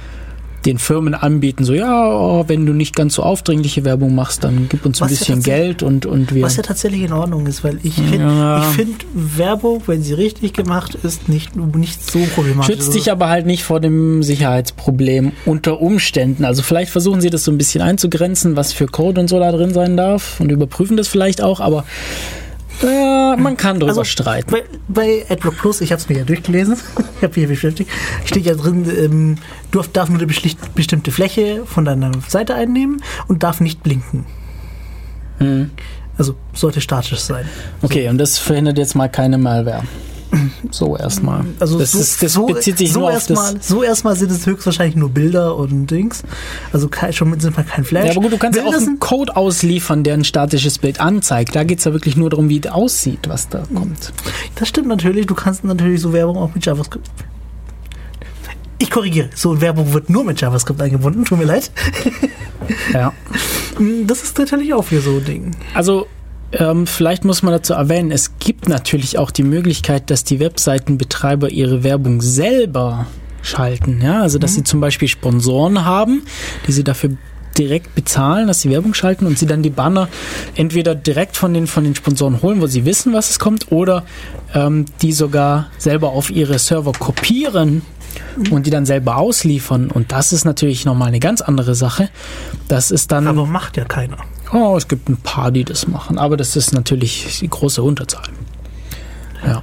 den 0.66 0.78
Firmen 0.78 1.14
anbieten, 1.14 1.64
so 1.64 1.72
ja, 1.74 2.06
oh, 2.08 2.44
wenn 2.46 2.66
du 2.66 2.72
nicht 2.72 2.94
ganz 2.94 3.14
so 3.14 3.22
aufdringliche 3.22 3.84
Werbung 3.84 4.14
machst, 4.14 4.44
dann 4.44 4.66
gib 4.68 4.86
uns 4.86 5.00
ein 5.02 5.06
Was 5.06 5.10
ja 5.12 5.18
bisschen 5.18 5.34
tatsächlich- 5.36 5.62
Geld 5.66 5.82
und, 5.82 6.06
und 6.06 6.34
wir. 6.34 6.42
Was 6.42 6.56
ja 6.56 6.62
tatsächlich 6.62 7.02
in 7.02 7.12
Ordnung 7.12 7.46
ist, 7.46 7.64
weil 7.64 7.78
ich 7.82 7.94
finde, 7.94 8.18
Ja. 8.18 8.60
ich 8.60 8.76
find 8.76 9.04
Werbung, 9.14 9.82
wenn 9.86 10.02
sie 10.02 10.14
richtig 10.14 10.52
gemacht 10.52 10.96
ist, 11.02 11.28
nicht, 11.28 11.56
nicht 11.56 12.10
so 12.10 12.18
problematisch. 12.34 12.74
Schützt 12.76 12.94
dich 12.94 13.10
aber 13.10 13.28
halt 13.28 13.46
nicht 13.46 13.64
vor 13.64 13.80
dem 13.80 14.22
Sicherheitsproblem 14.22 15.32
unter 15.46 15.80
Umständen. 15.80 16.44
Also 16.44 16.62
vielleicht 16.62 16.90
versuchen 16.92 17.20
sie 17.20 17.30
das 17.30 17.44
so 17.44 17.50
ein 17.50 17.58
bisschen 17.58 17.82
einzugrenzen, 17.82 18.56
was 18.56 18.72
für 18.72 18.86
Code 18.86 19.20
und 19.20 19.28
so 19.28 19.38
da 19.38 19.50
drin 19.52 19.72
sein 19.74 19.96
darf 19.96 20.38
und 20.40 20.50
überprüfen 20.52 20.96
das 20.96 21.08
vielleicht 21.08 21.40
auch, 21.42 21.60
aber 21.60 21.84
man 23.36 23.56
kann 23.56 23.78
drüber 23.78 23.90
Also, 23.90 24.04
streiten. 24.04 24.50
Bei, 24.50 24.62
bei 24.88 25.26
AdBlock 25.28 25.56
Plus, 25.58 25.80
ich 25.80 25.92
habe 25.92 26.00
es 26.00 26.08
mir 26.08 26.18
ja 26.18 26.24
durchgelesen, 26.24 26.76
ich 27.18 27.22
habe 27.22 27.34
hier 27.34 27.48
beschäftigt, 27.48 27.90
steht 28.24 28.44
ja 28.46 28.54
drin, 28.54 28.84
ähm, 28.98 29.36
du 29.70 29.78
darf- 29.78 29.88
darf 29.92 30.08
nur 30.08 30.18
eine 30.18 30.26
bestimmte 30.74 31.10
Fläche 31.12 31.62
von 31.66 31.84
deiner 31.84 32.12
Seite 32.28 32.54
einnehmen 32.54 33.02
und 33.28 33.42
darf 33.42 33.60
nicht 33.60 33.82
blinken. 33.82 34.26
Hm. 35.38 35.70
Also 36.18 36.34
sollte 36.52 36.80
statisch 36.80 37.20
sein. 37.20 37.48
Okay, 37.80 38.08
und 38.08 38.18
das 38.18 38.38
verhindert 38.38 38.76
jetzt 38.78 38.94
mal 38.94 39.08
keine 39.08 39.38
Malware. 39.38 39.82
So 40.70 40.96
erstmal. 40.96 41.44
Also 41.60 41.78
das, 41.78 41.92
so, 41.92 41.98
ist, 41.98 42.22
das 42.22 42.32
so, 42.32 42.46
bezieht 42.46 42.78
sich 42.78 42.92
so 42.92 43.00
nur 43.00 43.08
auf 43.08 43.14
erstmal, 43.14 43.54
das. 43.54 43.68
so 43.68 43.82
erstmal 43.82 44.16
sind 44.16 44.30
es 44.30 44.46
höchstwahrscheinlich 44.46 44.96
nur 44.96 45.10
Bilder 45.10 45.56
und 45.56 45.86
Dings. 45.90 46.22
Also 46.72 46.88
kein, 46.88 47.12
schon 47.12 47.30
mit 47.30 47.42
sind 47.42 47.56
mal 47.56 47.64
kein 47.64 47.84
Flash. 47.84 48.06
Ja, 48.06 48.10
aber 48.12 48.22
gut, 48.22 48.32
du 48.32 48.38
kannst 48.38 48.58
ja 48.58 48.64
auch 48.64 48.70
Bilder 48.70 48.86
einen 48.86 48.98
Code 48.98 49.36
ausliefern, 49.36 50.04
der 50.04 50.14
ein 50.14 50.24
statisches 50.24 50.78
Bild 50.78 51.00
anzeigt. 51.00 51.54
Da 51.54 51.64
geht 51.64 51.78
es 51.78 51.84
ja 51.84 51.92
wirklich 51.92 52.16
nur 52.16 52.30
darum, 52.30 52.48
wie 52.48 52.60
es 52.60 52.70
aussieht, 52.70 53.28
was 53.28 53.48
da 53.48 53.64
kommt. 53.74 54.12
Das 54.54 54.68
stimmt 54.68 54.88
natürlich. 54.88 55.26
Du 55.26 55.34
kannst 55.34 55.64
natürlich 55.64 56.00
so 56.00 56.12
Werbung 56.12 56.36
auch 56.38 56.54
mit 56.54 56.64
JavaScript. 56.64 57.10
Ich 58.78 58.90
korrigiere. 58.90 59.30
So 59.34 59.60
Werbung 59.60 59.92
wird 59.92 60.10
nur 60.10 60.24
mit 60.24 60.40
JavaScript 60.40 60.80
eingebunden. 60.80 61.24
Tut 61.24 61.38
mir 61.38 61.44
leid. 61.44 61.70
Ja. 62.92 63.12
Das 64.06 64.22
ist 64.22 64.38
natürlich 64.38 64.74
auch 64.74 64.88
wieder 64.90 65.00
so 65.00 65.16
ein 65.16 65.24
Ding. 65.24 65.56
Also 65.74 66.06
ähm, 66.52 66.86
vielleicht 66.86 67.24
muss 67.24 67.42
man 67.42 67.52
dazu 67.52 67.74
erwähnen, 67.74 68.10
es 68.10 68.38
gibt 68.38 68.68
natürlich 68.68 69.18
auch 69.18 69.30
die 69.30 69.42
Möglichkeit, 69.42 70.10
dass 70.10 70.24
die 70.24 70.40
Webseitenbetreiber 70.40 71.50
ihre 71.50 71.82
Werbung 71.82 72.20
selber 72.20 73.06
schalten. 73.42 74.00
Ja? 74.02 74.20
Also 74.20 74.38
dass 74.38 74.54
sie 74.54 74.64
zum 74.64 74.80
Beispiel 74.80 75.08
Sponsoren 75.08 75.84
haben, 75.84 76.22
die 76.66 76.72
sie 76.72 76.84
dafür 76.84 77.16
direkt 77.58 77.94
bezahlen, 77.94 78.46
dass 78.46 78.60
sie 78.60 78.70
Werbung 78.70 78.94
schalten 78.94 79.26
und 79.26 79.38
sie 79.38 79.46
dann 79.46 79.62
die 79.62 79.70
Banner 79.70 80.08
entweder 80.54 80.94
direkt 80.94 81.36
von 81.36 81.52
den, 81.52 81.66
von 81.66 81.84
den 81.84 81.94
Sponsoren 81.94 82.40
holen, 82.42 82.60
wo 82.60 82.66
sie 82.66 82.84
wissen, 82.84 83.12
was 83.12 83.30
es 83.30 83.38
kommt, 83.38 83.70
oder 83.70 84.04
ähm, 84.54 84.86
die 85.02 85.12
sogar 85.12 85.68
selber 85.78 86.10
auf 86.10 86.30
ihre 86.30 86.58
Server 86.58 86.92
kopieren 86.92 87.82
und 88.50 88.66
die 88.66 88.70
dann 88.70 88.86
selber 88.86 89.16
ausliefern. 89.16 89.90
Und 89.90 90.12
das 90.12 90.32
ist 90.32 90.44
natürlich 90.44 90.84
nochmal 90.84 91.08
eine 91.08 91.20
ganz 91.20 91.40
andere 91.40 91.74
Sache. 91.74 92.08
Das 92.68 92.90
ist 92.90 93.12
dann. 93.12 93.26
Aber 93.26 93.46
macht 93.46 93.76
ja 93.76 93.84
keiner. 93.84 94.16
Oh, 94.52 94.76
es 94.76 94.86
gibt 94.86 95.08
ein 95.08 95.16
paar, 95.16 95.50
die 95.50 95.64
das 95.64 95.88
machen, 95.88 96.18
aber 96.18 96.36
das 96.36 96.56
ist 96.56 96.72
natürlich 96.72 97.38
die 97.40 97.48
große 97.48 97.82
Unterzahl. 97.82 98.28
Ja. 99.46 99.62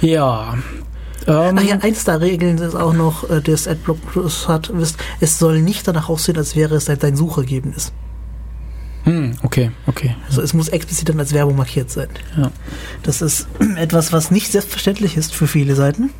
Ja. 0.00 0.54
Ähm, 1.26 1.56
Ach 1.58 1.62
ja, 1.62 1.78
eins 1.78 2.04
der 2.04 2.20
Regeln 2.20 2.58
ist 2.58 2.74
auch 2.74 2.92
noch, 2.92 3.30
äh, 3.30 3.40
das 3.40 3.66
AdBlock 3.66 3.98
Plus 4.10 4.48
hat, 4.48 4.70
wisst, 4.74 4.98
es 5.20 5.38
soll 5.38 5.62
nicht 5.62 5.86
danach 5.88 6.08
aussehen, 6.08 6.36
als 6.36 6.54
wäre 6.56 6.74
es 6.74 6.84
dein 6.84 7.16
Suchergebnis. 7.16 7.92
hm, 9.04 9.36
okay, 9.42 9.70
okay. 9.86 10.16
Also 10.26 10.42
es 10.42 10.52
muss 10.52 10.68
explizit 10.68 11.08
dann 11.08 11.18
als 11.18 11.32
Werbung 11.32 11.56
markiert 11.56 11.90
sein. 11.90 12.08
Ja. 12.36 12.50
Das 13.02 13.22
ist 13.22 13.46
etwas, 13.76 14.12
was 14.12 14.30
nicht 14.30 14.50
selbstverständlich 14.50 15.16
ist 15.16 15.34
für 15.34 15.46
viele 15.46 15.76
Seiten. 15.76 16.10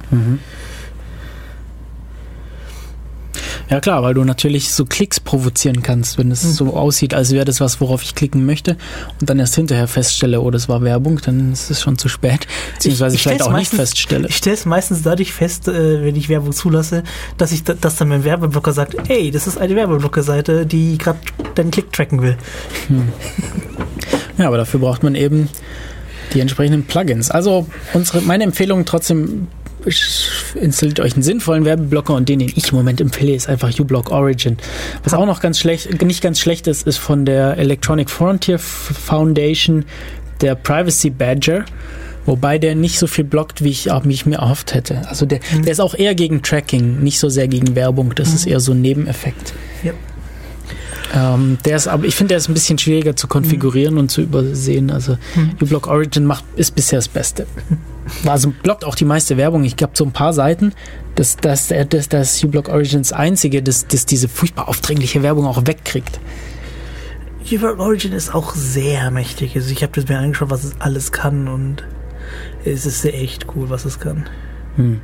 Ja 3.71 3.81
klar, 3.81 4.03
weil 4.03 4.13
du 4.15 4.25
natürlich 4.25 4.71
so 4.73 4.85
Klicks 4.85 5.21
provozieren 5.21 5.83
kannst, 5.83 6.19
wenn 6.19 6.31
es 6.31 6.43
Hm. 6.43 6.51
so 6.53 6.77
aussieht, 6.77 7.15
als 7.15 7.33
wäre 7.33 7.45
das 7.47 7.61
was, 7.61 7.81
worauf 7.81 8.03
ich 8.03 8.15
klicken 8.15 8.45
möchte 8.45 8.77
und 9.21 9.31
dann 9.31 9.39
erst 9.39 9.55
hinterher 9.55 9.89
feststelle, 9.89 10.41
oh, 10.41 10.51
das 10.51 10.69
war 10.69 10.83
Werbung, 10.83 11.21
dann 11.25 11.53
ist 11.53 11.71
es 11.71 11.81
schon 11.83 11.97
zu 11.97 12.09
spät. 12.09 12.47
Beziehungsweise 12.75 13.17
vielleicht 13.17 13.39
stell's 13.39 13.43
auch 13.43 13.57
nicht 13.57 13.73
meistens- 13.73 13.79
feststelle. 13.91 14.29
Ich 14.29 14.37
stelle 14.37 14.55
es 14.57 14.67
meistens 14.67 15.03
dadurch 15.03 15.33
fest, 15.33 15.69
äh, 15.69 16.05
wenn 16.05 16.15
ich 16.15 16.29
Werbung 16.29 16.53
zulasse, 16.53 17.05
dass 17.39 17.53
ich, 17.53 17.65
da- 17.65 17.75
dass 17.75 17.97
dann 17.97 18.09
mein 18.09 18.25
Werbeblocker 18.25 18.73
sagt, 18.73 18.97
ey, 19.09 19.31
das 19.31 19.47
ist 19.47 19.57
eine 19.59 19.75
Werbeblocker-Seite, 19.75 20.67
die 20.67 20.99
gerade 20.99 21.19
deinen 21.55 21.71
Klick 21.71 21.91
tracken 21.93 22.21
will. 22.23 22.37
Ja, 24.39 24.47
aber 24.49 24.57
dafür 24.59 24.81
braucht 24.81 25.03
man 25.03 25.15
eben 25.15 25.49
die 26.35 26.41
entsprechenden 26.41 26.85
Plugins. 26.85 27.31
Also 27.31 27.67
unsere, 27.93 28.21
meine 28.23 28.45
Empfehlung 28.45 28.85
trotzdem 28.85 29.47
installiert 30.55 31.01
euch 31.01 31.15
einen 31.15 31.23
sinnvollen 31.23 31.65
Werbeblocker 31.65 32.15
und 32.15 32.29
den, 32.29 32.39
den 32.41 32.53
ich 32.55 32.71
im 32.71 32.77
Moment 32.77 33.01
empfehle, 33.01 33.35
ist 33.35 33.49
einfach 33.49 33.71
uBlock 33.79 34.11
Origin. 34.11 34.57
Was 35.03 35.15
auch 35.15 35.27
noch 35.27 35.41
ganz 35.41 35.59
schlecht, 35.59 36.03
nicht 36.03 36.23
ganz 36.23 36.41
schlecht 36.41 36.67
ist, 36.67 36.87
ist 36.87 36.99
von 36.99 37.25
der 37.25 37.57
Electronic 37.59 38.11
Frontier 38.11 38.59
Foundation 38.59 39.85
der 40.41 40.55
Privacy 40.55 41.11
Badger. 41.11 41.65
Wobei 42.27 42.59
der 42.59 42.75
nicht 42.75 42.99
so 42.99 43.07
viel 43.07 43.25
blockt, 43.25 43.63
wie 43.63 43.69
ich, 43.69 43.91
auch, 43.91 44.07
wie 44.07 44.15
ich 44.15 44.25
mir 44.25 44.37
erhofft 44.37 44.73
hätte. 44.73 45.07
Also 45.09 45.27
der, 45.27 45.41
der 45.63 45.73
ist 45.73 45.81
auch 45.81 45.95
eher 45.95 46.15
gegen 46.15 46.43
Tracking, 46.43 47.03
nicht 47.03 47.19
so 47.19 47.29
sehr 47.29 47.49
gegen 47.49 47.75
Werbung. 47.75 48.15
Das 48.15 48.33
ist 48.33 48.47
eher 48.47 48.61
so 48.61 48.73
ein 48.73 48.81
Nebeneffekt. 48.81 49.53
Ja. 49.83 49.93
Ähm, 51.13 51.59
der 51.65 51.77
ist 51.77 51.87
aber, 51.87 52.05
ich 52.05 52.15
finde, 52.15 52.31
der 52.31 52.39
ist 52.39 52.49
ein 52.49 52.55
bisschen 52.55 52.79
schwieriger 52.79 53.15
zu 53.15 53.29
konfigurieren 53.29 53.99
und 53.99 54.11
zu 54.11 54.23
übersehen. 54.23 54.91
Also 54.91 55.19
uBlock 55.61 55.87
Origin 55.87 56.25
macht, 56.25 56.45
ist 56.57 56.75
bisher 56.75 56.99
das 56.99 57.09
Beste. 57.09 57.47
Also 58.27 58.53
blockt 58.63 58.85
auch 58.85 58.97
die 58.97 59.07
meiste 59.07 59.39
Werbung. 59.39 59.65
Ich 59.65 59.77
glaube, 59.77 59.95
so 59.97 60.05
ein 60.05 60.13
paar 60.13 60.35
Seiten, 60.35 60.75
dass 61.15 61.39
das, 61.39 61.73
das, 61.89 62.11
das 62.11 62.45
uBlock 62.45 62.69
Origin 62.69 63.01
das 63.01 63.15
einzige, 63.15 63.63
das, 63.63 63.87
das 63.87 64.05
diese 64.05 64.29
furchtbar 64.29 64.69
aufdringliche 64.69 65.23
Werbung 65.23 65.47
auch 65.47 65.67
wegkriegt. 65.67 66.21
uBlock 67.51 67.79
Origin 67.79 68.13
ist 68.13 68.35
auch 68.35 68.55
sehr 68.55 69.11
mächtig. 69.11 69.57
Also 69.57 69.71
ich 69.71 69.83
habe 69.83 69.93
das 69.95 70.07
mir 70.07 70.19
angeschaut, 70.19 70.51
was 70.51 70.65
es 70.65 70.75
alles 70.81 71.13
kann 71.13 71.49
und 71.49 71.83
es 72.67 72.85
ist 72.85 73.07
echt 73.07 73.47
cool, 73.57 73.71
was 73.71 73.87
es 73.87 74.01
kann. 74.01 74.29
Hm. 74.77 75.01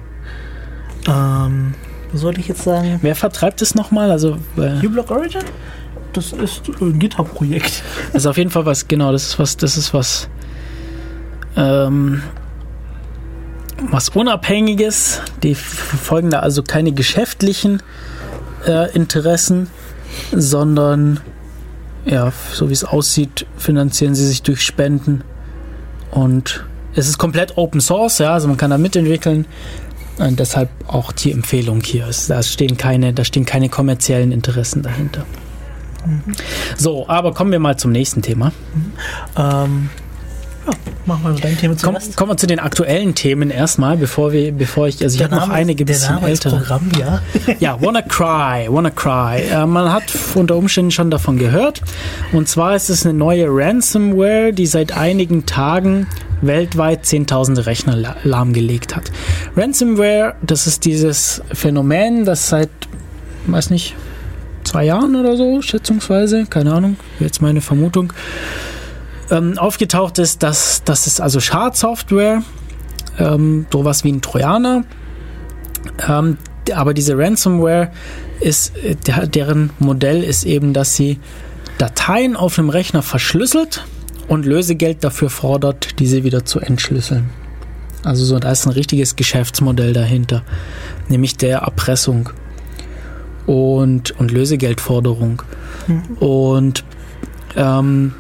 Ähm, 1.09 1.75
was 2.13 2.21
sollte 2.21 2.41
ich 2.41 2.49
jetzt 2.49 2.63
sagen? 2.63 2.99
Wer 3.03 3.15
vertreibt 3.15 3.63
es 3.63 3.75
nochmal? 3.75 4.11
Also, 4.11 4.37
äh, 4.57 4.85
uBlock 4.85 5.11
Origin? 5.11 5.43
Das 6.13 6.33
ist 6.33 6.63
ein 6.81 6.99
GitHub-Projekt. 6.99 7.83
das 8.13 8.23
ist 8.23 8.27
auf 8.27 8.37
jeden 8.37 8.51
Fall 8.51 8.67
was, 8.67 8.89
genau, 8.89 9.13
das 9.13 9.29
ist 9.29 9.39
was, 9.39 9.57
das 9.57 9.77
ist 9.77 9.95
was, 9.95 10.29
ähm, 11.57 12.23
was 13.91 14.09
Unabhängiges. 14.11 15.21
Die 15.43 15.55
verfolgen 15.55 16.31
da 16.31 16.41
also 16.41 16.63
keine 16.63 16.93
geschäftlichen 16.93 17.83
äh, 18.67 18.93
Interessen, 18.95 19.69
sondern, 20.33 21.21
ja, 22.05 22.33
so 22.53 22.69
wie 22.69 22.73
es 22.73 22.85
aussieht, 22.85 23.47
finanzieren 23.57 24.15
sie 24.15 24.27
sich 24.27 24.43
durch 24.43 24.63
Spenden. 24.63 25.23
Und 26.11 26.65
es 26.95 27.09
ist 27.09 27.19
komplett 27.19 27.57
Open 27.57 27.81
Source, 27.81 28.19
ja, 28.19 28.33
also 28.33 28.49
man 28.49 28.57
kann 28.57 28.71
da 28.71 28.79
mitentwickeln. 28.79 29.47
Und 30.19 30.39
deshalb 30.39 30.69
auch 30.87 31.13
die 31.13 31.33
Empfehlung 31.33 31.81
hier. 31.83 32.11
Da 32.29 32.43
stehen 32.43 32.77
keine, 32.77 33.15
da 33.15 33.25
stehen 33.25 33.47
keine 33.47 33.71
kommerziellen 33.71 34.33
Interessen 34.33 34.83
dahinter. 34.83 35.25
So, 36.77 37.09
aber 37.09 37.33
kommen 37.35 37.53
wir 37.53 37.59
mal 37.59 37.77
zum 37.77 37.93
nächsten 37.93 38.23
Thema. 38.23 38.53
Ähm, 39.37 39.91
ja, 40.67 40.73
machen 41.07 41.23
wir 41.25 41.41
dein 41.41 41.57
Thema 41.59 41.75
Komm, 41.83 41.95
zuerst. 41.95 42.17
kommen 42.17 42.33
wir 42.33 42.37
zu 42.37 42.47
den 42.47 42.59
aktuellen 42.59 43.15
Themen 43.15 43.51
erstmal, 43.51 43.97
bevor 43.97 44.33
wir, 44.33 44.53
bevor 44.53 44.89
ich, 44.89 45.03
also 45.03 45.17
ich 45.17 45.23
habe 45.25 45.35
noch 45.35 45.49
einige 45.49 45.85
der 45.85 45.95
bisschen 45.95 46.17
Name 46.17 46.29
ältere. 46.29 46.57
Programm, 46.59 46.89
ja. 46.99 47.21
Ja, 47.61 47.79
Wanna 47.81 48.03
Cry, 48.03 48.69
Wanna 48.71 48.91
Cry. 48.91 49.43
Äh, 49.51 49.67
man 49.67 49.93
hat 49.93 50.05
unter 50.35 50.57
Umständen 50.57 50.91
schon 50.91 51.11
davon 51.11 51.39
gehört. 51.39 51.81
Und 52.33 52.49
zwar 52.49 52.77
ist 52.77 52.91
es 52.91 53.05
eine 53.05 53.15
neue 53.15 53.47
Ransomware, 53.49 54.53
die 54.53 54.67
seit 54.67 54.97
einigen 54.97 55.47
Tagen 55.47 56.07
weltweit 56.43 57.05
zehntausende 57.05 57.67
Rechner 57.67 57.97
la- 57.97 58.17
lahmgelegt 58.25 58.97
hat. 58.97 59.11
Ransomware, 59.57 60.35
das 60.43 60.67
ist 60.67 60.85
dieses 60.85 61.43
Phänomen, 61.53 62.25
das 62.25 62.49
seit, 62.49 62.71
weiß 63.47 63.71
nicht, 63.71 63.95
zwei 64.71 64.85
Jahren 64.85 65.17
oder 65.17 65.37
so, 65.37 65.61
schätzungsweise, 65.63 66.47
keine 66.47 66.73
Ahnung, 66.73 66.97
jetzt 67.19 67.43
meine 67.43 67.61
Vermutung, 67.61 68.13
ähm, 69.31 69.59
aufgetaucht 69.59 70.19
ist, 70.19 70.45
dass 70.45 70.85
das 70.85 71.09
ist 71.09 71.21
also 71.21 71.41
Schadsoftware, 71.41 72.43
ähm, 73.19 73.67
sowas 73.73 74.05
wie 74.05 74.13
ein 74.13 74.23
Trojaner, 74.23 74.85
ähm, 76.09 76.39
aber 76.73 76.95
diese 76.95 77.19
Ransomware 77.19 77.91
ist, 78.39 78.73
der, 79.09 79.27
deren 79.27 79.71
Modell 79.81 80.23
ist 80.23 80.45
eben, 80.45 80.73
dass 80.73 80.95
sie 80.95 81.19
Dateien 81.79 82.37
auf 82.37 82.59
einem 82.59 82.71
Rechner 82.71 83.03
verschlüsselt 83.03 83.85
und 84.29 84.47
Lösegeld 84.47 85.03
dafür 85.03 85.31
fordert, 85.31 85.99
diese 85.99 86.23
wieder 86.23 86.45
zu 86.45 86.61
entschlüsseln. 86.61 87.31
Also 88.05 88.25
so, 88.25 88.39
da 88.39 88.53
ist 88.53 88.67
ein 88.67 88.73
richtiges 88.73 89.17
Geschäftsmodell 89.17 89.93
dahinter, 89.93 90.43
nämlich 91.09 91.37
der 91.37 91.59
Erpressung 91.59 92.31
und, 93.47 94.13
und 94.19 94.31
Lösegeldforderung. 94.31 95.43
Und 96.21 96.85
ähm, 97.57 98.15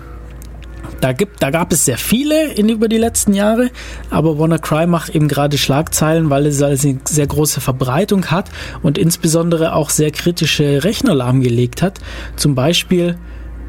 da, 1.00 1.12
gibt, 1.12 1.42
da 1.42 1.50
gab 1.50 1.72
es 1.72 1.84
sehr 1.84 1.98
viele 1.98 2.52
in, 2.52 2.68
über 2.68 2.88
die 2.88 2.98
letzten 2.98 3.32
Jahre, 3.34 3.70
aber 4.10 4.38
WannaCry 4.38 4.86
macht 4.86 5.14
eben 5.14 5.28
gerade 5.28 5.56
Schlagzeilen, 5.56 6.30
weil 6.30 6.46
es 6.46 6.60
also 6.62 6.88
eine 6.88 6.98
sehr 7.04 7.26
große 7.26 7.60
Verbreitung 7.60 8.26
hat 8.26 8.50
und 8.82 8.98
insbesondere 8.98 9.74
auch 9.74 9.90
sehr 9.90 10.10
kritische 10.10 10.84
Rechner 10.84 11.14
lahmgelegt 11.14 11.82
hat. 11.82 11.98
Zum 12.36 12.54
Beispiel 12.54 13.16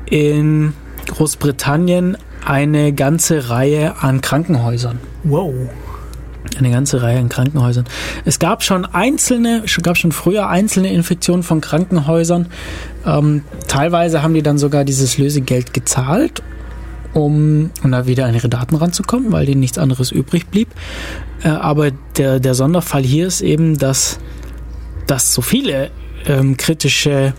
in 0.06 0.74
Großbritannien 1.08 2.18
eine 2.46 2.92
ganze 2.94 3.50
Reihe 3.50 4.02
an 4.02 4.22
Krankenhäusern 4.22 5.00
Wow. 5.24 5.54
Eine 6.64 6.74
ganze 6.74 7.02
Reihe 7.02 7.20
an 7.20 7.30
Krankenhäusern. 7.30 7.86
Es 8.26 8.40
gab 8.40 8.64
schon 8.64 8.86
einzelne, 8.86 9.68
schon- 9.68 9.84
gab 9.84 9.98
schon 9.98 10.12
früher 10.12 10.48
einzelne 10.48 10.94
Infektionen 10.94 11.44
von 11.44 11.62
Krankenhäusern. 11.62 12.48
Ähm, 13.06 13.44
teilweise 13.68 14.22
haben 14.24 14.34
die 14.34 14.44
dann 14.44 14.58
sogar 14.58 14.86
dieses 14.86 15.18
Lösegeld 15.18 15.74
gezahlt, 15.74 16.44
um, 17.14 17.72
um 17.84 17.92
da 17.92 18.08
wieder 18.08 18.26
an 18.26 18.34
ihre 18.34 18.50
Daten 18.50 18.76
ranzukommen, 18.76 19.32
weil 19.32 19.46
denen 19.46 19.60
nichts 19.60 19.78
anderes 19.78 20.12
übrig 20.12 20.48
blieb. 20.48 20.70
Äh, 21.44 21.50
aber 21.50 21.92
der, 22.18 22.40
der 22.40 22.54
Sonderfall 22.54 23.04
hier 23.04 23.28
ist 23.28 23.42
eben, 23.42 23.78
dass, 23.78 24.20
dass 25.08 25.34
so 25.34 25.42
viele 25.42 25.92
ähm, 26.28 26.56
kritische 26.58 27.34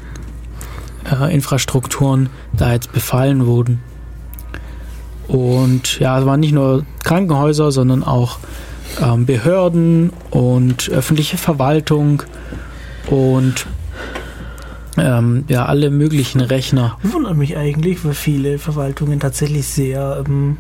äh, 1.11 1.35
Infrastrukturen 1.35 2.29
da 2.53 2.73
jetzt 2.73 2.93
befallen 2.93 3.47
wurden. 3.47 3.81
Und 5.29 5.99
ja, 6.01 6.19
es 6.19 6.27
waren 6.27 6.41
nicht 6.41 6.53
nur 6.53 6.85
Krankenhäuser, 7.05 7.73
sondern 7.73 8.03
auch 8.03 8.39
ähm, 9.01 9.27
Behörden 9.27 10.13
und 10.31 10.91
öffentliche 10.91 11.39
Verwaltung 11.39 12.23
und 13.09 13.67
ähm, 14.99 15.45
ja, 15.49 15.67
alle 15.67 15.91
möglichen 15.91 16.41
Rechner. 16.41 16.99
Wundert 17.03 17.37
mich 17.37 17.57
eigentlich, 17.57 18.05
weil 18.05 18.15
viele 18.15 18.59
Verwaltungen 18.59 19.21
tatsächlich 19.21 19.67
sehr 19.67 20.23
ähm, 20.27 20.59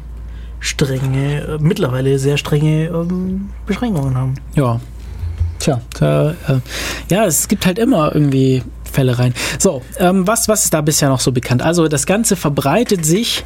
strenge, 0.60 1.42
äh, 1.42 1.58
mittlerweile 1.60 2.18
sehr 2.18 2.36
strenge 2.36 2.86
ähm, 2.86 3.50
Beschränkungen 3.66 4.16
haben. 4.16 4.34
Ja. 4.54 4.80
Tja, 5.58 5.80
da, 5.98 6.30
äh, 6.30 6.34
ja, 7.08 7.24
es 7.24 7.46
gibt 7.46 7.66
halt 7.66 7.78
immer 7.78 8.12
irgendwie 8.14 8.62
Fälle 8.92 9.18
rein. 9.18 9.34
So, 9.58 9.82
ähm, 9.98 10.26
was, 10.26 10.48
was 10.48 10.64
ist 10.64 10.74
da 10.74 10.80
bisher 10.80 11.08
noch 11.08 11.20
so 11.20 11.32
bekannt? 11.32 11.62
Also 11.62 11.88
das 11.88 12.06
Ganze 12.06 12.36
verbreitet 12.36 13.04
sich 13.04 13.44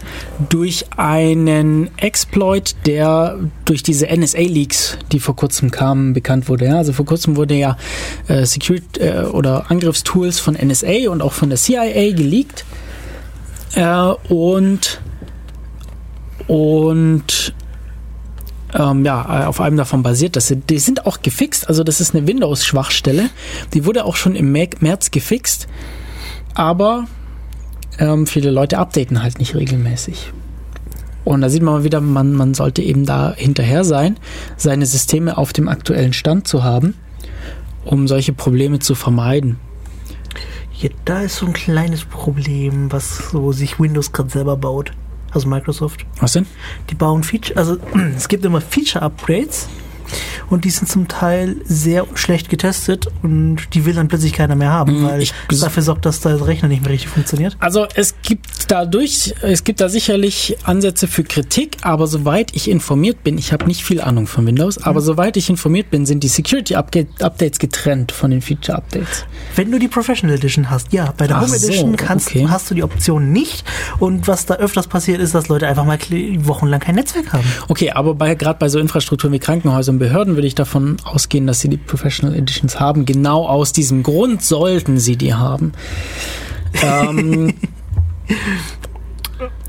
durch 0.49 0.87
einen 0.97 1.91
Exploit, 1.97 2.75
der 2.85 3.39
durch 3.65 3.83
diese 3.83 4.07
NSA-Leaks, 4.07 4.99
die 5.13 5.21
vor 5.21 5.37
kurzem 5.37 5.71
kamen, 5.71 6.13
bekannt 6.13 6.49
wurde. 6.49 6.67
Ja? 6.67 6.77
Also 6.77 6.93
vor 6.93 7.07
kurzem 7.07 7.37
wurde 7.37 7.55
ja 7.55 7.77
äh, 8.29 8.45
Security 8.45 9.01
äh, 9.01 9.23
oder 9.25 9.71
Angriffstools 9.71 10.41
von 10.41 10.55
NSA 10.55 11.09
und 11.11 11.23
auch 11.23 11.33
von 11.33 11.49
der 11.49 11.59
CIA 11.59 12.13
geleakt. 12.13 12.65
Äh, 13.75 14.13
und 14.29 15.01
und 16.47 17.55
ähm, 18.79 19.05
ja, 19.05 19.43
äh, 19.43 19.45
auf 19.47 19.61
einem 19.61 19.77
davon 19.77 20.03
basiert. 20.03 20.37
Das 20.37 20.55
die 20.69 20.79
sind 20.79 21.07
auch 21.07 21.23
gefixt, 21.23 21.69
also 21.69 21.83
das 21.83 22.01
ist 22.01 22.15
eine 22.15 22.27
Windows-Schwachstelle. 22.27 23.31
Die 23.75 23.85
wurde 23.85 24.05
auch 24.05 24.17
schon 24.17 24.35
im 24.37 24.53
Mä- 24.55 24.77
März 24.81 25.11
gefixt, 25.11 25.67
aber 26.55 27.07
ähm, 27.99 28.27
viele 28.27 28.51
Leute 28.51 28.79
updaten 28.79 29.23
halt 29.23 29.39
nicht 29.39 29.55
regelmäßig. 29.55 30.33
Und 31.25 31.41
da 31.41 31.49
sieht 31.49 31.63
man 31.63 31.75
mal 31.75 31.85
wieder, 31.85 32.01
man, 32.01 32.35
man 32.35 32.55
sollte 32.55 32.83
eben 32.83 33.05
da 33.05 33.35
hinterher 33.35 33.85
sein, 33.85 34.17
seine 34.57 34.87
Systeme 34.87 35.37
auf 35.37 35.53
dem 35.53 35.69
aktuellen 35.69 36.13
Stand 36.13 36.47
zu 36.47 36.63
haben, 36.63 36.95
um 37.85 38.07
solche 38.07 38.33
Probleme 38.33 38.79
zu 38.79 38.95
vermeiden. 38.95 39.59
Ja, 40.79 40.91
da 41.05 41.23
ist 41.23 41.39
so 41.39 41.47
ein 41.47 41.53
kleines 41.55 42.05
Problem, 42.05 42.93
was 42.93 43.31
so 43.31 43.51
sich 43.51 43.81
Windows 43.81 44.13
gerade 44.13 44.31
selber 44.31 44.57
baut. 44.57 44.93
Also 45.37 45.49
Microsoft. 45.49 46.07
Was 46.19 46.33
denn? 46.33 46.47
Die 46.89 46.95
bauen 46.95 47.23
Feature, 47.23 47.59
also 47.59 47.77
es 48.17 48.27
gibt 48.29 48.43
immer 48.47 48.63
Feature-Upgrades 48.63 49.69
und 50.49 50.65
die 50.65 50.71
sind 50.71 50.89
zum 50.89 51.09
Teil 51.09 51.57
sehr 51.65 52.07
schlecht 52.15 52.49
getestet 52.49 53.07
und 53.23 53.59
die 53.75 53.85
will 53.85 53.93
dann 53.93 54.09
plötzlich 54.09 54.33
keiner 54.33 54.55
mehr 54.55 54.71
haben, 54.71 55.03
Mm, 55.03 55.05
weil 55.05 55.23
ich- 55.23 55.35
es 55.51 55.61
dafür 55.61 55.83
sorgt, 55.83 56.07
dass 56.07 56.21
der 56.21 56.47
Rechner 56.47 56.69
nicht 56.69 56.83
mehr 56.83 56.93
richtig 56.93 57.11
funktioniert. 57.11 57.57
Also 57.61 57.87
es 57.97 58.15
gibt 58.23 58.47
dadurch, 58.69 59.35
es 59.43 59.65
gibt 59.65 59.81
da 59.81 59.89
sicherlich 59.89 60.57
Ansätze 60.65 61.07
für 61.07 61.25
Kritik, 61.25 61.79
aber 61.83 62.07
soweit 62.07 62.55
ich 62.55 62.71
informiert 62.71 63.23
bin, 63.25 63.39
ich 63.39 63.53
habe 63.53 63.67
nicht 63.67 63.85
viel 63.85 64.01
Ahnung 64.01 64.27
von 64.27 64.47
Windows, 64.47 64.79
aber 64.79 65.01
soweit 65.01 65.37
ich 65.37 65.51
informiert 65.51 65.91
bin, 65.91 66.07
sind 66.07 66.23
die 66.23 66.29
Security 66.29 66.77
Upga- 66.77 67.07
Updates 67.23 67.59
getrennt 67.59 68.13
von 68.13 68.31
den 68.31 68.43
Feature 68.43 68.79
Updates. 68.79 69.25
Wenn 69.55 69.71
du 69.71 69.79
die 69.79 69.89
Professional 69.89 70.37
Edition 70.37 70.71
hast, 70.71 70.93
ja, 70.93 71.13
bei 71.17 71.27
der 71.27 71.37
Ach 71.37 71.43
Home 71.43 71.59
so, 71.59 71.67
Edition 71.67 71.97
kannst, 71.97 72.29
okay. 72.29 72.47
hast 72.49 72.71
du 72.71 72.75
die 72.75 72.83
Option 72.83 73.33
nicht 73.33 73.65
und 73.99 74.29
was 74.29 74.47
da 74.47 74.55
öfters 74.55 74.87
passiert 74.87 75.21
ist, 75.21 75.35
dass 75.35 75.49
Leute 75.49 75.67
einfach 75.67 75.85
mal 75.85 75.99
wochenlang 76.39 76.81
kein 76.81 76.95
Netzwerk 76.97 77.33
haben. 77.33 77.45
Okay, 77.69 77.91
aber 77.91 78.15
bei, 78.15 78.35
gerade 78.35 78.59
bei 78.59 78.69
so 78.69 78.79
Infrastrukturen 78.79 79.33
wie 79.33 79.39
Krankenhäusern 79.39 79.97
und 79.97 79.99
Behörden 80.01 80.35
würde 80.37 80.47
ich 80.47 80.55
davon 80.55 80.97
ausgehen, 81.05 81.47
dass 81.47 81.61
sie 81.61 81.69
die 81.69 81.77
Professional 81.77 82.35
Editions 82.35 82.81
haben. 82.81 83.05
Genau 83.07 83.47
aus 83.47 83.73
diesem 83.73 84.03
Grund 84.03 84.43
sollten 84.43 84.99
sie 84.99 85.17
die 85.17 85.35
haben. 85.35 85.73
Ähm, 86.83 87.55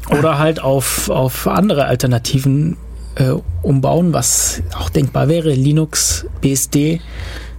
oder 0.10 0.40
halt 0.40 0.62
auf, 0.62 1.10
auf 1.10 1.48
andere 1.48 1.86
Alternativen 1.86 2.78
äh, 3.16 3.32
umbauen, 3.62 4.14
was 4.14 4.62
auch 4.78 4.90
denkbar 4.90 5.28
wäre. 5.28 5.52
Linux, 5.52 6.26
BSD, 6.42 7.02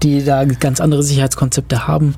die 0.03 0.25
da 0.25 0.45
ganz 0.45 0.81
andere 0.81 1.03
Sicherheitskonzepte 1.03 1.87
haben. 1.87 2.15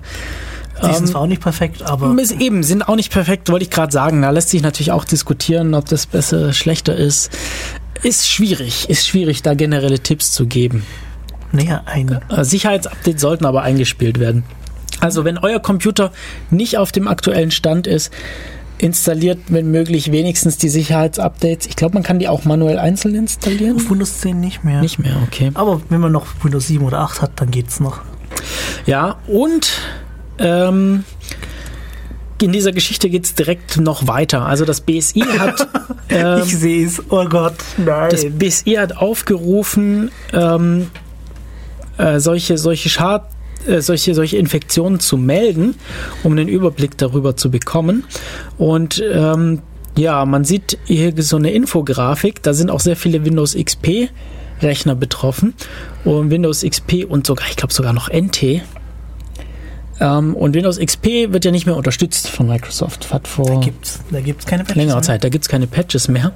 Die 0.82 0.86
sind 0.94 1.04
Ähm, 1.04 1.06
zwar 1.06 1.22
auch 1.22 1.26
nicht 1.26 1.42
perfekt, 1.42 1.82
aber 1.82 2.16
ist 2.20 2.32
eben, 2.40 2.62
sind 2.62 2.88
auch 2.88 2.96
nicht 2.96 3.12
perfekt, 3.12 3.50
wollte 3.50 3.64
ich 3.64 3.70
gerade 3.70 3.92
sagen. 3.92 4.22
Da 4.22 4.30
lässt 4.30 4.50
sich 4.50 4.62
natürlich 4.62 4.92
auch 4.92 5.04
diskutieren, 5.04 5.74
ob 5.74 5.86
das 5.86 6.06
besser, 6.06 6.52
schlechter 6.52 6.96
ist. 6.96 7.30
Ist 8.02 8.28
schwierig, 8.28 8.88
ist 8.88 9.06
schwierig, 9.06 9.42
da 9.42 9.54
generelle 9.54 9.98
Tipps 10.00 10.32
zu 10.32 10.46
geben. 10.46 10.86
naja, 11.52 11.82
ein 11.86 12.20
Äh, 12.30 12.44
Sicherheitsupdates 12.44 13.20
sollten 13.20 13.44
aber 13.44 13.62
eingespielt 13.62 14.18
werden. 14.20 14.44
Also 15.00 15.24
wenn 15.24 15.36
euer 15.38 15.60
Computer 15.60 16.12
nicht 16.50 16.78
auf 16.78 16.92
dem 16.92 17.08
aktuellen 17.08 17.50
Stand 17.50 17.86
ist, 17.86 18.10
installiert, 18.82 19.38
wenn 19.48 19.70
möglich, 19.70 20.10
wenigstens 20.10 20.56
die 20.56 20.68
Sicherheitsupdates. 20.68 21.66
Ich 21.66 21.76
glaube, 21.76 21.94
man 21.94 22.02
kann 22.02 22.18
die 22.18 22.28
auch 22.28 22.44
manuell 22.44 22.78
einzeln 22.78 23.14
installieren. 23.14 23.76
Auf 23.76 23.90
Windows 23.90 24.20
10 24.20 24.40
nicht 24.40 24.64
mehr. 24.64 24.80
Nicht 24.80 24.98
mehr, 24.98 25.16
okay. 25.26 25.50
Aber 25.54 25.80
wenn 25.88 26.00
man 26.00 26.12
noch 26.12 26.26
Windows 26.42 26.66
7 26.68 26.84
oder 26.84 27.00
8 27.00 27.22
hat, 27.22 27.32
dann 27.36 27.50
geht's 27.50 27.80
noch. 27.80 28.00
Ja, 28.86 29.16
und 29.26 29.72
ähm, 30.38 31.04
in 32.40 32.52
dieser 32.52 32.72
Geschichte 32.72 33.10
geht 33.10 33.24
es 33.24 33.34
direkt 33.34 33.76
noch 33.76 34.06
weiter. 34.06 34.46
Also 34.46 34.64
das 34.64 34.80
BSI 34.80 35.20
hat 35.38 35.68
ähm, 36.08 36.42
ich 36.44 36.56
sehe 36.56 36.86
es. 36.86 37.02
Oh 37.10 37.24
Gott, 37.26 37.56
nein. 37.76 38.10
das 38.10 38.24
BSI 38.24 38.74
hat 38.74 38.96
aufgerufen, 38.96 40.10
ähm, 40.32 40.90
äh, 41.98 42.18
solche 42.18 42.56
solche 42.56 42.88
Schad 42.88 43.26
äh, 43.66 43.80
solche, 43.80 44.14
solche 44.14 44.36
Infektionen 44.36 45.00
zu 45.00 45.16
melden, 45.16 45.74
um 46.22 46.32
einen 46.32 46.48
Überblick 46.48 46.96
darüber 46.98 47.36
zu 47.36 47.50
bekommen. 47.50 48.04
Und 48.58 49.02
ähm, 49.12 49.62
ja, 49.96 50.24
man 50.24 50.44
sieht 50.44 50.78
hier 50.84 51.12
so 51.22 51.36
eine 51.36 51.52
Infografik, 51.52 52.42
da 52.42 52.54
sind 52.54 52.70
auch 52.70 52.80
sehr 52.80 52.96
viele 52.96 53.24
Windows 53.24 53.54
XP 53.54 54.08
Rechner 54.62 54.94
betroffen 54.94 55.54
und 56.04 56.30
Windows 56.30 56.62
XP 56.62 57.06
und 57.08 57.26
sogar, 57.26 57.46
ich 57.48 57.56
glaube 57.56 57.72
sogar 57.72 57.92
noch 57.92 58.10
NT. 58.10 58.62
Ähm, 60.00 60.34
und 60.34 60.54
Windows 60.54 60.78
XP 60.78 61.32
wird 61.32 61.44
ja 61.44 61.50
nicht 61.50 61.66
mehr 61.66 61.76
unterstützt 61.76 62.28
von 62.28 62.46
Microsoft. 62.46 63.12
Hat 63.12 63.28
vor 63.28 63.46
da 63.46 63.56
gibt's, 63.56 64.00
da 64.10 64.20
gibt's 64.20 64.46
keine 64.46 64.64
Patches 64.64 64.76
längerer 64.76 64.96
mehr. 64.96 65.02
Zeit, 65.02 65.24
da 65.24 65.28
gibt 65.28 65.44
es 65.44 65.48
keine 65.48 65.66
Patches 65.66 66.08
mehr. 66.08 66.32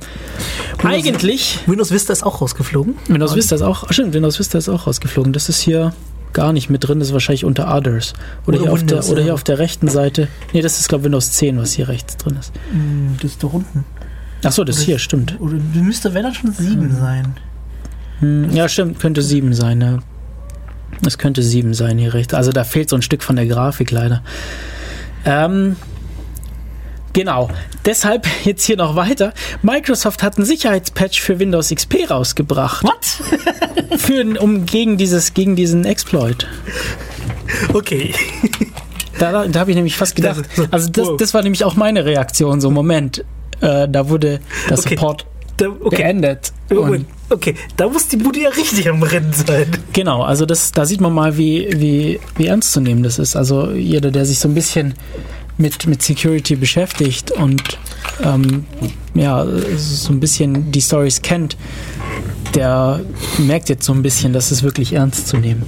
Eigentlich, 0.82 1.60
Windows 1.66 1.90
Vista 1.90 2.12
ist 2.12 2.24
auch 2.24 2.40
rausgeflogen. 2.40 2.96
Windows 3.08 3.34
Vista 3.34 3.54
ist 3.56 3.62
auch, 3.62 3.90
stimmt, 3.90 4.12
Windows 4.12 4.38
Vista 4.38 4.58
ist 4.58 4.68
auch 4.68 4.86
rausgeflogen. 4.86 5.32
Das 5.32 5.48
ist 5.48 5.60
hier 5.60 5.94
gar 6.34 6.52
nicht 6.52 6.68
mit 6.70 6.86
drin, 6.86 6.98
das 6.98 7.08
ist 7.08 7.14
wahrscheinlich 7.14 7.44
unter 7.44 7.74
Others. 7.74 8.12
Oder, 8.46 8.58
Oder 8.58 8.58
hier, 8.64 8.72
auf 8.72 8.78
der, 8.80 8.88
Windows, 8.90 9.10
oder 9.10 9.22
hier 9.22 9.34
auf 9.34 9.44
der 9.44 9.58
rechten 9.58 9.88
Seite. 9.88 10.28
Nee, 10.52 10.60
das 10.60 10.78
ist, 10.78 10.88
glaube 10.88 11.02
ich, 11.02 11.04
Windows 11.06 11.30
10, 11.32 11.58
was 11.58 11.72
hier 11.72 11.88
rechts 11.88 12.16
drin 12.16 12.36
ist. 12.38 12.52
Hm, 12.70 13.16
Das 13.22 13.30
ist 13.32 13.42
da 13.42 13.46
unten. 13.48 13.84
Achso, 14.42 14.62
das 14.64 14.80
hier, 14.80 14.98
stimmt. 14.98 15.40
Oder 15.40 15.54
müsste, 15.74 16.12
wenn 16.12 16.24
dann 16.24 16.34
schon 16.34 16.52
7 16.52 16.94
sein. 17.00 17.34
Hm, 18.20 18.50
Ja, 18.52 18.68
stimmt, 18.68 19.00
könnte 19.00 19.22
7 19.22 19.54
sein, 19.54 19.80
ja. 19.80 19.98
Das 21.02 21.16
könnte 21.18 21.42
7 21.42 21.72
sein 21.74 21.96
hier 21.98 22.12
rechts. 22.14 22.34
Also 22.34 22.52
da 22.52 22.62
fehlt 22.64 22.88
so 22.90 22.96
ein 22.96 23.02
Stück 23.02 23.22
von 23.22 23.36
der 23.36 23.46
Grafik 23.46 23.90
leider. 23.90 24.22
Ähm, 25.24 25.76
genau. 27.14 27.48
Deshalb 27.86 28.26
jetzt 28.44 28.64
hier 28.66 28.76
noch 28.76 28.94
weiter. 28.96 29.32
Microsoft 29.62 30.22
hat 30.22 30.36
einen 30.36 30.44
Sicherheitspatch 30.44 31.20
für 31.22 31.38
Windows 31.38 31.70
XP 31.70 32.10
rausgebracht. 32.10 32.84
Was? 32.84 33.22
Für, 34.00 34.24
um 34.40 34.66
gegen 34.66 34.96
dieses, 34.98 35.32
gegen 35.34 35.54
diesen 35.56 35.84
Exploit. 35.84 36.46
Okay. 37.72 38.12
Da, 39.18 39.46
da, 39.46 39.60
habe 39.60 39.70
ich 39.70 39.76
nämlich 39.76 39.96
fast 39.96 40.16
gedacht. 40.16 40.44
Das- 40.56 40.72
Also 40.72 40.88
das, 40.90 41.08
das 41.18 41.34
war 41.34 41.42
nämlich 41.42 41.64
auch 41.64 41.76
meine 41.76 42.04
Reaktion. 42.04 42.60
So 42.60 42.70
Moment, 42.70 43.24
äh, 43.60 43.88
da 43.88 44.08
wurde 44.08 44.40
der 44.68 44.78
Okay. 44.78 44.90
Support 44.96 45.26
Da, 45.56 45.68
okay. 45.68 45.96
beendet. 45.96 46.52
Und 46.70 47.06
okay, 47.30 47.54
da 47.76 47.88
muss 47.88 48.08
die 48.08 48.16
Bude 48.16 48.40
ja 48.40 48.48
richtig 48.50 48.88
am 48.88 49.02
Rennen 49.02 49.32
sein. 49.32 49.66
Genau, 49.92 50.22
also 50.22 50.44
das, 50.46 50.72
da 50.72 50.84
sieht 50.84 51.00
man 51.00 51.12
mal, 51.12 51.36
wie, 51.38 51.68
wie, 51.76 52.18
wie 52.36 52.46
ernst 52.48 52.72
zu 52.72 52.80
nehmen 52.80 53.02
das 53.04 53.18
ist. 53.20 53.36
Also 53.36 53.70
jeder, 53.70 54.10
der 54.10 54.24
sich 54.26 54.38
so 54.40 54.48
ein 54.48 54.54
bisschen 54.54 54.94
mit, 55.58 55.86
mit 55.86 56.02
Security 56.02 56.56
beschäftigt 56.56 57.30
und 57.30 57.78
ähm, 58.22 58.64
ja, 59.14 59.46
so 59.76 60.12
ein 60.12 60.20
bisschen 60.20 60.72
die 60.72 60.80
Stories 60.80 61.22
kennt, 61.22 61.56
der 62.54 63.00
merkt 63.38 63.68
jetzt 63.68 63.84
so 63.84 63.92
ein 63.92 64.02
bisschen, 64.02 64.32
dass 64.32 64.50
es 64.50 64.62
wirklich 64.62 64.92
ernst 64.92 65.28
zu 65.28 65.36
nehmen. 65.36 65.62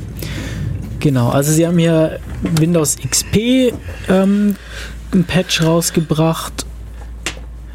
Genau, 1.00 1.28
also 1.28 1.52
sie 1.52 1.66
haben 1.66 1.78
hier 1.78 2.18
Windows 2.58 2.96
XP 2.96 3.72
ähm, 4.08 4.56
ein 5.12 5.24
Patch 5.24 5.62
rausgebracht 5.62 6.66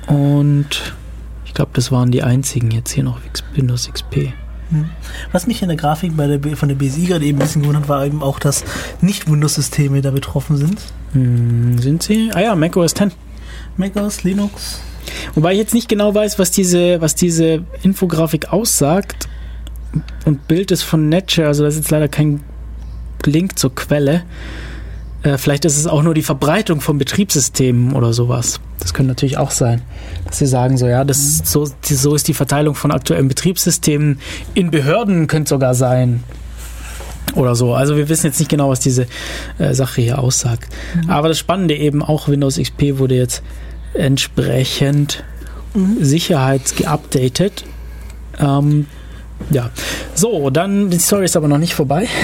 und 0.08 0.96
ich 1.46 1.54
glaube, 1.54 1.72
das 1.74 1.92
waren 1.92 2.12
die 2.12 2.24
einzigen 2.24 2.72
jetzt 2.72 2.92
hier 2.92 3.04
noch 3.04 3.20
Windows 3.56 3.90
XP. 3.92 4.34
Was 5.32 5.48
mich 5.48 5.62
in 5.62 5.68
der 5.68 5.78
Grafik 5.78 6.16
bei 6.16 6.28
der, 6.28 6.56
von 6.56 6.70
der 6.70 6.76
BSI 6.76 7.06
gerade 7.06 7.26
eben 7.26 7.38
ein 7.38 7.44
bisschen 7.44 7.62
gewundert 7.62 7.90
war, 7.90 8.06
eben 8.06 8.24
auch, 8.24 8.40
dass 8.40 8.64
Nicht-Windows-Systeme 9.02 10.02
da 10.02 10.12
betroffen 10.12 10.56
sind. 10.56 10.80
Hm, 11.14 11.78
sind 11.80 12.04
sie? 12.04 12.32
Ah 12.34 12.42
ja, 12.42 12.56
macOS 12.56 12.94
10. 12.94 13.12
macOS, 13.78 14.24
Linux. 14.24 14.82
Wobei 15.36 15.54
ich 15.54 15.60
jetzt 15.60 15.74
nicht 15.74 15.90
genau 15.90 16.14
weiß, 16.14 16.40
was 16.40 16.52
diese, 16.52 17.02
was 17.02 17.16
diese 17.16 17.64
Infografik 17.84 18.52
aussagt. 18.52 19.28
Und 20.26 20.48
Bild 20.48 20.72
ist 20.72 20.84
von 20.84 21.10
Nature, 21.10 21.48
also 21.48 21.64
da 21.64 21.70
ist 21.70 21.76
jetzt 21.76 21.92
leider 21.92 22.08
kein 22.08 22.42
Link 23.26 23.60
zur 23.60 23.76
Quelle. 23.76 24.24
Äh, 25.24 25.38
vielleicht 25.38 25.66
ist 25.66 25.78
es 25.78 25.86
auch 25.86 26.02
nur 26.02 26.14
die 26.14 26.24
Verbreitung 26.24 26.82
von 26.82 26.98
Betriebssystemen 26.98 27.94
oder 27.94 28.14
sowas. 28.14 28.60
Das 28.80 28.94
könnte 28.94 29.10
natürlich 29.10 29.38
auch 29.38 29.52
sein, 29.52 29.82
dass 30.26 30.40
sie 30.40 30.48
sagen 30.48 30.78
so, 30.78 30.88
ja, 30.88 31.04
das 31.04 31.18
ist 31.18 31.48
so, 31.48 31.68
so 31.84 32.16
ist 32.16 32.28
die 32.28 32.34
Verteilung 32.34 32.74
von 32.74 32.92
aktuellen 32.92 33.28
Betriebssystemen. 33.28 34.20
In 34.54 34.72
Behörden 34.72 35.28
könnte 35.28 35.50
sogar 35.50 35.76
sein. 35.76 36.24
Oder 37.36 37.56
so. 37.56 37.74
Also 37.74 37.96
wir 37.96 38.10
wissen 38.10 38.28
jetzt 38.28 38.40
nicht 38.40 38.50
genau, 38.50 38.70
was 38.70 38.80
diese 38.80 39.08
äh, 39.58 39.74
Sache 39.74 40.02
hier 40.02 40.20
aussagt. 40.20 40.68
Aber 41.08 41.28
das 41.28 41.40
Spannende 41.40 41.76
eben 41.76 42.04
auch, 42.04 42.28
Windows 42.28 42.58
XP 42.58 42.98
wurde 42.98 43.16
jetzt 43.16 43.42
entsprechend 43.94 45.24
sicherheitsgeupdatet. 46.00 47.64
Ähm, 48.40 48.88
ja. 49.50 49.70
So, 50.14 50.50
dann 50.50 50.90
die 50.90 51.00
Story 51.00 51.26
ist 51.26 51.38
aber 51.38 51.48
noch 51.48 51.58
nicht 51.58 51.74
vorbei. 51.74 52.08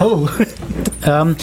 Oh, 0.00 0.28
Ähm, 1.04 1.36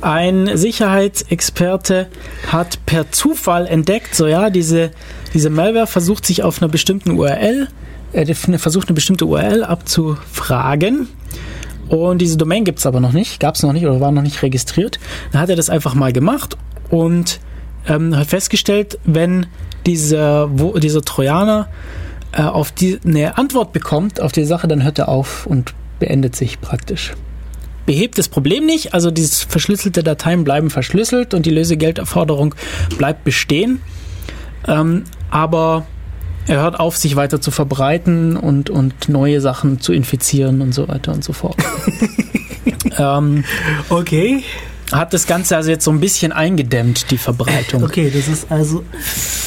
ein 0.00 0.50
Sicherheitsexperte 0.56 2.08
hat 2.48 2.84
per 2.86 3.10
Zufall 3.12 3.66
entdeckt, 3.66 4.14
so 4.14 4.26
ja, 4.26 4.50
diese, 4.50 4.90
diese 5.34 5.50
Malware 5.50 5.86
versucht 5.86 6.26
sich 6.26 6.42
auf 6.42 6.60
einer 6.60 6.70
bestimmten 6.70 7.12
URL, 7.12 7.68
äh, 8.12 8.34
versucht 8.34 8.88
eine 8.88 8.94
bestimmte 8.94 9.26
URL 9.26 9.64
abzufragen. 9.64 11.08
Und 11.92 12.22
diese 12.22 12.38
Domain 12.38 12.64
gibt 12.64 12.78
es 12.78 12.86
aber 12.86 13.00
noch 13.00 13.12
nicht, 13.12 13.38
gab 13.38 13.54
es 13.54 13.62
noch 13.62 13.74
nicht 13.74 13.84
oder 13.84 14.00
war 14.00 14.10
noch 14.12 14.22
nicht 14.22 14.42
registriert. 14.42 14.98
Dann 15.30 15.42
hat 15.42 15.50
er 15.50 15.56
das 15.56 15.68
einfach 15.68 15.94
mal 15.94 16.10
gemacht 16.10 16.56
und 16.88 17.38
ähm, 17.86 18.16
hat 18.16 18.28
festgestellt, 18.28 18.98
wenn 19.04 19.44
dieser, 19.84 20.48
wo, 20.58 20.78
dieser 20.78 21.02
Trojaner 21.02 21.68
äh, 22.32 22.44
auf 22.44 22.72
die 22.72 22.98
eine 23.04 23.36
Antwort 23.36 23.74
bekommt 23.74 24.22
auf 24.22 24.32
die 24.32 24.44
Sache, 24.44 24.68
dann 24.68 24.82
hört 24.84 24.98
er 24.98 25.10
auf 25.10 25.46
und 25.46 25.74
beendet 25.98 26.34
sich 26.34 26.62
praktisch 26.62 27.12
behebt 27.84 28.16
das 28.16 28.28
Problem 28.28 28.64
nicht. 28.64 28.94
Also 28.94 29.10
diese 29.10 29.44
verschlüsselte 29.44 30.04
Dateien 30.04 30.44
bleiben 30.44 30.70
verschlüsselt 30.70 31.34
und 31.34 31.44
die 31.46 31.50
Lösegelderforderung 31.50 32.54
bleibt 32.96 33.24
bestehen. 33.24 33.82
Ähm, 34.68 35.02
aber 35.30 35.84
er 36.46 36.62
hört 36.62 36.78
auf, 36.80 36.96
sich 36.96 37.16
weiter 37.16 37.40
zu 37.40 37.50
verbreiten 37.50 38.36
und, 38.36 38.70
und 38.70 39.08
neue 39.08 39.40
Sachen 39.40 39.80
zu 39.80 39.92
infizieren 39.92 40.60
und 40.60 40.72
so 40.72 40.88
weiter 40.88 41.12
und 41.12 41.24
so 41.24 41.32
fort. 41.32 41.56
ähm, 42.98 43.44
okay. 43.88 44.42
hat 44.90 45.12
das 45.12 45.26
Ganze 45.26 45.56
also 45.56 45.70
jetzt 45.70 45.84
so 45.84 45.90
ein 45.90 46.00
bisschen 46.00 46.32
eingedämmt, 46.32 47.10
die 47.10 47.18
Verbreitung. 47.18 47.84
Okay, 47.84 48.10
das 48.14 48.28
ist 48.28 48.50
also. 48.50 48.84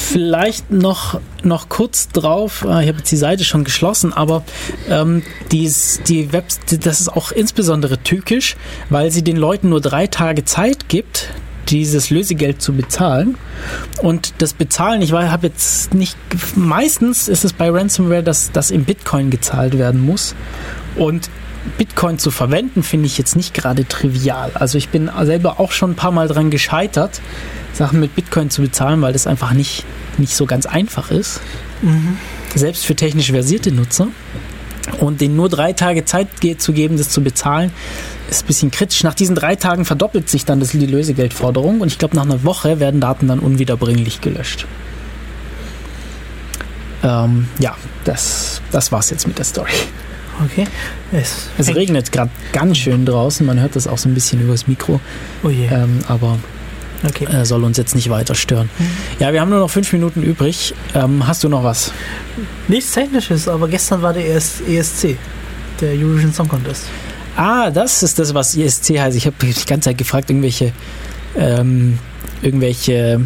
Vielleicht 0.08 0.70
noch, 0.70 1.20
noch 1.42 1.68
kurz 1.68 2.08
drauf, 2.08 2.62
äh, 2.62 2.82
ich 2.82 2.88
habe 2.88 2.98
jetzt 2.98 3.10
die 3.10 3.16
Seite 3.16 3.44
schon 3.44 3.64
geschlossen, 3.64 4.12
aber 4.12 4.44
ähm, 4.88 5.22
dies, 5.50 6.00
die 6.06 6.32
Web, 6.32 6.46
das 6.80 7.00
ist 7.00 7.08
auch 7.08 7.32
insbesondere 7.32 7.98
tückisch, 7.98 8.56
weil 8.88 9.10
sie 9.10 9.24
den 9.24 9.36
Leuten 9.36 9.68
nur 9.70 9.80
drei 9.80 10.06
Tage 10.06 10.44
Zeit 10.44 10.88
gibt, 10.88 11.30
dieses 11.68 12.10
Lösegeld 12.10 12.62
zu 12.62 12.72
bezahlen. 12.72 13.36
Und 14.02 14.34
das 14.38 14.52
Bezahlen, 14.52 15.02
ich 15.02 15.12
habe 15.12 15.46
jetzt 15.46 15.94
nicht, 15.94 16.16
meistens 16.54 17.28
ist 17.28 17.44
es 17.44 17.52
bei 17.52 17.70
Ransomware, 17.70 18.22
dass 18.22 18.52
das 18.52 18.70
in 18.70 18.84
Bitcoin 18.84 19.30
gezahlt 19.30 19.78
werden 19.78 20.00
muss. 20.00 20.34
Und 20.96 21.28
Bitcoin 21.78 22.18
zu 22.18 22.30
verwenden, 22.30 22.82
finde 22.82 23.06
ich 23.06 23.18
jetzt 23.18 23.34
nicht 23.36 23.52
gerade 23.52 23.86
trivial. 23.86 24.52
Also 24.54 24.78
ich 24.78 24.88
bin 24.88 25.10
selber 25.22 25.58
auch 25.58 25.72
schon 25.72 25.92
ein 25.92 25.96
paar 25.96 26.12
Mal 26.12 26.28
dran 26.28 26.50
gescheitert, 26.50 27.20
Sachen 27.72 27.98
mit 28.00 28.14
Bitcoin 28.14 28.50
zu 28.50 28.62
bezahlen, 28.62 29.02
weil 29.02 29.12
das 29.12 29.26
einfach 29.26 29.52
nicht, 29.52 29.84
nicht 30.16 30.34
so 30.34 30.46
ganz 30.46 30.66
einfach 30.66 31.10
ist. 31.10 31.40
Selbst 32.54 32.86
für 32.86 32.94
technisch 32.94 33.30
versierte 33.32 33.72
Nutzer. 33.72 34.08
Und 35.00 35.20
denen 35.20 35.36
nur 35.36 35.48
drei 35.48 35.72
Tage 35.72 36.04
Zeit 36.04 36.28
zu 36.58 36.72
geben, 36.72 36.96
das 36.96 37.08
zu 37.08 37.22
bezahlen, 37.22 37.72
ist 38.30 38.44
ein 38.44 38.46
bisschen 38.46 38.70
kritisch. 38.70 39.02
Nach 39.02 39.14
diesen 39.14 39.34
drei 39.34 39.56
Tagen 39.56 39.84
verdoppelt 39.84 40.28
sich 40.28 40.44
dann 40.44 40.60
das, 40.60 40.70
die 40.70 40.86
Lösegeldforderung 40.86 41.80
und 41.80 41.88
ich 41.88 41.98
glaube, 41.98 42.16
nach 42.16 42.24
einer 42.24 42.44
Woche 42.44 42.80
werden 42.80 43.00
Daten 43.00 43.28
dann 43.28 43.38
unwiederbringlich 43.40 44.20
gelöscht. 44.20 44.66
Ähm, 47.02 47.48
ja, 47.58 47.76
das, 48.04 48.60
das 48.72 48.90
war's 48.92 49.10
jetzt 49.10 49.26
mit 49.26 49.38
der 49.38 49.44
Story. 49.44 49.70
Okay. 50.44 50.66
Es, 51.12 51.48
Es 51.56 51.74
regnet 51.74 52.12
gerade 52.12 52.30
ganz 52.52 52.78
schön 52.78 53.06
draußen, 53.06 53.46
man 53.46 53.60
hört 53.60 53.74
das 53.76 53.86
auch 53.86 53.98
so 53.98 54.08
ein 54.08 54.14
bisschen 54.14 54.40
übers 54.40 54.66
Mikro, 54.66 55.00
Oh 55.42 55.48
je. 55.48 55.66
ähm, 55.66 56.00
aber 56.08 56.38
Okay. 57.04 57.26
äh, 57.26 57.44
soll 57.44 57.64
uns 57.64 57.76
jetzt 57.76 57.94
nicht 57.94 58.08
weiter 58.10 58.34
stören. 58.34 58.70
Ja, 59.18 59.32
wir 59.32 59.40
haben 59.40 59.50
nur 59.50 59.60
noch 59.60 59.70
fünf 59.70 59.92
Minuten 59.92 60.22
übrig. 60.22 60.74
Ähm, 60.94 61.26
hast 61.26 61.44
du 61.44 61.48
noch 61.48 61.64
was? 61.64 61.92
Nichts 62.68 62.92
Technisches, 62.92 63.48
aber 63.48 63.68
gestern 63.68 64.02
war 64.02 64.12
der 64.12 64.26
ES 64.28 64.60
ESC, 64.68 65.16
der 65.80 65.90
Eurovision 65.92 66.32
Song 66.32 66.48
Contest. 66.48 66.84
Ah, 67.36 67.70
das 67.70 68.02
ist 68.02 68.18
das, 68.18 68.32
was 68.32 68.54
ISC 68.54 68.98
heißt. 68.98 69.16
Ich 69.16 69.26
habe 69.26 69.36
die 69.40 69.52
ganze 69.66 69.90
Zeit 69.90 69.98
gefragt, 69.98 70.30
irgendwelche, 70.30 70.72
ähm, 71.36 71.98
irgendwelche 72.40 73.20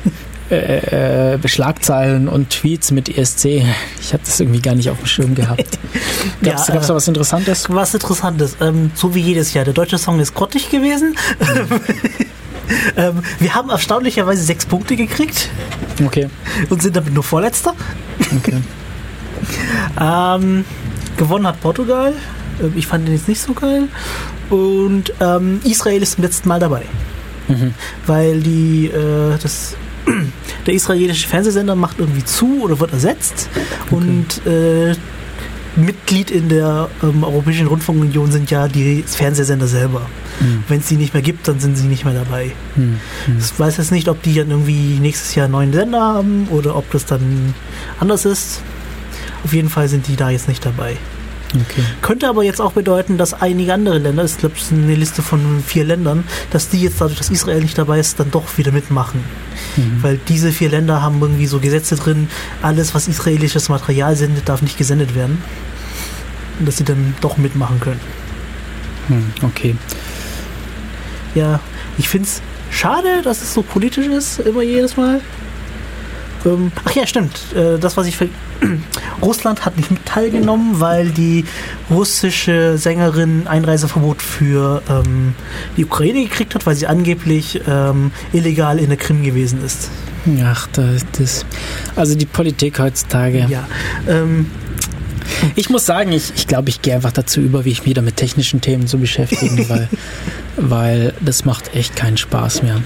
äh, 0.50 1.34
äh, 1.34 1.48
Schlagzeilen 1.48 2.28
und 2.28 2.50
Tweets 2.50 2.92
mit 2.92 3.08
ESC. 3.18 3.64
Ich 4.00 4.12
habe 4.12 4.22
das 4.24 4.38
irgendwie 4.38 4.60
gar 4.60 4.76
nicht 4.76 4.88
auf 4.88 4.98
dem 4.98 5.06
Schirm 5.06 5.34
gehabt. 5.34 5.78
Gab 6.42 6.54
es 6.54 6.68
Ja, 6.68 6.74
da 6.76 6.86
äh, 6.86 6.88
was 6.94 7.08
Interessantes? 7.08 7.66
Was 7.68 7.92
Interessantes, 7.94 8.56
ähm, 8.60 8.92
so 8.94 9.14
wie 9.16 9.20
jedes 9.20 9.52
Jahr. 9.52 9.64
Der 9.64 9.74
deutsche 9.74 9.98
Song 9.98 10.20
ist 10.20 10.32
grottig 10.34 10.70
gewesen. 10.70 11.16
ähm, 12.96 13.22
wir 13.38 13.54
haben 13.54 13.70
erstaunlicherweise 13.70 14.42
sechs 14.42 14.66
Punkte 14.66 14.96
gekriegt 14.96 15.48
Okay. 16.04 16.28
und 16.70 16.82
sind 16.82 16.96
damit 16.96 17.14
nur 17.14 17.24
Vorletzter. 17.24 17.74
okay. 18.38 18.54
Ähm, 20.00 20.64
gewonnen 21.16 21.46
hat 21.46 21.60
Portugal. 21.60 22.14
Ähm, 22.60 22.72
Ich 22.74 22.86
fand 22.86 23.06
den 23.06 23.14
jetzt 23.14 23.28
nicht 23.28 23.40
so 23.40 23.52
geil. 23.52 23.84
Und 24.50 25.12
ähm, 25.20 25.60
Israel 25.64 26.02
ist 26.02 26.12
zum 26.12 26.24
letzten 26.24 26.48
Mal 26.48 26.58
dabei. 26.58 26.82
Weil 28.06 28.40
die, 28.40 28.86
äh, 28.86 29.36
das, 29.40 29.76
der 30.66 30.74
israelische 30.74 31.28
Fernsehsender 31.28 31.76
macht 31.76 31.98
irgendwie 32.00 32.24
zu 32.24 32.62
oder 32.62 32.80
wird 32.80 32.92
ersetzt. 32.92 33.48
Und 33.90 34.44
äh, 34.46 34.94
Mitglied 35.76 36.30
in 36.30 36.48
der 36.48 36.88
ähm, 37.02 37.22
Europäischen 37.22 37.66
Rundfunkunion 37.66 38.32
sind 38.32 38.50
ja 38.50 38.68
die 38.68 39.02
Fernsehsender 39.06 39.66
selber. 39.66 40.02
Wenn 40.68 40.80
es 40.80 40.86
die 40.86 40.96
nicht 40.96 41.14
mehr 41.14 41.22
gibt, 41.22 41.48
dann 41.48 41.60
sind 41.60 41.76
sie 41.76 41.86
nicht 41.86 42.04
mehr 42.04 42.14
dabei. 42.14 42.52
Hm. 42.74 42.98
Ich 43.38 43.58
weiß 43.58 43.78
jetzt 43.78 43.92
nicht, 43.92 44.08
ob 44.08 44.22
die 44.22 44.34
dann 44.34 44.50
irgendwie 44.50 44.98
nächstes 44.98 45.34
Jahr 45.34 45.44
einen 45.44 45.52
neuen 45.52 45.72
Sender 45.72 46.00
haben 46.00 46.48
oder 46.50 46.76
ob 46.76 46.90
das 46.90 47.06
dann 47.06 47.54
anders 48.00 48.24
ist. 48.24 48.60
Auf 49.44 49.52
jeden 49.52 49.70
Fall 49.70 49.88
sind 49.88 50.08
die 50.08 50.16
da 50.16 50.30
jetzt 50.30 50.48
nicht 50.48 50.64
dabei. 50.64 50.96
Okay. 51.62 51.82
Könnte 52.02 52.28
aber 52.28 52.42
jetzt 52.42 52.60
auch 52.60 52.72
bedeuten, 52.72 53.18
dass 53.18 53.34
einige 53.34 53.74
andere 53.74 53.98
Länder, 53.98 54.24
ich 54.24 54.38
glaube, 54.38 54.56
es 54.56 54.64
ist 54.64 54.72
eine 54.72 54.94
Liste 54.94 55.22
von 55.22 55.62
vier 55.66 55.84
Ländern, 55.84 56.24
dass 56.50 56.68
die 56.68 56.82
jetzt 56.82 57.00
dadurch, 57.00 57.18
dass 57.18 57.30
Israel 57.30 57.60
nicht 57.60 57.78
dabei 57.78 57.98
ist, 57.98 58.20
dann 58.20 58.30
doch 58.30 58.58
wieder 58.58 58.72
mitmachen. 58.72 59.24
Weil 60.02 60.18
diese 60.28 60.52
vier 60.52 60.70
Länder 60.70 61.02
haben 61.02 61.20
irgendwie 61.20 61.46
so 61.46 61.58
Gesetze 61.58 61.96
drin, 61.96 62.28
alles, 62.62 62.94
was 62.94 63.08
israelisches 63.08 63.68
Material 63.68 64.16
sendet, 64.16 64.48
darf 64.48 64.62
nicht 64.62 64.78
gesendet 64.78 65.14
werden. 65.14 65.42
Und 66.58 66.66
dass 66.66 66.78
sie 66.78 66.84
dann 66.84 67.14
doch 67.20 67.36
mitmachen 67.36 67.80
können. 67.80 68.00
Hm, 69.08 69.24
okay. 69.42 69.76
Ja, 71.34 71.60
ich 71.98 72.08
finde 72.08 72.28
es 72.28 72.40
schade, 72.70 73.22
dass 73.22 73.42
es 73.42 73.52
so 73.52 73.62
politisch 73.62 74.06
ist, 74.06 74.40
immer 74.40 74.62
jedes 74.62 74.96
Mal. 74.96 75.20
Ähm, 76.46 76.72
ach 76.84 76.92
ja, 76.92 77.06
stimmt. 77.06 77.38
Äh, 77.54 77.78
das, 77.78 77.96
was 77.96 78.06
ich 78.06 78.16
ver 78.16 78.28
Russland 79.22 79.66
hat 79.66 79.76
nicht 79.76 79.90
mit 79.90 80.06
teilgenommen, 80.06 80.80
weil 80.80 81.10
die 81.10 81.44
russische 81.90 82.78
Sängerin 82.78 83.46
Einreiseverbot 83.46 84.22
für 84.22 84.82
ähm, 84.88 85.34
die 85.76 85.84
Ukraine 85.84 86.22
gekriegt 86.22 86.54
hat, 86.54 86.64
weil 86.64 86.74
sie 86.74 86.86
angeblich 86.86 87.60
ähm, 87.68 88.12
illegal 88.32 88.78
in 88.78 88.88
der 88.88 88.96
Krim 88.96 89.22
gewesen 89.22 89.62
ist. 89.64 89.90
Ach, 90.42 90.66
das, 90.72 91.04
das. 91.18 91.44
Also 91.96 92.14
die 92.14 92.26
Politik 92.26 92.78
heutzutage. 92.78 93.46
Ja. 93.48 93.66
Ähm, 94.08 94.46
Ich 95.54 95.70
muss 95.70 95.84
sagen, 95.86 96.12
ich, 96.12 96.32
ich 96.36 96.46
glaube, 96.46 96.68
ich 96.68 96.82
gehe 96.82 96.94
einfach 96.94 97.12
dazu 97.12 97.40
über, 97.40 97.64
wie 97.64 97.70
ich 97.70 97.80
mich 97.80 97.90
wieder 97.90 98.02
mit 98.02 98.16
technischen 98.16 98.60
Themen 98.60 98.86
zu 98.86 98.98
beschäftigen, 98.98 99.64
weil, 99.68 99.88
weil 100.56 101.12
das 101.20 101.44
macht 101.44 101.74
echt 101.74 101.96
keinen 101.96 102.16
Spaß 102.16 102.62
mehr. 102.62 102.76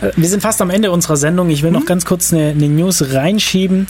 Äh, 0.00 0.10
Wir 0.16 0.28
sind 0.28 0.42
fast 0.42 0.60
am 0.62 0.70
Ende 0.70 0.90
unserer 0.90 1.16
Sendung. 1.16 1.50
Ich 1.50 1.62
will 1.62 1.70
noch 1.70 1.84
ganz 1.86 2.04
kurz 2.04 2.32
eine, 2.32 2.48
eine 2.50 2.68
News 2.68 3.12
reinschieben, 3.12 3.86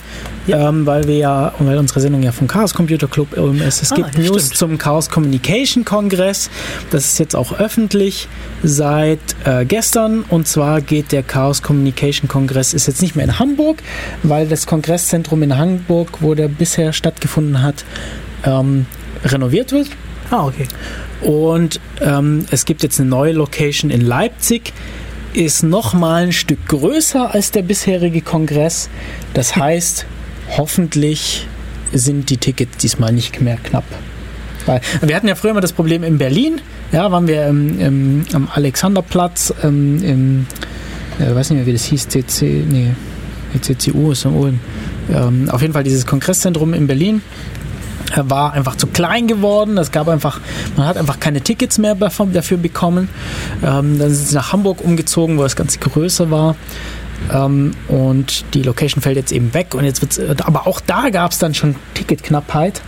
ähm, 0.48 0.86
weil 0.86 1.06
wir 1.06 1.16
ja, 1.16 1.52
weil 1.58 1.78
unsere 1.78 2.00
Sendung 2.00 2.22
ja 2.22 2.32
vom 2.32 2.46
Chaos 2.48 2.74
Computer 2.74 3.08
Club 3.08 3.36
ähm, 3.36 3.60
ist. 3.62 3.82
Es 3.82 3.92
Ah, 3.92 3.96
gibt 3.96 4.14
ja, 4.16 4.24
News 4.24 4.42
stimmt. 4.46 4.56
zum 4.58 4.78
Chaos 4.78 5.08
Communication 5.10 5.84
Kongress. 5.84 6.50
Das 6.90 7.04
ist 7.06 7.18
jetzt 7.18 7.34
auch 7.36 7.58
öffentlich 7.58 8.28
seit 8.62 9.18
äh, 9.44 9.64
gestern. 9.64 10.22
Und 10.28 10.46
zwar 10.48 10.80
geht 10.80 11.12
der 11.12 11.22
Chaos 11.22 11.62
Communication 11.62 12.28
Kongress 12.28 12.74
ist 12.74 12.86
jetzt 12.86 13.02
nicht 13.02 13.16
mehr 13.16 13.24
in 13.24 13.38
Hamburg, 13.38 13.82
weil 14.22 14.46
das 14.46 14.66
Kongresszentrum 14.66 15.42
in 15.42 15.56
Hamburg, 15.56 16.08
wo 16.20 16.34
der 16.34 16.48
bisher 16.48 16.92
stattgefunden 16.92 17.62
hat, 17.62 17.84
ähm, 18.44 18.86
renoviert 19.24 19.72
wird. 19.72 19.88
ah, 20.30 20.44
okay. 20.46 20.66
Und 21.20 21.80
ähm, 22.00 22.46
es 22.50 22.64
gibt 22.64 22.82
jetzt 22.82 23.00
eine 23.00 23.08
neue 23.08 23.32
Location 23.32 23.90
in 23.90 24.00
Leipzig. 24.00 24.72
Ist 25.32 25.62
noch 25.62 25.92
mal 25.92 26.24
ein 26.24 26.32
Stück 26.32 26.66
größer 26.68 27.34
als 27.34 27.50
der 27.50 27.62
bisherige 27.62 28.20
Kongress. 28.20 28.88
Das 29.34 29.56
heißt, 29.56 30.06
hoffentlich 30.56 31.46
sind 31.92 32.30
die 32.30 32.36
Tickets 32.36 32.76
diesmal 32.78 33.12
nicht 33.12 33.40
mehr 33.40 33.56
knapp. 33.62 33.84
Weil, 34.66 34.80
wir 35.02 35.14
hatten 35.14 35.28
ja 35.28 35.34
früher 35.34 35.52
immer 35.52 35.60
das 35.60 35.72
Problem 35.72 36.02
in 36.02 36.18
Berlin. 36.18 36.60
Ja, 36.92 37.10
waren 37.10 37.26
wir 37.26 37.46
im, 37.46 37.80
im, 37.80 38.24
am 38.32 38.48
Alexanderplatz, 38.52 39.52
ähm, 39.62 40.02
im, 40.02 40.46
äh, 41.18 41.34
weiß 41.34 41.50
nicht 41.50 41.58
mehr, 41.58 41.66
wie 41.66 41.72
das 41.72 41.84
hieß, 41.84 42.08
CC, 42.08 42.64
nee, 42.68 42.90
CCU 43.60 44.12
ist 44.12 44.26
am 44.26 44.36
Ulm. 44.36 44.60
Ähm, 45.12 45.48
auf 45.50 45.62
jeden 45.62 45.72
Fall 45.72 45.84
dieses 45.84 46.06
Kongresszentrum 46.06 46.74
in 46.74 46.86
Berlin 46.86 47.22
war 48.14 48.52
einfach 48.52 48.76
zu 48.76 48.86
klein 48.86 49.26
geworden. 49.26 49.78
Es 49.78 49.90
gab 49.90 50.08
einfach, 50.08 50.40
man 50.76 50.86
hat 50.86 50.96
einfach 50.96 51.20
keine 51.20 51.40
Tickets 51.40 51.78
mehr 51.78 51.94
dafür 51.94 52.58
bekommen. 52.58 53.08
Ähm, 53.62 53.98
dann 53.98 54.12
sind 54.12 54.28
sie 54.28 54.34
nach 54.34 54.52
Hamburg 54.52 54.82
umgezogen, 54.82 55.38
wo 55.38 55.42
das 55.42 55.56
Ganze 55.56 55.78
größer 55.78 56.30
war. 56.30 56.56
Ähm, 57.32 57.72
und 57.88 58.44
die 58.54 58.62
Location 58.62 59.02
fällt 59.02 59.16
jetzt 59.16 59.32
eben 59.32 59.54
weg. 59.54 59.74
Und 59.74 59.84
jetzt 59.84 60.02
wird's, 60.02 60.20
aber 60.44 60.66
auch 60.66 60.80
da 60.80 61.10
gab 61.10 61.32
es 61.32 61.38
dann 61.38 61.54
schon 61.54 61.76
Ticketknappheit. 61.94 62.80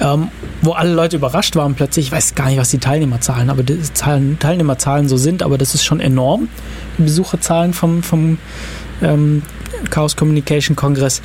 Ähm, 0.00 0.28
wo 0.60 0.72
alle 0.72 0.92
Leute 0.92 1.16
überrascht 1.16 1.56
waren 1.56 1.74
plötzlich. 1.74 2.06
Ich 2.06 2.12
weiß 2.12 2.34
gar 2.34 2.48
nicht, 2.48 2.58
was 2.58 2.70
die 2.70 2.78
Teilnehmerzahlen, 2.78 3.48
aber 3.48 3.62
die 3.62 3.80
Zahlen, 3.80 4.38
Teilnehmerzahlen 4.38 5.08
so 5.08 5.16
sind, 5.16 5.42
aber 5.42 5.56
das 5.56 5.74
ist 5.74 5.84
schon 5.84 6.00
enorm. 6.00 6.48
Die 6.98 7.04
Besucherzahlen 7.04 7.72
vom, 7.72 8.02
vom 8.02 8.38
ähm, 9.02 9.42
Chaos 9.88 10.16
Communication 10.16 10.76
Kongress. 10.76 11.22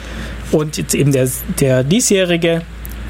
Und 0.52 0.78
jetzt 0.78 0.94
eben 0.94 1.12
der, 1.12 1.30
der 1.60 1.84
diesjährige 1.84 2.62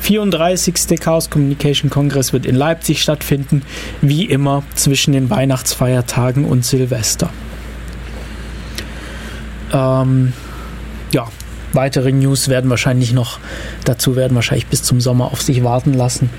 34. 0.02 1.00
Chaos 1.00 1.30
Communication 1.30 1.90
Kongress 1.90 2.34
wird 2.34 2.46
in 2.46 2.56
Leipzig 2.56 3.02
stattfinden, 3.02 3.62
wie 4.02 4.26
immer 4.26 4.64
zwischen 4.76 5.14
den 5.14 5.30
Weihnachtsfeiertagen 5.30 6.46
und 6.46 6.66
Silvester. 6.66 7.30
Ähm, 9.72 10.34
ja, 11.12 11.28
weitere 11.74 12.12
News 12.12 12.50
werden 12.50 12.70
wahrscheinlich 12.70 13.14
noch 13.14 13.40
dazu 13.86 14.16
werden 14.16 14.36
wahrscheinlich 14.36 14.68
bis 14.68 14.84
zum 14.84 15.02
Sommer 15.02 15.32
auf 15.32 15.42
sich 15.42 15.64
warten 15.64 15.94
lassen. 15.94 16.30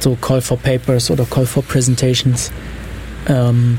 So 0.00 0.16
Call 0.16 0.40
for 0.40 0.58
Papers 0.58 1.10
oder 1.10 1.24
Call 1.24 1.46
for 1.46 1.62
Presentations 1.62 2.50
ähm, 3.26 3.78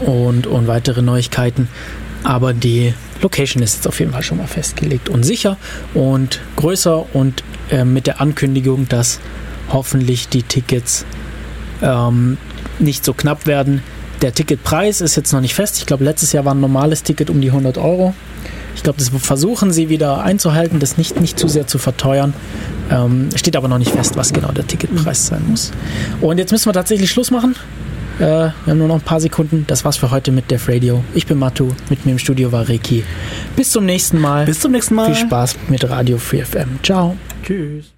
und, 0.00 0.46
und 0.46 0.66
weitere 0.66 1.02
Neuigkeiten. 1.02 1.68
Aber 2.22 2.52
die 2.52 2.92
Location 3.22 3.62
ist 3.62 3.76
jetzt 3.76 3.88
auf 3.88 3.98
jeden 4.00 4.12
Fall 4.12 4.22
schon 4.22 4.38
mal 4.38 4.46
festgelegt 4.46 5.08
und 5.08 5.22
sicher 5.24 5.56
und 5.94 6.40
größer 6.56 7.14
und 7.14 7.42
äh, 7.70 7.84
mit 7.84 8.06
der 8.06 8.20
Ankündigung, 8.20 8.88
dass 8.88 9.20
hoffentlich 9.72 10.28
die 10.28 10.42
Tickets 10.42 11.04
ähm, 11.82 12.36
nicht 12.78 13.04
so 13.04 13.12
knapp 13.12 13.46
werden. 13.46 13.82
Der 14.22 14.34
Ticketpreis 14.34 15.00
ist 15.00 15.16
jetzt 15.16 15.32
noch 15.32 15.40
nicht 15.40 15.54
fest. 15.54 15.78
Ich 15.78 15.86
glaube, 15.86 16.04
letztes 16.04 16.32
Jahr 16.32 16.44
war 16.44 16.54
ein 16.54 16.60
normales 16.60 17.02
Ticket 17.02 17.30
um 17.30 17.40
die 17.40 17.48
100 17.48 17.78
Euro. 17.78 18.14
Ich 18.74 18.82
glaube, 18.82 18.98
das 18.98 19.10
versuchen 19.22 19.72
sie 19.72 19.88
wieder 19.88 20.22
einzuhalten, 20.22 20.78
das 20.78 20.96
nicht, 20.96 21.20
nicht 21.20 21.38
zu 21.38 21.48
sehr 21.48 21.66
zu 21.66 21.78
verteuern. 21.78 22.34
Ähm, 22.90 23.28
steht 23.34 23.56
aber 23.56 23.68
noch 23.68 23.78
nicht 23.78 23.90
fest, 23.90 24.16
was 24.16 24.32
genau 24.32 24.52
der 24.52 24.66
Ticketpreis 24.66 25.26
sein 25.26 25.42
muss. 25.48 25.70
Und 26.20 26.38
jetzt 26.38 26.52
müssen 26.52 26.66
wir 26.66 26.72
tatsächlich 26.72 27.10
Schluss 27.10 27.30
machen. 27.30 27.56
Äh, 28.18 28.22
wir 28.22 28.52
haben 28.66 28.78
nur 28.78 28.88
noch 28.88 28.96
ein 28.96 29.00
paar 29.00 29.20
Sekunden. 29.20 29.64
Das 29.66 29.84
war's 29.84 29.96
für 29.96 30.10
heute 30.10 30.32
mit 30.32 30.50
Def 30.50 30.68
Radio. 30.68 31.02
Ich 31.14 31.26
bin 31.26 31.38
Matu, 31.38 31.68
mit 31.88 32.04
mir 32.04 32.12
im 32.12 32.18
Studio 32.18 32.52
war 32.52 32.68
Reiki. 32.68 33.04
Bis 33.56 33.70
zum 33.70 33.86
nächsten 33.86 34.18
Mal. 34.18 34.44
Bis 34.44 34.60
zum 34.60 34.72
nächsten 34.72 34.94
Mal. 34.94 35.06
Viel 35.06 35.26
Spaß 35.26 35.56
mit 35.68 35.88
Radio 35.88 36.18
Free 36.18 36.44
FM. 36.44 36.78
Ciao. 36.82 37.16
Tschüss. 37.50 37.88